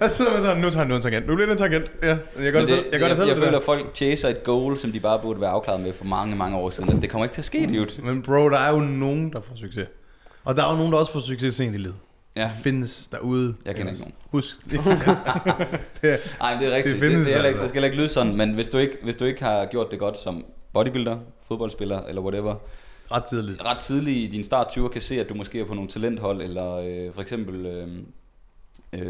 Der 0.00 0.08
sidder 0.08 0.32
man 0.32 0.42
sådan, 0.42 0.62
nu 0.62 0.70
tager 0.70 0.84
nu 0.84 0.96
en 0.96 1.02
tangent. 1.02 1.26
Nu 1.26 1.34
bliver 1.34 1.46
det 1.46 1.52
en 1.52 1.58
tangent. 1.58 1.92
Ja, 2.02 2.08
jeg 2.08 2.52
gør 2.52 2.60
men 2.60 2.68
det, 2.68 2.68
selv. 2.68 2.84
Jeg 2.92 3.00
gør 3.00 3.06
jeg, 3.06 3.08
det 3.08 3.16
selv. 3.16 3.26
jeg 3.28 3.36
det 3.36 3.44
føler, 3.44 3.58
at 3.58 3.64
folk 3.64 3.86
chaser 3.94 4.28
et 4.28 4.44
goal, 4.44 4.78
som 4.78 4.92
de 4.92 5.00
bare 5.00 5.18
burde 5.22 5.40
være 5.40 5.50
afklaret 5.50 5.80
med 5.80 5.92
for 5.92 6.04
mange, 6.04 6.36
mange 6.36 6.56
år 6.56 6.70
siden. 6.70 6.96
At 6.96 7.02
det 7.02 7.10
kommer 7.10 7.24
ikke 7.24 7.34
til 7.34 7.40
at 7.40 7.44
ske, 7.44 7.66
dude. 7.66 7.88
Men 8.02 8.22
bro, 8.22 8.50
der 8.50 8.58
er 8.58 8.70
jo 8.70 8.78
nogen, 8.78 9.32
der 9.32 9.40
får 9.40 9.56
succes. 9.56 9.86
Og 10.44 10.56
der 10.56 10.64
er 10.66 10.70
jo 10.70 10.76
nogen, 10.76 10.92
der 10.92 10.98
også 10.98 11.12
får 11.12 11.20
succes 11.20 11.54
sent 11.54 11.74
i 11.74 11.78
livet. 11.78 11.94
Ja, 12.36 12.42
Det 12.42 12.50
findes 12.62 13.08
derude. 13.12 13.54
jeg 13.64 13.74
kender 13.76 13.92
ikke 13.92 14.02
nogen. 14.02 14.14
Husk. 14.30 14.56
det 14.70 14.78
er, 16.12 16.16
Nej, 16.40 16.54
det 16.60 16.68
er 16.68 16.76
rigtigt. 16.76 16.84
Det 16.84 16.84
Det, 16.84 16.98
findes 17.08 17.26
det, 17.28 17.36
det, 17.36 17.42
er 17.42 17.46
altså. 17.46 17.60
det 17.60 17.68
skal 17.68 17.74
heller 17.82 17.86
ikke 17.92 17.96
lyde 18.02 18.08
sådan, 18.08 18.36
men 18.36 18.52
hvis 18.54 18.68
du, 18.68 18.78
ikke, 18.78 18.96
hvis 19.02 19.16
du 19.16 19.24
ikke 19.24 19.44
har 19.44 19.66
gjort 19.66 19.90
det 19.90 19.98
godt 19.98 20.18
som 20.18 20.44
bodybuilder, 20.74 21.16
fodboldspiller 21.50 22.02
eller 22.02 22.22
whatever, 22.22 22.54
ret 23.12 23.24
tidligt. 23.24 23.64
ret 23.64 23.78
tidligt 23.78 24.16
i 24.16 24.26
din 24.26 24.44
start 24.44 24.68
20 24.70 24.88
kan 24.88 25.00
se, 25.00 25.20
at 25.20 25.28
du 25.28 25.34
måske 25.34 25.60
er 25.60 25.64
på 25.64 25.74
nogle 25.74 25.90
talenthold, 25.90 26.42
eller 26.42 26.74
øh, 26.74 27.14
for 27.14 27.22
eksempel, 27.22 27.66
øh, 27.66 27.88
øh, 28.92 29.00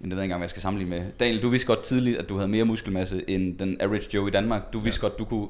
jeg 0.00 0.10
ved 0.10 0.22
ikke 0.22 0.22
engang, 0.22 0.38
hvad 0.38 0.44
jeg 0.44 0.50
skal 0.50 0.62
sammenligne 0.62 0.90
med. 0.96 1.12
Daniel, 1.20 1.42
du 1.42 1.48
vidste 1.48 1.66
godt 1.66 1.82
tidligt, 1.82 2.18
at 2.18 2.28
du 2.28 2.36
havde 2.36 2.48
mere 2.48 2.64
muskelmasse 2.64 3.30
end 3.30 3.58
den 3.58 3.80
average 3.80 4.14
Joe 4.14 4.28
i 4.28 4.30
Danmark. 4.30 4.72
Du 4.72 4.78
vidste 4.78 5.00
ja. 5.02 5.08
godt, 5.08 5.18
du 5.18 5.24
kunne... 5.24 5.48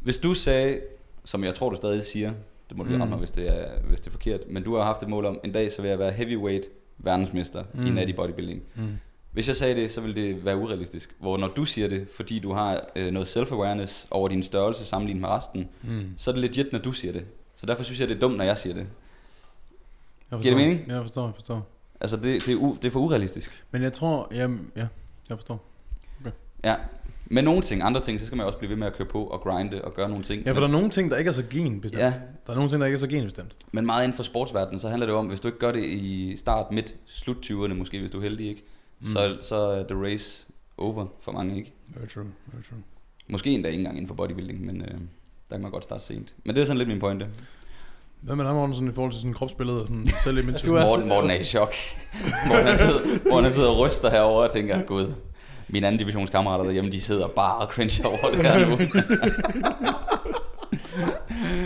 Hvis 0.00 0.18
du 0.18 0.34
sagde, 0.34 0.80
som 1.24 1.44
jeg 1.44 1.54
tror, 1.54 1.70
du 1.70 1.76
stadig 1.76 2.04
siger, 2.04 2.32
det 2.68 2.76
må 2.76 2.84
du 2.84 2.90
mm. 2.90 3.00
Ramme 3.00 3.10
mig, 3.10 3.18
hvis 3.18 3.30
det, 3.30 3.48
er, 3.48 3.80
hvis 3.88 4.00
det 4.00 4.06
er 4.06 4.10
forkert, 4.10 4.40
men 4.48 4.62
du 4.62 4.76
har 4.76 4.82
haft 4.82 5.02
et 5.02 5.08
mål 5.08 5.24
om, 5.24 5.40
en 5.44 5.52
dag 5.52 5.72
så 5.72 5.82
vil 5.82 5.88
jeg 5.88 5.98
være 5.98 6.12
heavyweight 6.12 6.64
verdensmester 6.98 7.64
mm. 7.74 7.86
i 7.86 7.90
natty 7.90 8.14
bodybuilding. 8.14 8.62
Mm. 8.74 8.88
Hvis 9.34 9.48
jeg 9.48 9.56
sagde 9.56 9.74
det, 9.74 9.90
så 9.90 10.00
ville 10.00 10.22
det 10.22 10.44
være 10.44 10.56
urealistisk. 10.56 11.14
Hvor 11.18 11.36
når 11.36 11.48
du 11.48 11.64
siger 11.64 11.88
det, 11.88 12.08
fordi 12.16 12.38
du 12.38 12.52
har 12.52 12.80
øh, 12.96 13.12
noget 13.12 13.36
self-awareness 13.36 14.06
over 14.10 14.28
din 14.28 14.42
størrelse 14.42 14.84
sammenlignet 14.84 15.20
med 15.20 15.28
resten, 15.28 15.68
Mm. 15.82 16.04
så 16.16 16.30
er 16.30 16.32
det 16.32 16.40
legit, 16.42 16.72
når 16.72 16.78
du 16.78 16.92
siger 16.92 17.12
det. 17.12 17.24
Så 17.56 17.66
derfor 17.66 17.82
synes 17.82 18.00
jeg, 18.00 18.08
det 18.08 18.16
er 18.16 18.20
dumt, 18.20 18.36
når 18.36 18.44
jeg 18.44 18.56
siger 18.58 18.74
det. 18.74 18.86
Jeg 20.30 20.38
Giver 20.40 20.42
det 20.42 20.42
forstår. 20.52 20.56
mening? 20.56 20.88
Jeg 20.88 21.02
forstår, 21.02 21.24
jeg 21.26 21.34
forstår. 21.34 21.66
Altså, 22.00 22.16
det, 22.16 22.24
det, 22.46 22.48
er, 22.48 22.56
u, 22.56 22.76
det 22.82 22.88
er 22.88 22.90
for 22.92 23.00
urealistisk. 23.00 23.64
Men 23.70 23.82
jeg 23.82 23.92
tror, 23.92 24.28
jamen, 24.34 24.70
ja, 24.76 24.86
jeg 25.28 25.36
forstår. 25.38 25.64
Ja. 26.64 26.74
Med 27.26 27.42
nogle 27.42 27.62
ting, 27.62 27.82
andre 27.82 28.00
ting, 28.00 28.20
så 28.20 28.26
skal 28.26 28.36
man 28.36 28.46
også 28.46 28.58
blive 28.58 28.70
ved 28.70 28.76
med 28.76 28.86
at 28.86 28.92
køre 28.96 29.06
på 29.08 29.24
og 29.24 29.40
grinde 29.40 29.84
og 29.84 29.94
gøre 29.94 30.08
nogle 30.08 30.24
ting. 30.24 30.42
Ja, 30.44 30.50
for 30.50 30.60
der 30.60 30.66
men, 30.68 30.74
er 30.74 30.78
nogle 30.78 30.90
ting, 30.90 31.10
der 31.10 31.16
ikke 31.16 31.28
er 31.28 31.32
så 31.32 31.42
genbestemt. 31.50 32.02
Ja. 32.02 32.12
Der 32.46 32.52
er 32.52 32.54
nogle 32.56 32.70
ting, 32.70 32.80
der 32.80 32.86
ikke 32.86 32.96
er 32.96 33.00
så 33.00 33.06
genbestemt. 33.08 33.52
men 33.72 33.86
meget 33.86 34.04
inden 34.04 34.16
for 34.16 34.22
sportsverdenen, 34.22 34.80
så 34.80 34.88
handler 34.88 35.06
det 35.06 35.14
om, 35.14 35.26
hvis 35.26 35.40
du 35.40 35.48
ikke 35.48 35.58
gør 35.58 35.72
det 35.72 35.84
i 35.84 36.36
start, 36.36 36.72
midt, 36.72 36.94
slut 37.06 37.36
20'erne 37.50 37.74
måske, 37.74 38.00
hvis 38.00 38.10
du 38.10 38.18
er 38.18 38.22
heldig, 38.22 38.48
ikke? 38.48 38.64
Mm. 39.04 39.10
Så, 39.10 39.36
så 39.40 39.56
er 39.56 39.82
the 39.82 40.04
race 40.04 40.46
over 40.78 41.06
for 41.20 41.32
mange, 41.32 41.56
ikke? 41.56 41.72
Very 41.88 42.08
true, 42.08 42.26
very 42.46 42.62
true. 42.62 42.78
Måske 43.28 43.50
endda 43.50 43.68
ikke 43.68 43.78
engang 43.78 43.96
inden 43.96 44.08
for 44.08 44.14
bodybuilding, 44.14 44.66
men 44.66 44.80
øh, 44.82 44.88
der 44.88 44.96
kan 45.50 45.60
man 45.60 45.70
godt 45.70 45.84
starte 45.84 46.04
sent. 46.04 46.34
Men 46.44 46.54
det 46.56 46.62
er 46.62 46.66
sådan 46.66 46.78
lidt 46.78 46.88
min 46.88 47.00
pointe. 47.00 47.26
Hvad 48.20 48.36
med 48.36 48.44
dig, 48.44 48.54
Morten, 48.54 48.74
sådan 48.74 48.88
i 48.88 48.92
forhold 48.92 49.12
til 49.12 49.20
sådan 49.20 49.34
kropsbillede 49.34 49.80
og 49.80 49.86
sådan 49.86 50.08
selv 50.24 50.38
image? 50.38 50.68
Morten, 50.70 51.08
Morten 51.08 51.30
er 51.30 51.34
i 51.34 51.44
chok. 51.44 51.74
Morten 52.48 52.66
han 52.66 52.78
sidder, 52.78 53.00
Morten 53.30 53.44
han 53.44 53.52
sidder 53.52 53.68
og 53.68 53.78
ryster 53.78 54.10
herover 54.10 54.44
og 54.44 54.52
tænker, 54.52 54.82
gud, 54.82 55.12
mine 55.68 55.86
anden 55.86 55.98
divisionskammerater 55.98 56.64
derhjemme, 56.64 56.92
de 56.92 57.00
sidder 57.00 57.28
bare 57.28 57.56
og 57.56 57.72
cringe 57.72 58.06
over 58.06 58.30
det 58.30 58.42
her 58.42 58.68
nu. 58.68 58.76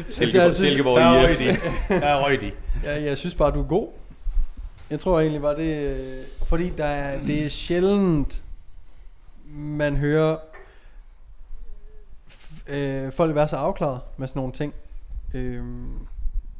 Silkeborg, 0.08 0.54
Silkeborg 0.54 0.98
er 0.98 1.28
IF. 1.28 1.60
Der 1.88 1.96
er 1.96 2.24
røg 2.24 2.40
de. 2.40 2.50
Jeg, 2.84 3.04
jeg 3.04 3.18
synes 3.18 3.34
bare, 3.34 3.50
du 3.50 3.60
er 3.60 3.66
god. 3.66 3.88
Jeg 4.90 5.00
tror 5.00 5.20
egentlig 5.20 5.40
bare, 5.42 5.56
det 5.56 5.96
øh, 5.98 6.24
Fordi 6.46 6.68
der 6.68 6.84
er, 6.84 7.20
det 7.26 7.44
er 7.44 7.48
sjældent, 7.48 8.42
man 9.54 9.96
hører 9.96 10.36
øh, 12.68 13.12
folk 13.12 13.34
være 13.34 13.48
så 13.48 13.56
afklaret 13.56 14.00
med 14.16 14.28
sådan 14.28 14.40
nogle 14.40 14.52
ting. 14.52 14.74
Øhm, 15.34 15.88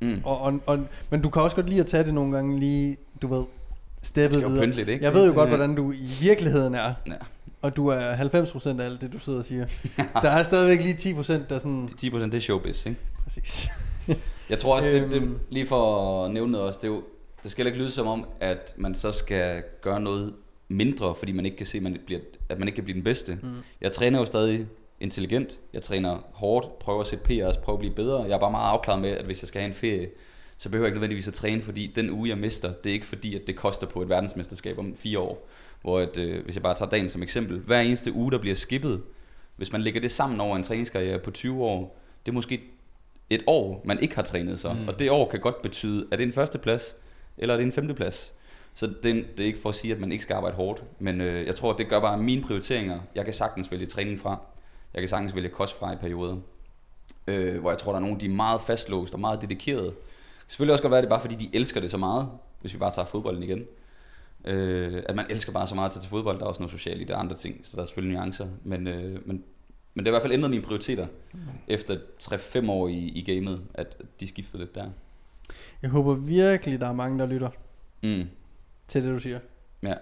Mm. 0.01 0.21
og, 0.25 0.41
og, 0.41 0.61
og, 0.67 0.79
men 1.11 1.23
du 1.23 1.31
kan 1.31 1.43
også 1.43 1.57
godt 1.57 1.69
lide 1.69 1.81
at 1.81 1.87
tage 1.87 2.05
det 2.05 2.15
nogle 2.15 2.33
gange 2.37 2.61
lige, 2.61 2.97
du 3.23 3.27
ved, 3.27 3.45
steppet 4.03 4.45
videre. 4.49 4.67
lidt, 4.67 4.89
ikke? 4.89 5.05
Jeg 5.05 5.15
ved 5.15 5.27
jo 5.29 5.35
godt, 5.35 5.51
Ja. 5.51 5.57
hvordan 5.57 5.75
du 5.75 5.93
i 5.93 6.03
virkeligheden 6.21 6.75
er. 6.75 6.95
Ja. 7.07 7.13
Og 7.63 7.77
du 7.77 7.87
er 7.89 8.17
90% 8.17 8.81
af 8.81 8.85
alt 8.85 9.01
det, 9.01 9.13
du 9.13 9.19
sidder 9.19 9.39
og 9.39 9.45
siger. 9.45 9.67
der 10.23 10.31
er 10.31 10.43
stadigvæk 10.43 10.81
lige 10.87 11.15
10% 11.21 11.33
der 11.49 11.59
sådan... 11.59 11.89
10% 12.03 12.19
det 12.19 12.35
er 12.35 12.41
showbiz, 12.41 12.87
ikke? 12.87 12.99
Præcis. 13.25 13.69
Jeg 14.51 14.59
tror 14.59 14.77
også, 14.77 14.89
det, 14.89 15.03
det, 15.03 15.15
Øhm. 15.23 15.39
lige 15.51 15.67
for 15.67 16.25
at 16.25 16.31
nævne 16.31 16.53
noget 16.53 16.67
også, 16.67 16.79
det, 16.83 16.89
er 16.89 16.93
jo, 16.93 17.03
det 17.43 17.51
skal 17.51 17.67
ikke 17.67 17.79
lyde 17.79 17.91
som 17.91 18.07
om, 18.07 18.27
at 18.41 18.75
man 18.77 18.95
så 18.95 19.13
skal 19.13 19.63
gøre 19.81 20.01
noget 20.01 20.35
mindre, 20.69 21.15
fordi 21.15 21.33
man 21.33 21.45
ikke 21.45 21.57
kan 21.57 21.67
se, 21.67 21.77
at 21.77 21.83
man, 21.83 22.01
bliver, 22.07 22.21
at 22.49 22.59
man 22.59 22.69
ikke 22.69 22.77
kan 22.77 22.85
blive 22.85 22.95
den 22.95 23.05
bedste. 23.05 23.39
Mm. 23.43 23.49
Jeg 23.81 23.93
træner 23.93 24.19
jo 24.19 24.27
stadig 24.27 24.67
intelligent, 25.01 25.59
jeg 25.73 25.83
træner 25.83 26.19
hårdt, 26.33 26.79
prøver 26.79 27.01
at 27.01 27.07
sætte 27.07 27.25
PR's, 27.25 27.61
prøver 27.61 27.77
at 27.77 27.81
blive 27.81 27.95
bedre. 27.95 28.23
Jeg 28.23 28.33
er 28.33 28.39
bare 28.39 28.51
meget 28.51 28.71
afklaret 28.71 29.01
med, 29.01 29.11
at 29.11 29.25
hvis 29.25 29.43
jeg 29.43 29.49
skal 29.49 29.61
have 29.61 29.69
en 29.69 29.75
ferie, 29.75 30.09
så 30.59 30.69
behøver 30.69 30.87
jeg 30.87 30.89
ikke 30.89 30.97
nødvendigvis 30.97 31.29
at 31.29 31.35
træne, 31.35 31.63
fordi 31.63 31.93
den 31.95 32.11
uge, 32.11 32.29
jeg 32.29 32.39
mister, 32.39 32.73
det 32.73 32.91
er 32.91 32.95
ikke 32.95 33.07
fordi, 33.07 33.35
at 33.35 33.47
det 33.47 33.57
koster 33.57 33.87
på 33.87 34.03
et 34.03 34.09
verdensmesterskab 34.09 34.79
om 34.79 34.97
fire 34.97 35.19
år. 35.19 35.49
Hvor 35.83 35.99
at, 35.99 36.19
øh, 36.19 36.45
hvis 36.45 36.55
jeg 36.55 36.63
bare 36.63 36.75
tager 36.75 36.91
dagen 36.91 37.11
som 37.11 37.23
eksempel, 37.23 37.59
hver 37.59 37.81
eneste 37.81 38.13
uge, 38.13 38.33
der 38.33 38.39
bliver 38.39 38.57
skippet, 38.57 39.03
hvis 39.57 39.73
man 39.73 39.81
lægger 39.81 40.01
det 40.01 40.11
sammen 40.11 40.41
over 40.41 40.57
en 40.57 40.63
træningskarriere 40.63 41.19
på 41.19 41.31
20 41.31 41.65
år, 41.65 41.99
det 42.27 42.33
er 42.33 42.35
måske 42.35 42.61
et 43.31 43.43
år, 43.47 43.83
man 43.85 44.01
ikke 44.01 44.15
har 44.15 44.23
trænet 44.23 44.59
sig. 44.59 44.77
Mm. 44.81 44.89
Og 44.89 44.99
det 44.99 45.11
år 45.11 45.29
kan 45.29 45.41
godt 45.41 45.63
betyde, 45.63 46.07
at 46.11 46.19
det 46.19 46.25
er 46.25 46.29
en 46.29 46.33
førsteplads, 46.33 46.97
eller 47.39 47.55
er 47.55 47.59
det 47.59 47.67
en 47.67 47.73
femteplads. 47.73 48.35
Så 48.75 48.87
det, 48.87 49.05
det 49.05 49.41
er 49.41 49.45
ikke 49.45 49.59
for 49.59 49.69
at 49.69 49.75
sige, 49.75 49.95
at 49.95 50.01
man 50.01 50.13
ikke 50.13 50.23
skal 50.23 50.35
arbejde 50.35 50.57
hårdt, 50.57 50.85
men 50.99 51.21
øh, 51.21 51.47
jeg 51.47 51.55
tror, 51.55 51.73
at 51.73 51.79
det 51.79 51.89
gør 51.89 52.01
bare 52.01 52.19
mine 52.19 52.43
prioriteringer. 52.43 53.01
Jeg 53.15 53.25
kan 53.25 53.35
sagtens 53.35 53.71
vælge 53.71 53.87
træning 53.87 54.21
fra. 54.21 54.39
Jeg 54.95 55.03
kan 55.03 55.09
sagtens 55.09 55.35
vælge 55.35 55.49
kost 55.49 55.79
fra 55.79 55.93
i 55.93 55.97
perioder. 55.97 56.37
Øh, 57.27 57.61
hvor 57.61 57.71
jeg 57.71 57.79
tror, 57.79 57.93
der 57.93 57.97
er 57.97 58.03
nogen, 58.03 58.21
de 58.21 58.27
er 58.27 58.31
meget 58.31 58.61
fastlåst 58.61 59.15
og 59.15 59.21
meget 59.21 59.43
dedikerede. 59.43 59.95
Selvfølgelig 60.47 60.73
også 60.73 60.83
godt 60.83 60.91
være, 60.91 60.99
at 60.99 61.03
det 61.03 61.09
er 61.09 61.17
bare 61.17 61.21
fordi, 61.21 61.35
de 61.35 61.51
elsker 61.53 61.81
det 61.81 61.91
så 61.91 61.97
meget, 61.97 62.29
hvis 62.61 62.75
vi 62.75 62.79
bare 62.79 62.93
tager 62.93 63.07
fodbolden 63.07 63.43
igen. 63.43 63.65
Øh, 64.45 65.03
at 65.07 65.17
man 65.17 65.27
elsker 65.31 65.53
bare 65.53 65.67
så 65.67 65.75
meget 65.75 65.89
at 65.89 65.93
tage 65.93 66.03
til 66.03 66.11
fodbold. 66.11 66.39
Der 66.39 66.45
er 66.45 66.49
også 66.49 66.63
noget 66.63 66.71
socialt 66.71 67.01
i 67.01 67.05
det 67.05 67.11
og 67.11 67.21
andre 67.21 67.37
ting, 67.37 67.61
så 67.63 67.77
der 67.77 67.83
er 67.83 67.87
selvfølgelig 67.87 68.17
nuancer. 68.17 68.47
Men, 68.65 68.87
øh, 68.87 69.27
men, 69.27 69.45
men 69.95 70.05
det 70.05 70.07
har 70.07 70.11
i 70.11 70.11
hvert 70.11 70.23
fald 70.23 70.33
ændret 70.33 70.51
mine 70.51 70.63
prioriteter 70.63 71.07
efter 71.69 71.97
3-5 72.23 72.71
år 72.71 72.89
i, 72.89 72.99
i 72.99 73.35
gamet, 73.35 73.63
at 73.75 73.97
de 74.21 74.29
skiftede 74.29 74.63
lidt 74.63 74.75
der. 74.75 74.91
Jeg 75.83 75.91
håber 75.91 76.15
virkelig, 76.15 76.81
der 76.81 76.89
er 76.89 76.93
mange, 76.93 77.19
der 77.19 77.27
lytter 77.27 77.51
Mm. 78.03 78.25
til 78.89 79.03
det, 79.05 79.13
du 79.15 79.19
siger. 79.19 79.41
Ja. 79.83 79.93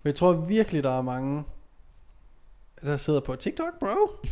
For 0.00 0.08
jeg 0.08 0.14
tror 0.14 0.32
virkelig, 0.32 0.82
der 0.82 0.98
er 0.98 1.02
mange, 1.02 1.44
der 2.82 2.96
sidder 2.96 3.20
på 3.20 3.36
TikTok, 3.36 3.78
bro, 3.80 4.28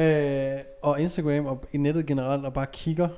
øh, 0.00 0.58
og 0.82 1.00
Instagram 1.00 1.46
og 1.46 1.64
i 1.72 1.76
nettet 1.76 2.06
generelt, 2.06 2.44
og 2.44 2.52
bare 2.52 2.66
kigger 2.72 3.08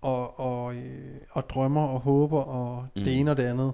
og, 0.00 0.40
og, 0.40 0.74
øh, 0.74 1.20
og 1.30 1.50
drømmer 1.50 1.86
og 1.88 2.00
håber 2.00 2.40
og 2.40 2.86
mm. 2.96 3.04
Det 3.04 3.18
ene 3.20 3.30
og 3.30 3.36
det 3.36 3.44
andet. 3.44 3.72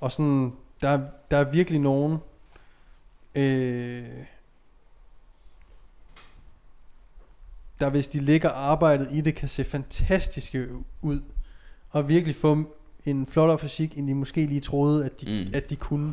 Og 0.00 0.12
sådan, 0.12 0.52
der, 0.80 0.88
er- 0.88 1.08
der 1.30 1.36
er 1.36 1.50
virkelig 1.50 1.80
nogen, 1.80 2.18
øh, 3.34 4.24
der 7.80 7.90
hvis 7.90 8.08
de 8.08 8.20
lægger 8.20 8.50
arbejdet 8.50 9.08
i 9.12 9.20
det, 9.20 9.34
kan 9.34 9.48
se 9.48 9.64
fantastiske 9.64 10.68
ud. 11.02 11.22
Og 11.90 12.08
virkelig 12.08 12.36
få 12.36 12.64
en 13.06 13.26
flottere 13.26 13.58
fysik, 13.58 13.98
end 13.98 14.08
de 14.08 14.14
måske 14.14 14.46
lige 14.46 14.60
troede, 14.60 15.04
at 15.04 15.20
de, 15.20 15.44
Mm. 15.44 15.50
at 15.54 15.70
de 15.70 15.76
kunne. 15.76 16.12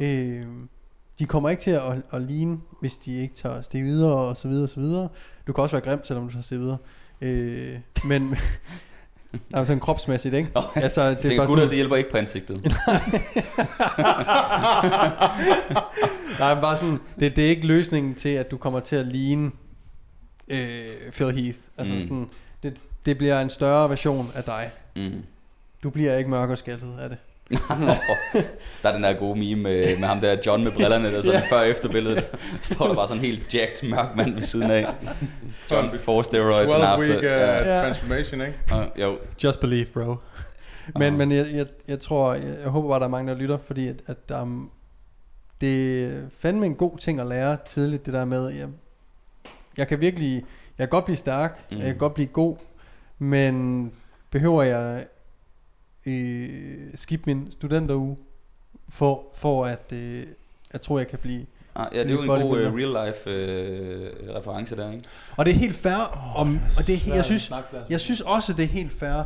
Øh, 0.00 0.42
de 1.18 1.24
kommer 1.26 1.50
ikke 1.50 1.62
til 1.62 1.70
at, 1.70 1.82
at, 1.82 2.02
at 2.12 2.22
ligne, 2.22 2.58
hvis 2.80 2.96
de 2.96 3.20
ikke 3.20 3.34
tager 3.34 3.62
steg 3.62 3.84
videre 3.84 4.14
og 4.16 4.36
så 4.36 4.48
videre 4.48 4.64
og 4.64 4.68
så 4.68 4.80
videre. 4.80 5.08
Du 5.46 5.52
kan 5.52 5.62
også 5.62 5.76
være 5.76 5.84
grim, 5.84 6.04
selvom 6.04 6.26
du 6.26 6.32
tager 6.32 6.42
steg 6.42 6.58
videre. 6.58 6.76
Øh, 7.20 7.74
men 8.04 8.22
altså 9.54 9.66
sådan 9.66 9.80
kropsmæssigt, 9.80 10.34
ikke? 10.34 10.50
Nå, 10.54 10.62
Altså, 10.74 11.02
Jeg 11.02 11.16
det 11.16 11.24
er 11.24 11.28
tænker, 11.28 11.46
gutter, 11.46 11.62
sådan, 11.62 11.68
det 11.68 11.76
hjælper 11.76 11.96
ikke 11.96 12.10
på 12.10 12.16
ansigtet. 12.16 12.62
nej, 16.38 16.54
men 16.54 16.60
bare 16.62 16.76
sådan, 16.76 16.98
det, 17.20 17.36
det 17.36 17.44
er 17.44 17.48
ikke 17.48 17.66
løsningen 17.66 18.14
til, 18.14 18.28
at 18.28 18.50
du 18.50 18.56
kommer 18.56 18.80
til 18.80 18.96
at 18.96 19.06
ligne 19.06 19.50
øh, 20.48 20.86
Phil 21.12 21.32
Heath. 21.32 21.58
Altså 21.78 21.94
mm. 21.94 22.02
sådan, 22.02 22.28
det, 22.62 22.80
det 23.06 23.18
bliver 23.18 23.40
en 23.40 23.50
større 23.50 23.90
version 23.90 24.30
af 24.34 24.44
dig. 24.44 24.70
Mm. 24.96 25.22
Du 25.82 25.90
bliver 25.90 26.16
ikke 26.16 26.30
mørk 26.30 26.50
og 26.50 26.58
skaldet 26.58 26.98
af 27.02 27.08
det. 27.08 27.18
Nå, 27.80 27.86
der 28.82 28.88
er 28.88 28.92
den 28.92 29.02
der 29.02 29.12
gode 29.12 29.38
meme 29.38 29.62
med, 29.62 29.98
med 29.98 30.08
ham 30.08 30.20
der 30.20 30.36
John 30.46 30.64
med 30.64 30.72
brillerne, 30.72 31.12
der 31.12 31.22
sådan 31.22 31.40
Ja. 31.40 31.50
før 31.50 31.60
og 31.60 31.68
efter 31.68 31.88
billedet. 31.88 32.24
Står 32.60 32.86
der 32.88 32.94
bare 32.94 33.08
sådan 33.08 33.20
en 33.24 33.26
helt 33.26 33.54
jacked 33.54 33.88
mørk 33.88 34.16
mand 34.16 34.34
ved 34.34 34.42
siden 34.42 34.70
af. 34.70 34.86
John 35.70 35.90
before 35.90 36.24
steroids 36.24 36.58
and 36.58 36.68
12 36.68 36.82
after. 36.82 37.08
week 37.08 37.18
uh, 37.18 37.24
Ja. 37.24 37.80
transformation, 37.82 38.40
ikke? 38.40 38.58
Og, 38.72 38.86
jo. 38.96 39.18
Just 39.44 39.60
believe, 39.60 39.84
bro. 39.86 40.16
Men, 40.98 41.02
Ah. 41.12 41.18
men 41.18 41.32
jeg, 41.32 41.46
jeg, 41.54 41.66
jeg 41.88 42.00
tror, 42.00 42.34
jeg, 42.34 42.56
jeg 42.62 42.70
håber 42.70 42.88
bare, 42.88 42.98
der 43.00 43.06
er 43.06 43.10
mange, 43.10 43.32
der 43.32 43.38
lytter, 43.38 43.58
fordi 43.66 43.88
at, 43.88 43.96
at 44.06 44.28
der 44.28 44.36
er, 44.40 44.68
det 45.60 46.04
er 46.04 46.20
fandme 46.38 46.66
en 46.66 46.74
god 46.74 46.98
ting 46.98 47.20
at 47.20 47.26
lære 47.26 47.56
tidligt, 47.66 48.06
det 48.06 48.14
der 48.14 48.24
med, 48.24 48.48
jeg, 48.48 48.68
jeg 49.78 49.88
kan 49.88 50.00
virkelig, 50.00 50.34
jeg 50.78 50.88
kan 50.88 50.88
godt 50.88 51.04
blive 51.04 51.16
stærk, 51.16 51.60
Mm. 51.70 51.74
mm. 51.76 51.80
jeg 51.82 51.86
kan 51.90 51.98
godt 51.98 52.14
blive 52.14 52.26
god, 52.26 52.56
men 53.18 53.92
behøver 54.34 54.62
jeg 54.62 55.06
øh, 56.06 56.90
skifte 56.94 57.26
min 57.26 57.50
studenteruge, 57.50 58.16
for, 58.88 59.22
for 59.34 59.66
at 59.66 59.92
øh, 59.92 60.26
jeg 60.72 60.80
tror, 60.82 60.98
jeg 60.98 61.08
kan 61.08 61.18
blive. 61.18 61.46
Ah, 61.74 61.86
ja, 61.92 62.00
det 62.00 62.08
er 62.10 62.12
jo 62.14 62.22
en 62.22 62.28
god 62.28 62.36
uh, 62.44 62.50
bodybuilder. 62.50 63.00
real 63.00 63.06
life 63.06 63.30
uh, 64.30 64.36
reference 64.36 64.76
der, 64.76 64.92
ikke? 64.92 65.04
Og 65.36 65.44
det 65.44 65.54
er 65.54 65.58
helt 65.58 65.76
fair, 65.76 66.10
oh, 66.16 66.40
om, 66.40 66.60
og 66.80 66.86
det, 66.86 67.08
er- 67.08 67.14
jeg 67.14 67.24
synes. 67.24 67.52
Jeg 67.90 68.00
synes 68.00 68.20
også, 68.20 68.52
det 68.52 68.62
er 68.62 68.66
helt 68.68 68.92
fair 68.92 69.22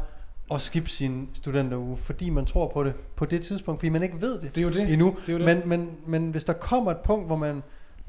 at 0.54 0.60
skippe 0.60 0.90
sin 0.90 1.28
studenteruge, 1.34 1.96
fordi 1.96 2.30
man 2.30 2.46
tror 2.46 2.68
på 2.68 2.84
det 2.84 2.94
på 3.16 3.24
det 3.24 3.42
tidspunkt, 3.42 3.80
fordi 3.80 3.88
man 3.88 4.02
ikke 4.02 4.20
ved 4.20 4.40
det 4.40 4.54
Det 4.54 4.60
er 4.60 4.62
jo 4.62 4.70
det. 4.72 4.90
endnu. 4.92 5.16
Det 5.26 5.28
er 5.28 5.38
jo 5.38 5.46
det. 5.46 5.56
Men, 5.58 5.68
men, 5.68 5.90
men 6.06 6.30
hvis 6.30 6.44
der 6.44 6.52
kommer 6.52 6.90
et 6.90 6.98
punkt, 7.04 7.26
hvor 7.26 7.36
man 7.36 7.62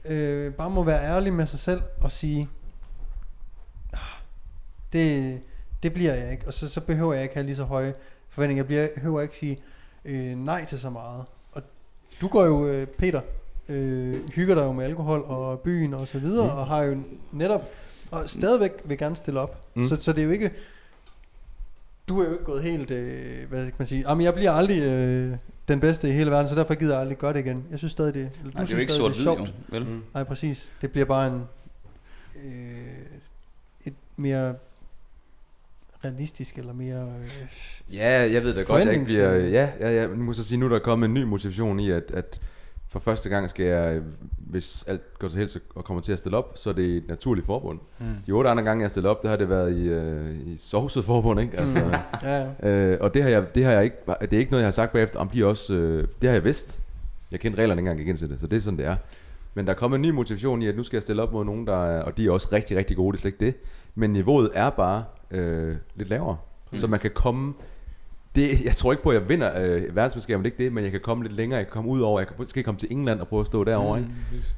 øh, 0.05 0.53
bare 0.53 0.69
må 0.69 0.83
være 0.83 1.03
ærlig 1.03 1.33
med 1.33 1.45
sig 1.45 1.59
selv 1.59 1.81
og 2.01 2.11
sige, 2.11 2.49
"Ah, 3.93 3.99
det, 4.93 5.39
det 5.83 5.93
bliver 5.93 6.13
jeg 6.13 6.31
ikke, 6.31 6.47
og 6.47 6.53
så, 6.53 6.69
så 6.69 6.81
behøver 6.81 7.13
jeg 7.13 7.23
ikke 7.23 7.35
have 7.35 7.45
lige 7.45 7.55
så 7.55 7.63
høje 7.63 7.93
forventninger. 8.29 8.59
Jeg 8.63 8.67
bliver, 8.67 8.87
behøver 8.95 9.21
ikke 9.21 9.37
sige 9.37 9.57
øh, 10.05 10.37
nej 10.37 10.65
til 10.65 10.79
så 10.79 10.89
meget. 10.89 11.23
Og 11.51 11.61
du 12.21 12.27
går 12.27 12.45
jo, 12.45 12.67
øh, 12.67 12.87
Peter, 12.87 13.21
øh, 13.69 14.29
hygger 14.29 14.55
dig 14.55 14.61
jo 14.63 14.71
med 14.71 14.85
alkohol 14.85 15.19
og 15.27 15.59
byen 15.59 15.93
og 15.93 16.07
så 16.07 16.19
videre, 16.19 16.51
Mm. 16.53 16.57
og 16.59 16.67
har 16.67 16.83
jo 16.83 16.97
netop, 17.31 17.61
og 18.11 18.29
stadigvæk 18.29 18.71
vil 18.85 18.97
gerne 18.97 19.15
stille 19.15 19.39
op. 19.39 19.65
Mm. 19.75 19.85
Så, 19.87 19.97
så 20.01 20.13
det 20.13 20.21
er 20.21 20.25
jo 20.25 20.31
ikke, 20.31 20.51
du 22.09 22.21
er 22.21 22.25
jo 22.25 22.31
ikke 22.33 22.45
gået 22.45 22.63
helt, 22.63 22.91
øh, 22.91 23.49
hvad 23.49 23.63
kan 23.65 23.73
man 23.77 23.87
sige, 23.87 24.09
jamen 24.09 24.23
jeg 24.25 24.33
bliver 24.33 24.51
aldrig 24.51 24.81
øh, 24.81 25.37
den 25.67 25.79
bedste 25.79 26.09
i 26.09 26.11
hele 26.11 26.31
verden, 26.31 26.49
så 26.49 26.55
derfor 26.55 26.73
gider 26.73 26.93
jeg 26.93 27.01
aldrig 27.01 27.17
gøre 27.17 27.33
det 27.33 27.39
igen. 27.39 27.65
Jeg 27.71 27.77
synes 27.77 27.91
stadig, 27.91 28.13
det, 28.13 28.31
du 28.43 28.43
Nej, 28.43 28.51
det 28.51 28.55
er 28.57 28.61
jo 28.61 28.65
synes 28.67 28.81
ikke 28.81 28.93
stadig, 28.93 29.15
sort-hvid, 29.15 29.45
jo. 29.45 29.45
sjovt. 29.45 29.53
Vel? 29.71 29.85
Mm. 29.85 30.03
Nej, 30.13 30.23
præcis. 30.23 30.71
Det 30.81 30.91
bliver 30.91 31.05
bare 31.05 31.27
en, 31.27 31.43
øh, 32.45 33.05
et 33.85 33.93
mere 34.17 34.55
realistisk, 36.05 36.57
eller 36.57 36.73
mere... 36.73 37.01
Øh, 37.01 37.47
Ja, 37.93 38.31
jeg 38.33 38.43
ved 38.43 38.53
da 38.53 38.61
godt, 38.61 38.85
jeg 38.85 38.93
ikke 38.93 39.05
bliver... 39.05 39.35
Ja, 39.35 39.69
ja, 39.79 40.01
ja, 40.01 40.07
nu 40.07 40.23
må 40.23 40.33
så 40.33 40.43
sige, 40.43 40.57
nu 40.57 40.65
er 40.65 40.69
der 40.69 40.79
kommet 40.79 41.07
en 41.07 41.13
ny 41.13 41.23
motivation 41.23 41.79
i, 41.79 41.91
at, 41.91 42.11
at 42.13 42.41
for 42.89 42.99
første 42.99 43.29
gang 43.29 43.49
skal 43.49 43.65
jeg, 43.65 44.01
hvis 44.37 44.83
alt 44.87 45.19
går 45.19 45.27
til 45.27 45.37
helse 45.37 45.59
og 45.75 45.83
kommer 45.85 46.01
til 46.01 46.11
at 46.11 46.19
stille 46.19 46.37
op, 46.37 46.51
så 46.55 46.69
er 46.69 46.73
det 46.73 46.97
et 46.97 47.07
naturligt 47.07 47.45
forbund. 47.45 47.79
Mm. 47.99 48.05
De 48.27 48.31
otte 48.31 48.49
andre 48.49 48.63
gange, 48.63 48.81
jeg 48.81 48.85
har 48.85 48.89
stillet 48.89 49.09
op, 49.11 49.23
der 49.23 49.29
har 49.29 49.35
det 49.35 49.49
været 49.49 49.77
i, 49.77 49.87
øh, 49.87 50.47
i 50.47 50.57
sovset 50.57 51.05
forbund, 51.05 51.39
ikke? 51.39 51.57
Altså, 51.57 51.77
ja, 52.23 52.47
ja. 52.63 52.69
øh, 52.69 52.97
og 53.01 53.13
det 53.13 53.23
har, 53.23 53.29
jeg, 53.29 53.55
det 53.55 53.65
har 53.65 53.71
jeg 53.71 53.83
ikke, 53.83 53.97
det 54.21 54.33
er 54.33 54.37
ikke 54.37 54.51
noget, 54.51 54.61
jeg 54.61 54.67
har 54.67 54.71
sagt 54.71 54.93
bagefter, 54.93 55.19
om 55.19 55.29
de 55.29 55.45
også, 55.45 55.73
øh, 55.73 56.07
det 56.21 56.29
har 56.29 56.33
jeg 56.35 56.43
vidst. 56.43 56.79
Jeg 57.31 57.39
kendte 57.39 57.59
reglerne 57.61 57.81
ikke 57.81 57.91
engang 57.91 58.09
ind 58.09 58.17
til 58.17 58.29
det, 58.29 58.39
så 58.39 58.47
det 58.47 58.57
er 58.57 58.61
sådan, 58.61 58.77
det 58.77 58.85
er. 58.85 58.95
Men 59.53 59.65
der 59.65 59.73
er 59.73 59.77
kommet 59.77 59.95
en 59.95 60.01
ny 60.01 60.09
motivation 60.09 60.61
i, 60.61 60.67
at 60.67 60.75
nu 60.75 60.83
skal 60.83 60.97
jeg 60.97 61.03
stille 61.03 61.21
op 61.23 61.33
mod 61.33 61.45
nogen, 61.45 61.67
der 61.67 61.85
er, 61.85 62.01
og 62.03 62.17
de 62.17 62.27
er 62.27 62.31
også 62.31 62.47
rigtig, 62.51 62.77
rigtig 62.77 62.97
gode, 62.97 63.11
det 63.11 63.17
er 63.17 63.21
slet 63.21 63.31
ikke 63.31 63.45
det. 63.45 63.55
Men 63.95 64.13
niveauet 64.13 64.51
er 64.53 64.69
bare 64.69 65.03
øh, 65.31 65.75
lidt 65.95 66.09
lavere. 66.09 66.37
Mm. 66.71 66.77
Så 66.77 66.87
man 66.87 66.99
kan 66.99 67.11
komme... 67.11 67.53
Det, 68.35 68.65
jeg 68.65 68.75
tror 68.75 68.91
ikke 68.91 69.03
på, 69.03 69.09
at 69.09 69.21
jeg 69.21 69.29
vinder 69.29 69.61
øh, 69.61 69.95
verdensmesterskabet, 69.95 70.45
det 70.45 70.51
er 70.51 70.53
ikke 70.53 70.63
det, 70.63 70.73
men 70.73 70.83
jeg 70.83 70.91
kan 70.91 71.01
komme 71.01 71.23
lidt 71.23 71.35
længere, 71.35 71.57
jeg 71.57 71.67
kan 71.67 71.73
komme 71.73 71.89
ud 71.89 72.01
over, 72.01 72.19
jeg 72.19 72.27
kan 72.27 72.35
måske 72.39 72.63
komme 72.63 72.79
til 72.79 72.87
England 72.91 73.19
og 73.19 73.27
prøve 73.27 73.39
at 73.39 73.47
stå 73.47 73.63
derovre, 73.63 73.99
mm. 73.99 74.05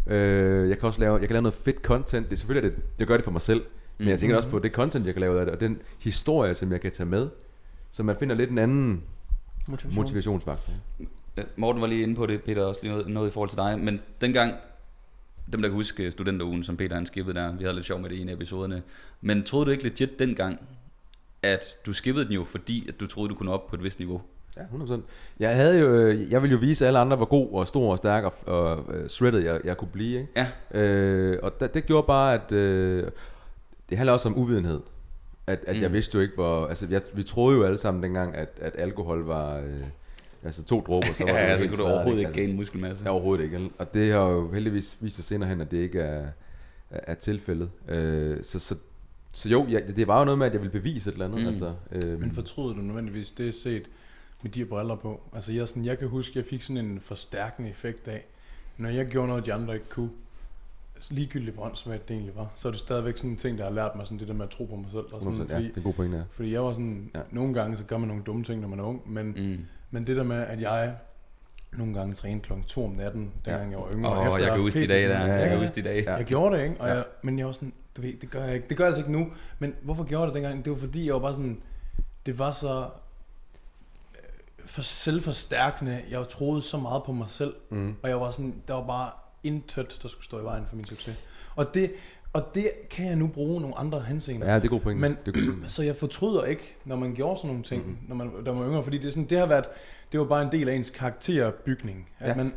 ikke? 0.07 0.25
Øh, 0.25 0.69
jeg 0.69 0.79
kan 0.79 0.87
også 0.87 0.99
lave, 0.99 1.13
jeg 1.13 1.27
kan 1.27 1.33
lave 1.33 1.41
noget 1.41 1.53
fedt 1.53 1.81
content. 1.81 2.29
Det 2.29 2.33
er 2.33 2.37
selvfølgelig, 2.37 2.71
at 2.71 2.77
det, 2.77 2.83
jeg 2.99 3.07
gør 3.07 3.15
det 3.15 3.23
for 3.23 3.31
mig 3.31 3.41
selv. 3.41 3.61
Men 3.97 4.07
jeg 4.07 4.19
tænker 4.19 4.35
også 4.35 4.49
på 4.49 4.59
det 4.59 4.71
content, 4.71 5.05
jeg 5.05 5.13
kan 5.13 5.21
lave 5.21 5.39
af 5.39 5.45
det, 5.45 5.55
og 5.55 5.59
den 5.59 5.81
historie, 5.99 6.55
som 6.55 6.71
jeg 6.71 6.81
kan 6.81 6.91
tage 6.91 7.09
med. 7.09 7.29
Så 7.91 8.03
man 8.03 8.15
finder 8.19 8.35
lidt 8.35 8.49
en 8.49 8.57
anden 8.57 9.03
Motivation. 9.67 9.95
motivationsfaktor. 9.95 10.73
Morten 11.55 11.81
var 11.81 11.87
lige 11.87 12.03
inde 12.03 12.15
på 12.15 12.25
det, 12.25 12.43
Peter 12.43 12.63
også 12.63 12.79
lige 12.83 12.91
noget, 12.91 13.07
noget 13.07 13.29
i 13.29 13.31
forhold 13.31 13.49
til 13.49 13.57
dig, 13.57 13.79
men 13.79 13.99
dengang, 14.21 14.53
dem 15.51 15.61
der 15.61 15.69
kan 15.69 15.75
huske 15.75 16.11
studenterugen, 16.11 16.63
som 16.63 16.77
Peter 16.77 16.95
han 16.95 17.05
skippede 17.05 17.39
der, 17.39 17.55
vi 17.55 17.63
havde 17.63 17.75
lidt 17.75 17.85
sjov 17.85 17.99
med 17.99 18.09
det 18.09 18.15
i 18.15 18.21
en 18.21 18.29
af 18.29 18.33
episoderne, 18.33 18.81
men 19.21 19.43
troede 19.43 19.65
du 19.65 19.71
ikke 19.71 19.83
legit 19.83 20.19
dengang, 20.19 20.59
at 21.43 21.77
du 21.85 21.93
skippede 21.93 22.25
den 22.25 22.33
jo, 22.33 22.43
fordi 22.43 22.85
at 22.87 22.99
du 22.99 23.07
troede, 23.07 23.29
du 23.29 23.35
kunne 23.35 23.51
op 23.51 23.67
på 23.67 23.75
et 23.75 23.83
vist 23.83 23.99
niveau? 23.99 24.21
Ja, 24.57 24.61
100%. 24.61 25.01
Jeg 25.39 25.55
havde 25.55 25.79
jo, 25.79 25.95
øh, 25.95 26.31
jeg 26.31 26.41
ville 26.41 26.51
jo 26.51 26.59
vise 26.59 26.87
alle 26.87 26.99
andre, 26.99 27.17
hvor 27.17 27.25
god 27.25 27.49
og 27.51 27.67
stor 27.67 27.91
og 27.91 27.97
stærk 27.97 28.23
og, 28.23 28.33
og 28.45 28.85
uh, 28.87 29.07
shredded 29.07 29.39
jeg, 29.39 29.61
jeg 29.63 29.77
kunne 29.77 29.91
blive. 29.93 30.19
Ikke? 30.19 30.31
Ja. 30.73 30.81
Øh, 30.81 31.39
og 31.43 31.59
det, 31.59 31.73
det 31.73 31.85
gjorde 31.85 32.07
bare, 32.07 32.33
at 32.33 32.51
øh, 32.51 33.03
det 33.89 33.97
handler 33.97 34.13
også 34.13 34.29
om 34.29 34.37
uvidenhed. 34.37 34.79
At, 35.47 35.59
at 35.67 35.75
mm. 35.75 35.81
jeg 35.81 35.93
vidste 35.93 36.15
jo 36.15 36.21
ikke, 36.21 36.35
hvor... 36.35 36.65
Altså, 36.67 36.87
jeg, 36.89 37.01
vi 37.13 37.23
troede 37.23 37.57
jo 37.57 37.63
alle 37.63 37.77
sammen 37.77 38.03
dengang, 38.03 38.35
at, 38.35 38.49
at 38.61 38.75
alkohol 38.77 39.25
var... 39.25 39.57
Øh, 39.57 39.83
altså 40.43 40.63
to 40.63 40.83
dråber, 40.87 41.13
så 41.13 41.23
var 41.27 41.31
ja, 41.31 41.45
det 41.45 41.51
jo 41.51 41.57
så 41.57 41.63
helt 41.63 41.75
kunne 41.75 41.85
du 41.87 41.91
overhovedet 41.91 42.19
ikke? 42.19 42.33
gain 42.33 42.55
muskelmasse. 42.55 43.03
Ja, 43.03 43.09
overhovedet 43.09 43.43
ikke. 43.43 43.69
Og 43.77 43.93
det 43.93 44.11
har 44.11 44.19
jo 44.21 44.51
heldigvis 44.51 44.97
vist 45.01 45.15
sig 45.15 45.23
senere 45.23 45.49
hen, 45.49 45.61
at 45.61 45.71
det 45.71 45.77
ikke 45.77 45.99
er, 45.99 46.27
er, 46.89 46.99
er 47.07 47.13
tilfældet. 47.13 47.69
Øh, 47.87 48.37
så, 48.43 48.59
så 48.59 48.75
Så 49.33 49.49
jo, 49.49 49.65
ja, 49.69 49.79
det 49.95 50.07
var 50.07 50.19
jo 50.19 50.25
noget 50.25 50.37
med, 50.37 50.45
at 50.47 50.53
jeg 50.53 50.61
ville 50.61 50.71
bevise 50.71 51.09
et 51.09 51.13
eller 51.13 51.25
andet. 51.25 51.41
Mm. 51.41 51.47
Altså, 51.47 51.73
øh, 51.91 52.19
Men 52.21 52.31
fortryder 52.31 52.73
du 52.73 52.81
nødvendigvis 52.81 53.31
det 53.31 53.53
set 53.53 53.83
med 54.41 54.51
de 54.51 54.59
her 54.59 54.65
briller 54.65 54.95
på? 54.95 55.21
Altså 55.35 55.51
jeg, 55.53 55.67
sådan, 55.67 55.85
jeg 55.85 55.99
kan 55.99 56.07
huske, 56.07 56.37
jeg 56.39 56.45
fik 56.45 56.61
sådan 56.61 56.85
en 56.85 56.99
forstærkende 56.99 57.69
effekt 57.69 58.07
af, 58.07 58.25
når 58.77 58.89
jeg 58.89 59.05
gjorde 59.07 59.27
noget, 59.27 59.45
de 59.45 59.53
andre 59.53 59.73
ikke 59.73 59.89
kunne, 59.89 60.09
ligegyldigt 61.09 61.55
hvor 61.55 61.65
åndssvagt 61.65 62.07
det 62.07 62.13
egentlig 62.13 62.35
var, 62.35 62.51
så 62.55 62.67
er 62.67 62.71
det 62.71 62.79
stadigvæk 62.79 63.17
sådan 63.17 63.29
en 63.29 63.37
ting, 63.37 63.57
der 63.57 63.63
har 63.63 63.71
lært 63.71 63.91
mig 63.95 64.05
sådan 64.07 64.19
det 64.19 64.27
der 64.27 64.33
med 64.33 64.45
at 64.45 64.49
tro 64.51 64.65
på 64.65 64.75
mig 64.75 64.87
selv. 64.91 65.03
Og 65.13 65.23
sådan, 65.23 65.39
100%, 65.39 65.49
ja, 65.51 65.55
fordi, 65.55 65.67
det 65.67 65.73
er 65.73 65.77
en 65.77 65.83
god 65.83 65.93
pointe, 65.93 66.17
ja. 66.17 66.23
fordi 66.31 66.53
jeg 66.53 66.63
var 66.63 66.73
sådan, 66.73 67.11
Ja. 67.13 67.19
ja. 67.19 67.25
nogle 67.31 67.53
gange 67.53 67.77
så 67.77 67.83
gør 67.83 67.97
man 67.97 68.07
nogle 68.07 68.23
dumme 68.23 68.43
ting, 68.43 68.61
når 68.61 68.67
man 68.67 68.79
er 68.79 68.83
ung, 68.83 69.11
men, 69.13 69.25
mm. 69.27 69.57
Men 69.91 70.07
det 70.07 70.17
der 70.17 70.23
med, 70.23 70.37
at 70.47 70.61
jeg 70.61 70.95
nogle 71.71 71.93
gange 71.93 72.13
trænede 72.15 72.41
klokken 72.43 72.65
2 72.67 72.85
om 72.85 72.91
natten, 72.91 73.31
dengang 73.45 73.71
jeg 73.71 73.79
var 73.79 73.91
yngre. 73.93 74.11
Åh, 74.11 74.17
og 74.17 74.23
efter 74.23 74.37
jeg 74.37 74.39
kan 74.45 74.49
haft 74.51 74.61
huske 74.61 74.81
de 74.81 74.87
dage 74.87 75.07
der. 75.09 75.17
sådan, 75.19 75.29
Jeg 75.39 75.49
kan 75.49 75.57
ja, 75.57 75.63
huske 75.63 75.75
de 75.75 75.87
dage. 75.87 76.03
Ja. 76.03 76.15
Jeg 76.15 76.25
gjorde 76.25 76.57
det, 76.57 76.63
ikke? 76.63 76.81
Og 76.81 76.87
Ja. 76.87 76.93
jeg, 76.95 77.03
men 77.21 77.39
jeg 77.39 77.45
var 77.45 77.51
sådan, 77.51 77.73
du 77.97 78.01
ved, 78.01 78.13
det 78.21 78.29
gør 78.29 78.43
jeg 78.43 78.53
ikke. 78.55 78.67
Det 78.69 78.77
gør 78.77 78.83
jeg 78.83 78.87
altså 78.89 79.01
ikke 79.01 79.11
nu. 79.11 79.31
Men 79.59 79.75
hvorfor 79.81 80.03
gjorde 80.03 80.21
jeg 80.23 80.27
det 80.27 80.35
dengang? 80.35 80.65
Det 80.65 80.71
var 80.71 80.77
fordi, 80.77 81.05
jeg 81.05 81.13
var 81.13 81.19
bare 81.19 81.33
sådan, 81.33 81.61
det 82.25 82.39
var 82.39 82.51
så 82.51 82.89
øh, 84.15 84.19
for 84.65 84.81
selvforstærkende. 84.81 86.01
Jeg 86.09 86.27
troede 86.29 86.61
så 86.61 86.77
meget 86.77 87.03
på 87.03 87.11
mig 87.11 87.29
selv. 87.29 87.53
Mm. 87.69 87.95
Og 88.03 88.09
jeg 88.09 88.21
var 88.21 88.29
sådan, 88.29 88.55
der 88.67 88.73
var 88.73 88.87
bare 88.87 89.09
intet, 89.43 89.99
der 90.03 90.07
skulle 90.09 90.25
stå 90.25 90.39
i 90.39 90.43
vejen 90.43 90.65
for 90.67 90.75
min 90.75 90.85
succes. 90.85 91.15
Og 91.55 91.73
det, 91.73 91.91
og 92.33 92.43
det 92.53 92.69
kan 92.89 93.05
jeg 93.07 93.15
nu 93.15 93.27
bruge 93.27 93.61
nogle 93.61 93.77
andre 93.77 94.01
henseender. 94.07 94.49
Ja, 94.51 94.55
det 94.55 94.63
er 94.65 94.69
god 94.69 94.79
pointe. 94.79 95.01
Men, 95.01 95.17
det 95.25 95.37
er 95.37 95.41
god 95.45 95.51
pointe. 95.53 95.69
så 95.75 95.83
jeg 95.83 95.95
fortryder 95.95 96.43
ikke, 96.43 96.75
når 96.85 96.95
man 96.95 97.13
gjorde 97.13 97.37
sådan 97.37 97.47
nogle 97.47 97.63
ting, 97.63 97.81
Mhm. 97.81 97.89
mm-hmm. 97.91 98.07
når 98.09 98.15
man, 98.15 98.45
der 98.45 98.51
var 98.53 98.67
yngre, 98.69 98.83
fordi 98.83 98.97
det, 98.97 99.07
er 99.07 99.11
sådan, 99.11 99.25
det 99.29 99.39
har 99.39 99.45
været, 99.45 99.65
det 100.11 100.19
var 100.19 100.25
bare 100.25 100.41
en 100.41 100.51
del 100.51 100.69
af 100.69 100.75
ens 100.75 100.89
karakterbygning. 100.89 102.09
At 102.19 102.29
Ja. 102.29 102.35
man, 102.35 102.53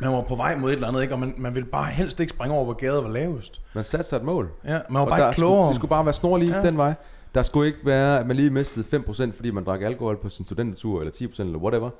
man 0.00 0.12
var 0.12 0.22
på 0.22 0.34
vej 0.36 0.56
mod 0.56 0.70
et 0.70 0.74
eller 0.74 0.88
andet, 0.88 1.02
ikke? 1.02 1.14
og 1.14 1.20
man, 1.20 1.34
man 1.36 1.54
ville 1.54 1.68
bare 1.68 1.86
helst 1.90 2.20
ikke 2.20 2.30
springe 2.30 2.54
over, 2.54 2.64
hvor 2.64 2.74
gaden 2.74 3.04
var 3.04 3.10
lavest. 3.10 3.60
Man 3.74 3.84
satte 3.84 4.04
sig 4.06 4.16
et 4.16 4.22
mål. 4.22 4.50
Ja, 4.64 4.70
man 4.70 4.82
var 4.94 5.00
Og 5.00 5.08
bare 5.08 5.28
ikke 5.28 5.36
klogere. 5.36 5.56
Skulle, 5.58 5.68
det 5.68 5.76
skulle 5.76 5.88
bare 5.88 6.04
være 6.04 6.14
snorlige 6.14 6.50
Ja. 6.50 6.56
ja. 6.60 6.66
den 6.66 6.76
vej. 6.76 6.94
Der 7.34 7.42
skulle 7.42 7.66
ikke 7.66 7.78
være, 7.84 8.20
at 8.20 8.26
man 8.26 8.36
lige 8.36 8.50
mistede 8.50 8.84
5%, 9.08 9.32
fordi 9.32 9.50
man 9.50 9.64
drak 9.64 9.82
alkohol 9.82 10.16
på 10.16 10.28
sin 10.28 10.44
studentertur, 10.44 11.00
eller 11.00 11.12
10% 11.12 11.40
eller 11.42 11.58
whatever. 11.58 11.90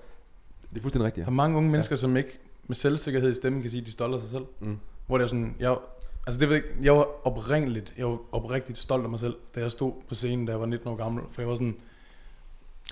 Det 0.70 0.76
er 0.78 0.82
fuldstændig 0.82 1.06
rigtigt. 1.06 1.24
Der 1.26 1.30
er 1.32 1.34
mange 1.34 1.56
unge 1.56 1.70
mennesker, 1.70 1.96
som 1.96 2.16
ikke 2.16 2.38
med 2.66 2.76
selvsikkerhed 2.76 3.30
i 3.30 3.34
stemmen 3.34 3.62
kan 3.62 3.70
sige, 3.70 3.80
at 3.80 3.86
de 3.86 3.90
er 3.90 3.92
stolte 3.92 4.14
af 4.14 4.20
sig 4.20 4.30
selv. 4.30 4.44
Mm. 4.60 4.78
Hvor 5.06 5.18
det 5.18 5.24
er 5.24 5.28
sådan, 5.28 5.54
jeg, 5.60 5.76
altså 6.26 6.40
det 6.40 6.48
ved 6.48 6.56
jeg, 6.56 6.64
jeg 6.84 6.92
var 6.92 7.06
oprindeligt, 7.26 7.94
jeg 7.98 8.06
var 8.06 8.18
oprigtigt 8.32 8.78
stolt 8.78 9.04
af 9.04 9.10
mig 9.10 9.20
selv, 9.20 9.36
da 9.54 9.60
jeg 9.60 9.72
stod 9.72 9.92
på 10.08 10.14
scenen, 10.14 10.46
da 10.46 10.52
jeg 10.52 10.60
var 10.60 10.66
19 10.66 10.88
år 10.88 10.96
gammel. 10.96 11.24
For 11.32 11.42
jeg 11.42 11.48
var 11.48 11.54
sådan, 11.54 11.76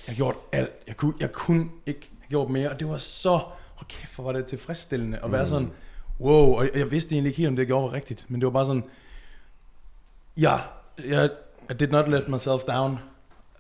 jeg 0.09 0.17
gjorde 0.17 0.39
alt. 0.53 0.71
Jeg 0.87 0.97
kunne, 0.97 1.15
jeg 1.21 1.33
kunne 1.33 1.69
ikke 1.87 2.11
have 2.21 2.29
gjort 2.29 2.51
mere, 2.51 2.71
og 2.71 2.81
det 2.81 2.89
var 2.89 2.99
så, 2.99 3.31
hold 3.75 3.89
kæft, 3.89 4.15
hvor 4.15 4.25
var 4.25 4.33
det 4.33 4.47
tilfredsstillende 4.47 5.19
at 5.23 5.33
være 5.33 5.41
Mm. 5.43 5.47
sådan, 5.47 5.71
wow, 6.21 6.53
og 6.55 6.65
jeg, 6.65 6.71
jeg 6.77 6.91
vidste 6.91 7.13
egentlig 7.15 7.29
ikke 7.31 7.39
helt, 7.39 7.49
om 7.49 7.57
det 7.57 7.61
jeg 7.63 7.67
gjorde 7.67 7.85
var 7.85 7.93
rigtigt, 7.93 8.27
men 8.29 8.41
det 8.41 8.47
var 8.47 8.53
bare 8.53 8.67
sådan, 8.67 8.85
ja, 10.37 10.59
jeg, 11.09 11.31
I 11.71 11.73
did 11.75 11.89
not 11.89 12.09
let 12.09 12.29
myself 12.29 12.63
down, 12.63 12.99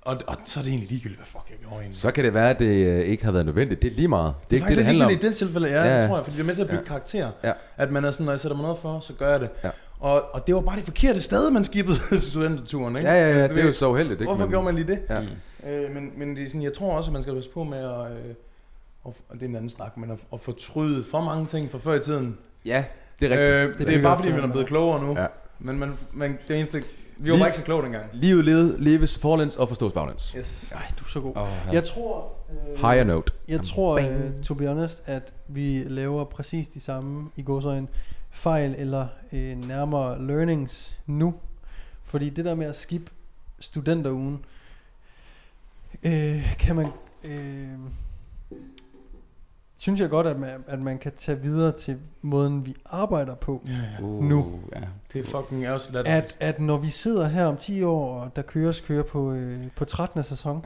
og, 0.02 0.16
og 0.26 0.36
så 0.44 0.60
er 0.60 0.64
det 0.64 0.70
egentlig 0.70 0.88
ligegyldigt, 0.90 1.18
hvad 1.18 1.26
fuck 1.26 1.44
jeg 1.50 1.58
gjorde 1.58 1.76
egentlig. 1.76 2.00
Så 2.00 2.10
kan 2.10 2.24
det 2.24 2.34
være, 2.34 2.50
at 2.50 2.58
det 2.58 2.86
øh, 2.86 3.00
ikke 3.00 3.24
har 3.24 3.32
været 3.32 3.46
nødvendigt. 3.46 3.82
Det 3.82 3.90
er 3.92 3.94
lige 3.94 4.08
meget. 4.08 4.34
Det 4.50 4.56
er 4.56 4.60
ikke 4.60 4.68
det, 4.68 4.76
det 4.76 4.86
handler 4.86 5.04
om. 5.04 5.10
I 5.10 5.14
det 5.14 5.36
tilfælde, 5.36 5.68
ja, 5.68 5.82
Ja, 5.84 6.00
det 6.00 6.08
tror 6.08 6.16
jeg, 6.16 6.24
fordi 6.24 6.36
det 6.36 6.42
er 6.42 6.46
med 6.46 6.54
til 6.54 6.62
at 6.62 6.68
bygge 6.68 6.82
Ja. 6.82 6.88
karakter. 6.88 7.30
Ja. 7.44 7.52
At 7.76 7.90
man 7.90 8.04
er 8.04 8.10
sådan, 8.10 8.24
når 8.24 8.32
jeg 8.32 8.40
sætter 8.40 8.56
mig 8.56 8.62
noget 8.62 8.78
for, 8.78 9.00
så 9.00 9.12
gør 9.12 9.30
jeg 9.30 9.40
det. 9.40 9.50
Ja. 9.64 9.70
Og, 10.00 10.34
og 10.34 10.46
det 10.46 10.54
var 10.54 10.60
bare 10.60 10.76
det 10.76 10.84
forkerte 10.84 11.20
sted, 11.20 11.50
man 11.50 11.64
skippede 11.64 11.98
studenterturen, 12.30 12.96
ikke? 12.96 13.08
Ja, 13.08 13.14
ja, 13.14 13.30
ja, 13.30 13.36
Altså, 13.42 13.54
det 13.56 13.62
er 13.62 13.66
jo 13.66 13.72
så 13.72 13.88
uheldigt. 13.90 14.20
Ikke? 14.20 14.24
Hvorfor 14.30 14.44
Men- 14.44 14.50
gjorde 14.50 14.64
man 14.64 14.74
lige 14.74 14.86
det? 14.86 15.00
Ja. 15.10 15.20
Mm. 15.20 15.68
Øh, 15.70 15.94
men, 15.94 16.10
men 16.16 16.36
det 16.36 16.42
er 16.44 16.46
sådan, 16.46 16.62
jeg 16.62 16.72
tror 16.72 16.92
også, 16.96 17.08
at 17.08 17.12
man 17.12 17.22
skal 17.22 17.34
passe 17.34 17.50
på 17.50 17.64
med 17.64 17.78
at, 17.78 17.84
øh, 18.12 18.34
og, 19.04 19.16
og 19.28 19.34
det 19.34 19.42
er 19.42 19.46
en 19.48 19.56
anden 19.56 19.70
snak, 19.70 19.96
men 19.96 20.10
at, 20.10 20.18
at 20.32 20.40
fortryde 20.40 21.04
for 21.10 21.20
mange 21.20 21.46
ting 21.46 21.70
fra 21.70 21.78
før 21.78 21.94
i 21.94 22.00
tiden. 22.00 22.38
Ja, 22.64 22.84
det 23.20 23.32
er 23.32 23.38
rigtigt. 23.38 23.54
Øh, 23.54 23.78
det, 23.78 23.86
det, 23.86 23.96
er 23.98 24.02
bare 24.02 24.18
fordi, 24.18 24.32
man 24.32 24.40
er 24.44 24.46
blevet 24.48 24.66
klogere 24.66 25.02
nu. 25.06 25.20
Ja. 25.20 25.26
Men, 25.58 25.78
man, 25.78 25.92
man, 26.12 26.38
det 26.48 26.56
eneste, 26.56 26.82
vi 27.20 27.30
var 27.30 27.38
bare 27.38 27.48
ikke 27.48 27.58
så 27.58 27.64
kloge 27.64 27.82
dengang. 27.82 28.04
Livet 28.12 28.44
levet, 28.44 28.80
leves 28.80 29.18
forlæns 29.18 29.56
og 29.56 29.68
forstås 29.68 29.92
baglæns. 29.92 30.34
Yes. 30.38 30.72
Ej, 30.72 30.82
du 30.98 31.04
er 31.04 31.08
så 31.08 31.20
god. 31.20 31.36
Oh, 31.36 31.48
ja. 31.66 31.72
Jeg 31.72 31.84
tror... 31.84 32.32
Øh, 32.50 32.76
Higher 32.76 33.04
note. 33.04 33.32
Jeg 33.48 33.60
tror, 33.62 34.00
uh, 34.00 34.42
to 34.44 34.54
be 34.54 34.66
honest, 34.66 35.02
at 35.06 35.32
vi 35.48 35.84
laver 35.86 36.24
præcis 36.24 36.68
de 36.68 36.80
samme 36.80 37.30
i 37.36 37.42
godsøjne 37.42 37.88
fejl 38.30 38.74
eller 38.78 39.06
øh, 39.32 39.68
nærmere 39.68 40.26
learnings 40.26 40.98
nu. 41.06 41.34
Fordi 42.04 42.30
det 42.30 42.44
der 42.44 42.54
med 42.54 42.66
at 42.66 42.76
skip 42.76 43.10
studenterugen, 43.58 44.44
øh, 46.02 46.56
kan 46.58 46.76
man... 46.76 46.86
Øh, 47.24 47.68
synes 49.80 50.00
jeg 50.00 50.10
godt, 50.10 50.26
at 50.26 50.38
man, 50.38 50.50
at 50.68 50.82
man 50.82 50.98
kan 50.98 51.12
tage 51.16 51.40
videre 51.40 51.72
til 51.72 51.96
måden, 52.22 52.66
vi 52.66 52.74
arbejder 52.90 53.34
på. 53.34 53.62
Ja, 53.68 53.72
ja. 53.72 54.04
Uh, 54.04 54.24
Nu. 54.24 54.46
Ja. 54.76 54.80
Det 55.12 55.20
er 55.20 55.24
fucking 55.30 55.68
også 55.68 55.88
let. 55.92 56.06
At, 56.06 56.36
at 56.40 56.60
når 56.60 56.76
vi 56.76 56.88
sidder 56.88 57.28
her 57.28 57.46
om 57.46 57.56
10 57.56 57.82
år, 57.82 58.20
og 58.20 58.36
der 58.36 58.42
køres 58.42 58.80
kører 58.80 59.02
på, 59.02 59.32
øh, 59.32 59.58
på 59.76 59.84
13. 59.84 60.22
sæson, 60.22 60.64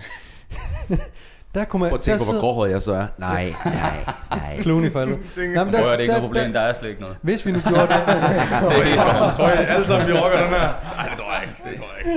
der 1.54 1.64
kunne 1.64 1.80
man... 1.80 1.88
Prøv 1.90 1.94
at 1.96 2.00
tænke 2.00 2.18
der 2.18 2.18
på, 2.18 2.24
hvor 2.24 2.32
sidder- 2.32 2.40
gråhåret 2.40 2.70
jeg 2.70 2.82
så 2.82 2.92
er. 2.94 3.06
Nej, 3.18 3.54
nej, 3.64 4.04
nej. 4.30 4.58
Clooney 4.62 4.92
faldet. 4.92 5.18
Jamen, 5.56 5.72
Prøv 5.74 5.80
at 5.82 5.86
høre, 5.86 5.92
det 5.92 5.96
er 5.96 5.98
ikke 5.98 6.12
noget 6.12 6.24
problem, 6.24 6.52
der 6.52 6.60
er 6.60 6.72
slet 6.72 6.88
ikke 6.88 7.00
noget. 7.00 7.16
Hvis 7.22 7.46
vi 7.46 7.52
nu 7.52 7.58
gjorde 7.68 7.80
det, 7.82 7.88
Det 7.88 7.98
er 7.98 8.84
helt 8.84 9.36
tror 9.36 9.48
jeg 9.48 9.68
alle 9.68 9.84
sammen, 9.84 10.08
vi 10.08 10.12
rocker 10.12 10.38
den 10.42 10.48
her? 10.48 10.96
Nej, 10.96 11.08
det 11.08 11.18
tror 11.18 11.32
jeg 11.32 11.42
ikke. 11.42 11.70
Det 11.70 11.78
tror 11.80 11.86
jeg 12.04 12.14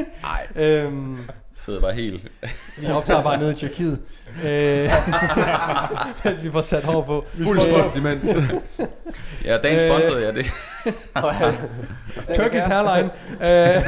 ikke. 0.56 0.86
øhm, 0.88 1.18
sidder 1.68 1.82
bare 1.82 1.94
helt... 1.94 2.28
vi 2.78 2.88
optager 2.88 3.24
bare 3.24 3.38
nede 3.38 3.52
i 3.52 3.56
Tjekkiet, 3.56 4.00
øh, 4.46 4.90
mens 6.26 6.44
vi 6.44 6.52
får 6.52 6.62
sat 6.62 6.84
hår 6.84 7.02
på. 7.02 7.26
Fuld 7.44 7.60
spons 7.62 7.96
imens. 7.96 8.26
Ja, 9.46 9.58
dagens 9.58 9.84
Øh, 9.84 9.90
sponsor, 9.92 10.18
ja, 10.20 10.32
det... 10.32 10.46
Turkish 12.38 12.68
Hairline. 12.68 13.10
Øh, 13.42 13.84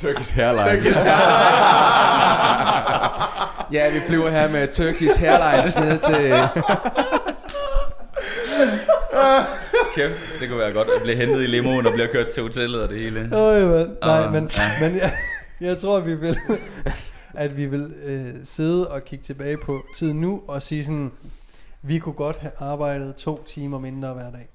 Turkish 0.00 0.34
Hairline. 0.34 0.94
ja, 3.72 3.90
vi 3.90 4.00
flyver 4.08 4.30
her 4.30 4.48
med 4.48 4.68
Turkish 4.68 5.20
Hairlines 5.20 5.78
ned 5.78 5.98
til... 5.98 6.34
Kæft, 9.94 10.40
det 10.40 10.48
kunne 10.48 10.58
være 10.58 10.72
godt 10.72 10.88
at 10.96 11.02
blive 11.02 11.16
hentet 11.16 11.42
i 11.42 11.46
limoen 11.46 11.86
og 11.86 11.92
bliver 11.92 12.08
kørt 12.12 12.28
til 12.28 12.42
hotellet 12.42 12.82
og 12.82 12.88
det 12.88 12.98
hele. 12.98 13.20
øh, 13.20 13.68
men, 13.70 13.98
nej, 14.02 14.18
Ah, 14.24 14.32
men, 14.32 14.50
ja. 14.56 14.70
men 14.88 14.96
jeg, 14.98 15.12
jeg 15.60 15.78
tror, 15.78 16.00
vi 16.00 16.14
vil, 16.14 16.36
at 17.36 17.56
vi 17.56 17.66
vil 17.66 17.94
øh, 18.04 18.34
sidde 18.44 18.90
og 18.90 19.04
kigge 19.04 19.22
tilbage 19.22 19.56
på 19.56 19.82
tiden 19.96 20.20
nu 20.20 20.42
og 20.48 20.62
sige 20.62 20.84
sådan, 20.84 21.12
vi 21.82 21.98
kunne 21.98 22.12
godt 22.14 22.36
have 22.36 22.52
arbejdet 22.58 23.16
to 23.16 23.44
timer 23.44 23.78
mindre 23.78 24.14
hver 24.14 24.30
dag. 24.30 24.48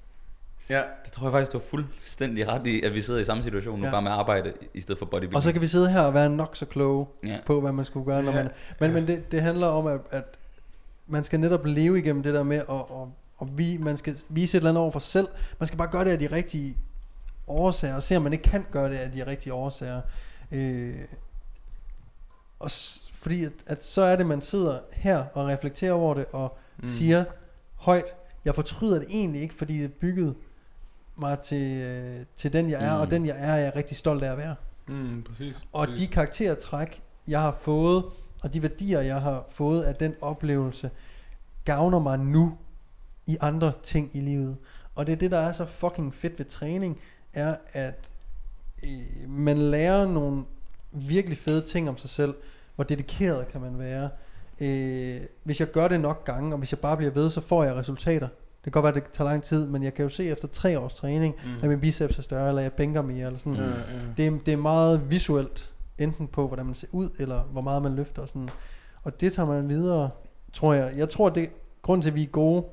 Ja, 0.68 0.82
Det 1.04 1.12
tror 1.12 1.26
jeg 1.26 1.32
faktisk, 1.32 1.52
du 1.52 1.58
har 1.58 1.64
fuldstændig 1.64 2.48
ret 2.48 2.66
i, 2.66 2.82
at 2.82 2.94
vi 2.94 3.00
sidder 3.00 3.20
i 3.20 3.24
samme 3.24 3.42
situation 3.42 3.78
nu, 3.78 3.84
Ja. 3.84 3.90
bare 3.90 4.02
med 4.02 4.10
arbejde 4.10 4.52
i 4.74 4.80
stedet 4.80 4.98
for 4.98 5.06
bodybuilding. 5.06 5.36
Og 5.36 5.42
så 5.42 5.52
kan 5.52 5.60
vi 5.62 5.66
sidde 5.66 5.90
her 5.90 6.00
og 6.00 6.14
være 6.14 6.30
nok 6.30 6.56
så 6.56 6.66
kloge 6.66 7.06
Ja. 7.26 7.38
på, 7.46 7.60
hvad 7.60 7.72
man 7.72 7.84
skulle 7.84 8.06
gøre. 8.06 8.22
Når 8.22 8.32
Ja. 8.32 8.36
man, 8.42 8.50
men 8.80 8.90
Ja. 8.90 8.94
men 8.94 9.06
det, 9.06 9.32
det 9.32 9.42
handler 9.42 9.66
om, 9.66 9.86
at, 9.86 10.00
at 10.10 10.24
man 11.06 11.24
skal 11.24 11.40
netop 11.40 11.66
leve 11.66 11.98
igennem 11.98 12.22
det 12.22 12.34
der 12.34 12.42
med, 12.42 12.56
at, 12.56 12.64
og, 12.68 13.12
og 13.38 13.48
vi, 13.58 13.76
man 13.76 13.96
skal 13.96 14.18
vise 14.28 14.56
et 14.56 14.60
eller 14.60 14.70
andet 14.70 14.82
over 14.82 14.90
for 14.90 14.98
sig 14.98 15.10
selv. 15.10 15.28
Man 15.58 15.66
skal 15.66 15.78
bare 15.78 15.88
gøre 15.88 16.04
det 16.04 16.10
af 16.10 16.18
de 16.18 16.26
rigtige 16.32 16.76
årsager, 17.46 17.94
og 17.94 18.02
se 18.02 18.16
om 18.16 18.22
man 18.22 18.32
ikke 18.32 18.44
kan 18.50 18.64
gøre 18.70 18.90
det 18.90 18.96
af 18.96 19.10
de 19.12 19.26
rigtige 19.26 19.52
årsager. 19.54 20.00
Øh, 20.52 20.94
og 22.62 22.70
s- 22.70 23.10
fordi 23.14 23.44
at, 23.44 23.52
at 23.66 23.82
så 23.84 24.02
er 24.02 24.16
det, 24.16 24.26
man 24.26 24.40
sidder 24.42 24.78
her 24.92 25.24
og 25.34 25.46
reflekterer 25.46 25.92
over 25.92 26.14
det, 26.14 26.24
og 26.32 26.56
mm. 26.78 26.84
siger 26.84 27.24
højt, 27.74 28.14
jeg 28.44 28.54
fortryder 28.54 28.98
det 28.98 29.06
egentlig 29.10 29.42
ikke, 29.42 29.54
fordi 29.54 29.78
det 29.82 29.92
byggede 29.92 30.34
mig 31.16 31.38
til, 31.38 31.72
øh, 31.82 32.20
til 32.36 32.52
den 32.52 32.70
jeg 32.70 32.84
er, 32.84 32.94
Mm. 32.94 33.00
og 33.00 33.10
den 33.10 33.26
jeg 33.26 33.36
er, 33.38 33.52
er 33.52 33.56
jeg 33.56 33.76
rigtig 33.76 33.96
stolt 33.96 34.22
af 34.22 34.32
at 34.32 34.38
være. 34.38 34.54
mm, 34.86 35.22
præcis. 35.22 35.56
Og 35.72 35.86
præcis. 35.86 36.06
de 36.08 36.12
karaktertræk, 36.12 37.02
jeg 37.28 37.40
har 37.40 37.56
fået, 37.60 38.04
og 38.42 38.54
de 38.54 38.62
værdier, 38.62 39.00
jeg 39.00 39.20
har 39.20 39.44
fået 39.50 39.82
af 39.82 39.94
den 39.94 40.14
oplevelse, 40.20 40.90
gavner 41.64 41.98
mig 41.98 42.18
nu 42.18 42.58
i 43.26 43.36
andre 43.40 43.72
ting 43.82 44.10
i 44.12 44.20
livet. 44.20 44.56
Og 44.94 45.06
det 45.06 45.12
er 45.12 45.16
det, 45.16 45.30
der 45.30 45.38
er 45.38 45.52
så 45.52 45.64
fucking 45.64 46.14
fedt 46.14 46.38
ved 46.38 46.46
træning, 46.46 47.00
er 47.34 47.56
at 47.72 48.10
øh, 48.84 49.30
man 49.30 49.58
lærer 49.58 50.06
nogle 50.06 50.44
virkelig 50.92 51.38
fede 51.38 51.66
ting 51.66 51.88
om 51.88 51.98
sig 51.98 52.10
selv. 52.10 52.34
Hvor 52.82 52.86
dedikeret 52.86 53.48
kan 53.48 53.60
man 53.60 53.78
være. 53.78 54.08
Øh, 54.60 55.20
hvis 55.44 55.60
jeg 55.60 55.70
gør 55.70 55.88
det 55.88 56.00
nok 56.00 56.24
gange, 56.24 56.54
og 56.54 56.58
hvis 56.58 56.72
jeg 56.72 56.78
bare 56.78 56.96
bliver 56.96 57.12
ved, 57.12 57.30
så 57.30 57.40
får 57.40 57.64
jeg 57.64 57.74
resultater. 57.74 58.28
Det 58.64 58.72
kan 58.72 58.72
godt 58.72 58.82
være, 58.82 58.96
at 58.96 59.02
det 59.02 59.12
tager 59.12 59.30
lang 59.30 59.42
tid, 59.42 59.66
men 59.66 59.82
jeg 59.82 59.94
kan 59.94 60.02
jo 60.02 60.08
se 60.08 60.24
efter 60.24 60.48
tre 60.48 60.78
års 60.78 60.94
træning, 60.94 61.34
mm. 61.44 61.50
at 61.62 61.68
min 61.68 61.80
biceps 61.80 62.18
er 62.18 62.22
større, 62.22 62.48
eller 62.48 62.62
jeg 62.62 62.72
bænker 62.72 63.02
mere, 63.02 63.26
eller 63.26 63.38
sådan. 63.38 63.54
Ja, 63.54 63.64
ja. 63.64 63.72
Det, 64.16 64.26
er, 64.26 64.38
det 64.46 64.52
er 64.52 64.56
meget 64.56 65.10
visuelt, 65.10 65.70
enten 65.98 66.28
på, 66.28 66.46
hvordan 66.46 66.66
man 66.66 66.74
ser 66.74 66.86
ud, 66.92 67.10
eller 67.18 67.42
hvor 67.42 67.60
meget 67.60 67.82
man 67.82 67.94
løfter. 67.94 68.22
Og, 68.22 68.28
sådan. 68.28 68.48
og 69.02 69.20
det 69.20 69.32
tager 69.32 69.46
man 69.46 69.68
videre, 69.68 70.10
tror 70.52 70.74
jeg. 70.74 70.92
Jeg 70.96 71.08
tror, 71.08 71.28
det 71.28 71.50
grund 71.82 72.02
til, 72.02 72.10
at 72.10 72.14
vi 72.14 72.22
er 72.22 72.26
gode 72.26 72.64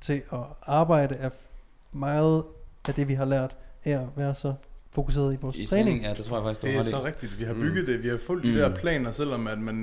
til 0.00 0.22
at 0.32 0.38
arbejde, 0.62 1.14
er 1.14 1.30
meget 1.92 2.44
af 2.88 2.94
det, 2.94 3.08
vi 3.08 3.14
har 3.14 3.24
lært, 3.24 3.56
er 3.84 4.00
at 4.00 4.08
være 4.16 4.34
så 4.34 4.54
fokuseret 4.92 5.34
i 5.34 5.36
vores 5.40 5.56
I 5.56 5.66
træning. 5.66 5.86
træning, 5.86 6.04
ja, 6.04 6.14
det 6.14 6.24
tror 6.24 6.36
jeg 6.36 6.44
faktisk, 6.44 6.62
du 6.62 6.66
Det 6.66 6.74
har 6.74 6.82
er 6.82 6.86
i. 6.86 6.90
så 6.90 7.04
rigtigt. 7.04 7.38
Vi 7.38 7.44
har 7.44 7.54
Mm. 7.54 7.60
bygget 7.60 7.86
det. 7.86 8.02
Vi 8.02 8.08
har 8.08 8.18
fulgt 8.26 8.44
Mm. 8.44 8.52
de 8.52 8.58
der 8.58 8.74
planer, 8.74 9.10
selvom 9.12 9.46
at 9.46 9.58
man... 9.58 9.82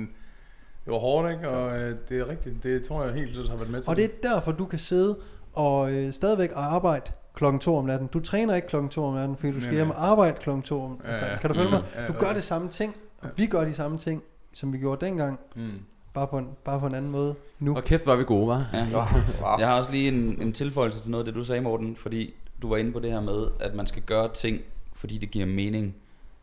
Det 0.84 0.92
var 0.92 0.98
hårdt, 0.98 1.30
ikke? 1.32 1.48
Og 1.48 1.78
øh, 1.80 1.94
det 2.08 2.18
er 2.18 2.28
rigtigt. 2.28 2.62
Det 2.62 2.82
tror 2.84 3.04
jeg 3.04 3.14
helt 3.14 3.28
sikkert 3.28 3.48
har 3.48 3.56
været 3.56 3.70
med 3.70 3.82
til. 3.82 3.90
Og 3.90 3.96
det 3.96 4.04
er 4.04 4.08
derfor, 4.22 4.52
du 4.52 4.64
kan 4.64 4.78
sidde 4.78 5.16
og 5.52 5.92
øh, 5.92 6.12
stadigvæk 6.12 6.50
arbejde 6.54 7.12
klokken 7.34 7.60
2 7.60 7.76
om 7.76 7.84
natten. 7.84 8.08
Du 8.08 8.20
træner 8.20 8.54
ikke 8.54 8.68
klokken 8.68 8.88
2 8.90 9.04
om 9.04 9.14
natten, 9.14 9.36
fordi 9.36 9.52
du 9.52 9.60
skal 9.60 9.74
hjem 9.74 9.90
og 9.90 10.06
arbejde 10.06 10.36
klokken 10.40 10.62
2 10.62 10.82
om 10.82 11.00
altså, 11.04 11.24
Ja, 11.24 11.30
ja. 11.32 11.38
Kan 11.38 11.50
du 11.50 11.54
følge 11.54 11.68
Mm. 11.68 11.74
mig? 11.74 11.82
Du 12.08 12.12
ja. 12.12 12.18
gør 12.18 12.32
det 12.32 12.42
samme 12.42 12.68
ting, 12.68 12.94
og 13.22 13.28
vi 13.36 13.46
gør 13.46 13.64
de 13.64 13.72
samme 13.72 13.98
ting, 13.98 14.22
som 14.52 14.72
vi 14.72 14.78
gjorde 14.78 15.06
dengang, 15.06 15.38
Mm. 15.56 15.70
bare 16.14 16.26
på 16.26 16.38
en, 16.38 16.48
bare 16.64 16.80
på 16.80 16.86
en 16.86 16.94
anden 16.94 17.10
måde 17.10 17.34
nu. 17.58 17.76
Og 17.76 17.84
kæft, 17.84 18.06
var 18.06 18.16
vi 18.16 18.24
gode, 18.24 18.46
var. 18.48 18.66
Ja. 18.72 18.86
Wow. 18.94 19.58
Jeg 19.58 19.68
har 19.68 19.78
også 19.80 19.90
lige 19.92 20.08
en, 20.08 20.42
en 20.42 20.52
tilføjelse 20.52 21.00
til 21.02 21.10
noget 21.10 21.22
af 21.22 21.32
det, 21.32 21.34
du 21.34 21.44
sagde, 21.44 21.60
Morten, 21.60 21.96
fordi 21.96 22.34
du 22.62 22.68
var 22.68 22.76
inde 22.76 22.92
på 22.92 22.98
det 22.98 23.12
her 23.12 23.20
med, 23.20 23.46
at 23.60 23.74
man 23.74 23.86
skal 23.86 24.02
gøre 24.02 24.28
ting, 24.34 24.58
fordi 24.98 25.18
det 25.18 25.30
giver 25.30 25.46
mening, 25.46 25.94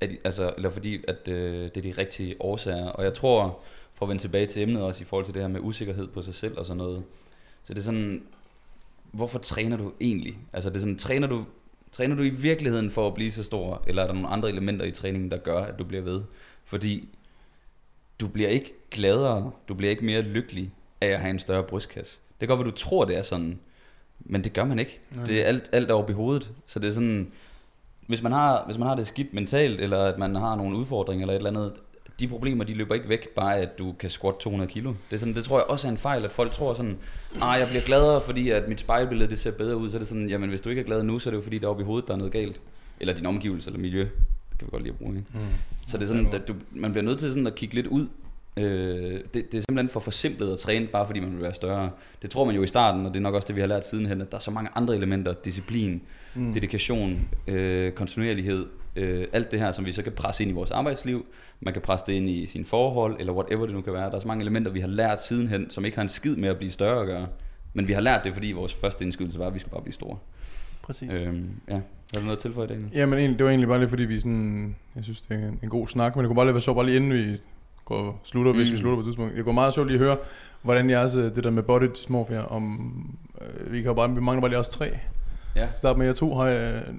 at, 0.01 0.09
altså, 0.23 0.53
eller 0.57 0.69
fordi 0.69 1.03
at, 1.07 1.27
øh, 1.27 1.63
det 1.63 1.77
er 1.77 1.81
de 1.81 1.91
rigtige 1.91 2.35
årsager. 2.39 2.85
Og 2.87 3.03
jeg 3.03 3.13
tror, 3.13 3.59
for 3.93 4.05
at 4.05 4.09
vende 4.09 4.23
tilbage 4.23 4.45
til 4.45 4.61
emnet 4.61 4.83
også, 4.83 5.01
i 5.01 5.05
forhold 5.05 5.25
til 5.25 5.33
det 5.33 5.41
her 5.41 5.49
med 5.49 5.59
usikkerhed 5.63 6.07
på 6.07 6.21
sig 6.21 6.33
selv 6.33 6.57
og 6.57 6.65
sådan 6.65 6.77
noget, 6.77 7.03
så 7.63 7.73
det 7.73 7.79
er 7.79 7.83
sådan, 7.83 8.23
hvorfor 9.11 9.39
træner 9.39 9.77
du 9.77 9.91
egentlig? 10.01 10.37
Altså 10.53 10.69
det 10.69 10.75
er 10.75 10.79
sådan, 10.79 10.97
træner 10.97 11.27
du, 11.27 11.45
træner 11.91 12.15
du 12.15 12.23
i 12.23 12.29
virkeligheden 12.29 12.91
for 12.91 13.07
at 13.07 13.13
blive 13.13 13.31
så 13.31 13.43
stor, 13.43 13.83
eller 13.87 14.03
er 14.03 14.07
der 14.07 14.13
nogle 14.13 14.27
andre 14.27 14.49
elementer 14.49 14.85
i 14.85 14.91
træningen, 14.91 15.31
der 15.31 15.37
gør, 15.37 15.59
at 15.59 15.79
du 15.79 15.83
bliver 15.83 16.03
ved? 16.03 16.21
Fordi 16.63 17.09
du 18.19 18.27
bliver 18.27 18.49
ikke 18.49 18.73
gladere, 18.91 19.51
du 19.67 19.73
bliver 19.73 19.91
ikke 19.91 20.05
mere 20.05 20.21
lykkelig 20.21 20.71
af 21.01 21.07
at 21.07 21.19
have 21.19 21.29
en 21.29 21.39
større 21.39 21.63
brystkasse. 21.63 22.19
Det 22.29 22.47
kan 22.47 22.47
godt 22.47 22.65
være, 22.65 22.71
du 22.71 22.77
tror, 22.77 23.05
det 23.05 23.17
er 23.17 23.21
sådan, 23.21 23.59
men 24.19 24.43
det 24.43 24.53
gør 24.53 24.65
man 24.65 24.79
ikke. 24.79 24.99
Nej. 25.15 25.25
Det 25.25 25.41
er 25.41 25.45
alt, 25.45 25.69
alt 25.71 25.91
over 25.91 26.09
i 26.09 26.13
hovedet. 26.13 26.51
Så 26.65 26.79
det 26.79 26.87
er 26.87 26.93
sådan, 26.93 27.31
hvis 28.07 28.21
man, 28.23 28.31
har, 28.31 28.63
hvis 28.65 28.77
man 28.77 28.87
har 28.87 28.95
det 28.95 29.07
skidt 29.07 29.33
mentalt, 29.33 29.81
eller 29.81 29.99
at 29.99 30.17
man 30.17 30.35
har 30.35 30.55
nogle 30.55 30.77
udfordringer 30.77 31.23
eller 31.23 31.33
et 31.33 31.37
eller 31.37 31.49
andet, 31.49 31.73
de 32.19 32.27
problemer, 32.27 32.63
de 32.63 32.73
løber 32.73 32.95
ikke 32.95 33.09
væk, 33.09 33.29
bare 33.29 33.57
at 33.57 33.77
du 33.77 33.93
kan 33.99 34.09
squat 34.09 34.35
200 34.39 34.71
kilo. 34.71 34.89
Det, 34.89 35.15
er 35.15 35.17
sådan, 35.17 35.33
det 35.33 35.43
tror 35.43 35.57
jeg 35.57 35.65
også 35.65 35.87
er 35.87 35.91
en 35.91 35.97
fejl, 35.97 36.25
at 36.25 36.31
folk 36.31 36.51
tror 36.51 36.73
sådan, 36.73 36.97
ah, 37.41 37.59
jeg 37.59 37.67
bliver 37.67 37.83
gladere, 37.83 38.21
fordi 38.21 38.49
at 38.49 38.67
mit 38.67 38.79
spejlbillede 38.79 39.29
det 39.29 39.39
ser 39.39 39.51
bedre 39.51 39.77
ud. 39.77 39.89
Så 39.89 39.97
er 39.97 39.99
det 39.99 40.07
sådan, 40.07 40.29
jamen 40.29 40.49
hvis 40.49 40.61
du 40.61 40.69
ikke 40.69 40.79
er 40.79 40.85
glad 40.85 41.03
nu, 41.03 41.19
så 41.19 41.29
er 41.29 41.31
det 41.31 41.37
jo 41.37 41.43
fordi, 41.43 41.57
der 41.57 41.67
oppe 41.67 41.83
i 41.83 41.85
hovedet, 41.85 42.07
der 42.07 42.13
er 42.13 42.17
noget 42.17 42.33
galt. 42.33 42.61
Eller 42.99 43.13
din 43.13 43.25
omgivelse 43.25 43.69
eller 43.69 43.79
miljø. 43.79 43.99
Det 44.49 44.59
kan 44.59 44.67
vi 44.67 44.71
godt 44.71 44.83
lide 44.83 44.93
at 44.93 44.97
bruge, 44.97 45.17
ikke? 45.17 45.29
Mm. 45.33 45.39
Så 45.87 45.97
det 45.97 46.03
er 46.03 46.07
sådan, 46.07 46.27
at 46.33 46.47
du, 46.47 46.53
man 46.71 46.91
bliver 46.91 47.03
nødt 47.03 47.19
til 47.19 47.29
sådan 47.29 47.47
at 47.47 47.55
kigge 47.55 47.75
lidt 47.75 47.87
ud. 47.87 48.07
Øh, 48.57 49.19
det, 49.33 49.51
det 49.51 49.53
er 49.53 49.61
simpelthen 49.61 49.89
for 49.89 49.99
forsimplet 49.99 50.53
at 50.53 50.59
træne, 50.59 50.87
bare 50.87 51.05
fordi 51.05 51.19
man 51.19 51.31
vil 51.31 51.41
være 51.41 51.53
større. 51.53 51.91
Det 52.21 52.29
tror 52.29 52.45
man 52.45 52.55
jo 52.55 52.63
i 52.63 52.67
starten, 52.67 53.05
og 53.05 53.13
det 53.13 53.19
er 53.19 53.21
nok 53.21 53.33
også 53.33 53.47
det, 53.47 53.55
vi 53.55 53.61
har 53.61 53.67
lært 53.67 53.87
sidenhen, 53.87 54.21
at 54.21 54.31
der 54.31 54.37
er 54.37 54.41
så 54.41 54.51
mange 54.51 54.69
andre 54.75 54.95
elementer. 54.95 55.33
Disciplin, 55.33 56.01
mm. 56.35 56.53
dedikation, 56.53 57.27
øh, 57.47 57.91
kontinuerlighed, 57.91 58.65
øh, 58.95 59.27
alt 59.33 59.51
det 59.51 59.59
her, 59.59 59.71
som 59.71 59.85
vi 59.85 59.91
så 59.91 60.03
kan 60.03 60.11
presse 60.11 60.43
ind 60.43 60.51
i 60.51 60.53
vores 60.53 60.71
arbejdsliv. 60.71 61.25
Man 61.59 61.73
kan 61.73 61.81
presse 61.81 62.05
det 62.07 62.13
ind 62.13 62.29
i 62.29 62.47
sine 62.47 62.65
forhold, 62.65 63.15
eller 63.19 63.33
whatever 63.33 63.65
det 63.65 63.75
nu 63.75 63.81
kan 63.81 63.93
være. 63.93 64.09
Der 64.09 64.15
er 64.15 64.19
så 64.19 64.27
mange 64.27 64.41
elementer, 64.41 64.71
vi 64.71 64.79
har 64.79 64.87
lært 64.87 65.23
sidenhen, 65.23 65.69
som 65.69 65.85
ikke 65.85 65.97
har 65.97 66.01
en 66.01 66.09
skid 66.09 66.35
med 66.35 66.49
at 66.49 66.57
blive 66.57 66.71
større 66.71 67.01
at 67.01 67.07
gøre. 67.07 67.27
Men 67.73 67.87
vi 67.87 67.93
har 67.93 68.01
lært 68.01 68.23
det, 68.23 68.33
fordi 68.33 68.51
vores 68.51 68.73
første 68.73 69.05
indskydelse 69.05 69.39
var, 69.39 69.47
at 69.47 69.53
vi 69.53 69.59
skulle 69.59 69.71
bare 69.71 69.81
blive 69.81 69.93
store. 69.93 70.17
Præcis. 70.81 71.13
Øhm, 71.13 71.49
ja, 71.67 71.73
har 71.73 71.81
du 72.15 72.21
noget 72.21 72.35
at 72.35 72.41
tilføje, 72.41 72.67
Daniel? 72.67 72.89
Jamen, 72.93 73.33
det 73.33 73.43
var 73.43 73.49
egentlig 73.49 73.67
bare 73.67 73.79
lige 73.79 73.89
fordi, 73.89 74.03
vi 74.03 74.19
sådan, 74.19 74.75
jeg 74.95 75.03
synes, 75.03 75.21
det 75.21 75.43
er 75.43 75.47
en, 75.47 75.59
en 75.63 75.69
god 75.69 75.87
snak, 75.87 76.15
men 76.15 76.23
det 76.23 76.27
kunne 76.27 76.35
bare 76.35 76.45
lige 76.45 76.53
være 76.53 76.61
sjovt, 76.61 76.75
bare 76.75 76.85
lige 76.85 76.95
inden 76.95 77.13
vi 77.13 77.37
går, 77.85 78.21
slutter, 78.23 78.51
mm. 78.51 78.57
hvis 78.57 78.69
vi 78.69 78.73
Mm. 78.73 78.77
slutter 78.77 78.95
på 78.95 78.99
et 78.99 79.05
tidspunkt. 79.05 79.35
Det 79.35 79.43
kunne 79.43 79.55
meget 79.55 79.73
sjovt 79.73 79.87
lige 79.87 79.99
at 79.99 80.05
høre, 80.05 80.17
hvordan 80.61 80.89
jeres, 80.89 81.15
øh, 81.15 81.23
det 81.35 81.43
der 81.43 81.49
med 81.49 81.63
body 81.63 81.83
dysmorphia, 81.95 82.45
om, 82.51 82.79
øh, 83.41 83.71
vi 83.71 83.77
kan 83.81 83.87
jo 83.87 83.93
bare, 83.93 84.09
vi 84.13 84.21
mangler 84.21 84.41
bare 84.41 84.49
lige 84.49 84.59
også 84.59 84.71
tre. 84.71 84.89
Ja. 85.55 85.67
Start 85.77 85.97
med 85.97 86.05
jer 86.05 86.13
to, 86.13 86.35
har 86.35 86.45
jeg, 86.47 86.73
øh, 86.75 86.93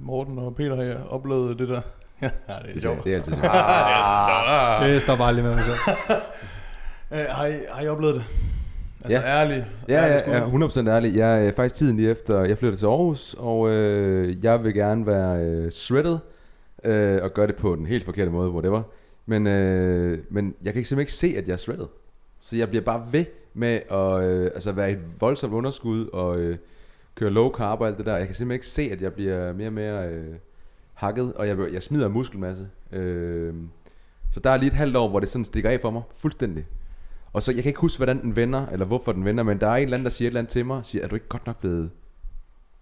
Morten 0.00 0.38
og 0.38 0.54
Peter, 0.56 0.76
har 0.76 0.82
jeg 0.82 0.96
oplevet 1.10 1.58
det 1.58 1.68
der? 1.68 1.80
ja, 2.22 2.28
det 2.66 2.76
er 2.76 2.80
sjovt. 2.94 3.04
Det 3.04 3.12
er 3.12 3.16
altid 3.16 3.32
sjovt. 3.32 3.46
Ah, 3.52 4.88
Det 4.92 5.02
står 5.02 5.16
bare 5.16 5.34
lige 5.34 5.44
med 5.44 5.54
mig 5.54 5.62
selv. 5.64 5.76
øh, 7.20 7.26
har, 7.30 7.46
I, 7.46 7.52
har 7.72 7.82
I 7.84 7.88
oplevet 7.88 8.14
det? 8.14 8.24
Altså 9.04 9.20
Ja. 9.20 9.26
ærligt. 9.42 9.64
Ja, 9.88 9.94
ærligt 9.94 10.26
ja, 10.26 10.38
ja, 10.38 10.44
100% 10.44 10.88
ærlig. 10.88 11.16
Jeg 11.16 11.46
er 11.46 11.52
faktisk 11.56 11.74
tiden 11.74 11.96
lige 11.96 12.10
efter, 12.10 12.40
jeg 12.44 12.58
flytter 12.58 12.78
til 12.78 12.86
Aarhus, 12.86 13.36
og 13.38 13.68
øh, 13.70 14.44
jeg 14.44 14.64
vil 14.64 14.74
gerne 14.74 15.06
være 15.06 15.38
øh, 15.44 15.70
shredded, 15.70 16.18
øh, 16.84 17.18
og 17.22 17.30
gøre 17.34 17.46
det 17.46 17.56
på 17.56 17.74
den 17.76 17.86
helt 17.86 18.04
forkerte 18.04 18.30
måde, 18.30 18.50
whatever. 18.50 18.82
Men, 19.28 19.46
øh, 19.46 20.18
men 20.30 20.54
jeg 20.62 20.72
kan 20.72 20.80
ikke 20.80 20.88
simpelthen 20.88 21.00
ikke 21.00 21.12
se, 21.12 21.38
at 21.38 21.48
jeg 21.48 21.52
er 21.52 21.56
shredded. 21.56 21.86
Så 22.40 22.56
jeg 22.56 22.68
bliver 22.68 22.84
bare 22.84 23.06
ved 23.12 23.24
med 23.54 23.80
at 23.90 24.22
øh, 24.22 24.44
altså 24.54 24.72
være 24.72 24.90
i 24.90 24.92
et 24.92 25.00
voldsomt 25.20 25.52
underskud, 25.52 26.06
og 26.06 26.38
øh, 26.38 26.58
køre 27.14 27.30
low 27.30 27.52
carb 27.52 27.80
og 27.80 27.86
alt 27.86 27.98
det 27.98 28.06
der. 28.06 28.16
Jeg 28.16 28.26
kan 28.26 28.34
simpelthen 28.34 28.56
ikke 28.56 28.66
se, 28.66 28.82
at 28.92 29.02
jeg 29.02 29.12
bliver 29.12 29.52
mere 29.52 29.68
og 29.68 29.72
mere 29.72 30.08
øh, 30.08 30.34
hakket, 30.94 31.32
og 31.32 31.48
jeg, 31.48 31.58
jeg 31.72 31.82
smider 31.82 32.08
muskelmasse. 32.08 32.68
Øh, 32.92 33.54
så 34.30 34.40
der 34.40 34.50
er 34.50 34.56
lige 34.56 34.66
et 34.66 34.72
halvt 34.72 34.96
år, 34.96 35.08
hvor 35.08 35.20
det 35.20 35.28
sådan 35.28 35.44
stikker 35.44 35.70
af 35.70 35.80
for 35.80 35.90
mig, 35.90 36.02
fuldstændig. 36.16 36.66
Og 37.32 37.42
så, 37.42 37.52
jeg 37.52 37.62
kan 37.62 37.70
ikke 37.70 37.80
huske, 37.80 37.98
hvordan 37.98 38.22
den 38.22 38.36
vender, 38.36 38.66
eller 38.66 38.86
hvorfor 38.86 39.12
den 39.12 39.24
vender, 39.24 39.44
men 39.44 39.60
der 39.60 39.66
er 39.66 39.76
en 39.76 39.82
eller 39.82 39.96
anden, 39.96 40.04
der 40.04 40.10
siger 40.10 40.26
et 40.26 40.30
eller 40.30 40.40
andet 40.40 40.52
til 40.52 40.66
mig, 40.66 40.84
siger, 40.84 41.04
er 41.04 41.08
du 41.08 41.14
ikke 41.14 41.28
godt 41.28 41.46
nok 41.46 41.60
blevet... 41.60 41.90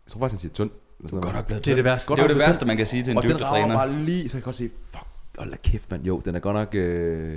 Jeg 0.07 0.13
tror 0.13 0.21
faktisk, 0.21 0.35
han 0.35 0.39
siger 0.39 0.53
tynd. 0.53 0.71
Eller 0.99 1.09
sådan 1.11 1.33
noget. 1.33 1.47
blevet 1.47 1.65
Det 1.65 1.71
er 1.71 1.75
det 1.75 1.85
værste. 1.85 2.13
Det 2.13 2.19
er 2.19 2.23
jo 2.23 2.29
det 2.29 2.39
værste, 2.39 2.67
man 2.67 2.77
kan 2.77 2.87
sige 2.87 3.03
til 3.03 3.11
en 3.11 3.17
og 3.17 3.23
den 3.23 3.33
rammer 3.33 3.47
dybdetræner. 3.47 3.75
bare 3.75 3.93
lige, 3.93 4.23
så 4.23 4.33
kan 4.33 4.37
jeg 4.37 4.45
godt 4.45 4.57
sige, 4.57 4.71
fuck, 4.91 5.07
hold 5.39 5.51
da 5.51 5.57
kæft, 5.57 5.91
mand. 5.91 6.05
Jo, 6.05 6.23
den 6.25 6.35
er 6.35 6.39
godt 6.41 6.55
nok... 6.55 6.75
Øh, 6.75 7.33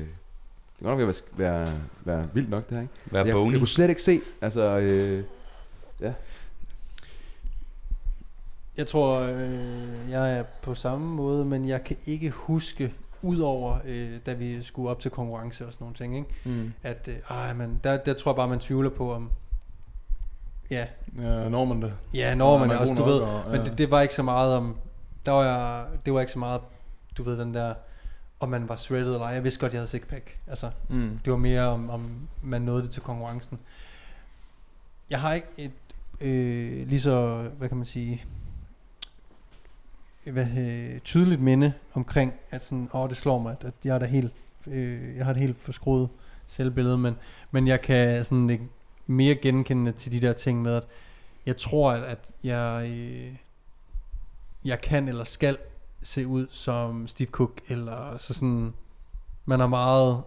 det 0.80 0.86
er 0.86 0.90
godt 0.90 1.00
nok 1.00 1.08
være, 1.38 1.66
være, 1.66 1.74
være 2.06 2.26
vildt 2.34 2.50
nok, 2.50 2.70
det 2.70 2.76
her, 2.78 2.82
ikke? 2.82 2.94
Være 3.12 3.26
jeg, 3.26 3.36
jeg 3.52 3.58
kunne 3.60 3.68
slet 3.68 3.90
ikke 3.90 4.02
se, 4.02 4.22
altså... 4.42 4.62
Øh, 4.80 5.24
Jeg 8.78 8.88
tror, 8.88 9.20
øh, 9.20 10.10
jeg 10.12 10.38
er 10.38 10.44
på 10.62 10.74
samme 10.74 11.08
måde, 11.16 11.46
men 11.46 11.68
jeg 11.68 11.84
kan 11.84 11.98
ikke 12.06 12.30
huske, 12.30 12.94
udover 13.22 13.78
øh, 13.86 14.10
da 14.26 14.34
vi 14.34 14.64
skulle 14.64 14.90
op 14.90 15.00
til 15.00 15.12
konkurrence 15.12 15.66
og 15.68 15.74
sådan 15.74 15.84
nogle 15.84 15.96
ting, 15.96 16.18
ikke? 16.18 16.30
Mm. 16.46 16.74
at 16.84 17.08
øh, 17.12 17.16
ej, 17.30 17.54
man, 17.54 17.80
der, 17.84 17.98
der 17.98 18.14
tror 18.14 18.32
jeg 18.32 18.36
bare, 18.36 18.48
man 18.48 18.60
tvivler 18.60 18.90
på, 18.90 19.14
om 19.14 19.30
ja, 20.72 20.86
Ja, 21.22 21.50
når 21.50 21.66
man 21.66 21.82
det. 21.82 21.94
ja 22.14 22.36
når 22.36 22.54
Ja, 22.54 22.60
man 22.60 22.68
man 22.68 22.76
er 22.76 22.80
er 22.80 22.82
også, 22.82 22.94
du 22.94 23.04
ved, 23.04 23.20
og- 23.20 23.44
men 23.52 23.56
ja. 23.62 23.64
det, 23.66 23.78
det 23.78 23.92
var 23.92 24.02
ikke 24.02 24.14
så 24.14 24.24
meget 24.24 24.54
om, 24.54 24.76
der 25.26 25.32
var 25.32 25.44
jeg, 25.44 25.86
det 26.06 26.14
var 26.14 26.20
ikke 26.20 26.32
så 26.32 26.40
meget, 26.40 26.62
du 27.18 27.24
ved, 27.24 27.38
den 27.38 27.54
der, 27.54 27.74
om 28.40 28.50
man 28.50 28.70
var 28.70 28.76
shredded 28.76 29.14
eller 29.14 29.26
ej. 29.26 29.32
Jeg 29.34 29.44
vidste 29.44 29.60
godt, 29.60 29.74
jeg 29.74 29.80
havde 29.80 29.90
sixpack. 29.90 30.38
Altså, 30.48 30.72
Mm. 30.90 31.20
det 31.26 31.32
var 31.32 31.38
mere 31.40 31.62
om, 31.62 31.90
om 31.90 32.28
man 32.44 32.62
nåede 32.62 32.84
det 32.84 32.92
til 32.92 33.02
konkurrencen. 33.02 33.60
Jeg 35.10 35.22
har 35.22 35.34
ikke 35.34 35.48
et 35.58 35.72
øh, 36.22 36.88
lige 36.88 37.02
så, 37.02 37.42
hvad 37.58 37.68
kan 37.70 37.78
man 37.78 37.86
sige, 37.86 38.24
hvad, 40.32 40.48
øh, 40.58 41.00
tydeligt 41.00 41.42
minde 41.42 41.74
omkring, 41.94 42.34
at 42.52 42.64
sådan, 42.66 42.90
åh, 42.94 43.10
det 43.10 43.18
slår 43.18 43.40
mig, 43.40 43.52
at, 43.60 43.64
at 43.68 43.74
jeg 43.84 43.96
er 43.96 44.00
da 44.00 44.06
helt, 44.06 44.34
øh, 44.68 45.18
jeg 45.18 45.26
har 45.26 45.32
et 45.32 45.40
helt 45.40 45.58
forskruet 45.62 46.10
selvbillede, 46.48 46.98
men, 46.98 47.16
men 47.52 47.68
jeg 47.68 47.82
kan 47.82 48.26
sådan 48.26 48.50
ikke 48.50 48.64
mere 49.08 49.36
genkende 49.36 49.92
til 49.92 50.12
de 50.12 50.22
der 50.28 50.34
ting 50.34 50.62
med, 50.62 50.74
at 50.76 50.84
jeg 51.46 51.58
tror, 51.58 51.92
at, 51.92 52.04
at 52.04 52.20
jeg, 52.44 52.90
øh, 52.90 53.36
jeg 54.66 54.82
kan 54.82 55.08
eller 55.08 55.24
skal 55.24 55.58
se 56.04 56.28
ud 56.28 56.48
som 56.52 57.08
Steve 57.08 57.30
Cook, 57.32 57.62
eller 57.68 58.18
så 58.18 58.34
sådan, 58.34 58.74
man 59.46 59.60
har 59.60 59.68
meget 59.68 60.22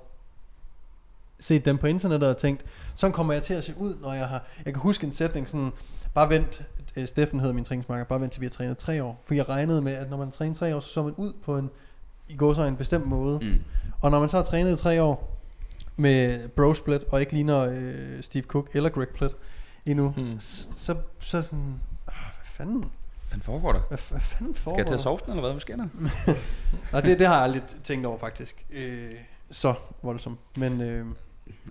set 1.40 1.64
dem 1.64 1.78
på 1.78 1.86
internettet 1.86 2.28
og 2.30 2.36
tænkt, 2.36 2.64
sådan 2.94 3.12
kommer 3.12 3.32
jeg 3.32 3.42
til 3.42 3.54
at 3.54 3.64
se 3.64 3.74
ud, 3.78 3.96
når 4.02 4.12
jeg 4.12 4.28
har... 4.28 4.42
Jeg 4.64 4.72
kan 4.72 4.82
huske 4.82 5.06
en 5.06 5.12
sætning 5.12 5.48
sådan, 5.48 5.70
bare 6.14 6.28
vent, 6.28 6.62
øh, 6.96 7.06
Steffen 7.08 7.40
hedder 7.40 7.54
min 7.54 7.64
træningsmarker, 7.64 8.04
bare 8.04 8.20
vent 8.20 8.32
til 8.32 8.40
vi 8.40 8.46
har 8.46 8.50
trænet 8.50 8.78
tre 8.78 9.04
år. 9.04 9.22
For 9.24 9.34
jeg 9.34 9.48
regnede 9.48 9.82
med, 9.82 9.92
at 9.92 10.10
når 10.10 10.16
man 10.16 10.30
træner 10.30 10.54
tre 10.54 10.76
år, 10.76 10.80
så 10.80 10.88
så 10.88 11.02
man 11.02 11.14
ud 11.16 11.32
på 11.44 11.58
en, 11.58 11.70
i 12.28 12.36
går 12.36 12.52
så 12.52 12.62
en 12.62 12.76
bestemt 12.76 13.06
måde. 13.06 13.38
Mm. 13.38 13.60
Og 14.00 14.10
når 14.10 14.20
man 14.20 14.28
så 14.28 14.36
har 14.36 14.44
trænet 14.44 14.78
tre 14.78 15.02
år 15.02 15.38
med 15.96 16.48
bro 16.48 16.74
split, 16.74 17.04
og 17.10 17.20
ikke 17.20 17.32
ligner 17.32 17.58
øh, 17.70 18.22
Steve 18.22 18.44
Cook 18.44 18.68
eller 18.74 18.90
Greg 18.90 19.08
Plitt 19.08 19.36
endnu, 19.86 20.14
Mm. 20.16 20.36
så, 20.40 20.96
så 21.20 21.42
sådan, 21.42 21.80
ah, 22.08 22.14
hvad 22.14 22.46
fanden, 22.46 22.84
Hvad 23.32 23.40
foregår 23.42 23.72
der? 23.72 23.80
hvad, 23.88 23.98
hvad 24.10 24.20
fanden 24.20 24.54
Skal 24.54 24.62
foregår 24.62 24.78
jeg 24.78 24.86
til 24.86 24.94
at 24.94 24.98
der? 24.98 25.02
sove 25.02 25.18
den, 25.24 25.30
eller 25.30 25.40
hvad? 25.40 25.50
Hvad 25.50 25.60
sker 25.60 25.76
der? 25.76 25.88
Nej, 26.92 27.00
det, 27.00 27.18
det 27.18 27.26
har 27.26 27.34
jeg 27.34 27.42
aldrig 27.44 27.62
tænkt 27.84 28.06
over 28.06 28.18
faktisk. 28.18 28.66
Øh, 28.70 29.12
så 29.50 29.74
voldsomt. 30.02 30.38
Men 30.56 30.80
øh, 30.80 31.06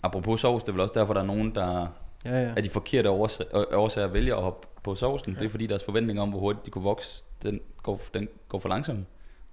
Apropos 0.03 0.41
sovs, 0.41 0.63
det 0.63 0.69
er 0.69 0.73
vel 0.73 0.81
også 0.81 0.93
derfor, 0.95 1.13
der 1.13 1.21
er 1.21 1.25
nogen, 1.25 1.55
der 1.55 1.87
ja, 2.25 2.41
ja. 2.41 2.53
er 2.57 2.61
de 2.61 2.69
forkerte 2.69 3.09
årsager, 3.09 3.75
årsager 3.75 4.07
vælger 4.07 4.35
at 4.35 4.41
hoppe 4.43 4.67
på 4.83 4.95
sovsen. 4.95 5.33
Ja. 5.33 5.39
Det 5.39 5.45
er 5.45 5.49
fordi, 5.49 5.67
deres 5.67 5.83
forventning 5.83 6.19
om, 6.21 6.29
hvor 6.29 6.39
hurtigt 6.39 6.65
de 6.65 6.71
kunne 6.71 6.83
vokse, 6.83 7.23
den 7.43 7.59
går, 7.83 8.01
den 8.13 8.27
går 8.49 8.59
for 8.59 8.69
langsomt. 8.69 9.07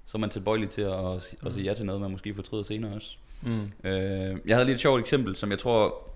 Så 0.07 0.19
er 0.19 0.21
man 0.21 0.31
tilbøjelig 0.31 0.69
til 0.71 0.83
at, 0.83 1.15
at 1.47 1.55
sige 1.55 1.65
ja 1.65 1.75
til 1.75 1.87
noget, 1.87 2.01
man 2.01 2.11
måske 2.11 2.35
fortryder 2.35 2.63
senere 2.65 2.95
også. 2.95 3.17
Mm. 3.43 3.71
Øh, 3.85 4.37
jeg 4.47 4.57
havde 4.57 4.65
lige 4.65 4.75
et 4.75 4.81
sjovt 4.81 5.01
eksempel, 5.01 5.37
som 5.37 5.51
jeg 5.51 5.59
tror, 5.59 6.09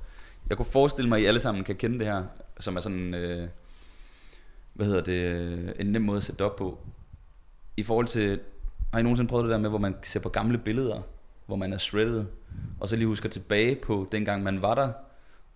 jeg 0.48 0.56
kunne 0.56 0.66
forestille 0.66 1.08
mig, 1.08 1.16
at 1.16 1.22
I 1.22 1.26
alle 1.26 1.40
sammen 1.40 1.64
kan 1.64 1.76
kende 1.76 1.98
det 1.98 2.06
her, 2.06 2.24
som 2.60 2.76
er 2.76 2.80
sådan, 2.80 3.14
øh, 3.14 3.48
hvad 4.74 4.86
hedder 4.86 5.00
det, 5.00 5.12
øh, 5.12 5.68
en 5.80 5.86
nem 5.86 6.02
måde 6.02 6.16
at 6.16 6.22
sætte 6.22 6.44
op 6.44 6.56
på. 6.56 6.78
I 7.76 7.82
forhold 7.82 8.06
til, 8.06 8.40
har 8.92 9.00
I 9.00 9.02
nogensinde 9.02 9.28
prøvet 9.28 9.44
det 9.44 9.50
der 9.50 9.58
med, 9.58 9.68
hvor 9.68 9.78
man 9.78 9.94
ser 10.02 10.20
på 10.20 10.28
gamle 10.28 10.58
billeder, 10.58 11.00
hvor 11.46 11.56
man 11.56 11.72
er 11.72 11.78
shredded, 11.78 12.24
og 12.80 12.88
så 12.88 12.96
lige 12.96 13.06
husker 13.06 13.28
tilbage 13.28 13.74
på 13.76 14.08
dengang 14.12 14.42
man 14.42 14.62
var 14.62 14.74
der, 14.74 14.92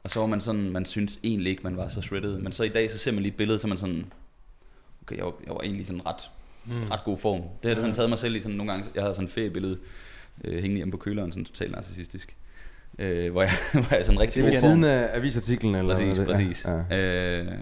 og 0.04 0.10
så 0.10 0.20
var 0.20 0.26
man 0.26 0.40
sådan, 0.40 0.70
man 0.70 0.84
synes 0.84 1.18
egentlig 1.22 1.50
ikke, 1.50 1.62
man 1.62 1.76
var 1.76 1.88
så 1.88 2.00
shredded, 2.02 2.38
men 2.38 2.52
så 2.52 2.64
i 2.64 2.68
dag, 2.68 2.90
så 2.90 2.98
ser 2.98 3.12
man 3.12 3.22
lige 3.22 3.30
et 3.30 3.36
billede, 3.36 3.58
så 3.58 3.66
man 3.66 3.78
sådan, 3.78 4.04
okay, 5.02 5.16
jeg 5.16 5.24
var, 5.24 5.32
jeg 5.46 5.54
var 5.54 5.60
egentlig 5.60 5.86
sådan 5.86 6.06
ret, 6.06 6.30
Mm. 6.68 6.82
ret 6.90 7.00
god 7.04 7.18
form. 7.18 7.40
Det 7.40 7.48
har 7.62 7.68
jeg 7.68 7.76
sådan 7.76 7.94
taget 7.94 8.08
mig 8.08 8.18
selv 8.18 8.36
i 8.36 8.40
sådan 8.40 8.56
nogle 8.56 8.72
gange, 8.72 8.86
jeg 8.94 9.02
havde 9.02 9.14
sådan 9.14 9.24
et 9.24 9.30
feriebillede 9.32 9.78
øh, 10.44 10.52
hængende 10.54 10.76
hjemme 10.76 10.92
på 10.92 10.96
køleren, 10.96 11.32
sådan 11.32 11.44
totalt 11.44 11.72
narcissistisk. 11.72 12.36
Øh, 12.98 13.32
hvor, 13.32 13.42
jeg, 13.42 13.50
hvor 13.72 13.96
jeg 13.96 14.04
sådan 14.06 14.20
rigtig 14.20 14.42
det 14.42 14.48
er 14.48 14.52
ved 14.52 14.60
siden 14.60 14.84
af 14.84 15.16
avisartiklen, 15.16 15.74
eller 15.74 15.94
Præcis, 15.94 16.18
præcis. 16.26 16.64
Ja, 16.64 16.96
ja. 16.96 17.38
Øh, 17.42 17.52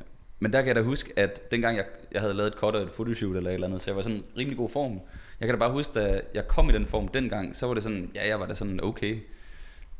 Men 0.44 0.52
der 0.52 0.60
kan 0.60 0.68
jeg 0.68 0.76
da 0.76 0.82
huske, 0.82 1.12
at 1.16 1.50
dengang 1.50 1.76
jeg, 1.76 1.84
jeg 2.12 2.20
havde 2.20 2.34
lavet 2.34 2.52
et 2.52 2.58
cut 2.58 2.74
og 2.74 2.82
et 2.82 2.90
photoshoot 2.90 3.36
eller 3.36 3.50
et 3.50 3.54
eller 3.54 3.66
andet, 3.66 3.82
så 3.82 3.90
jeg 3.90 3.96
var 3.96 4.02
sådan 4.02 4.16
en 4.16 4.24
rimelig 4.36 4.58
god 4.58 4.68
form. 4.68 5.00
Jeg 5.40 5.48
kan 5.48 5.54
da 5.54 5.58
bare 5.58 5.72
huske, 5.72 6.00
da 6.00 6.20
jeg 6.34 6.48
kom 6.48 6.70
i 6.70 6.72
den 6.72 6.86
form 6.86 7.08
dengang, 7.08 7.56
så 7.56 7.66
var 7.66 7.74
det 7.74 7.82
sådan, 7.82 8.10
ja, 8.14 8.28
jeg 8.28 8.40
var 8.40 8.46
da 8.46 8.54
sådan 8.54 8.84
okay. 8.84 9.18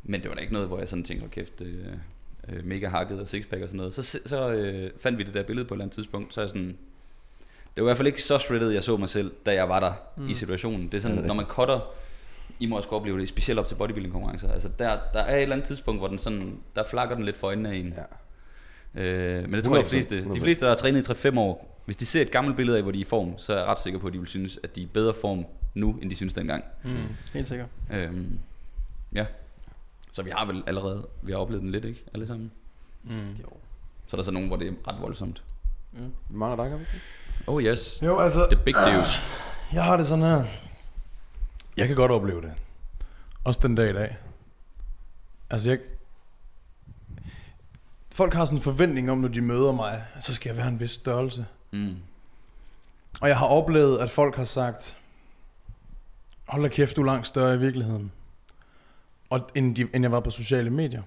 Men 0.02 0.20
det 0.20 0.28
var 0.28 0.34
da 0.34 0.40
ikke 0.40 0.52
noget, 0.52 0.68
hvor 0.68 0.78
jeg 0.78 0.88
sådan 0.88 1.04
tænkte, 1.04 1.28
kæft, 1.28 1.60
øh, 1.60 1.86
øh, 2.48 2.64
mega 2.64 2.88
hakket 2.88 3.20
og 3.20 3.28
sixpack 3.28 3.62
og 3.62 3.68
sådan 3.68 3.76
noget. 3.76 3.94
Så, 3.94 4.18
så 4.26 4.50
øh, 4.50 4.90
fandt 5.00 5.18
vi 5.18 5.22
det 5.22 5.34
der 5.34 5.42
billede 5.42 5.68
på 5.68 5.74
et 5.74 5.76
eller 5.76 5.84
andet 5.84 5.94
tidspunkt, 5.94 6.34
så 6.34 6.40
jeg 6.40 6.48
sådan, 6.48 6.78
det 7.76 7.76
var 7.76 7.82
i 7.82 7.84
hvert 7.88 7.96
fald 7.96 8.08
ikke 8.08 8.22
så 8.22 8.38
shredded, 8.38 8.70
jeg 8.70 8.82
så 8.82 8.96
mig 8.96 9.08
selv, 9.08 9.32
da 9.46 9.54
jeg 9.54 9.68
var 9.68 9.80
der 9.80 9.92
mm. 10.16 10.28
i 10.28 10.34
situationen. 10.34 10.88
Det 10.88 10.94
er 10.94 11.02
sådan, 11.02 11.16
det 11.16 11.22
er 11.22 11.28
når 11.28 11.34
man 11.34 11.46
cutter, 11.46 11.80
I 12.60 12.66
må 12.66 12.76
også 12.76 12.88
opleve 12.88 13.20
det, 13.20 13.28
specielt 13.28 13.60
op 13.60 13.66
til 13.66 13.74
bodybuilding 13.74 14.12
konkurrencer. 14.12 14.52
Altså 14.52 14.68
der, 14.78 14.98
der 15.12 15.20
er 15.20 15.36
et 15.36 15.42
eller 15.42 15.56
andet 15.56 15.68
tidspunkt, 15.68 16.00
hvor 16.00 16.08
den 16.08 16.18
sådan, 16.18 16.58
der 16.76 16.84
flakker 16.84 17.16
den 17.16 17.24
lidt 17.24 17.36
for 17.36 17.46
øjnene 17.46 17.68
af 17.68 17.74
en. 17.74 17.94
Ja. 17.96 18.02
Øh, 18.94 19.42
men 19.42 19.52
det 19.54 19.64
tror 19.64 19.76
jeg, 19.76 19.84
de 19.84 19.88
100%, 19.88 19.90
fleste, 19.90 20.20
de 20.24 20.30
100%. 20.30 20.40
fleste, 20.40 20.64
der 20.64 20.70
har 20.70 20.76
trænet 20.76 21.08
i 21.08 21.28
3-5 21.28 21.38
år, 21.38 21.80
hvis 21.84 21.96
de 21.96 22.06
ser 22.06 22.22
et 22.22 22.30
gammelt 22.30 22.56
billede 22.56 22.76
af, 22.76 22.82
hvor 22.82 22.92
de 22.92 22.98
er 22.98 23.02
i 23.02 23.04
form, 23.04 23.38
så 23.38 23.52
er 23.52 23.56
jeg 23.58 23.66
ret 23.66 23.80
sikker 23.80 23.98
på, 24.00 24.06
at 24.06 24.12
de 24.12 24.18
vil 24.18 24.28
synes, 24.28 24.58
at 24.62 24.76
de 24.76 24.80
er 24.80 24.84
i 24.84 24.88
bedre 24.92 25.14
form 25.14 25.44
nu, 25.74 25.98
end 26.02 26.10
de 26.10 26.16
synes 26.16 26.34
dengang. 26.34 26.64
Mm. 26.84 26.96
Helt 27.34 27.48
sikkert. 27.48 27.68
Øhm, 27.92 28.38
ja. 29.14 29.26
Så 30.12 30.22
vi 30.22 30.30
har 30.30 30.46
vel 30.46 30.62
allerede, 30.66 31.06
vi 31.22 31.32
har 31.32 31.38
oplevet 31.38 31.62
den 31.62 31.70
lidt, 31.72 31.84
ikke? 31.84 32.04
Alle 32.14 32.26
sammen. 32.26 32.50
Mm. 33.04 33.10
Jo. 33.42 33.48
Så 34.06 34.16
er 34.16 34.16
der 34.16 34.22
så 34.22 34.30
nogen, 34.30 34.48
hvor 34.48 34.56
det 34.56 34.68
er 34.68 34.72
ret 34.88 35.00
voldsomt. 35.00 35.42
Vi 35.92 36.36
mangler 36.36 36.64
dig, 36.64 36.72
ikke? 36.74 36.86
Oh 37.46 37.62
yes, 37.62 37.98
Jo, 38.02 38.18
altså, 38.18 38.46
the 38.52 38.60
big 38.64 38.74
deal. 38.74 39.04
jeg 39.72 39.84
har 39.84 39.96
det 39.96 40.06
sådan 40.06 40.24
her. 40.24 40.44
Jeg 41.76 41.86
kan 41.86 41.96
godt 41.96 42.12
opleve 42.12 42.42
det. 42.42 42.52
Også 43.44 43.60
den 43.62 43.74
dag 43.74 43.90
i 43.90 43.92
dag. 43.92 44.16
Altså, 45.50 45.70
jeg... 45.70 45.78
Folk 48.14 48.34
har 48.34 48.44
sådan 48.44 48.58
en 48.58 48.62
forventning 48.62 49.10
om, 49.10 49.18
når 49.18 49.28
de 49.28 49.40
møder 49.40 49.72
mig, 49.72 50.04
at 50.14 50.24
så 50.24 50.34
skal 50.34 50.48
jeg 50.50 50.56
være 50.56 50.68
en 50.68 50.80
vis 50.80 50.90
størrelse. 50.90 51.46
Mm. 51.72 51.96
Og 53.20 53.28
jeg 53.28 53.38
har 53.38 53.46
oplevet, 53.46 53.98
at 53.98 54.10
folk 54.10 54.36
har 54.36 54.44
sagt, 54.44 54.96
hold 56.44 56.62
da 56.62 56.68
kæft, 56.68 56.96
du 56.96 57.00
er 57.00 57.06
langt 57.06 57.26
større 57.26 57.54
i 57.54 57.58
virkeligheden, 57.58 58.12
og, 59.30 59.50
end, 59.54 59.76
de, 59.76 59.86
end 59.94 60.04
jeg 60.04 60.12
var 60.12 60.20
på 60.20 60.30
sociale 60.30 60.70
medier. 60.70 61.02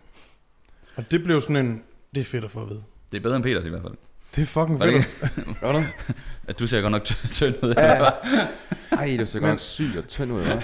Og 0.95 1.11
det 1.11 1.23
blev 1.23 1.41
sådan 1.41 1.65
en, 1.65 1.83
det 2.15 2.21
er 2.21 2.25
fedt 2.25 2.43
at 2.43 2.51
få 2.51 2.61
at 2.61 2.69
vide. 2.69 2.83
Det 3.11 3.17
er 3.17 3.21
bedre 3.21 3.35
end 3.35 3.43
Peters 3.43 3.65
i 3.65 3.69
hvert 3.69 3.81
fald. 3.81 3.93
Det 4.35 4.41
er 4.41 4.45
fucking 4.45 4.79
Var 4.79 4.85
det 4.85 5.05
fedt. 5.05 5.59
Gør 5.61 5.71
du? 5.71 5.83
At 6.47 6.59
du 6.59 6.67
ser 6.67 6.81
godt 6.81 6.91
nok 6.91 7.05
tynd 7.31 7.55
ud. 7.63 7.73
Ja, 7.77 8.03
Ej, 8.91 9.17
du 9.19 9.25
ser 9.25 9.39
godt 9.39 9.61
syg 9.61 9.91
og 9.97 10.07
tynd 10.07 10.31
ud, 10.31 10.43
hva'? 10.43 10.61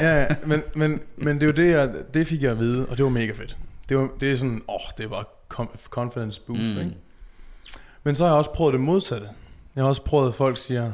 ja, 0.00 0.26
men, 0.46 0.62
men, 0.76 1.00
men 1.16 1.34
det 1.34 1.42
er 1.42 1.46
jo 1.46 1.52
det, 1.52 1.70
jeg, 1.70 1.94
det 2.14 2.26
fik 2.26 2.42
jeg 2.42 2.50
at 2.50 2.58
vide, 2.58 2.86
og 2.86 2.96
det 2.96 3.04
var 3.04 3.10
mega 3.10 3.32
fedt. 3.32 3.56
Det, 3.90 3.98
var, 3.98 4.10
det 4.20 4.32
er 4.32 4.36
sådan, 4.36 4.62
åh, 4.68 4.74
oh, 4.74 4.80
det 4.98 5.10
var 5.10 5.28
confidence 5.90 6.40
boost, 6.46 6.72
mm. 6.72 6.78
ikke? 6.78 6.96
Men 8.02 8.14
så 8.14 8.24
har 8.24 8.30
jeg 8.30 8.38
også 8.38 8.52
prøvet 8.52 8.72
det 8.72 8.80
modsatte. 8.80 9.28
Jeg 9.76 9.84
har 9.84 9.88
også 9.88 10.02
prøvet, 10.02 10.28
at 10.28 10.34
folk 10.34 10.56
siger, 10.56 10.92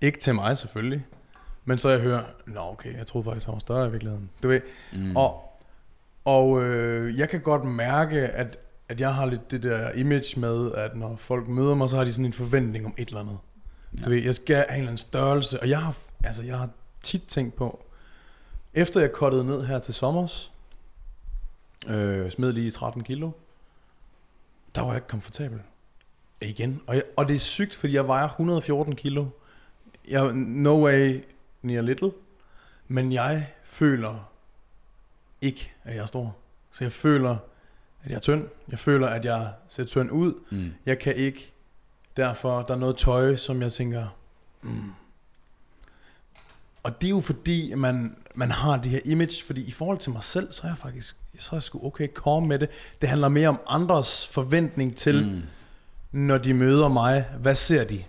ikke 0.00 0.18
til 0.18 0.34
mig 0.34 0.58
selvfølgelig, 0.58 1.06
men 1.64 1.78
så 1.78 1.88
jeg 1.88 2.00
hører, 2.00 2.22
nå 2.46 2.60
okay, 2.60 2.98
jeg 2.98 3.06
troede 3.06 3.24
faktisk, 3.24 3.46
han 3.46 3.52
var 3.52 3.58
større 3.58 3.88
i 3.88 3.90
virkeligheden. 3.90 4.30
Du 4.42 4.48
ved, 4.48 4.60
Mm. 4.92 5.16
Og, 5.16 5.58
og 6.24 6.64
øh, 6.64 7.18
jeg 7.18 7.28
kan 7.28 7.40
godt 7.40 7.64
mærke, 7.64 8.20
at, 8.20 8.58
at 8.88 9.00
jeg 9.00 9.14
har 9.14 9.26
lidt 9.26 9.50
det 9.50 9.62
der 9.62 9.92
image 9.92 10.40
med, 10.40 10.72
at 10.72 10.96
når 10.96 11.16
folk 11.16 11.48
møder 11.48 11.74
mig, 11.74 11.90
så 11.90 11.96
har 11.96 12.04
de 12.04 12.12
sådan 12.12 12.26
en 12.26 12.32
forventning 12.32 12.86
om 12.86 12.94
et 12.98 13.08
eller 13.08 13.20
andet. 13.20 13.38
Ja. 13.98 14.04
Du 14.04 14.08
ved, 14.10 14.22
jeg 14.22 14.34
skal 14.34 14.56
have 14.56 14.68
en 14.68 14.74
eller 14.74 14.86
anden 14.86 14.98
størrelse, 14.98 15.60
og 15.60 15.68
jeg 15.68 15.80
har, 15.82 15.94
altså, 16.24 16.42
jeg 16.42 16.58
har 16.58 16.68
tit 17.02 17.22
tænkt 17.22 17.54
på, 17.54 17.84
efter 18.74 19.00
jeg 19.00 19.12
kottede 19.12 19.44
ned 19.44 19.66
her 19.66 19.78
til 19.78 19.94
sommers, 19.94 20.52
øh, 21.88 22.30
smed 22.30 22.52
lige 22.52 22.70
13 22.70 23.02
kilo, 23.04 23.30
der 24.74 24.80
var 24.80 24.88
jeg 24.88 24.96
ikke 24.96 25.08
komfortabel. 25.08 25.60
Igen. 26.40 26.82
Og, 26.86 26.94
jeg, 26.94 27.02
og 27.16 27.28
det 27.28 27.36
er 27.36 27.40
sygt, 27.40 27.74
fordi 27.74 27.94
jeg 27.94 28.06
vejer 28.06 28.28
114 28.28 28.96
kilo. 28.96 29.26
Jeg, 30.08 30.32
no 30.34 30.84
way 30.84 31.24
near 31.62 31.82
little. 31.82 32.12
Men 32.88 33.12
jeg 33.12 33.52
føler 33.64 34.32
ikke, 35.40 35.72
at 35.84 35.94
jeg 35.94 36.02
er 36.02 36.06
stor. 36.06 36.36
Så 36.70 36.84
jeg 36.84 36.92
føler, 36.92 37.36
at 38.02 38.10
jeg 38.10 38.16
er 38.16 38.20
tynd. 38.20 38.48
Jeg 38.68 38.78
føler, 38.78 39.08
at 39.08 39.24
jeg 39.24 39.52
ser 39.68 39.84
tynd 39.84 40.10
ud. 40.10 40.34
Mm. 40.50 40.72
Jeg 40.86 40.98
kan 40.98 41.16
ikke, 41.16 41.52
derfor, 42.16 42.62
der 42.62 42.74
er 42.74 42.78
noget 42.78 42.96
tøj, 42.96 43.36
som 43.36 43.62
jeg 43.62 43.72
tænker, 43.72 44.06
mm. 44.62 44.92
Og 46.86 47.00
det 47.00 47.06
er 47.06 47.10
jo 47.10 47.20
fordi, 47.20 47.74
man, 47.74 48.16
man 48.36 48.50
har 48.50 48.76
det 48.76 48.90
her 48.90 49.00
image, 49.04 49.44
fordi 49.46 49.64
i 49.64 49.70
forhold 49.70 49.98
til 49.98 50.12
mig 50.12 50.24
selv, 50.24 50.52
så 50.52 50.60
er 50.64 50.68
jeg 50.68 50.78
faktisk, 50.78 51.16
så 51.38 51.48
er 51.52 51.56
jeg 51.56 51.62
sgu 51.62 51.86
okay 51.86 52.08
komme 52.14 52.48
med 52.48 52.58
det. 52.58 52.68
Det 53.00 53.08
handler 53.08 53.28
mere 53.28 53.48
om 53.48 53.60
andres 53.68 54.26
forventning 54.26 54.96
til, 54.96 55.26
Mm. 55.26 55.42
når 56.20 56.38
de 56.38 56.54
møder 56.54 56.88
mig, 56.88 57.24
hvad 57.40 57.54
ser 57.54 57.84
de? 57.84 58.02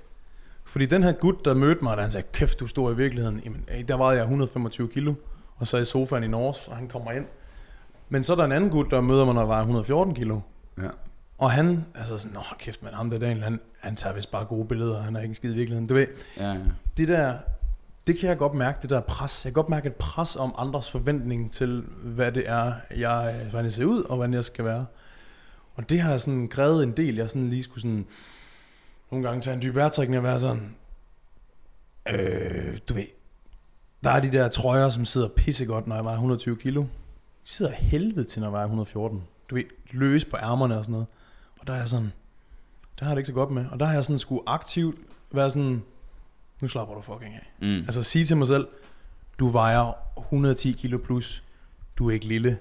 Fordi 0.65 0.85
den 0.85 1.03
her 1.03 1.11
gut, 1.11 1.45
der 1.45 1.53
mødte 1.53 1.83
mig, 1.83 1.97
da 1.97 2.01
han 2.01 2.11
sagde, 2.11 2.27
kæft, 2.33 2.59
du 2.59 2.67
stor 2.67 2.91
i 2.91 2.95
virkeligheden, 2.95 3.41
jamen, 3.45 3.65
der 3.87 3.95
var 3.95 4.11
jeg 4.11 4.21
125 4.21 4.87
kilo, 4.89 5.13
og 5.57 5.67
så 5.67 5.77
i 5.77 5.85
sofaen 5.85 6.23
i 6.23 6.27
Norge, 6.27 6.71
og 6.71 6.77
han 6.77 6.87
kommer 6.87 7.11
ind. 7.11 7.25
Men 8.09 8.23
så 8.23 8.31
er 8.33 8.35
der 8.35 8.43
en 8.45 8.51
anden 8.51 8.69
gut, 8.69 8.91
der 8.91 9.01
møder 9.01 9.25
mig, 9.25 9.33
når 9.33 9.41
jeg 9.41 9.49
var 9.49 9.59
114 9.59 10.15
kilo. 10.15 10.39
Ja. 10.77 10.87
Og 11.37 11.51
han 11.51 11.85
er 11.95 12.05
så 12.05 12.17
sådan, 12.17 12.33
nå 12.33 12.41
kæft, 12.59 12.83
men 12.83 12.93
ham 12.93 13.09
der 13.09 13.19
Daniel, 13.19 13.43
han, 13.43 13.59
han 13.79 13.95
tager 13.95 14.15
vist 14.15 14.31
bare 14.31 14.45
gode 14.45 14.67
billeder, 14.67 15.01
han 15.01 15.15
er 15.15 15.19
ikke 15.19 15.31
en 15.31 15.35
skid 15.35 15.51
i 15.53 15.55
virkeligheden. 15.55 15.87
Du 15.87 15.93
ved, 15.93 16.07
Ja, 16.37 16.51
ja. 16.51 16.57
det 16.97 17.07
der, 17.07 17.37
det 18.07 18.17
kan 18.17 18.29
jeg 18.29 18.37
godt 18.37 18.53
mærke, 18.53 18.79
det 18.81 18.89
der 18.89 19.01
pres. 19.01 19.45
Jeg 19.45 19.53
kan 19.53 19.63
godt 19.63 19.69
mærke 19.69 19.87
et 19.87 19.95
pres 19.95 20.35
om 20.35 20.55
andres 20.57 20.91
forventning 20.91 21.51
til, 21.51 21.83
hvad 22.03 22.31
det 22.31 22.49
er, 22.49 22.73
jeg, 22.97 23.47
hvordan 23.49 23.65
jeg 23.65 23.73
ser 23.73 23.85
ud, 23.85 24.03
og 24.03 24.15
hvordan 24.15 24.33
jeg 24.33 24.45
skal 24.45 24.65
være. 24.65 24.85
Og 25.75 25.89
det 25.89 25.99
har 25.99 26.17
sådan 26.17 26.47
krævet 26.47 26.83
en 26.83 26.91
del. 26.91 27.15
Jeg 27.15 27.29
sådan 27.29 27.49
lige 27.49 27.63
skulle 27.63 27.81
sådan, 27.81 28.05
nogle 29.11 29.27
gange 29.27 29.41
tage 29.41 29.53
en 29.53 29.61
dyb 29.61 29.75
vejrtrækning 29.75 30.17
og 30.17 30.23
være 30.23 30.39
sådan, 30.39 30.75
øh, 32.09 32.77
du 32.89 32.93
ved, 32.93 33.05
der 34.03 34.09
er 34.09 34.19
de 34.19 34.31
der 34.31 34.47
trøjer, 34.47 34.89
som 34.89 35.05
sidder 35.05 35.27
pissegodt, 35.27 35.87
når 35.87 35.95
jeg 35.95 36.05
vejer 36.05 36.15
120 36.15 36.57
kilo. 36.57 36.81
De 36.81 36.87
sidder 37.43 37.71
helvede 37.71 38.23
til, 38.23 38.39
når 38.39 38.47
jeg 38.47 38.53
vejer 38.53 38.65
114. 38.65 39.23
Du 39.49 39.55
ved, 39.55 39.63
løs 39.91 40.25
på 40.25 40.37
ærmerne 40.37 40.77
og 40.77 40.85
sådan 40.85 40.91
noget. 40.91 41.07
Og 41.59 41.67
der 41.67 41.73
er 41.73 41.77
jeg 41.77 41.87
sådan, 41.87 42.11
der 42.99 43.05
har 43.05 43.11
jeg 43.11 43.15
det 43.15 43.19
ikke 43.19 43.27
så 43.27 43.33
godt 43.33 43.51
med. 43.51 43.65
Og 43.71 43.79
der 43.79 43.85
har 43.85 43.93
jeg 43.93 44.03
sådan 44.03 44.19
skulle 44.19 44.41
aktivt 44.45 44.95
være 45.31 45.49
sådan, 45.49 45.83
nu 46.61 46.67
slapper 46.67 46.95
du 46.95 47.01
fucking 47.01 47.35
af. 47.35 47.53
Mm. 47.61 47.75
Altså 47.75 48.03
sige 48.03 48.25
til 48.25 48.37
mig 48.37 48.47
selv, 48.47 48.67
du 49.39 49.47
vejer 49.47 49.93
110 50.17 50.71
kilo 50.71 50.97
plus, 50.97 51.43
du 51.97 52.09
er 52.09 52.13
ikke 52.13 52.25
lille. 52.25 52.57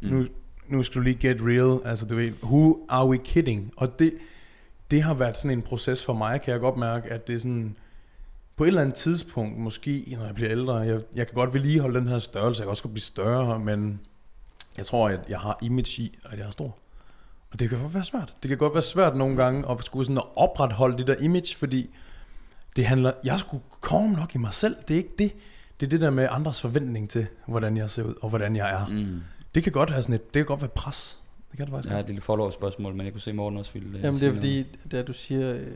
Mm. 0.00 0.08
Nu, 0.08 0.26
nu 0.68 0.82
skal 0.82 0.94
du 0.98 1.02
lige 1.02 1.28
get 1.28 1.36
real. 1.40 1.86
Altså 1.86 2.06
du 2.06 2.14
ved, 2.14 2.32
who 2.42 2.86
are 2.88 3.08
we 3.08 3.16
kidding? 3.16 3.72
Og 3.76 3.98
det, 3.98 4.14
det 4.90 5.02
har 5.02 5.14
været 5.14 5.36
sådan 5.36 5.58
en 5.58 5.62
proces 5.62 6.04
for 6.04 6.14
mig, 6.14 6.40
kan 6.42 6.52
jeg 6.52 6.60
godt 6.60 6.76
mærke, 6.76 7.08
at 7.08 7.26
det 7.26 7.34
er 7.34 7.38
sådan, 7.38 7.76
på 8.56 8.64
et 8.64 8.68
eller 8.68 8.80
andet 8.80 8.94
tidspunkt, 8.94 9.58
måske 9.58 10.16
når 10.18 10.26
jeg 10.26 10.34
bliver 10.34 10.50
ældre, 10.50 10.74
jeg, 10.74 11.00
jeg 11.14 11.26
kan 11.26 11.34
godt 11.34 11.54
vedligeholde 11.54 11.98
den 11.98 12.08
her 12.08 12.18
størrelse, 12.18 12.60
jeg 12.60 12.66
kan 12.66 12.70
også 12.70 12.82
godt 12.82 12.92
blive 12.92 13.02
større, 13.02 13.58
men 13.58 14.00
jeg 14.76 14.86
tror, 14.86 15.08
at 15.08 15.20
jeg 15.28 15.40
har 15.40 15.58
image 15.62 16.02
i, 16.02 16.18
at 16.24 16.38
jeg 16.38 16.46
er 16.46 16.50
stor. 16.50 16.76
Og 17.50 17.60
det 17.60 17.68
kan 17.68 17.80
godt 17.80 17.94
være 17.94 18.04
svært. 18.04 18.34
Det 18.42 18.48
kan 18.48 18.58
godt 18.58 18.74
være 18.74 18.82
svært 18.82 19.16
nogle 19.16 19.36
gange 19.36 19.70
at 19.70 19.84
skulle 19.84 20.04
sådan 20.04 20.18
at 20.18 20.24
opretholde 20.36 20.98
det 20.98 21.06
der 21.06 21.16
image, 21.20 21.56
fordi 21.56 21.90
det 22.76 22.84
handler, 22.84 23.12
jeg 23.24 23.38
skulle 23.40 23.62
komme 23.80 24.16
nok 24.16 24.34
i 24.34 24.38
mig 24.38 24.54
selv, 24.54 24.76
det 24.88 24.94
er 24.94 24.98
ikke 24.98 25.14
det. 25.18 25.32
Det 25.80 25.86
er 25.86 25.90
det 25.90 26.00
der 26.00 26.10
med 26.10 26.28
andres 26.30 26.60
forventning 26.60 27.10
til, 27.10 27.26
hvordan 27.46 27.76
jeg 27.76 27.90
ser 27.90 28.02
ud, 28.02 28.14
og 28.22 28.28
hvordan 28.28 28.56
jeg 28.56 28.70
er. 28.72 28.86
Mm. 28.86 29.20
Det 29.54 29.62
kan 29.62 29.72
godt 29.72 29.90
have 29.90 30.02
sådan 30.02 30.14
et, 30.14 30.34
det 30.34 30.40
kan 30.40 30.46
godt 30.46 30.60
være 30.60 30.70
pres. 30.74 31.18
Det 31.50 31.56
kan 31.56 31.66
det 31.66 31.72
faktisk 31.72 31.88
Jeg 31.88 31.96
har 31.96 32.02
godt. 32.02 32.06
et 32.06 32.10
lille 32.10 32.22
follow-up-spørgsmål, 32.22 32.94
men 32.94 33.06
jeg 33.06 33.12
kunne 33.12 33.20
se 33.20 33.32
Morten 33.32 33.58
også 33.58 33.72
ville 33.72 33.98
øh, 33.98 34.04
Jamen 34.04 34.20
det 34.20 34.28
er 34.28 34.34
fordi, 34.34 34.66
da 34.92 35.02
du 35.02 35.12
siger 35.12 35.54
øh, 35.54 35.66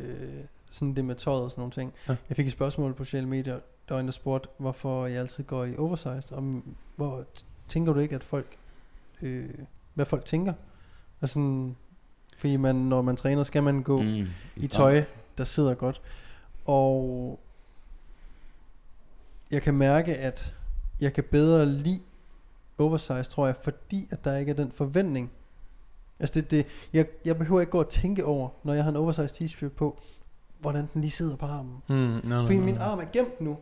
sådan 0.70 0.94
det 0.94 1.04
med 1.04 1.14
tøjet 1.14 1.42
og 1.42 1.50
sådan 1.50 1.60
nogle 1.60 1.72
ting. 1.72 1.92
Ja. 2.08 2.16
Jeg 2.28 2.36
fik 2.36 2.46
et 2.46 2.52
spørgsmål 2.52 2.94
på 2.94 3.04
sociale 3.04 3.26
medier, 3.28 3.58
der 3.88 3.94
var 3.94 4.00
en, 4.00 4.06
der 4.06 4.12
spurgte, 4.12 4.48
hvorfor 4.58 5.06
jeg 5.06 5.20
altid 5.20 5.44
går 5.44 5.64
i 5.64 5.76
oversized. 5.76 6.32
Om, 6.32 6.76
hvor 6.96 7.24
tænker 7.68 7.92
du 7.92 8.00
ikke, 8.00 8.14
at 8.14 8.24
folk, 8.24 8.56
øh, 9.22 9.48
hvad 9.94 10.06
folk 10.06 10.24
tænker? 10.24 10.52
Altså, 11.20 11.34
sådan, 11.34 11.76
fordi 12.38 12.56
man, 12.56 12.76
når 12.76 13.02
man 13.02 13.16
træner, 13.16 13.44
skal 13.44 13.62
man 13.62 13.82
gå 13.82 14.02
mm. 14.02 14.08
Mm. 14.08 14.26
i 14.56 14.66
tøj, 14.66 15.04
der 15.38 15.44
sidder 15.44 15.74
godt. 15.74 16.00
Og 16.66 17.40
jeg 19.50 19.62
kan 19.62 19.74
mærke, 19.74 20.14
at 20.16 20.54
jeg 21.00 21.12
kan 21.12 21.24
bedre 21.30 21.66
lide 21.66 22.00
oversize, 22.78 23.22
tror 23.22 23.46
jeg, 23.46 23.56
fordi 23.62 24.08
at 24.10 24.24
der 24.24 24.36
ikke 24.36 24.50
er 24.50 24.56
den 24.56 24.72
forventning. 24.72 25.30
Altså 26.20 26.34
det, 26.40 26.50
det, 26.50 26.66
jeg, 26.92 27.06
jeg 27.24 27.38
behøver 27.38 27.60
ikke 27.60 27.70
gå 27.70 27.78
og 27.78 27.88
tænke 27.88 28.24
over, 28.24 28.48
når 28.64 28.72
jeg 28.72 28.84
har 28.84 28.90
en 28.90 28.96
oversize 28.96 29.44
t-shirt 29.44 29.68
på, 29.68 30.00
hvordan 30.60 30.88
den 30.94 31.00
lige 31.00 31.10
sidder 31.10 31.36
på 31.36 31.46
armen. 31.46 31.76
Mm, 31.88 31.94
no, 31.96 32.20
no, 32.24 32.42
Fordi 32.42 32.56
no, 32.58 32.64
min 32.64 32.74
no. 32.74 32.80
arm 32.80 32.98
er 32.98 33.04
gemt 33.12 33.40
nu, 33.40 33.56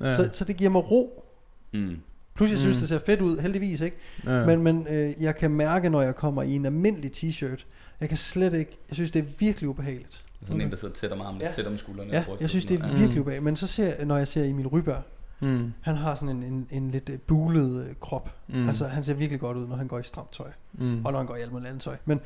ja. 0.00 0.16
så, 0.16 0.30
så 0.32 0.44
det 0.44 0.56
giver 0.56 0.70
mig 0.70 0.90
ro. 0.90 1.24
Mm. 1.72 1.96
Plus 2.34 2.50
jeg 2.50 2.58
synes, 2.58 2.76
Mm. 2.76 2.80
det 2.80 2.88
ser 2.88 2.98
fedt 2.98 3.20
ud, 3.20 3.38
heldigvis 3.38 3.80
ikke. 3.80 3.96
ja. 4.24 4.46
Men, 4.46 4.62
men 4.62 4.86
øh, 4.86 5.14
jeg 5.22 5.36
kan 5.36 5.50
mærke, 5.50 5.90
når 5.90 6.02
jeg 6.02 6.14
kommer 6.16 6.42
i 6.42 6.54
en 6.54 6.66
almindelig 6.66 7.10
t-shirt, 7.16 7.64
jeg 8.00 8.08
kan 8.08 8.18
slet 8.18 8.54
ikke, 8.54 8.78
jeg 8.88 8.94
synes 8.94 9.10
det 9.10 9.20
er 9.20 9.26
virkelig 9.38 9.68
ubehageligt. 9.68 10.24
Sådan 10.46 10.60
en, 10.60 10.70
der 10.70 10.76
sidder 10.76 10.94
tæt 10.94 11.12
om 11.12 11.20
armen, 11.20 11.40
Ja. 11.40 11.52
tæt 11.52 11.66
om 11.66 11.78
skuldrene. 11.78 12.12
Ja, 12.12 12.24
jeg 12.40 12.50
synes 12.50 12.64
det 12.64 12.80
er 12.80 12.86
virkelig 12.86 13.14
Mm. 13.14 13.20
ubehageligt. 13.20 13.44
Men 13.44 13.56
så 13.56 13.66
ser 13.66 13.94
jeg, 13.96 14.04
når 14.04 14.16
jeg 14.16 14.28
ser 14.28 14.44
Emil 14.44 14.66
Ryberg, 14.68 15.02
mm, 15.40 15.72
han 15.80 15.96
har 15.96 16.14
sådan 16.14 16.36
en, 16.36 16.42
en, 16.42 16.66
en 16.70 16.90
lidt 16.90 17.08
øh, 17.08 17.18
bulet 17.18 17.86
øh, 17.88 17.94
krop. 18.00 18.34
mm. 18.48 18.68
Altså 18.68 18.86
han 18.86 19.02
ser 19.04 19.14
virkelig 19.14 19.40
godt 19.40 19.56
ud, 19.56 19.66
når 19.66 19.76
han 19.76 19.88
går 19.88 19.98
i 19.98 20.02
stramt 20.02 20.32
tøj. 20.32 20.50
mm. 20.72 21.04
Og 21.04 21.12
når 21.12 21.18
han 21.18 21.26
går 21.26 21.36
i 21.36 21.40
alt 21.40 21.52
muligt 21.52 21.68
andet 21.68 21.82
tøj. 21.82 21.96
Men 22.04 22.20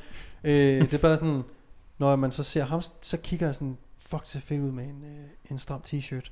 øh, 0.45 0.53
det 0.81 0.95
er 0.95 0.99
bare 0.99 1.17
sådan, 1.17 1.43
når 1.99 2.17
man 2.17 2.33
så 2.33 2.43
ser 2.43 2.65
ham, 2.65 2.83
så 3.01 3.17
kigger 3.17 3.47
jeg 3.47 3.55
sådan, 3.55 3.77
fuck, 3.99 4.23
det 4.23 4.29
ser 4.31 4.41
fedt 4.41 4.61
ud 4.61 4.73
med 4.73 4.85
en, 4.85 5.05
øh, 5.05 5.51
en 5.51 5.59
stram 5.59 5.83
t-shirt. 5.87 6.31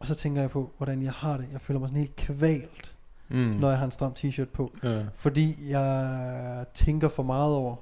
Og 0.00 0.06
så 0.06 0.14
tænker 0.14 0.40
jeg 0.40 0.50
på, 0.50 0.72
hvordan 0.76 1.02
jeg 1.02 1.12
har 1.12 1.36
det. 1.36 1.46
Jeg 1.52 1.60
føler 1.60 1.80
mig 1.80 1.88
sådan 1.88 2.00
helt 2.00 2.16
kvalt, 2.16 2.94
mm. 3.28 3.36
når 3.36 3.68
jeg 3.68 3.78
har 3.78 3.84
en 3.84 3.90
stram 3.90 4.12
t-shirt 4.18 4.44
på. 4.52 4.72
Ja. 4.82 5.02
Fordi 5.14 5.70
jeg 5.70 6.64
tænker 6.74 7.08
for 7.08 7.22
meget 7.22 7.54
over, 7.54 7.76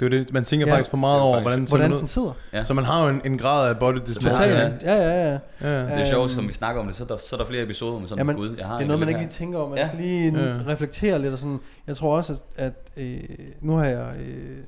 Det 0.00 0.06
er 0.06 0.10
det, 0.10 0.32
man 0.32 0.44
tænker 0.44 0.66
Ja. 0.66 0.72
faktisk 0.72 0.90
for 0.90 0.96
meget 0.96 1.18
er 1.18 1.22
over, 1.22 1.34
faktisk- 1.36 1.44
hvordan 1.44 1.58
den 1.58 1.66
ser 1.66 1.76
hvordan 1.76 1.92
ud. 1.92 1.98
den 1.98 2.08
sidder. 2.08 2.32
Ja. 2.52 2.64
Så 2.64 2.74
man 2.74 2.84
har 2.84 3.02
jo 3.02 3.08
en, 3.08 3.22
en 3.24 3.38
grad 3.38 3.68
af 3.68 3.78
body 3.78 3.96
dysmorphia. 4.06 4.32
Totalt. 4.32 4.82
Ja, 4.82 4.94
ja, 4.94 5.28
ja. 5.28 5.30
Ja. 5.32 5.38
Det 5.82 5.92
er 5.92 5.98
Øhm, 6.00 6.06
sjovt, 6.06 6.30
som 6.30 6.48
vi 6.48 6.52
snakker 6.52 6.80
om 6.80 6.86
det, 6.86 6.96
så 6.96 7.04
er 7.04 7.08
der, 7.08 7.16
så 7.18 7.36
er 7.36 7.40
der 7.40 7.46
flere 7.46 7.62
episoder 7.62 7.98
med 8.00 8.08
sådan, 8.08 8.18
Jamen, 8.18 8.36
gud, 8.36 8.56
jeg 8.58 8.66
har 8.66 8.74
Det 8.76 8.82
er 8.82 8.86
noget, 8.86 9.00
man 9.00 9.08
ikke 9.08 9.20
lige 9.20 9.30
tænker 9.30 9.58
over. 9.58 9.68
Man 9.68 9.78
Ja. 9.78 9.82
ja. 9.82 9.88
skal 9.88 10.00
lige 10.00 10.32
Ja. 10.38 10.44
ja. 10.56 10.58
reflektere 10.68 11.18
lidt 11.18 11.32
og 11.32 11.38
sådan. 11.38 11.58
Jeg 11.86 11.96
tror 11.96 12.16
også, 12.16 12.32
at, 12.56 12.64
at 12.96 13.04
øh, 13.04 13.20
nu 13.60 13.76
har 13.76 13.84
jeg 13.84 14.14
øh, 14.20 14.58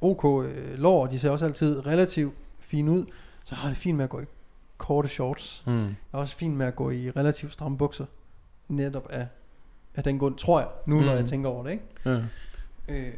OK 0.00 0.24
øh, 0.44 0.78
lår, 0.78 1.02
og 1.02 1.10
de 1.10 1.18
ser 1.18 1.30
også 1.30 1.44
altid 1.44 1.86
relativt 1.86 2.34
fine 2.60 2.90
ud. 2.90 3.04
Så 3.44 3.54
har 3.54 3.68
det 3.68 3.76
fint 3.78 3.96
med 3.96 4.04
at 4.04 4.10
gå 4.10 4.20
i 4.20 4.24
korte 4.78 5.08
shorts. 5.08 5.62
Mm. 5.66 5.82
Jeg 5.82 5.94
er 6.12 6.18
også 6.18 6.36
fint 6.36 6.56
med 6.56 6.66
at 6.66 6.76
gå 6.76 6.90
i 6.90 7.10
relativt 7.10 7.52
stramme 7.52 7.78
bukser. 7.78 8.04
Netop 8.68 9.06
af, 9.10 9.26
af 9.96 10.02
den 10.04 10.18
grund, 10.18 10.34
tror 10.36 10.58
jeg, 10.60 10.68
nu 10.86 10.98
mm. 10.98 11.04
når 11.06 11.14
jeg 11.14 11.26
tænker 11.26 11.48
over 11.50 11.62
det. 11.64 11.70
Ikke? 11.70 11.84
Ja. 12.06 12.16
Øh, 12.88 13.12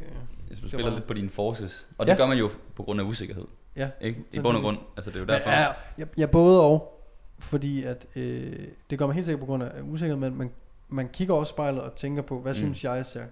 Altså, 0.49 0.61
du 0.61 0.65
Det 0.65 0.69
spiller 0.69 0.89
var- 0.89 0.97
lidt 0.97 1.07
på 1.07 1.13
dine 1.13 1.29
forces, 1.29 1.87
og 1.97 2.05
det 2.05 2.11
Ja. 2.11 2.17
gør 2.17 2.27
man 2.27 2.37
jo 2.37 2.49
på 2.75 2.83
grund 2.83 2.99
af 3.01 3.05
usikkerhed. 3.05 3.45
ja. 3.75 3.89
Ikke? 4.01 4.19
I 4.33 4.39
bund 4.39 4.57
og 4.57 4.63
grund, 4.63 4.77
altså 4.97 5.11
det 5.11 5.15
er 5.17 5.19
jo 5.21 5.25
derfor. 5.25 5.49
ja, 5.49 5.65
jeg, 5.97 6.07
jeg 6.17 6.31
både 6.31 6.61
og, 6.61 7.01
fordi 7.39 7.83
at, 7.83 8.05
øh, 8.15 8.53
det 8.89 8.99
gør 8.99 9.05
man 9.05 9.13
helt 9.15 9.25
sikkert 9.25 9.39
på 9.39 9.45
grund 9.45 9.63
af 9.63 9.71
usikkerhed, 9.83 10.15
men 10.19 10.37
man, 10.37 10.51
man 10.89 11.09
kigger 11.13 11.33
også 11.35 11.49
i 11.51 11.53
spejlet 11.55 11.81
og 11.81 11.95
tænker 11.95 12.21
på, 12.21 12.39
hvad 12.41 12.51
Mm. 12.53 12.57
synes 12.57 12.83
jeg 12.83 13.05
ser 13.05 13.19
Jeg 13.19 13.27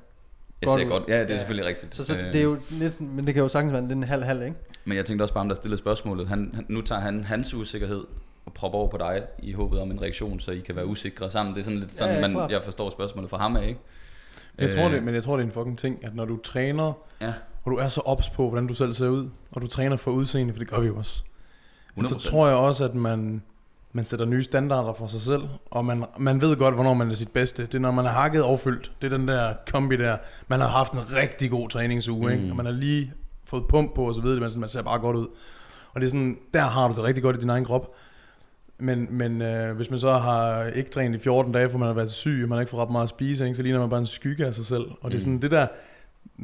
godt 0.67 0.79
ser 0.79 0.85
ud. 0.85 0.91
godt, 0.91 1.03
ja, 1.07 1.13
det 1.21 1.29
er 1.29 1.33
Ja. 1.33 1.37
selvfølgelig 1.39 1.65
rigtigt. 1.65 1.95
Så, 1.95 2.05
så 2.05 2.17
Øh, 2.17 2.23
det 2.23 2.35
er 2.35 2.43
jo 2.43 2.57
lidt, 2.69 3.01
men 3.01 3.25
det 3.27 3.33
kan 3.33 3.43
jo 3.43 3.49
sagtens 3.49 3.73
være 3.73 3.81
lidt 3.81 3.91
en 3.91 4.03
halv-halv, 4.03 4.41
ikke? 4.43 4.55
Men 4.85 4.97
jeg 4.97 5.05
tænkte 5.05 5.23
også 5.23 5.33
bare, 5.33 5.41
om 5.41 5.47
der 5.49 5.55
stillede 5.55 5.77
spørgsmålet. 5.79 6.27
Han, 6.27 6.51
han, 6.53 6.65
nu 6.69 6.81
tager 6.81 7.01
han 7.01 7.23
hans 7.23 7.53
usikkerhed 7.53 8.03
og 8.45 8.53
propper 8.53 8.79
over 8.79 8.87
på 8.87 8.97
dig 8.97 9.23
i 9.39 9.51
håbet 9.53 9.79
om 9.79 9.91
en 9.91 10.01
reaktion, 10.01 10.39
så 10.39 10.51
I 10.51 10.59
kan 10.59 10.75
være 10.75 10.85
usikre 10.85 11.31
sammen. 11.31 11.55
Det 11.55 11.59
er 11.59 11.63
sådan 11.65 11.79
lidt 11.79 11.91
Ja, 11.93 11.97
sådan, 11.97 12.15
ja, 12.15 12.21
man, 12.21 12.31
klart. 12.31 12.51
jeg 12.51 12.63
forstår 12.63 12.89
spørgsmålet 12.89 13.29
fra 13.29 13.37
ham 13.37 13.55
af, 13.55 13.67
ikke? 13.67 13.79
Jeg 14.57 14.73
tror 14.73 14.85
Øh, 14.85 14.93
det, 14.93 15.03
men 15.03 15.15
jeg 15.15 15.23
tror 15.23 15.35
det 15.35 15.43
er 15.43 15.47
en 15.47 15.53
fucking 15.53 15.79
ting, 15.79 16.05
at 16.05 16.15
når 16.15 16.25
du 16.25 16.37
træner, 16.37 16.93
Ja, 17.21 17.33
og 17.63 17.71
du 17.71 17.77
er 17.77 17.87
så 17.87 18.01
ops 18.01 18.29
på, 18.29 18.49
hvordan 18.49 18.67
du 18.67 18.73
selv 18.73 18.93
ser 18.93 19.09
ud, 19.09 19.29
og 19.51 19.61
du 19.61 19.67
træner 19.67 19.97
for 19.97 20.11
udseende, 20.11 20.53
for 20.53 20.59
det 20.59 20.67
gør 20.67 20.79
vi 20.79 20.87
jo 20.87 20.97
også. 20.97 21.23
Men 21.95 22.07
så 22.07 22.15
100%. 22.15 22.29
tror 22.29 22.47
jeg 22.47 22.55
også, 22.55 22.85
at 22.85 22.95
man, 22.95 23.41
man 23.91 24.05
sætter 24.05 24.25
nye 24.25 24.43
standarder 24.43 24.93
for 24.93 25.07
sig 25.07 25.21
selv, 25.21 25.43
og 25.71 25.85
man, 25.85 26.05
man 26.17 26.41
ved 26.41 26.55
godt, 26.55 26.75
hvornår 26.75 26.93
man 26.93 27.09
er 27.09 27.13
sit 27.13 27.31
bedste. 27.31 27.61
Det 27.63 27.73
er, 27.73 27.79
når 27.79 27.91
man 27.91 28.05
er 28.05 28.09
hakket 28.09 28.43
og 28.43 28.59
fyldt. 28.59 28.91
Det 29.01 29.13
er 29.13 29.17
den 29.17 29.27
der 29.27 29.53
kombi 29.71 29.97
der. 29.97 30.17
Man 30.47 30.59
har 30.59 30.67
haft 30.67 30.91
en 30.93 31.15
rigtig 31.15 31.51
god 31.51 31.69
træningsuge, 31.69 32.25
mm. 32.25 32.31
ikke? 32.33 32.49
Og 32.49 32.55
man 32.55 32.65
har 32.65 32.73
lige 32.73 33.13
fået 33.45 33.63
pump 33.69 33.95
på, 33.95 34.07
og 34.07 34.15
så 34.15 34.21
videre, 34.21 34.39
man, 34.39 34.51
man 34.57 34.69
ser 34.69 34.81
bare 34.81 34.99
godt 34.99 35.15
ud. 35.15 35.27
Og 35.93 36.01
det 36.01 36.07
er 36.07 36.09
sådan, 36.09 36.37
der 36.53 36.61
har 36.61 36.87
du 36.87 36.93
det 36.93 37.03
rigtig 37.03 37.23
godt 37.23 37.37
i 37.37 37.39
din 37.39 37.49
egen 37.49 37.65
krop. 37.65 37.95
Men, 38.79 39.07
men 39.09 39.41
øh, 39.41 39.75
hvis 39.75 39.89
man 39.89 39.99
så 39.99 40.11
har 40.13 40.63
ikke 40.63 40.89
trænet 40.89 41.19
i 41.19 41.23
14 41.23 41.51
dage, 41.53 41.69
for 41.69 41.77
man 41.77 41.87
har 41.87 41.93
været 41.93 42.11
syg, 42.11 42.39
og 42.43 42.49
man 42.49 42.55
har 42.55 42.61
ikke 42.61 42.69
fået 42.69 42.81
ret 42.83 42.89
meget 42.91 43.03
at 43.03 43.09
spise, 43.09 43.43
ikke, 43.45 43.55
så 43.55 43.61
ligner 43.63 43.79
man 43.79 43.89
bare 43.89 43.99
en 43.99 44.05
skygge 44.05 44.45
af 44.45 44.53
sig 44.53 44.65
selv. 44.65 44.85
Og 45.01 45.11
det 45.11 45.17
er 45.17 45.17
Mm. 45.17 45.21
sådan, 45.21 45.41
det 45.41 45.51
der, 45.51 45.67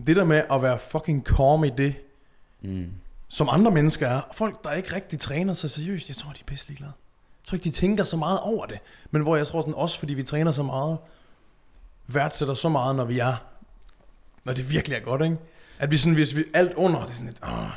det 0.07 0.15
der 0.15 0.23
med 0.25 0.43
at 0.51 0.61
være 0.61 0.79
fucking 0.79 1.23
calm 1.25 1.63
i 1.63 1.69
det, 1.69 1.95
mm. 2.61 2.87
som 3.29 3.49
andre 3.51 3.71
mennesker 3.71 4.07
er. 4.07 4.21
Folk, 4.33 4.63
der 4.63 4.71
ikke 4.71 4.95
rigtig 4.95 5.19
træner 5.19 5.53
sig 5.53 5.69
seriøst, 5.69 6.09
jeg 6.09 6.15
tror, 6.15 6.31
de 6.31 6.37
er 6.41 6.45
pisse 6.45 6.67
ligeglade. 6.67 6.91
Jeg 7.43 7.47
tror 7.47 7.55
ikke, 7.55 7.63
de 7.63 7.69
tænker 7.71 8.03
så 8.03 8.17
meget 8.17 8.39
over 8.39 8.65
det. 8.65 8.79
Men 9.11 9.21
hvor 9.21 9.35
jeg 9.35 9.47
tror 9.47 9.61
sådan, 9.61 9.73
også 9.73 9.99
fordi 9.99 10.13
vi 10.13 10.23
træner 10.23 10.51
så 10.51 10.63
meget, 10.63 10.97
værdsætter 12.07 12.53
så 12.53 12.69
meget, 12.69 12.95
når 12.95 13.05
vi 13.05 13.19
er, 13.19 13.35
når 14.43 14.53
det 14.53 14.71
virkelig 14.71 14.95
er 14.95 14.99
godt, 15.01 15.21
ikke? 15.21 15.37
At 15.79 15.91
vi 15.91 15.97
sådan, 15.97 16.13
hvis 16.13 16.35
vi 16.35 16.43
alt 16.53 16.73
under, 16.73 17.01
det 17.01 17.09
er 17.09 17.13
sådan 17.13 17.25
lidt, 17.27 17.37
ah. 17.41 17.69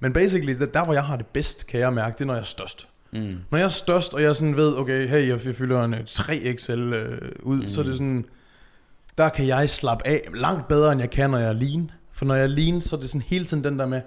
Men 0.00 0.12
basically, 0.12 0.58
der, 0.58 0.66
der 0.66 0.84
hvor 0.84 0.92
jeg 0.94 1.04
har 1.04 1.16
det 1.16 1.26
bedst, 1.26 1.66
kan 1.66 1.80
jeg 1.80 1.92
mærke, 1.92 2.14
det 2.14 2.20
er, 2.20 2.24
når 2.26 2.34
jeg 2.34 2.40
er 2.40 2.44
størst. 2.44 2.87
Mm. 3.12 3.36
Når 3.50 3.58
jeg 3.58 3.64
er 3.64 3.68
størst, 3.68 4.14
og 4.14 4.22
jeg 4.22 4.36
sådan 4.36 4.56
ved, 4.56 4.76
okay, 4.76 5.08
hey, 5.08 5.28
jeg, 5.28 5.40
fylder 5.40 5.84
en 5.84 5.94
øh, 5.94 6.00
3XL 6.00 6.72
øh, 6.78 7.18
ud, 7.42 7.62
mm. 7.62 7.68
så 7.68 7.80
er 7.80 7.84
det 7.84 7.92
sådan, 7.94 8.24
der 9.18 9.28
kan 9.28 9.46
jeg 9.46 9.70
slappe 9.70 10.06
af 10.06 10.20
langt 10.34 10.68
bedre, 10.68 10.92
end 10.92 11.00
jeg 11.00 11.10
kan, 11.10 11.30
når 11.30 11.38
jeg 11.38 11.48
er 11.48 11.52
lean. 11.52 11.90
For 12.12 12.24
når 12.24 12.34
jeg 12.34 12.42
er 12.44 12.48
lean, 12.48 12.80
så 12.80 12.96
er 12.96 13.00
det 13.00 13.10
sådan 13.10 13.22
hele 13.22 13.44
tiden 13.44 13.64
den 13.64 13.78
der 13.78 13.86
med, 13.86 14.00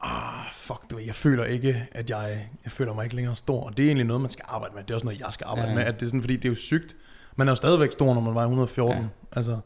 ah, 0.00 0.44
fuck, 0.52 0.90
du 0.90 0.98
jeg 1.06 1.14
føler 1.14 1.44
ikke, 1.44 1.86
at 1.92 2.10
jeg, 2.10 2.48
jeg 2.64 2.72
føler 2.72 2.94
mig 2.94 3.04
ikke 3.04 3.16
længere 3.16 3.36
stor. 3.36 3.64
Og 3.64 3.76
det 3.76 3.82
er 3.82 3.86
egentlig 3.86 4.06
noget, 4.06 4.20
man 4.20 4.30
skal 4.30 4.44
arbejde 4.48 4.74
med. 4.74 4.82
Det 4.82 4.90
er 4.90 4.94
også 4.94 5.06
noget, 5.06 5.20
jeg 5.20 5.28
skal 5.30 5.44
arbejde 5.44 5.68
Ja. 5.68 5.74
med. 5.74 5.84
At 5.84 5.94
det 5.94 6.02
er 6.02 6.06
sådan, 6.06 6.20
fordi 6.22 6.36
det 6.36 6.44
er 6.44 6.48
jo 6.48 6.54
sygt. 6.54 6.96
Man 7.36 7.48
er 7.48 7.52
jo 7.52 7.56
stadigvæk 7.56 7.92
stor, 7.92 8.14
når 8.14 8.20
man 8.20 8.34
var 8.34 8.42
114. 8.42 9.02
Ja. 9.02 9.08
Altså, 9.32 9.58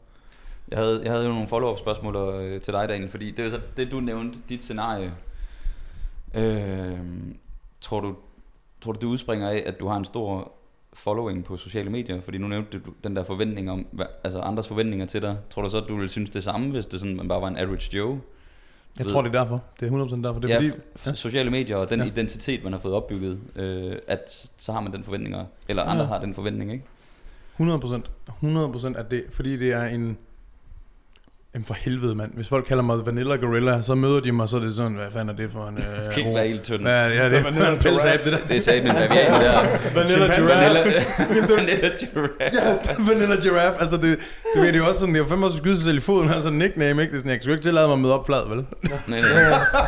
Jeg 0.71 0.77
havde, 0.79 1.01
jeg 1.03 1.11
havde 1.11 1.25
jo 1.25 1.31
nogle 1.31 1.47
follow-up 1.47 1.79
spørgsmål 1.79 2.15
øh, 2.15 2.61
til 2.61 2.73
dig, 2.73 2.89
Daniel, 2.89 3.09
fordi 3.11 3.31
det 3.31 3.45
er 3.45 3.49
så 3.49 3.59
det, 3.77 3.91
du 3.91 3.99
nævnte, 3.99 4.39
dit 4.49 4.63
scenarie. 4.63 5.13
Øh, 6.33 6.97
tror, 7.81 7.99
du, 7.99 8.15
tror 8.85 8.91
du, 8.93 8.99
det 8.99 9.07
udspringer 9.07 9.49
af, 9.49 9.63
at 9.65 9.79
du 9.79 9.87
har 9.87 9.97
en 9.97 10.05
stor 10.05 10.51
following 10.93 11.43
på 11.45 11.57
sociale 11.57 11.89
medier? 11.89 12.21
Fordi 12.21 12.37
nu 12.37 12.47
nævnte 12.47 12.79
du 12.79 12.91
den 13.03 13.15
der 13.15 13.23
forventning 13.23 13.71
om, 13.71 13.85
altså 14.23 14.39
andres 14.39 14.67
forventninger 14.67 15.05
til 15.05 15.21
dig. 15.21 15.37
Tror 15.49 15.61
du 15.61 15.69
så, 15.69 15.77
at 15.77 15.87
du 15.87 15.95
ville 15.95 16.09
synes 16.09 16.29
det 16.29 16.43
samme, 16.43 16.71
hvis 16.71 16.85
det 16.85 16.99
sådan, 16.99 17.15
man 17.15 17.27
bare 17.27 17.41
var 17.41 17.47
en 17.47 17.57
average 17.57 17.97
Joe? 17.97 18.19
jeg 18.97 19.05
ved- 19.05 19.11
tror, 19.13 19.21
det 19.21 19.35
er 19.35 19.41
derfor. 19.43 19.63
Det 19.79 19.85
er 19.85 19.91
100% 19.91 20.23
derfor. 20.23 20.39
Det 20.39 20.51
er 20.51 20.53
ja, 20.63 20.69
fordi, 20.71 20.81
f- 21.09 21.13
sociale 21.13 21.49
medier 21.51 21.77
og 21.77 21.89
den 21.89 21.99
Ja. 21.99 22.05
ja. 22.05 22.11
identitet, 22.11 22.63
man 22.63 22.73
har 22.73 22.79
fået 22.79 22.93
opbygget, 22.93 23.39
øh, 23.55 23.95
at 24.07 24.51
så 24.57 24.71
har 24.71 24.81
man 24.81 24.93
den 24.93 25.03
forventninger, 25.03 25.45
eller 25.67 25.83
andre 25.83 26.03
Ja. 26.03 26.07
har 26.09 26.19
den 26.19 26.33
forventning, 26.33 26.71
ikke? 26.71 26.83
100 27.57 27.79
procent. 27.79 28.11
100 28.27 28.69
procent 28.71 28.97
at 28.97 29.11
det, 29.11 29.23
fordi 29.31 29.57
det 29.57 29.71
er 29.73 29.83
en... 29.85 30.17
Jamen 31.55 31.65
for 31.65 31.73
helvede, 31.73 32.15
mand. 32.15 32.31
Hvis 32.33 32.47
folk 32.47 32.65
kalder 32.65 32.83
mig 32.83 33.05
Vanilla 33.05 33.35
Gorilla, 33.35 33.81
så 33.81 33.95
møder 33.95 34.19
de 34.19 34.31
mig, 34.31 34.49
så 34.49 34.57
er 34.57 34.61
det 34.61 34.73
sådan, 34.75 34.93
hvad 34.93 35.11
fanden 35.11 35.29
er 35.29 35.33
det 35.33 35.51
for 35.51 35.67
en... 35.67 35.77
Øh, 35.77 35.83
Det 35.83 36.09
kan 36.13 36.17
ikke 36.25 36.35
være 36.35 36.47
helt 36.47 36.63
tynd. 36.63 36.87
Er 36.87 37.09
det? 37.09 37.15
Ja, 37.15 37.29
det 37.29 37.45
er 37.45 37.71
en 37.71 37.79
pelshab, 37.85 38.19
det 38.23 38.33
der. 38.33 38.39
Det 38.47 38.63
sagde 38.63 38.81
min 38.83 38.91
bavian 38.93 39.31
der. 39.31 39.61
Vanilla 39.95 40.25
giraffe. 40.35 40.55
vanilla 41.35 41.89
giraffe. 41.99 42.35
Ja, 42.39 42.95
Vanilla 43.13 43.35
Giraffe. 43.41 43.79
Altså, 43.79 43.97
det, 43.97 44.19
du 44.55 44.59
ved, 44.59 44.67
det 44.67 44.75
er 44.75 44.79
jo 44.79 44.87
også 44.87 44.99
sådan, 44.99 45.15
er 45.15 45.19
jo 45.19 45.25
fandme 45.25 45.45
også 45.45 45.57
at 45.57 45.61
skyde 45.61 45.75
sig 45.77 45.83
selv 45.85 45.97
i 45.97 46.01
foden, 46.01 46.29
altså 46.29 46.49
en 46.49 46.57
nickname, 46.57 47.01
ikke? 47.01 47.11
Det 47.11 47.17
er 47.17 47.19
sådan, 47.19 47.29
jeg 47.29 47.37
kan 47.39 47.43
sgu 47.43 47.51
ikke 47.51 47.63
tillade 47.63 47.87
mig 47.87 47.93
at 47.93 47.99
møde 47.99 48.13
op 48.13 48.25
flad, 48.25 48.49
vel? 48.49 48.65
Nej, 49.07 49.21
nej. 49.21 49.21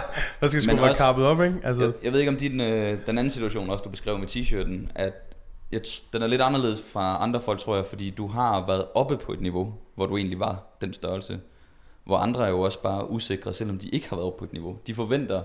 Der 0.42 0.48
skal 0.48 0.62
sgu 0.62 0.76
være 0.76 0.94
kappet 0.96 1.26
op, 1.26 1.42
ikke? 1.44 1.56
Altså, 1.64 1.84
Jeg, 1.84 1.92
jeg 2.04 2.12
ved 2.12 2.20
ikke 2.20 2.32
om 2.32 2.38
din, 2.38 2.62
øh, 2.62 2.98
den 3.06 3.18
anden 3.18 3.30
situation 3.30 3.70
også, 3.70 3.84
du 3.84 3.90
beskrev 3.90 4.18
med 4.20 4.28
t-shirten, 4.28 4.92
at 4.96 5.14
jeg, 5.72 5.82
t- 5.88 6.10
den 6.14 6.22
er 6.22 6.28
lidt 6.28 6.42
anderledes 6.42 6.80
fra 6.94 7.24
andre 7.24 7.42
folk, 7.42 7.60
tror 7.60 7.76
jeg, 7.76 7.86
fordi 7.86 8.10
du 8.10 8.28
har 8.28 8.64
været 8.68 8.84
oppe 8.96 9.18
på 9.18 9.32
et 9.32 9.42
niveau, 9.42 9.74
hvor 9.96 10.06
du 10.06 10.18
egentlig 10.18 10.40
var 10.40 10.78
den 10.82 10.94
størrelse. 10.94 11.38
Hvor 12.08 12.18
andre 12.18 12.46
er 12.46 12.50
jo 12.50 12.62
også 12.62 12.82
bare 12.82 13.10
usikre, 13.10 13.54
selvom 13.54 13.80
de 13.80 13.90
ikke 13.90 14.10
har 14.10 14.16
været 14.16 14.28
oppe 14.28 14.40
på 14.40 14.46
et 14.46 14.54
niveau. 14.54 14.78
De 14.88 14.96
forventer, 14.96 15.42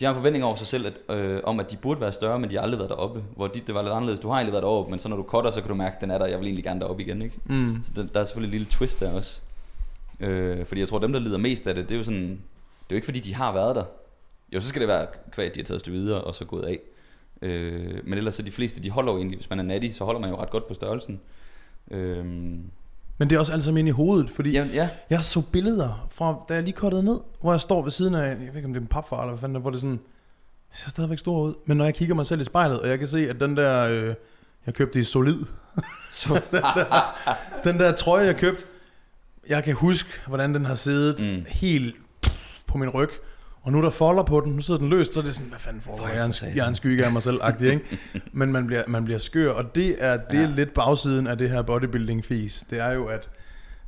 de 0.00 0.04
har 0.04 0.12
en 0.12 0.16
forventning 0.16 0.44
over 0.44 0.56
sig 0.56 0.66
selv, 0.66 0.86
at, 0.86 1.16
øh, 1.16 1.40
om 1.44 1.60
at 1.60 1.70
de 1.70 1.76
burde 1.76 2.00
være 2.00 2.12
større, 2.12 2.38
men 2.38 2.50
de 2.50 2.54
har 2.54 2.62
aldrig 2.62 2.78
været 2.78 2.90
deroppe. 2.90 3.24
Hvor 3.36 3.46
dit, 3.46 3.66
det 3.66 3.74
var 3.74 3.82
lidt 3.82 3.92
anderledes. 3.92 4.20
Du 4.20 4.28
har 4.28 4.34
egentlig 4.34 4.52
været 4.52 4.62
deroppe, 4.62 4.90
men 4.90 4.98
så 4.98 5.08
når 5.08 5.16
du 5.16 5.22
cutter, 5.22 5.50
så 5.50 5.60
kan 5.60 5.68
du 5.68 5.74
mærke, 5.74 5.94
at 5.94 6.00
den 6.00 6.10
er 6.10 6.18
der, 6.18 6.26
jeg 6.26 6.38
vil 6.38 6.46
egentlig 6.46 6.64
gerne 6.64 6.80
derop 6.80 7.00
igen, 7.00 7.22
ikke? 7.22 7.34
mm. 7.44 7.78
Så 7.82 7.90
der, 7.96 8.06
der 8.06 8.20
er 8.20 8.24
selvfølgelig 8.24 8.56
et 8.56 8.60
lille 8.60 8.66
twist 8.70 9.00
der 9.00 9.12
også. 9.12 9.40
Øh, 10.20 10.66
fordi 10.66 10.80
jeg 10.80 10.88
tror, 10.88 10.98
dem, 10.98 11.12
der 11.12 11.20
lider 11.20 11.38
mest 11.38 11.66
af 11.66 11.74
det, 11.74 11.88
det 11.88 11.94
er 11.94 11.98
jo 11.98 12.04
sådan... 12.04 12.28
Det 12.28 12.90
er 12.90 12.94
jo 12.94 12.96
ikke, 12.96 13.04
fordi 13.04 13.20
de 13.20 13.34
har 13.34 13.52
været 13.52 13.76
der. 13.76 13.84
Jo, 14.52 14.60
så 14.60 14.68
skal 14.68 14.80
det 14.80 14.88
være 14.88 15.06
kvad, 15.32 15.50
de 15.50 15.60
har 15.60 15.64
taget 15.64 15.76
et 15.76 15.80
stykke 15.80 15.98
videre, 15.98 16.20
og 16.20 16.34
så 16.34 16.44
gået 16.44 16.64
af. 16.64 16.78
Øh, 17.42 18.00
men 18.04 18.18
ellers 18.18 18.34
så 18.34 18.42
de 18.42 18.50
fleste, 18.50 18.82
de 18.82 18.90
holder 18.90 19.12
jo 19.12 19.18
egentlig, 19.18 19.38
hvis 19.38 19.50
man 19.50 19.58
er 19.58 19.62
natty, 19.62 19.90
så 19.90 20.04
holder 20.04 20.20
man 20.20 20.30
jo 20.30 20.36
ret 20.36 20.50
godt 20.50 20.68
på 20.68 20.74
størrelsen. 20.74 21.20
Øh, 21.90 22.24
Men 23.18 23.30
det 23.30 23.36
er 23.36 23.40
også 23.40 23.52
alt 23.52 23.62
sammen 23.62 23.78
inde 23.78 23.88
i 23.88 23.92
hovedet, 23.92 24.30
fordi 24.30 24.50
ja, 24.50 24.64
ja, 24.64 24.88
jeg 25.10 25.24
så 25.24 25.40
billeder 25.40 26.08
fra, 26.10 26.36
da 26.48 26.54
jeg 26.54 26.62
lige 26.62 26.74
kottede 26.74 27.02
ned, 27.02 27.20
hvor 27.40 27.52
jeg 27.52 27.60
står 27.60 27.82
ved 27.82 27.90
siden 27.90 28.14
af, 28.14 28.28
jeg 28.28 28.38
ved 28.38 28.56
ikke 28.56 28.64
om 28.64 28.72
det 28.72 28.80
er 28.80 28.84
en 28.84 28.86
papfar 28.86 29.20
eller 29.20 29.32
hvad 29.32 29.40
fanden, 29.40 29.60
hvor 29.60 29.70
det 29.70 29.76
er 29.76 29.80
sådan, 29.80 30.00
jeg 30.70 30.78
ser 30.78 30.90
stadigvæk 30.90 31.18
stor 31.18 31.40
ud. 31.40 31.54
Men 31.66 31.76
når 31.76 31.84
jeg 31.84 31.94
kigger 31.94 32.14
mig 32.14 32.26
selv 32.26 32.40
i 32.40 32.44
spejlet, 32.44 32.80
og 32.80 32.88
jeg 32.88 32.98
kan 32.98 33.08
se, 33.08 33.30
at 33.30 33.40
den 33.40 33.56
der, 33.56 33.88
øh, 33.88 34.14
jeg 34.66 34.74
købte 34.74 35.00
i 35.00 35.04
Solid, 35.04 35.38
så, 36.10 36.40
den 37.64 37.78
der 37.78 37.92
trøje, 37.92 38.26
jeg 38.26 38.36
købte, 38.36 38.64
jeg 39.48 39.64
kan 39.64 39.74
huske, 39.74 40.10
hvordan 40.26 40.54
den 40.54 40.64
har 40.64 40.74
siddet 40.74 41.20
mm. 41.20 41.44
helt 41.48 41.96
på 42.66 42.78
min 42.78 42.88
ryg. 42.88 43.10
Og 43.64 43.72
nu 43.72 43.78
er 43.78 43.82
der 43.82 43.90
folder 43.90 44.22
på 44.22 44.40
den, 44.40 44.52
nu 44.52 44.62
sidder 44.62 44.80
den 44.80 44.88
løst, 44.88 45.14
så 45.14 45.20
er 45.20 45.24
det 45.24 45.34
sådan, 45.34 45.48
hvad 45.48 45.58
fanden 45.58 45.82
foregår, 45.82 46.06
For 46.06 46.12
jeg 46.12 46.26
er 46.26 46.52
jeg 46.54 46.64
er 46.64 46.68
en 46.68 46.74
skygge 46.74 47.04
af 47.04 47.12
mig 47.12 47.22
selv, 47.22 47.38
agtig, 47.42 47.72
ikke? 47.72 47.98
Men 48.32 48.52
man 48.52 48.66
bliver, 48.66 48.82
man 48.88 49.04
bliver 49.04 49.18
skør, 49.18 49.52
og 49.52 49.74
det 49.74 49.96
er, 50.04 50.16
det 50.16 50.38
er 50.38 50.40
Ja. 50.48 50.54
lidt 50.54 50.74
bagsiden 50.74 51.26
af 51.26 51.38
det 51.38 51.50
her 51.50 51.62
bodybuilding-fis. 51.62 52.64
Det 52.70 52.78
er 52.78 52.90
jo, 52.90 53.06
at, 53.06 53.28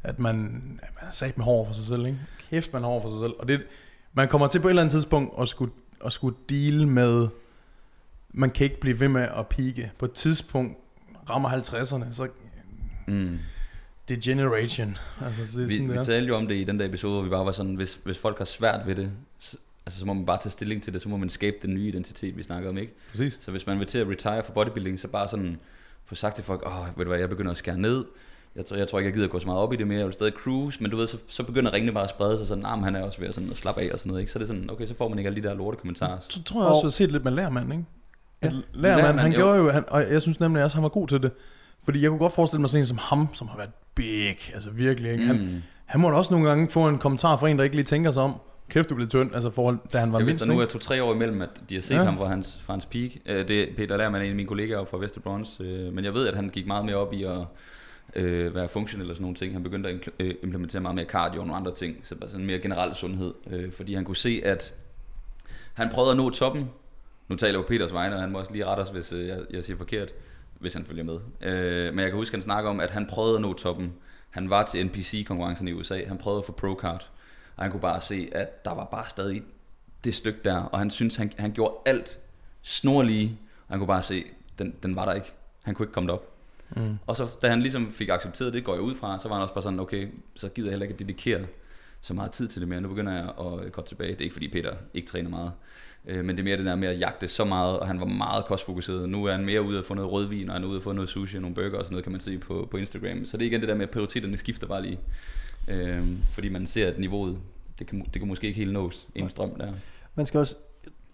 at 0.03 0.19
man, 0.19 0.35
man 0.37 0.81
er 1.01 1.11
sat 1.11 1.37
med 1.37 1.45
hår 1.45 1.67
for 1.67 1.73
sig 1.75 1.85
selv, 1.85 2.07
ikke? 2.07 2.19
Kæft, 2.51 2.73
man 2.73 2.83
hår 2.83 3.01
for 3.03 3.09
sig 3.09 3.21
selv. 3.21 3.33
Og 3.39 3.49
det, 3.49 3.63
man 4.15 4.29
kommer 4.29 4.47
til 4.49 4.61
på 4.61 4.69
et 4.69 4.73
eller 4.73 4.83
andet 4.83 4.93
tidspunkt 4.93 5.35
at 5.41 5.49
skulle, 5.49 5.73
at 6.05 6.13
skulle 6.13 6.37
deal 6.51 6.89
med, 6.89 7.29
man 8.35 8.51
kan 8.51 8.65
ikke 8.65 8.81
blive 8.81 9.01
ved 9.01 9.09
med 9.09 9.23
at 9.37 9.47
pike. 9.47 9.93
På 9.99 10.05
et 10.05 10.13
tidspunkt 10.13 10.77
rammer 11.31 11.51
50'erne, 11.51 12.15
så 12.15 12.29
mm. 13.07 13.39
degeneration. 14.09 14.99
Altså, 15.25 15.43
det 15.43 15.63
er 15.65 15.69
vi, 15.69 15.75
sådan, 15.75 15.93
vi 15.93 15.97
er. 15.97 16.03
talte 16.03 16.29
jo 16.29 16.37
om 16.37 16.47
det 16.47 16.55
i 16.55 16.65
den 16.65 16.81
der 16.81 16.87
episode, 16.87 17.13
hvor 17.15 17.23
vi 17.23 17.31
bare 17.31 17.45
var 17.47 17.53
sådan, 17.53 17.75
hvis, 17.75 18.01
hvis 18.05 18.19
folk 18.19 18.39
har 18.39 18.45
svært 18.45 18.87
ved 18.87 18.95
det, 18.95 19.11
så, 19.39 19.57
altså, 19.87 20.01
så 20.01 20.07
må 20.07 20.13
man 20.13 20.27
bare 20.27 20.39
tage 20.43 20.51
stilling 20.51 20.83
til 20.83 20.93
det, 20.93 21.03
så 21.03 21.09
må 21.09 21.17
man 21.17 21.29
skabe 21.29 21.57
den 21.63 21.75
nye 21.75 21.89
identitet, 21.89 22.37
vi 22.37 22.43
snakkede 22.43 22.71
om, 22.71 22.79
ikke? 22.79 22.93
Præcis. 23.11 23.39
Så 23.43 23.51
hvis 23.51 23.67
man 23.67 23.79
vil 23.79 23.87
til 23.87 23.99
at 23.99 24.07
retire 24.09 24.43
fra 24.43 24.53
bodybuilding, 24.53 25.01
så 25.01 25.09
bare 25.09 25.29
sådan 25.29 25.57
få 26.05 26.15
sagt 26.15 26.35
til 26.35 26.45
folk, 26.45 26.63
åh, 26.67 26.99
ved 26.99 27.05
du 27.05 27.09
hvad, 27.11 27.19
jeg 27.21 27.29
begynder 27.29 27.51
at 27.51 27.57
skære 27.57 27.79
ned, 27.79 28.05
Jeg 28.57 28.67
tror, 28.67 28.77
jeg 28.77 28.89
tror 28.89 28.99
ikke, 28.99 29.07
jeg 29.09 29.15
gider 29.15 29.29
gå 29.29 29.39
så 29.39 29.47
meget 29.47 29.61
op 29.61 29.73
i 29.73 29.77
det 29.77 29.87
mere. 29.87 29.99
Jeg 29.99 30.07
vil 30.07 30.15
stadig 30.15 30.33
cruise, 30.43 30.83
men 30.83 30.91
du 30.91 30.97
ved, 30.97 31.07
så, 31.07 31.17
så 31.29 31.43
begynder 31.43 31.73
ringene 31.73 31.93
bare 31.93 32.05
at 32.05 32.11
sprede 32.11 32.39
sig 32.39 32.47
sådan, 32.47 32.63
nah, 32.63 32.83
han 32.85 32.97
er 32.97 33.03
også 33.03 33.19
ved 33.21 33.29
at, 33.29 33.35
sådan, 33.35 33.51
at 33.51 33.57
slappe 33.57 33.81
af 33.81 33.91
og 33.93 33.99
sådan 33.99 34.09
noget. 34.11 34.21
Ikke? 34.21 34.33
Så 34.33 34.39
er 34.39 34.41
det 34.41 34.49
sådan, 34.49 34.71
okay, 34.71 34.87
så 34.87 34.95
får 34.95 35.09
man 35.09 35.19
ikke 35.19 35.29
alle 35.29 35.43
de 35.43 35.49
der 35.49 35.55
lorte 35.55 35.77
kommentarer. 35.77 36.19
Så 36.29 36.43
tror 36.43 36.61
jeg 36.63 36.69
også, 36.69 36.79
at 36.79 36.83
jeg 36.83 36.87
har 36.87 36.91
set 36.91 37.13
lidt 37.13 37.25
med 37.25 37.33
Lærmand, 37.33 37.73
ikke? 37.73 37.85
Ja. 38.43 38.51
Lærmand, 38.75 39.19
han 39.19 39.33
jo. 39.33 39.37
gjorde 39.37 39.57
jo, 39.59 39.71
han, 39.71 39.85
og 39.89 40.03
jeg 40.11 40.23
synes 40.23 40.41
nemlig 40.41 40.65
også, 40.65 40.77
han 40.77 40.83
var 40.83 40.89
god 40.89 41.09
til 41.09 41.23
det. 41.23 41.31
Fordi 41.85 42.03
jeg 42.03 42.09
kunne 42.11 42.19
godt 42.19 42.33
forestille 42.33 42.61
mig 42.61 42.71
sådan 42.71 42.83
en 42.83 42.87
som 42.87 42.99
ham, 42.99 43.29
som 43.35 43.49
har 43.49 43.57
været 43.57 43.71
big, 43.95 44.37
altså 44.55 44.71
virkelig, 44.71 45.13
ikke? 45.13 45.25
Han, 45.25 45.37
Mm. 45.37 45.63
han 45.85 46.01
må 46.01 46.11
da 46.11 46.15
også 46.17 46.35
nogle 46.35 46.49
gange 46.49 46.71
få 46.71 46.89
en 46.89 46.99
kommentar 46.99 47.37
fra 47.37 47.49
en, 47.49 47.59
der 47.59 47.65
ikke 47.65 47.77
lige 47.77 47.85
tænker 47.85 48.11
sig 48.11 48.23
om, 48.23 48.35
kæft 48.69 48.91
du 48.91 48.95
blev 48.95 49.09
tynd, 49.09 49.35
altså 49.35 49.51
forhold, 49.51 49.79
da 49.93 49.99
han 49.99 50.13
var 50.13 50.19
Jeg 50.19 50.27
mindst, 50.27 50.35
vidste, 50.35 50.47
der 50.49 50.55
nu 50.55 50.61
er 50.61 50.67
to-tre 50.67 51.03
år 51.03 51.15
imellem, 51.15 51.43
at 51.43 51.49
de 51.69 51.75
har 51.75 51.83
set 51.83 51.95
Ja. 51.95 52.03
ham 52.03 52.17
fra 52.17 52.27
hans, 52.27 52.59
fra 52.63 52.73
hans 52.73 52.87
peak. 52.87 53.11
Øh, 53.27 53.49
Det, 53.49 53.69
Peter 53.77 53.97
Lerman 53.97 54.21
er 54.21 54.25
en 54.25 54.31
af 54.31 54.37
mine 54.37 54.49
kollegaer 54.49 54.85
fra 54.85 54.99
Vester 54.99 55.21
Bronx, 55.21 55.49
øh, 55.61 55.93
men 55.93 56.05
jeg 56.05 56.15
ved, 56.15 56.29
at 56.29 56.37
han 56.37 56.49
gik 56.49 56.67
meget 56.67 56.85
mere 56.85 56.97
op 56.97 57.13
i 57.13 57.23
at 57.25 57.39
øh, 58.17 58.55
være 58.55 58.69
funktionel 58.69 59.11
og 59.11 59.17
sådan 59.17 59.23
nogle 59.23 59.37
ting. 59.37 59.53
Han 59.53 59.63
begyndte 59.63 59.89
at 59.91 60.09
øh, 60.21 60.35
implementere 60.43 60.83
meget 60.83 60.95
mere 60.95 61.07
cardio 61.07 61.41
og 61.41 61.47
nogle 61.47 61.61
andre 61.61 61.75
ting, 61.75 61.97
så 62.03 62.15
bare 62.15 62.31
sådan 62.31 62.47
mere 62.47 62.59
generel 62.59 62.95
sundhed, 62.95 63.35
øh, 63.51 63.73
fordi 63.73 63.95
han 63.95 64.05
kunne 64.05 64.17
se, 64.17 64.43
at 64.45 64.75
han 65.75 65.89
prøvede 65.93 66.11
at 66.11 66.17
nå 66.17 66.31
toppen. 66.31 66.71
Nu 67.29 67.37
taler 67.37 67.59
jeg 67.59 67.65
på 67.65 67.69
Peters 67.69 67.93
vegne, 67.93 68.15
og 68.15 68.21
han 68.21 68.31
må 68.33 68.39
også 68.39 68.53
lige 68.53 68.65
rette 68.67 68.81
os, 68.81 68.89
hvis 68.89 69.13
øh, 69.13 69.27
jeg, 69.29 69.39
jeg 69.51 69.65
siger 69.65 69.77
forkert, 69.77 70.13
hvis 70.59 70.75
han 70.75 70.85
følger 70.85 71.05
med. 71.05 71.19
Øh, 71.43 71.95
men 71.95 71.99
jeg 72.03 72.09
kan 72.11 72.17
huske, 72.19 72.33
at 72.35 72.37
han 72.39 72.43
snakker 72.43 72.71
om, 72.71 72.81
at 72.81 72.91
han 72.91 73.07
prøvede 73.07 73.35
at 73.35 73.41
nå 73.43 73.53
toppen. 73.53 73.93
Han 74.31 74.51
var 74.51 74.63
til 74.67 74.87
NPC-konkurrencen 74.87 75.69
i 75.69 75.73
USA. 75.73 76.01
Han 76.09 76.19
prøvede 76.19 76.39
at 76.39 76.45
få 76.45 76.53
pro-card. 76.53 77.07
Og 77.57 77.65
han 77.65 77.71
kunne 77.71 77.81
bare 77.81 78.01
se, 78.01 78.29
at 78.33 78.65
der 78.65 78.75
var 78.75 78.85
bare 78.85 79.09
stadig 79.09 79.43
det 80.05 80.15
stykke 80.15 80.41
der. 80.45 80.57
Og 80.57 80.79
han 80.79 80.91
synes 80.91 81.17
han, 81.17 81.33
han 81.39 81.53
gjorde 81.53 81.75
alt 81.87 82.19
snorlige. 82.63 83.39
Og 83.69 83.73
han 83.73 83.79
kunne 83.79 83.87
bare 83.87 84.03
se, 84.03 84.25
den, 84.59 84.75
den 84.83 84.97
var 84.97 85.05
der 85.05 85.13
ikke. 85.13 85.33
Han 85.63 85.75
kunne 85.75 85.85
ikke 85.85 85.93
komme 85.93 86.07
derop. 86.07 86.33
Mm. 86.77 86.99
Og 87.07 87.17
så 87.17 87.37
da 87.43 87.49
han 87.49 87.63
ligesom 87.63 87.93
fik 87.93 88.09
accepteret 88.09 88.53
det, 88.53 88.65
går 88.65 88.75
jeg 88.75 88.83
ud 88.83 88.95
fra, 88.95 89.19
så 89.19 89.29
var 89.29 89.35
han 89.35 89.43
også 89.43 89.55
bare 89.55 89.63
sådan, 89.63 89.81
okay, 89.81 90.09
så 90.35 90.49
gider 90.49 90.69
jeg 90.69 90.73
heller 90.73 90.85
ikke 90.85 90.93
at 90.93 90.99
dedikere 90.99 91.47
så 92.01 92.15
meget 92.15 92.31
tid 92.31 92.49
til 92.49 92.61
det 92.61 92.69
mere. 92.69 92.81
Nu 92.81 92.89
begynder 92.89 93.13
jeg 93.13 93.29
at 93.65 93.73
gå 93.73 93.83
tilbage. 93.83 94.13
Det 94.13 94.21
er 94.21 94.25
ikke 94.25 94.33
fordi 94.33 94.49
Peter 94.49 94.77
ikke 94.95 95.09
træner 95.09 95.31
meget. 95.31 95.53
Øh, 96.07 96.25
Men 96.25 96.37
det 96.37 96.41
er 96.43 96.45
mere 96.45 96.57
det 96.57 96.67
der 96.67 96.77
med 96.77 96.89
at 96.89 97.01
jagte 97.01 97.29
så 97.29 97.45
meget, 97.45 97.79
og 97.81 97.87
han 97.87 98.01
var 98.01 98.07
meget 98.07 98.45
kostfokuseret. 98.45 99.09
Nu 99.09 99.25
er 99.25 99.33
han 99.33 99.45
mere 99.45 99.63
ude 99.63 99.79
at 99.79 99.87
få 99.87 99.95
noget 99.95 100.13
rødvin, 100.13 100.49
og 100.49 100.55
han 100.55 100.65
er 100.65 100.69
ude 100.69 100.77
at 100.77 100.83
få 100.83 100.93
noget 100.93 101.09
sushi 101.09 101.37
og 101.37 101.43
nogle 101.43 101.55
burger 101.55 101.79
og 101.79 101.85
sådan 101.85 101.93
noget, 101.93 102.05
kan 102.05 102.13
man 102.13 102.21
se 102.21 102.39
på, 102.39 102.69
på 102.71 102.77
Instagram. 102.77 103.27
Så 103.27 103.37
det 103.37 103.43
er 103.45 103.47
igen 103.47 103.61
det 103.61 103.69
der 103.69 103.75
med, 103.75 103.83
at 103.83 103.91
prioriteterne 103.91 104.37
skifter 104.37 104.67
bare 104.67 104.83
lige. 104.83 104.99
Øh, 105.69 106.05
fordi 106.33 106.49
man 106.49 106.67
ser, 106.67 106.89
at 106.89 106.99
niveauet, 106.99 107.39
det 107.79 107.87
kan, 107.87 108.01
det 108.01 108.13
kan 108.21 108.29
måske 108.29 108.47
ikke 108.47 108.59
helt 108.59 108.73
nås 108.73 109.07
en 109.15 109.31
strøm 109.31 109.51
der. 109.59 109.73
Man 110.15 110.27
skal 110.27 110.41
også, 110.41 110.57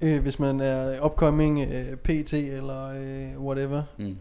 øh, 0.00 0.22
hvis 0.22 0.38
man 0.38 0.60
er 0.60 1.04
upcoming 1.06 1.60
øh, 1.72 1.96
PT 1.96 2.32
eller 2.34 2.88
øh, 2.88 3.40
whatever, 3.44 3.82
Mm. 3.98 4.16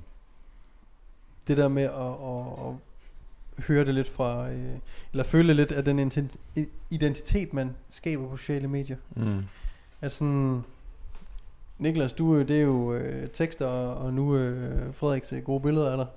det 1.47 1.57
der 1.57 1.67
med 1.67 1.83
at, 1.83 1.91
at, 1.91 2.67
at 2.67 2.73
høre 3.67 3.85
det 3.85 3.93
lidt 3.93 4.09
fra, 4.09 4.49
øh, 4.51 4.73
eller 5.11 5.23
føle 5.23 5.53
lidt 5.53 5.71
af 5.71 5.85
den 5.85 6.11
i- 6.55 6.65
identitet, 6.91 7.53
man 7.53 7.75
skaber 7.89 8.27
på 8.29 8.37
sociale 8.37 8.67
medier. 8.67 8.97
Mm. 9.15 9.43
Altså 10.01 10.17
sådan, 10.17 10.63
Niklas, 11.77 12.13
du, 12.13 12.35
øh, 12.35 12.47
det 12.47 12.57
er 12.57 12.63
jo 12.63 12.93
øh, 12.93 13.29
tekster, 13.29 13.67
og 13.67 14.13
nu 14.13 14.35
øh, 14.35 14.93
Frederiks 14.93 15.33
øh, 15.33 15.43
gode 15.43 15.59
billeder 15.59 15.91
af 15.91 15.97
dig 15.97 16.07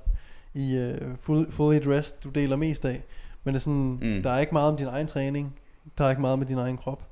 i 0.62 0.76
øh, 0.76 1.00
full, 1.20 1.52
fully 1.52 1.78
dressed, 1.84 2.16
du 2.24 2.28
deler 2.28 2.56
mest 2.56 2.84
af. 2.84 3.02
Men 3.44 3.54
det 3.54 3.60
er 3.60 3.62
sådan, 3.62 3.98
Mm. 4.02 4.22
der 4.22 4.30
er 4.30 4.38
ikke 4.40 4.52
meget 4.52 4.68
om 4.70 4.76
din 4.76 4.86
egen 4.86 5.06
træning, 5.06 5.58
der 5.98 6.04
er 6.04 6.10
ikke 6.10 6.22
meget 6.22 6.38
med 6.38 6.46
din 6.46 6.58
egen 6.58 6.76
krop 6.76 7.02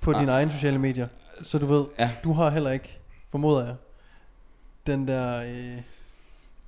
på 0.00 0.10
Ah. 0.12 0.20
dine 0.20 0.32
egne 0.32 0.50
sociale 0.50 0.78
medier. 0.78 1.08
Så 1.42 1.58
du 1.58 1.66
ved, 1.66 1.84
Ja. 1.98 2.10
du 2.24 2.32
har 2.32 2.50
heller 2.50 2.70
ikke, 2.70 2.98
formoder 3.30 3.64
jeg, 3.66 3.74
den 4.86 5.08
der... 5.08 5.42
Øh, 5.42 5.82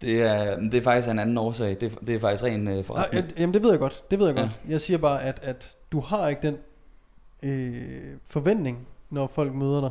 Det 0.03 0.21
er, 0.23 0.61
det 0.61 0.75
er 0.75 0.83
faktisk 0.83 1.09
en 1.09 1.19
anden 1.19 1.39
årsag. 1.39 1.69
Det, 1.81 1.83
er- 1.93 1.97
det 2.07 2.15
er 2.15 2.21
faktisk 2.21 2.45
ren 2.45 2.69
øh, 2.69 2.85
forretning. 2.85 3.25
at- 3.25 3.35
jamen 3.39 3.55
det 3.55 3.63
ved 3.63 3.71
jeg 3.71 3.79
godt, 3.79 4.11
det 4.11 4.19
ved 4.19 4.27
jeg 4.27 4.37
Ja. 4.37 4.41
godt. 4.43 4.61
Jeg 4.69 4.81
siger 4.81 4.99
bare, 4.99 5.23
at, 5.23 5.39
at 5.43 5.77
du 5.93 6.01
har 6.01 6.29
ikke 6.29 6.43
den 6.43 6.57
øh, 7.43 7.83
forventning, 8.29 8.87
når 9.11 9.27
folk 9.35 9.55
møder 9.55 9.81
dig. 9.81 9.91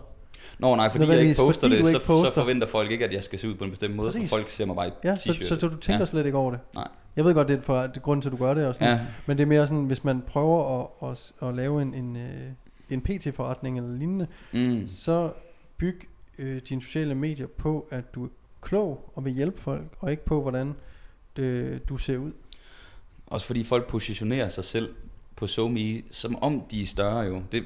Nå 0.60 0.76
nej, 0.76 0.90
fordi 0.92 1.08
jeg 1.08 1.20
ikke 1.22 1.36
poster 1.38 1.62
fordi 1.68 1.72
det, 1.76 1.80
du 1.80 1.90
så, 1.90 1.90
ikke 1.98 2.06
poster. 2.06 2.28
så 2.28 2.34
forventer 2.34 2.68
folk 2.68 2.92
ikke, 2.92 3.06
at 3.06 3.14
jeg 3.14 3.24
skal 3.24 3.40
se 3.40 3.50
ud 3.50 3.56
på 3.56 3.64
en 3.64 3.70
bestemt 3.70 3.96
måde, 3.96 4.12
Præcis. 4.12 4.30
så 4.30 4.36
folk 4.36 4.50
ser 4.50 4.66
mig 4.66 4.76
bare 4.76 4.88
i 4.88 4.92
Ja, 5.04 5.16
så, 5.18 5.30
t-shirt. 5.30 5.44
så, 5.48 5.60
så 5.60 5.68
du 5.68 5.76
tænker 5.78 6.00
Ja. 6.00 6.06
slet 6.06 6.26
ikke 6.26 6.38
over 6.38 6.52
det. 6.52 6.60
Nej. 6.74 6.88
Jeg 7.16 7.26
ved 7.26 7.34
godt, 7.34 7.48
det 7.48 7.58
er 7.58 7.62
for 7.62 7.76
det 7.82 7.98
er 7.98 8.02
grunden 8.02 8.22
til, 8.22 8.30
at 8.30 8.32
du 8.32 8.38
gør 8.46 8.54
det 8.54 8.68
og 8.68 8.76
sådan. 8.76 8.98
Ja, 8.98 9.00
Men 9.26 9.38
det 9.38 9.44
er 9.44 9.48
mere 9.48 9.68
sådan, 9.68 9.84
hvis 9.84 10.04
man 10.04 10.22
prøver 10.28 10.82
at, 11.04 11.10
at, 11.12 11.48
at 11.50 11.56
lave 11.56 11.82
en, 11.82 11.94
en, 11.94 12.16
øh, 12.16 12.50
en 12.90 13.02
PT-forretning 13.02 13.78
eller 13.78 13.98
lignende, 13.98 14.28
mm. 14.54 14.88
så 14.88 15.32
byg 15.78 16.10
øh, 16.40 16.62
dine 16.70 16.82
sociale 16.82 17.16
medier 17.16 17.48
på, 17.58 17.88
at 17.92 18.16
du 18.16 18.26
er 18.26 18.30
klog 18.62 19.12
og 19.16 19.26
vil 19.26 19.34
hjælpe 19.34 19.62
folk, 19.62 19.84
og 20.00 20.12
ikke 20.12 20.26
på, 20.26 20.42
hvordan 20.42 20.74
det, 21.36 21.90
du 21.90 21.98
ser 21.98 22.18
ud. 22.18 22.32
Også 23.28 23.46
fordi 23.46 23.64
folk 23.64 23.88
positionerer 23.88 24.50
sig 24.50 24.64
selv 24.64 24.96
på 25.38 25.48
SoMe, 25.48 26.02
som 26.12 26.36
om 26.44 26.62
de 26.72 26.82
er 26.82 26.86
større 26.86 27.20
jo. 27.20 27.42
Det, 27.52 27.64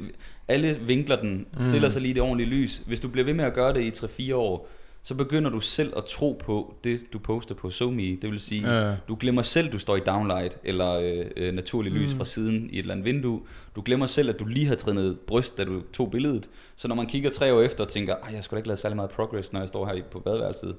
alle 0.47 0.79
vinkler 0.81 1.15
den, 1.21 1.45
stiller 1.59 1.87
Mm. 1.87 1.91
sig 1.91 2.01
lige 2.01 2.13
det 2.13 2.21
ordentlige 2.21 2.49
lys. 2.49 2.81
Hvis 2.87 2.99
du 2.99 3.07
bliver 3.07 3.25
ved 3.25 3.33
med 3.33 3.45
at 3.45 3.53
gøre 3.53 3.73
det 3.73 3.81
i 3.81 4.05
3-4 4.31 4.35
år, 4.35 4.69
så 5.03 5.15
begynder 5.15 5.49
du 5.49 5.59
selv 5.59 5.93
at 5.97 6.05
tro 6.05 6.41
på 6.45 6.75
det, 6.83 7.01
du 7.13 7.19
poster 7.19 7.55
på 7.55 7.69
SoMe. 7.69 8.01
Det 8.15 8.31
vil 8.31 8.39
sige, 8.39 8.73
Ja. 8.85 8.95
du 9.07 9.17
glemmer 9.19 9.41
selv, 9.41 9.71
du 9.71 9.77
står 9.79 9.95
i 9.95 9.99
downlight 9.99 10.57
eller 10.63 10.91
øh, 10.93 11.25
øh, 11.37 11.53
naturlig 11.53 11.91
lys 11.91 12.11
Mm. 12.11 12.17
fra 12.17 12.25
siden 12.25 12.69
i 12.71 12.73
et 12.73 12.79
eller 12.79 12.93
andet 12.93 13.05
vindue. 13.05 13.41
Du 13.75 13.81
glemmer 13.85 14.07
selv, 14.07 14.29
at 14.29 14.39
du 14.39 14.45
lige 14.45 14.65
har 14.67 14.75
trænet 14.75 15.19
bryst, 15.19 15.57
da 15.57 15.63
du 15.63 15.81
tog 15.93 16.11
billedet. 16.11 16.49
Så 16.75 16.87
når 16.87 16.95
man 16.95 17.05
kigger 17.07 17.29
tre 17.29 17.53
år 17.53 17.61
efter 17.61 17.83
og 17.83 17.89
tænker, 17.89 18.15
at 18.15 18.33
jeg 18.33 18.43
skulle 18.43 18.57
da 18.57 18.59
ikke 18.59 18.67
lave 18.67 18.77
særlig 18.77 18.95
meget 18.95 19.11
progress, 19.11 19.53
når 19.53 19.59
jeg 19.59 19.67
står 19.69 19.85
her 19.85 20.03
på 20.11 20.19
badeværelset. 20.19 20.75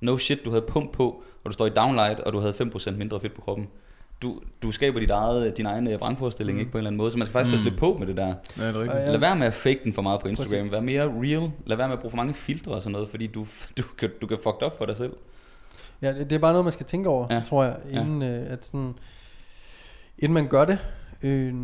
No 0.00 0.16
shit, 0.18 0.44
du 0.44 0.50
havde 0.50 0.64
pump 0.68 0.92
på, 0.92 1.22
og 1.44 1.50
du 1.50 1.52
står 1.52 1.66
i 1.66 1.70
downlight, 1.70 2.20
og 2.20 2.32
du 2.32 2.38
havde 2.38 2.52
5% 2.54 2.90
mindre 2.96 3.20
fedt 3.20 3.34
på 3.34 3.40
kroppen. 3.40 3.68
Du, 4.22 4.40
du 4.62 4.70
skaber 4.72 5.00
dit 5.00 5.10
eget, 5.10 5.56
din 5.56 5.66
egen 5.66 5.86
øh, 5.86 6.00
vrangforestilling, 6.00 6.54
Mm. 6.54 6.56
mm. 6.56 6.60
ikke 6.60 6.72
på 6.72 6.78
en 6.78 6.80
eller 6.80 6.88
anden 6.90 6.96
måde, 6.98 7.10
så 7.10 7.18
man 7.18 7.26
skal 7.26 7.32
faktisk 7.32 7.50
mm. 7.50 7.52
Mm. 7.52 7.56
passe 7.58 7.70
lidt 7.70 7.80
på 7.80 7.96
med 7.98 8.06
det 8.06 8.16
der. 8.16 8.26
Ja, 8.26 8.68
det 8.68 8.76
er 8.76 8.80
rigtigt. 8.80 8.98
Ja. 9.02 9.10
Lad 9.10 9.18
være 9.18 9.36
med 9.36 9.46
at 9.46 9.54
fake 9.54 9.80
den 9.84 9.92
for 9.92 10.02
meget 10.02 10.20
på 10.20 10.28
Instagram. 10.28 10.58
Præcis. 10.68 10.72
Vær 10.72 10.80
mere 10.80 11.02
real. 11.02 11.50
Lad 11.66 11.76
være 11.76 11.88
med 11.88 11.92
at 11.96 12.00
bruge 12.00 12.10
for 12.10 12.16
mange 12.16 12.34
filtre 12.34 12.72
og 12.72 12.82
sådan 12.82 12.92
noget, 12.92 13.08
fordi 13.08 13.26
du, 13.26 13.46
du, 13.78 13.82
kan, 13.98 14.10
du 14.20 14.26
kan 14.26 14.38
fucked 14.42 14.62
op 14.62 14.78
for 14.78 14.86
dig 14.86 14.96
selv. 14.96 15.12
Ja, 16.02 16.12
det, 16.12 16.30
det 16.30 16.36
er 16.36 16.40
bare 16.40 16.52
noget, 16.52 16.64
man 16.64 16.72
skal 16.72 16.86
tænke 16.86 17.08
over, 17.08 17.26
ja. 17.30 17.34
Ja. 17.36 17.42
tror 17.44 17.64
jeg, 17.64 17.76
Ja. 17.92 18.00
inden, 18.00 18.22
øh, 18.22 18.52
at 18.52 18.64
sådan, 18.66 18.94
inden 20.18 20.34
man 20.34 20.48
gør 20.48 20.64
det. 20.64 20.78
Øh, 21.22 21.54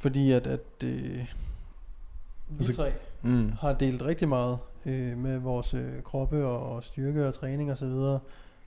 fordi 0.00 0.32
at, 0.32 0.46
at 0.46 0.60
øh, 0.84 0.90
vi 2.48 2.56
Altså- 2.58 2.74
tre 2.76 2.92
Mm. 3.24 3.52
har 3.60 3.72
delt 3.72 4.02
rigtig 4.02 4.28
meget 4.28 4.58
øh, 4.86 5.18
med 5.18 5.38
vores 5.38 5.74
øh, 5.74 6.02
kroppe 6.04 6.46
og, 6.46 6.72
og 6.76 6.84
styrke 6.84 7.26
og 7.28 7.34
træning 7.34 7.70
og 7.70 7.78
så 7.78 7.86
videre. 7.86 8.20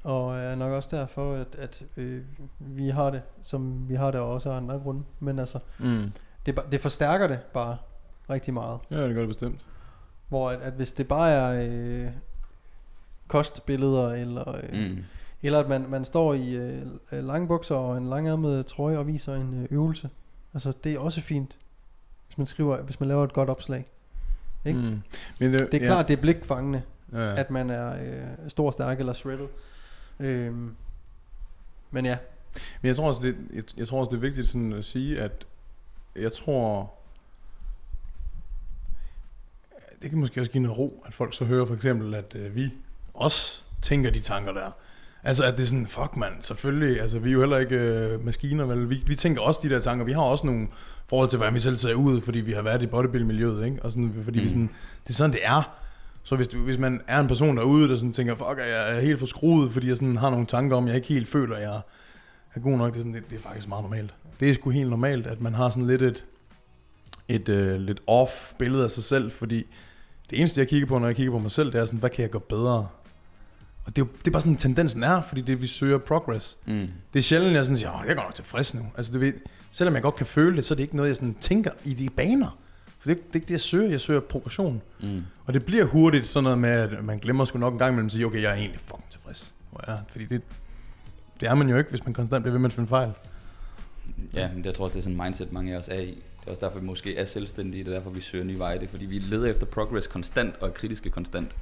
Og 0.06 0.38
er 0.38 0.56
nok 0.56 0.72
også 0.72 0.98
derfor, 0.98 1.34
at, 1.36 1.56
at 1.58 1.84
øh, 1.98 2.22
vi 2.60 2.90
har 2.90 3.10
det, 3.10 3.22
som 3.42 3.90
vi 3.90 3.96
har 3.96 4.12
det 4.12 4.20
også 4.20 4.50
af 4.52 4.56
andre 4.58 4.80
grunde. 4.80 5.04
Men 5.20 5.40
altså, 5.40 5.60
Mm. 5.80 6.12
det, 6.46 6.60
det 6.72 6.82
forstærker 6.82 7.28
det 7.28 7.40
bare 7.54 7.78
rigtig 8.30 8.54
meget. 8.54 8.80
Ja, 8.92 9.08
det 9.08 9.14
gør 9.14 9.22
det 9.22 9.28
bestemt. 9.30 9.66
Hvor 10.30 10.50
at, 10.50 10.60
at 10.62 10.74
hvis 10.74 10.92
det 10.92 11.08
bare 11.08 11.30
er 11.32 11.68
øh, 11.70 12.08
kostbilleder, 13.28 14.10
eller, 14.12 14.56
øh, 14.56 14.90
Mm. 14.90 14.98
eller 15.44 15.60
at 15.60 15.70
man, 15.70 15.86
man 15.90 16.06
står 16.06 16.34
i 16.34 16.54
øh, 16.56 16.82
lange 17.12 17.48
bukser 17.48 17.76
og 17.76 17.98
en 17.98 18.10
langærmet 18.10 18.66
trøje 18.66 18.98
og 18.98 19.08
viser 19.08 19.36
en 19.36 19.62
øh, 19.62 19.68
øvelse. 19.72 20.10
Altså 20.54 20.74
det 20.84 20.94
er 20.94 21.00
også 21.00 21.22
fint, 21.22 21.58
hvis 22.28 22.38
man 22.38 22.48
skriver, 22.48 22.82
hvis 22.82 23.00
man 23.00 23.10
laver 23.10 23.24
et 23.24 23.34
godt 23.34 23.50
opslag. 23.50 23.88
Ikke? 24.66 24.80
Mm. 24.80 25.02
Men 25.40 25.54
det, 25.54 25.72
Det 25.72 25.82
er 25.84 25.86
klart, 25.88 26.08
det 26.08 26.18
er 26.18 26.22
blikfangende, 26.22 26.82
ja. 27.14 27.20
Ja. 27.30 27.40
at 27.40 27.52
man 27.52 27.70
er 27.70 27.96
øh, 28.06 28.24
stor, 28.48 28.72
stærk 28.72 29.00
eller 29.00 29.14
shredded. 29.14 29.48
Øhm, 30.20 30.76
men 31.92 32.06
ja, 32.06 32.18
Men 32.82 32.88
jeg 32.88 32.96
tror 32.96 33.08
også, 33.08 33.22
det, 33.22 33.38
jeg, 33.54 33.64
jeg 33.78 33.88
tror 33.88 34.00
også, 34.00 34.10
det 34.10 34.18
er 34.18 34.22
vigtigt 34.22 34.48
sådan 34.48 34.74
at 34.74 34.86
sige, 34.86 35.22
at 35.22 35.48
jeg 36.16 36.32
tror, 36.32 36.94
det 40.02 40.10
kan 40.10 40.20
måske 40.20 40.40
også 40.40 40.52
give 40.52 40.64
noget 40.64 40.78
ro, 40.78 41.04
at 41.06 41.14
folk 41.14 41.34
så 41.34 41.46
hører 41.46 41.66
for 41.66 41.74
eksempel, 41.74 42.14
at 42.14 42.36
øh, 42.36 42.56
vi 42.56 42.74
også 43.14 43.64
tænker 43.82 44.12
de 44.12 44.20
tanker 44.20 44.54
der. 44.54 44.72
Altså 45.24 45.46
at 45.46 45.54
det 45.54 45.62
er 45.62 45.66
sådan, 45.68 45.88
fuck 45.88 46.18
mand, 46.18 46.34
selvfølgelig, 46.42 47.02
altså 47.02 47.20
vi 47.20 47.30
er 47.30 47.34
jo 47.34 47.40
heller 47.40 47.58
ikke 47.58 47.76
øh, 47.76 48.26
maskiner, 48.26 48.66
vel? 48.66 48.90
Vi, 48.90 49.04
vi 49.08 49.16
tænker 49.16 49.42
også 49.42 49.60
de 49.64 49.70
der 49.70 49.80
tanker, 49.80 50.06
vi 50.06 50.12
har 50.12 50.22
også 50.22 50.46
nogle 50.46 50.68
forhold 51.08 51.30
til, 51.30 51.38
hvordan 51.38 51.54
vi 51.54 51.60
selv 51.60 51.76
ser 51.76 51.94
ud, 51.94 52.22
fordi 52.22 52.40
vi 52.40 52.52
har 52.52 52.62
været 52.62 52.82
i 52.82 52.88
bodybuilding-miljøet, 52.88 53.66
ikke? 53.66 53.84
Og 53.84 53.92
sådan, 53.92 54.22
fordi 54.24 54.40
mm. 54.40 54.46
vi 54.46 54.50
sådan, 54.50 54.70
det 55.04 55.10
er 55.10 55.14
sådan, 55.14 55.34
det 55.34 55.40
er. 55.44 55.80
Så 56.28 56.36
hvis, 56.36 56.48
du, 56.48 56.58
hvis 56.64 56.78
man 56.78 57.02
er 57.08 57.20
en 57.20 57.28
person 57.28 57.58
derude, 57.58 57.90
der 57.90 57.96
sådan 57.96 58.14
tænker, 58.14 58.36
fuck, 58.36 58.58
jeg 58.58 58.96
er 58.96 59.00
helt 59.02 59.20
for 59.20 59.26
skruet, 59.26 59.72
fordi 59.74 59.88
jeg 59.88 59.98
sådan 59.98 60.18
har 60.18 60.30
nogle 60.30 60.46
tanker 60.46 60.76
om, 60.78 60.88
jeg 60.88 60.96
ikke 60.96 61.08
helt 61.08 61.28
føler, 61.28 61.58
jeg 61.58 61.82
er 62.56 62.60
god 62.60 62.78
nok, 62.78 62.94
det 62.94 63.00
er, 63.00 63.02
sådan, 63.02 63.14
det, 63.14 63.30
det 63.30 63.36
er 63.36 63.42
faktisk 63.42 63.68
meget 63.68 63.84
normalt. 63.84 64.14
Det 64.40 64.50
er 64.50 64.54
sgu 64.54 64.70
helt 64.70 64.90
normalt, 64.90 65.28
at 65.28 65.42
man 65.42 65.54
har 65.54 65.70
sådan 65.70 65.88
lidt 65.88 66.02
et, 66.02 66.26
et 67.28 67.50
øh, 67.50 67.80
lidt 67.80 68.02
off 68.08 68.54
billede 68.60 68.84
af 68.84 68.92
sig 68.92 69.04
selv, 69.04 69.32
fordi 69.32 69.64
det 70.30 70.40
eneste, 70.40 70.60
jeg 70.60 70.68
kigger 70.68 70.88
på, 70.88 71.00
når 71.00 71.08
jeg 71.08 71.16
kigger 71.16 71.32
på 71.32 71.40
mig 71.40 71.52
selv, 71.52 71.72
det 71.72 71.82
er 71.82 71.86
sådan, 71.86 72.00
hvad 72.00 72.10
kan 72.10 72.22
jeg 72.22 72.30
gøre 72.30 72.42
bedre? 72.50 72.88
Og 73.86 73.96
det 73.96 74.02
er, 74.02 74.06
det 74.20 74.28
er 74.28 74.32
bare 74.32 74.42
sådan, 74.42 74.56
tendensen 74.56 75.04
er, 75.04 75.22
fordi 75.22 75.42
det 75.42 75.62
vi 75.62 75.68
søger 75.68 75.98
progress. 75.98 76.58
Mm. 76.66 76.88
Det 77.14 77.20
er 77.20 77.24
sjældent, 77.24 77.54
jeg 77.54 77.66
sådan 77.66 77.78
siger, 77.78 77.92
"Åh, 77.94 78.02
jeg 78.06 78.12
er 78.12 78.16
godt 78.16 78.28
nok 78.28 78.36
tilfreds 78.36 78.74
nu. 78.74 78.82
Altså, 78.98 79.12
du 79.14 79.20
ved, 79.20 79.34
selvom 79.72 79.94
jeg 79.94 80.02
godt 80.04 80.16
kan 80.16 80.26
føle 80.26 80.56
det, 80.58 80.66
så 80.66 80.74
er 80.74 80.76
det 80.76 80.84
ikke 80.84 80.96
noget, 80.96 81.10
jeg 81.10 81.16
sådan 81.16 81.36
tænker 81.42 81.72
i 81.84 81.94
de 81.94 82.10
baner. 82.10 82.58
For 83.06 83.14
det, 83.14 83.28
det 83.28 83.32
er 83.32 83.36
ikke 83.36 83.46
det, 83.46 83.52
jeg 83.52 83.62
søger. 83.62 83.90
Jeg 83.90 84.02
søger 84.02 84.20
progression. 84.20 84.82
Mm. 85.02 85.24
Og 85.46 85.54
det 85.54 85.66
bliver 85.66 85.86
hurtigt 85.86 86.28
sådan 86.28 86.44
noget 86.44 86.60
med, 86.60 86.70
at 86.70 87.04
man 87.04 87.20
glemmer 87.20 87.46
sgu 87.46 87.60
nok 87.60 87.74
en 87.74 87.80
gang 87.80 87.92
imellem 87.92 88.06
at 88.06 88.12
sige, 88.12 88.26
okay, 88.26 88.42
jeg 88.42 88.52
er 88.52 88.56
egentlig 88.56 88.80
fucking 88.80 89.10
tilfreds. 89.10 89.54
Hvor 89.72 89.84
jeg 89.88 89.96
er. 89.96 90.00
Fordi 90.10 90.26
det, 90.26 90.42
det 91.40 91.50
er 91.50 91.56
man 91.56 91.70
jo 91.70 91.78
ikke, 91.78 91.90
hvis 91.90 92.06
man 92.06 92.14
konstant 92.14 92.44
bliver 92.44 92.52
ved 92.54 92.60
med 92.60 92.70
at 92.70 92.74
finde 92.74 92.88
fejl. 92.88 93.12
Ja, 94.34 94.48
men 94.48 94.58
det, 94.58 94.66
jeg 94.66 94.76
tror 94.76 94.84
også, 94.84 94.94
det 94.94 95.00
er 95.00 95.04
sådan 95.04 95.20
en 95.20 95.24
mindset, 95.24 95.52
mange 95.52 95.74
af 95.74 95.78
os 95.78 95.88
er 95.88 96.00
i. 96.00 96.06
Det 96.06 96.48
er 96.48 96.50
også 96.50 96.66
derfor, 96.66 96.80
vi 96.80 96.86
måske 96.86 97.18
er 97.18 97.26
selvstændige. 97.26 97.84
Det 97.84 97.94
er 97.94 97.96
derfor, 97.96 98.10
vi 98.10 98.22
søger 98.22 98.44
nye 98.44 98.60
veje. 98.60 98.80
Det 98.80 98.84
er, 98.84 98.90
fordi 98.90 99.06
vi 99.06 99.18
leder 99.18 99.52
efter 99.52 99.66
progress 99.66 100.08
konstant 100.08 100.56
og 100.62 100.68
er 100.68 100.74
kritiske 100.74 101.10
konstant. 101.10 101.56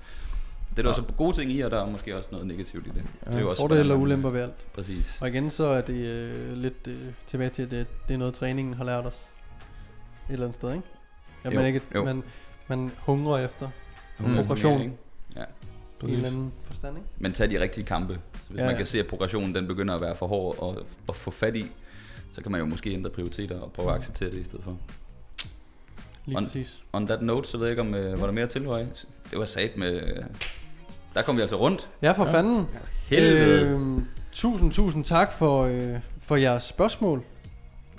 Det 0.70 0.80
er 0.80 0.84
der 0.84 0.90
også 0.90 1.04
gode 1.18 1.38
ting 1.38 1.52
i, 1.52 1.60
og 1.62 1.72
der 1.72 1.82
er 1.82 1.90
måske 1.90 2.18
også 2.18 2.30
noget 2.32 2.48
negativt 2.48 2.88
i 2.88 2.90
det. 2.90 3.04
det 3.28 3.36
er 3.36 3.40
jo 3.40 3.50
også, 3.50 3.62
Fordele 3.62 3.94
og 3.94 4.00
ulemper 4.00 4.30
ved 4.30 4.42
alt. 4.42 4.74
Præcis. 4.74 5.22
Og 5.22 5.28
igen 5.28 5.50
så 5.50 5.64
er 5.64 5.82
det 5.82 6.08
øh, 6.08 6.58
lidt 6.58 6.88
øh, 6.88 6.98
tilbage 7.28 7.50
til, 7.50 7.64
at 7.64 7.72
det, 7.72 7.88
det 8.08 8.14
er 8.14 8.18
noget 8.18 8.34
træningen 8.34 8.74
har 8.74 8.84
lært 8.84 9.06
os. 9.06 9.28
Et 10.30 10.34
eller 10.34 10.46
andet 10.46 10.56
sted, 10.56 10.74
ikke? 10.74 10.88
Ja, 11.46 11.50
Jo, 11.50 11.56
man, 11.56 11.66
ikke, 11.66 11.82
jo. 11.96 12.04
man, 12.04 12.24
man 12.68 12.92
hungrer 13.00 13.46
efter 13.46 13.70
Mm. 14.20 14.36
progression. 14.36 14.82
Ikke? 14.82 14.94
Ja. 15.36 15.44
i 16.04 16.06
en 16.06 16.14
eller 16.14 16.28
anden 16.28 16.52
forstand, 16.64 16.98
ikke? 16.98 17.10
Men 17.18 17.34
tag 17.34 17.50
de 17.50 17.60
rigtige 17.60 17.84
kampe. 17.86 18.14
Så 18.34 18.40
hvis 18.50 18.58
Ja, 18.60 18.64
man 18.64 18.72
ja. 18.72 18.78
kan 18.78 18.86
se, 18.86 19.00
at 19.00 19.08
progressionen 19.08 19.56
den 19.56 19.68
begynder 19.68 19.96
at 19.96 20.02
være 20.02 20.16
for 20.16 20.28
hård 20.28 20.56
og, 20.60 20.78
og 21.08 21.16
få 21.16 21.32
fat 21.32 21.56
i, 21.56 21.72
så 22.32 22.42
kan 22.42 22.52
man 22.52 22.60
jo 22.62 22.66
måske 22.68 22.92
ændre 22.94 23.10
prioriteter 23.10 23.60
og 23.60 23.72
prøve 23.72 23.90
at 23.90 23.96
acceptere 23.96 24.32
det 24.32 24.38
i 24.38 24.44
stedet 24.44 24.64
for. 24.64 24.78
Lige 26.26 26.38
On- 26.38 26.44
præcis. 26.44 26.84
On 26.94 27.08
that 27.08 27.22
note, 27.22 27.50
så 27.50 27.58
ved 27.58 27.66
jeg 27.66 27.72
ikke, 27.72 27.82
om 27.82 27.94
øh, 27.94 28.20
var 28.20 28.26
der 28.26 28.34
mere 28.34 28.48
til, 28.48 28.68
Røg? 28.68 28.88
Det 29.32 29.40
var 29.40 29.46
sat 29.46 29.78
med... 29.78 30.02
Der 31.16 31.22
kom 31.22 31.38
vi 31.38 31.42
altså 31.42 31.56
rundt. 31.60 31.90
Ja, 32.02 32.12
for 32.12 32.26
ja. 32.26 32.34
fanden. 32.34 32.68
Helvede. 33.10 33.70
Øhm, 33.70 34.06
tusind, 34.32 34.72
tusind 34.72 35.06
tak 35.06 35.32
for, 35.34 35.64
øh, 35.64 36.00
for 36.20 36.36
jeres 36.36 36.64
spørgsmål, 36.64 37.24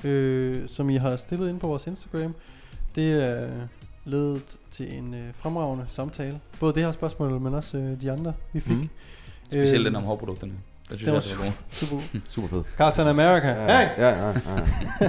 øh, 0.04 0.68
som 0.68 0.90
I 0.90 0.96
har 0.96 1.16
stillet 1.16 1.48
ind 1.48 1.60
på 1.60 1.66
vores 1.66 1.86
Instagram. 1.86 2.34
Det 2.94 3.24
er 3.24 3.48
ledet 4.04 4.56
til 4.70 4.98
en 4.98 5.14
øh, 5.14 5.34
fremragende 5.34 5.86
samtale. 5.88 6.40
Både 6.60 6.74
det 6.74 6.82
her 6.82 6.92
spørgsmål, 6.92 7.40
men 7.40 7.54
også 7.54 7.76
øh, 7.76 8.00
de 8.00 8.12
andre, 8.12 8.32
vi 8.52 8.60
fik. 8.60 8.76
Mm. 8.76 8.88
Specielt 9.46 9.84
den 9.86 9.96
om 9.96 10.02
hårprodukterne. 10.02 10.52
Det 10.90 10.98
synes 10.98 11.24
det 11.24 11.38
var 11.38 11.44
jeg, 11.44 11.52
det 11.80 11.90
var 11.90 11.96
god. 11.96 12.02
Super. 12.10 12.20
Super 12.28 12.48
fed. 12.56 12.64
Captain 12.76 13.08
America. 13.08 13.48
Ja, 13.48 13.78
Hey! 13.78 14.02
ja, 14.02 14.08
ja, 14.08 14.28
ja. 15.00 15.08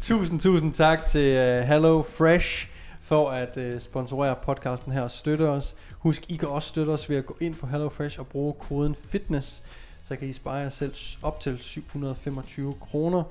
Tusind, 0.00 0.40
tusind 0.40 0.72
tak 0.74 1.06
til 1.06 1.32
uh, 1.36 1.68
Hello 1.68 2.02
Fresh 2.02 2.68
for 3.00 3.30
at 3.30 3.56
uh, 3.56 3.80
sponsorere 3.80 4.36
podcasten 4.44 4.92
her 4.92 5.02
og 5.02 5.10
støtte 5.10 5.48
os. 5.48 5.74
Husk, 5.92 6.30
I 6.30 6.36
kan 6.36 6.48
også 6.48 6.68
støtte 6.68 6.90
os 6.90 7.10
ved 7.10 7.16
at 7.16 7.26
gå 7.26 7.36
ind 7.40 7.54
på 7.54 7.66
Hello 7.66 7.88
Fresh 7.88 8.20
og 8.20 8.26
bruge 8.26 8.54
koden 8.58 8.96
FITNESS, 9.10 9.62
så 10.02 10.16
kan 10.16 10.28
I 10.28 10.32
spare 10.32 10.54
jer 10.54 10.68
selv 10.68 10.94
op 11.22 11.40
til 11.40 11.58
725 11.60 12.74
kroner, 12.80 13.22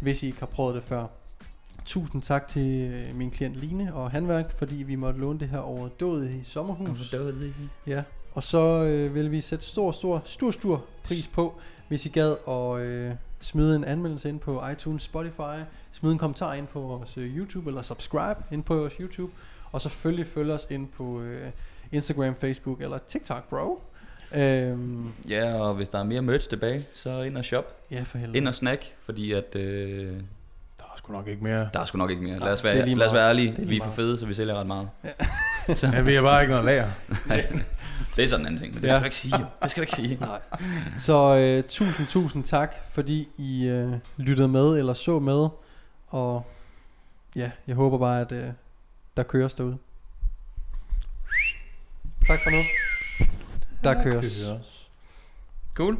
hvis 0.00 0.22
I 0.22 0.26
ikke 0.26 0.38
har 0.38 0.46
prøvet 0.46 0.74
det 0.74 0.82
før. 0.82 1.06
Tusind 1.86 2.22
tak 2.22 2.48
til 2.48 2.90
øh, 2.92 3.16
min 3.16 3.30
klient 3.30 3.56
Line 3.56 3.94
og 3.94 4.10
Handværk, 4.10 4.50
fordi 4.56 4.76
vi 4.76 4.94
måtte 4.94 5.20
låne 5.20 5.40
det 5.40 5.48
her 5.48 5.58
over 5.58 5.88
dødet 5.88 6.30
i 6.30 6.44
sommerhus. 6.44 6.88
Ja, 7.86 8.02
og 8.32 8.42
så 8.42 8.84
øh, 8.84 9.14
vil 9.14 9.30
vi 9.30 9.40
sætte 9.40 9.64
stor, 9.64 9.92
stor, 9.92 10.22
stor, 10.24 10.50
stor 10.50 10.84
pris 11.04 11.28
på, 11.28 11.60
hvis 11.88 12.06
I 12.06 12.08
gad 12.08 12.36
at 12.48 12.80
øh, 12.86 13.12
smide 13.40 13.76
en 13.76 13.84
anmeldelse 13.84 14.28
ind 14.28 14.40
på 14.40 14.62
iTunes, 14.72 15.02
Spotify, 15.02 15.62
smide 15.92 16.12
en 16.12 16.18
kommentar 16.18 16.54
ind 16.54 16.66
på 16.66 16.80
vores 16.80 17.18
øh, 17.18 17.36
YouTube, 17.36 17.70
eller 17.70 17.82
subscribe 17.82 18.40
ind 18.52 18.62
på 18.64 18.76
vores 18.76 18.94
YouTube, 18.94 19.32
og 19.72 19.80
selvfølgelig 19.80 20.26
følge 20.26 20.52
os 20.52 20.66
ind 20.70 20.88
på 20.88 21.20
øh, 21.20 21.50
Instagram, 21.92 22.34
Facebook 22.34 22.82
eller 22.82 22.98
TikTok, 22.98 23.48
bro. 23.48 23.82
Øhm, 24.34 25.04
Ja, 25.28 25.54
og 25.54 25.74
hvis 25.74 25.88
der 25.88 25.98
er 25.98 26.04
mere 26.04 26.22
merch 26.22 26.48
tilbage, 26.48 26.86
så 26.94 27.22
ind 27.22 27.36
og 27.36 27.44
shop. 27.44 27.76
ja, 27.90 28.02
for 28.02 28.18
helvede. 28.18 28.38
Ind 28.38 28.48
og 28.48 28.54
snack, 28.54 28.92
fordi 29.04 29.32
at... 29.32 29.56
Øh, 29.56 30.20
sgu 31.12 31.18
nok 31.18 31.28
ikke 31.28 31.44
mere. 31.44 31.68
der 31.74 31.80
er 31.80 31.84
sgu 31.84 31.98
nok 31.98 32.10
ikke 32.10 32.22
mere. 32.22 32.38
Lad 32.38 32.52
os 32.52 32.60
det 32.60 32.68
er 32.70 32.74
være, 32.74 32.84
lige 32.84 32.96
lad 32.96 33.06
os 33.08 33.14
være 33.14 33.28
ærlige. 33.28 33.62
Er 33.62 33.66
Vi 33.66 33.76
er 33.78 33.84
for 33.84 33.90
fede, 33.90 34.18
så 34.18 34.26
vi 34.26 34.34
sælger 34.34 34.54
ret 34.60 34.66
meget. 34.66 34.88
Ja, 35.82 36.00
vi 36.08 36.14
har 36.14 36.22
bare 36.22 36.42
ikke 36.42 36.50
noget 36.50 36.64
lager. 36.66 36.90
Det 38.16 38.24
er 38.24 38.28
sådan 38.28 38.42
en 38.42 38.46
anden 38.46 38.60
ting, 38.60 38.74
men 38.74 38.82
det 38.82 38.88
Ja. 38.88 38.92
skal 38.92 39.00
du 39.00 39.04
ikke 39.04 39.16
sige. 39.16 39.34
Det 39.62 39.70
skal 39.70 39.80
du 39.80 39.82
ikke 39.82 39.92
sige. 39.92 40.18
Nej. 40.20 40.40
Så 40.98 41.36
øh, 41.36 41.64
tusind, 41.68 42.06
tusind 42.06 42.44
tak, 42.44 42.74
fordi 42.90 43.28
I 43.38 43.66
øh, 43.68 43.92
lyttede 44.16 44.48
med 44.48 44.78
eller 44.78 44.94
så 44.94 45.18
med. 45.18 45.48
Og 46.08 46.46
ja, 47.36 47.50
jeg 47.66 47.74
håber 47.76 47.98
bare, 47.98 48.20
at 48.20 48.32
øh, 48.32 48.44
der 49.16 49.22
køres 49.22 49.54
derude. 49.54 49.78
Tak 52.26 52.40
for 52.42 52.50
nu. 52.50 52.62
Der 53.84 54.02
køres. 54.02 54.48
Cool. 55.74 55.98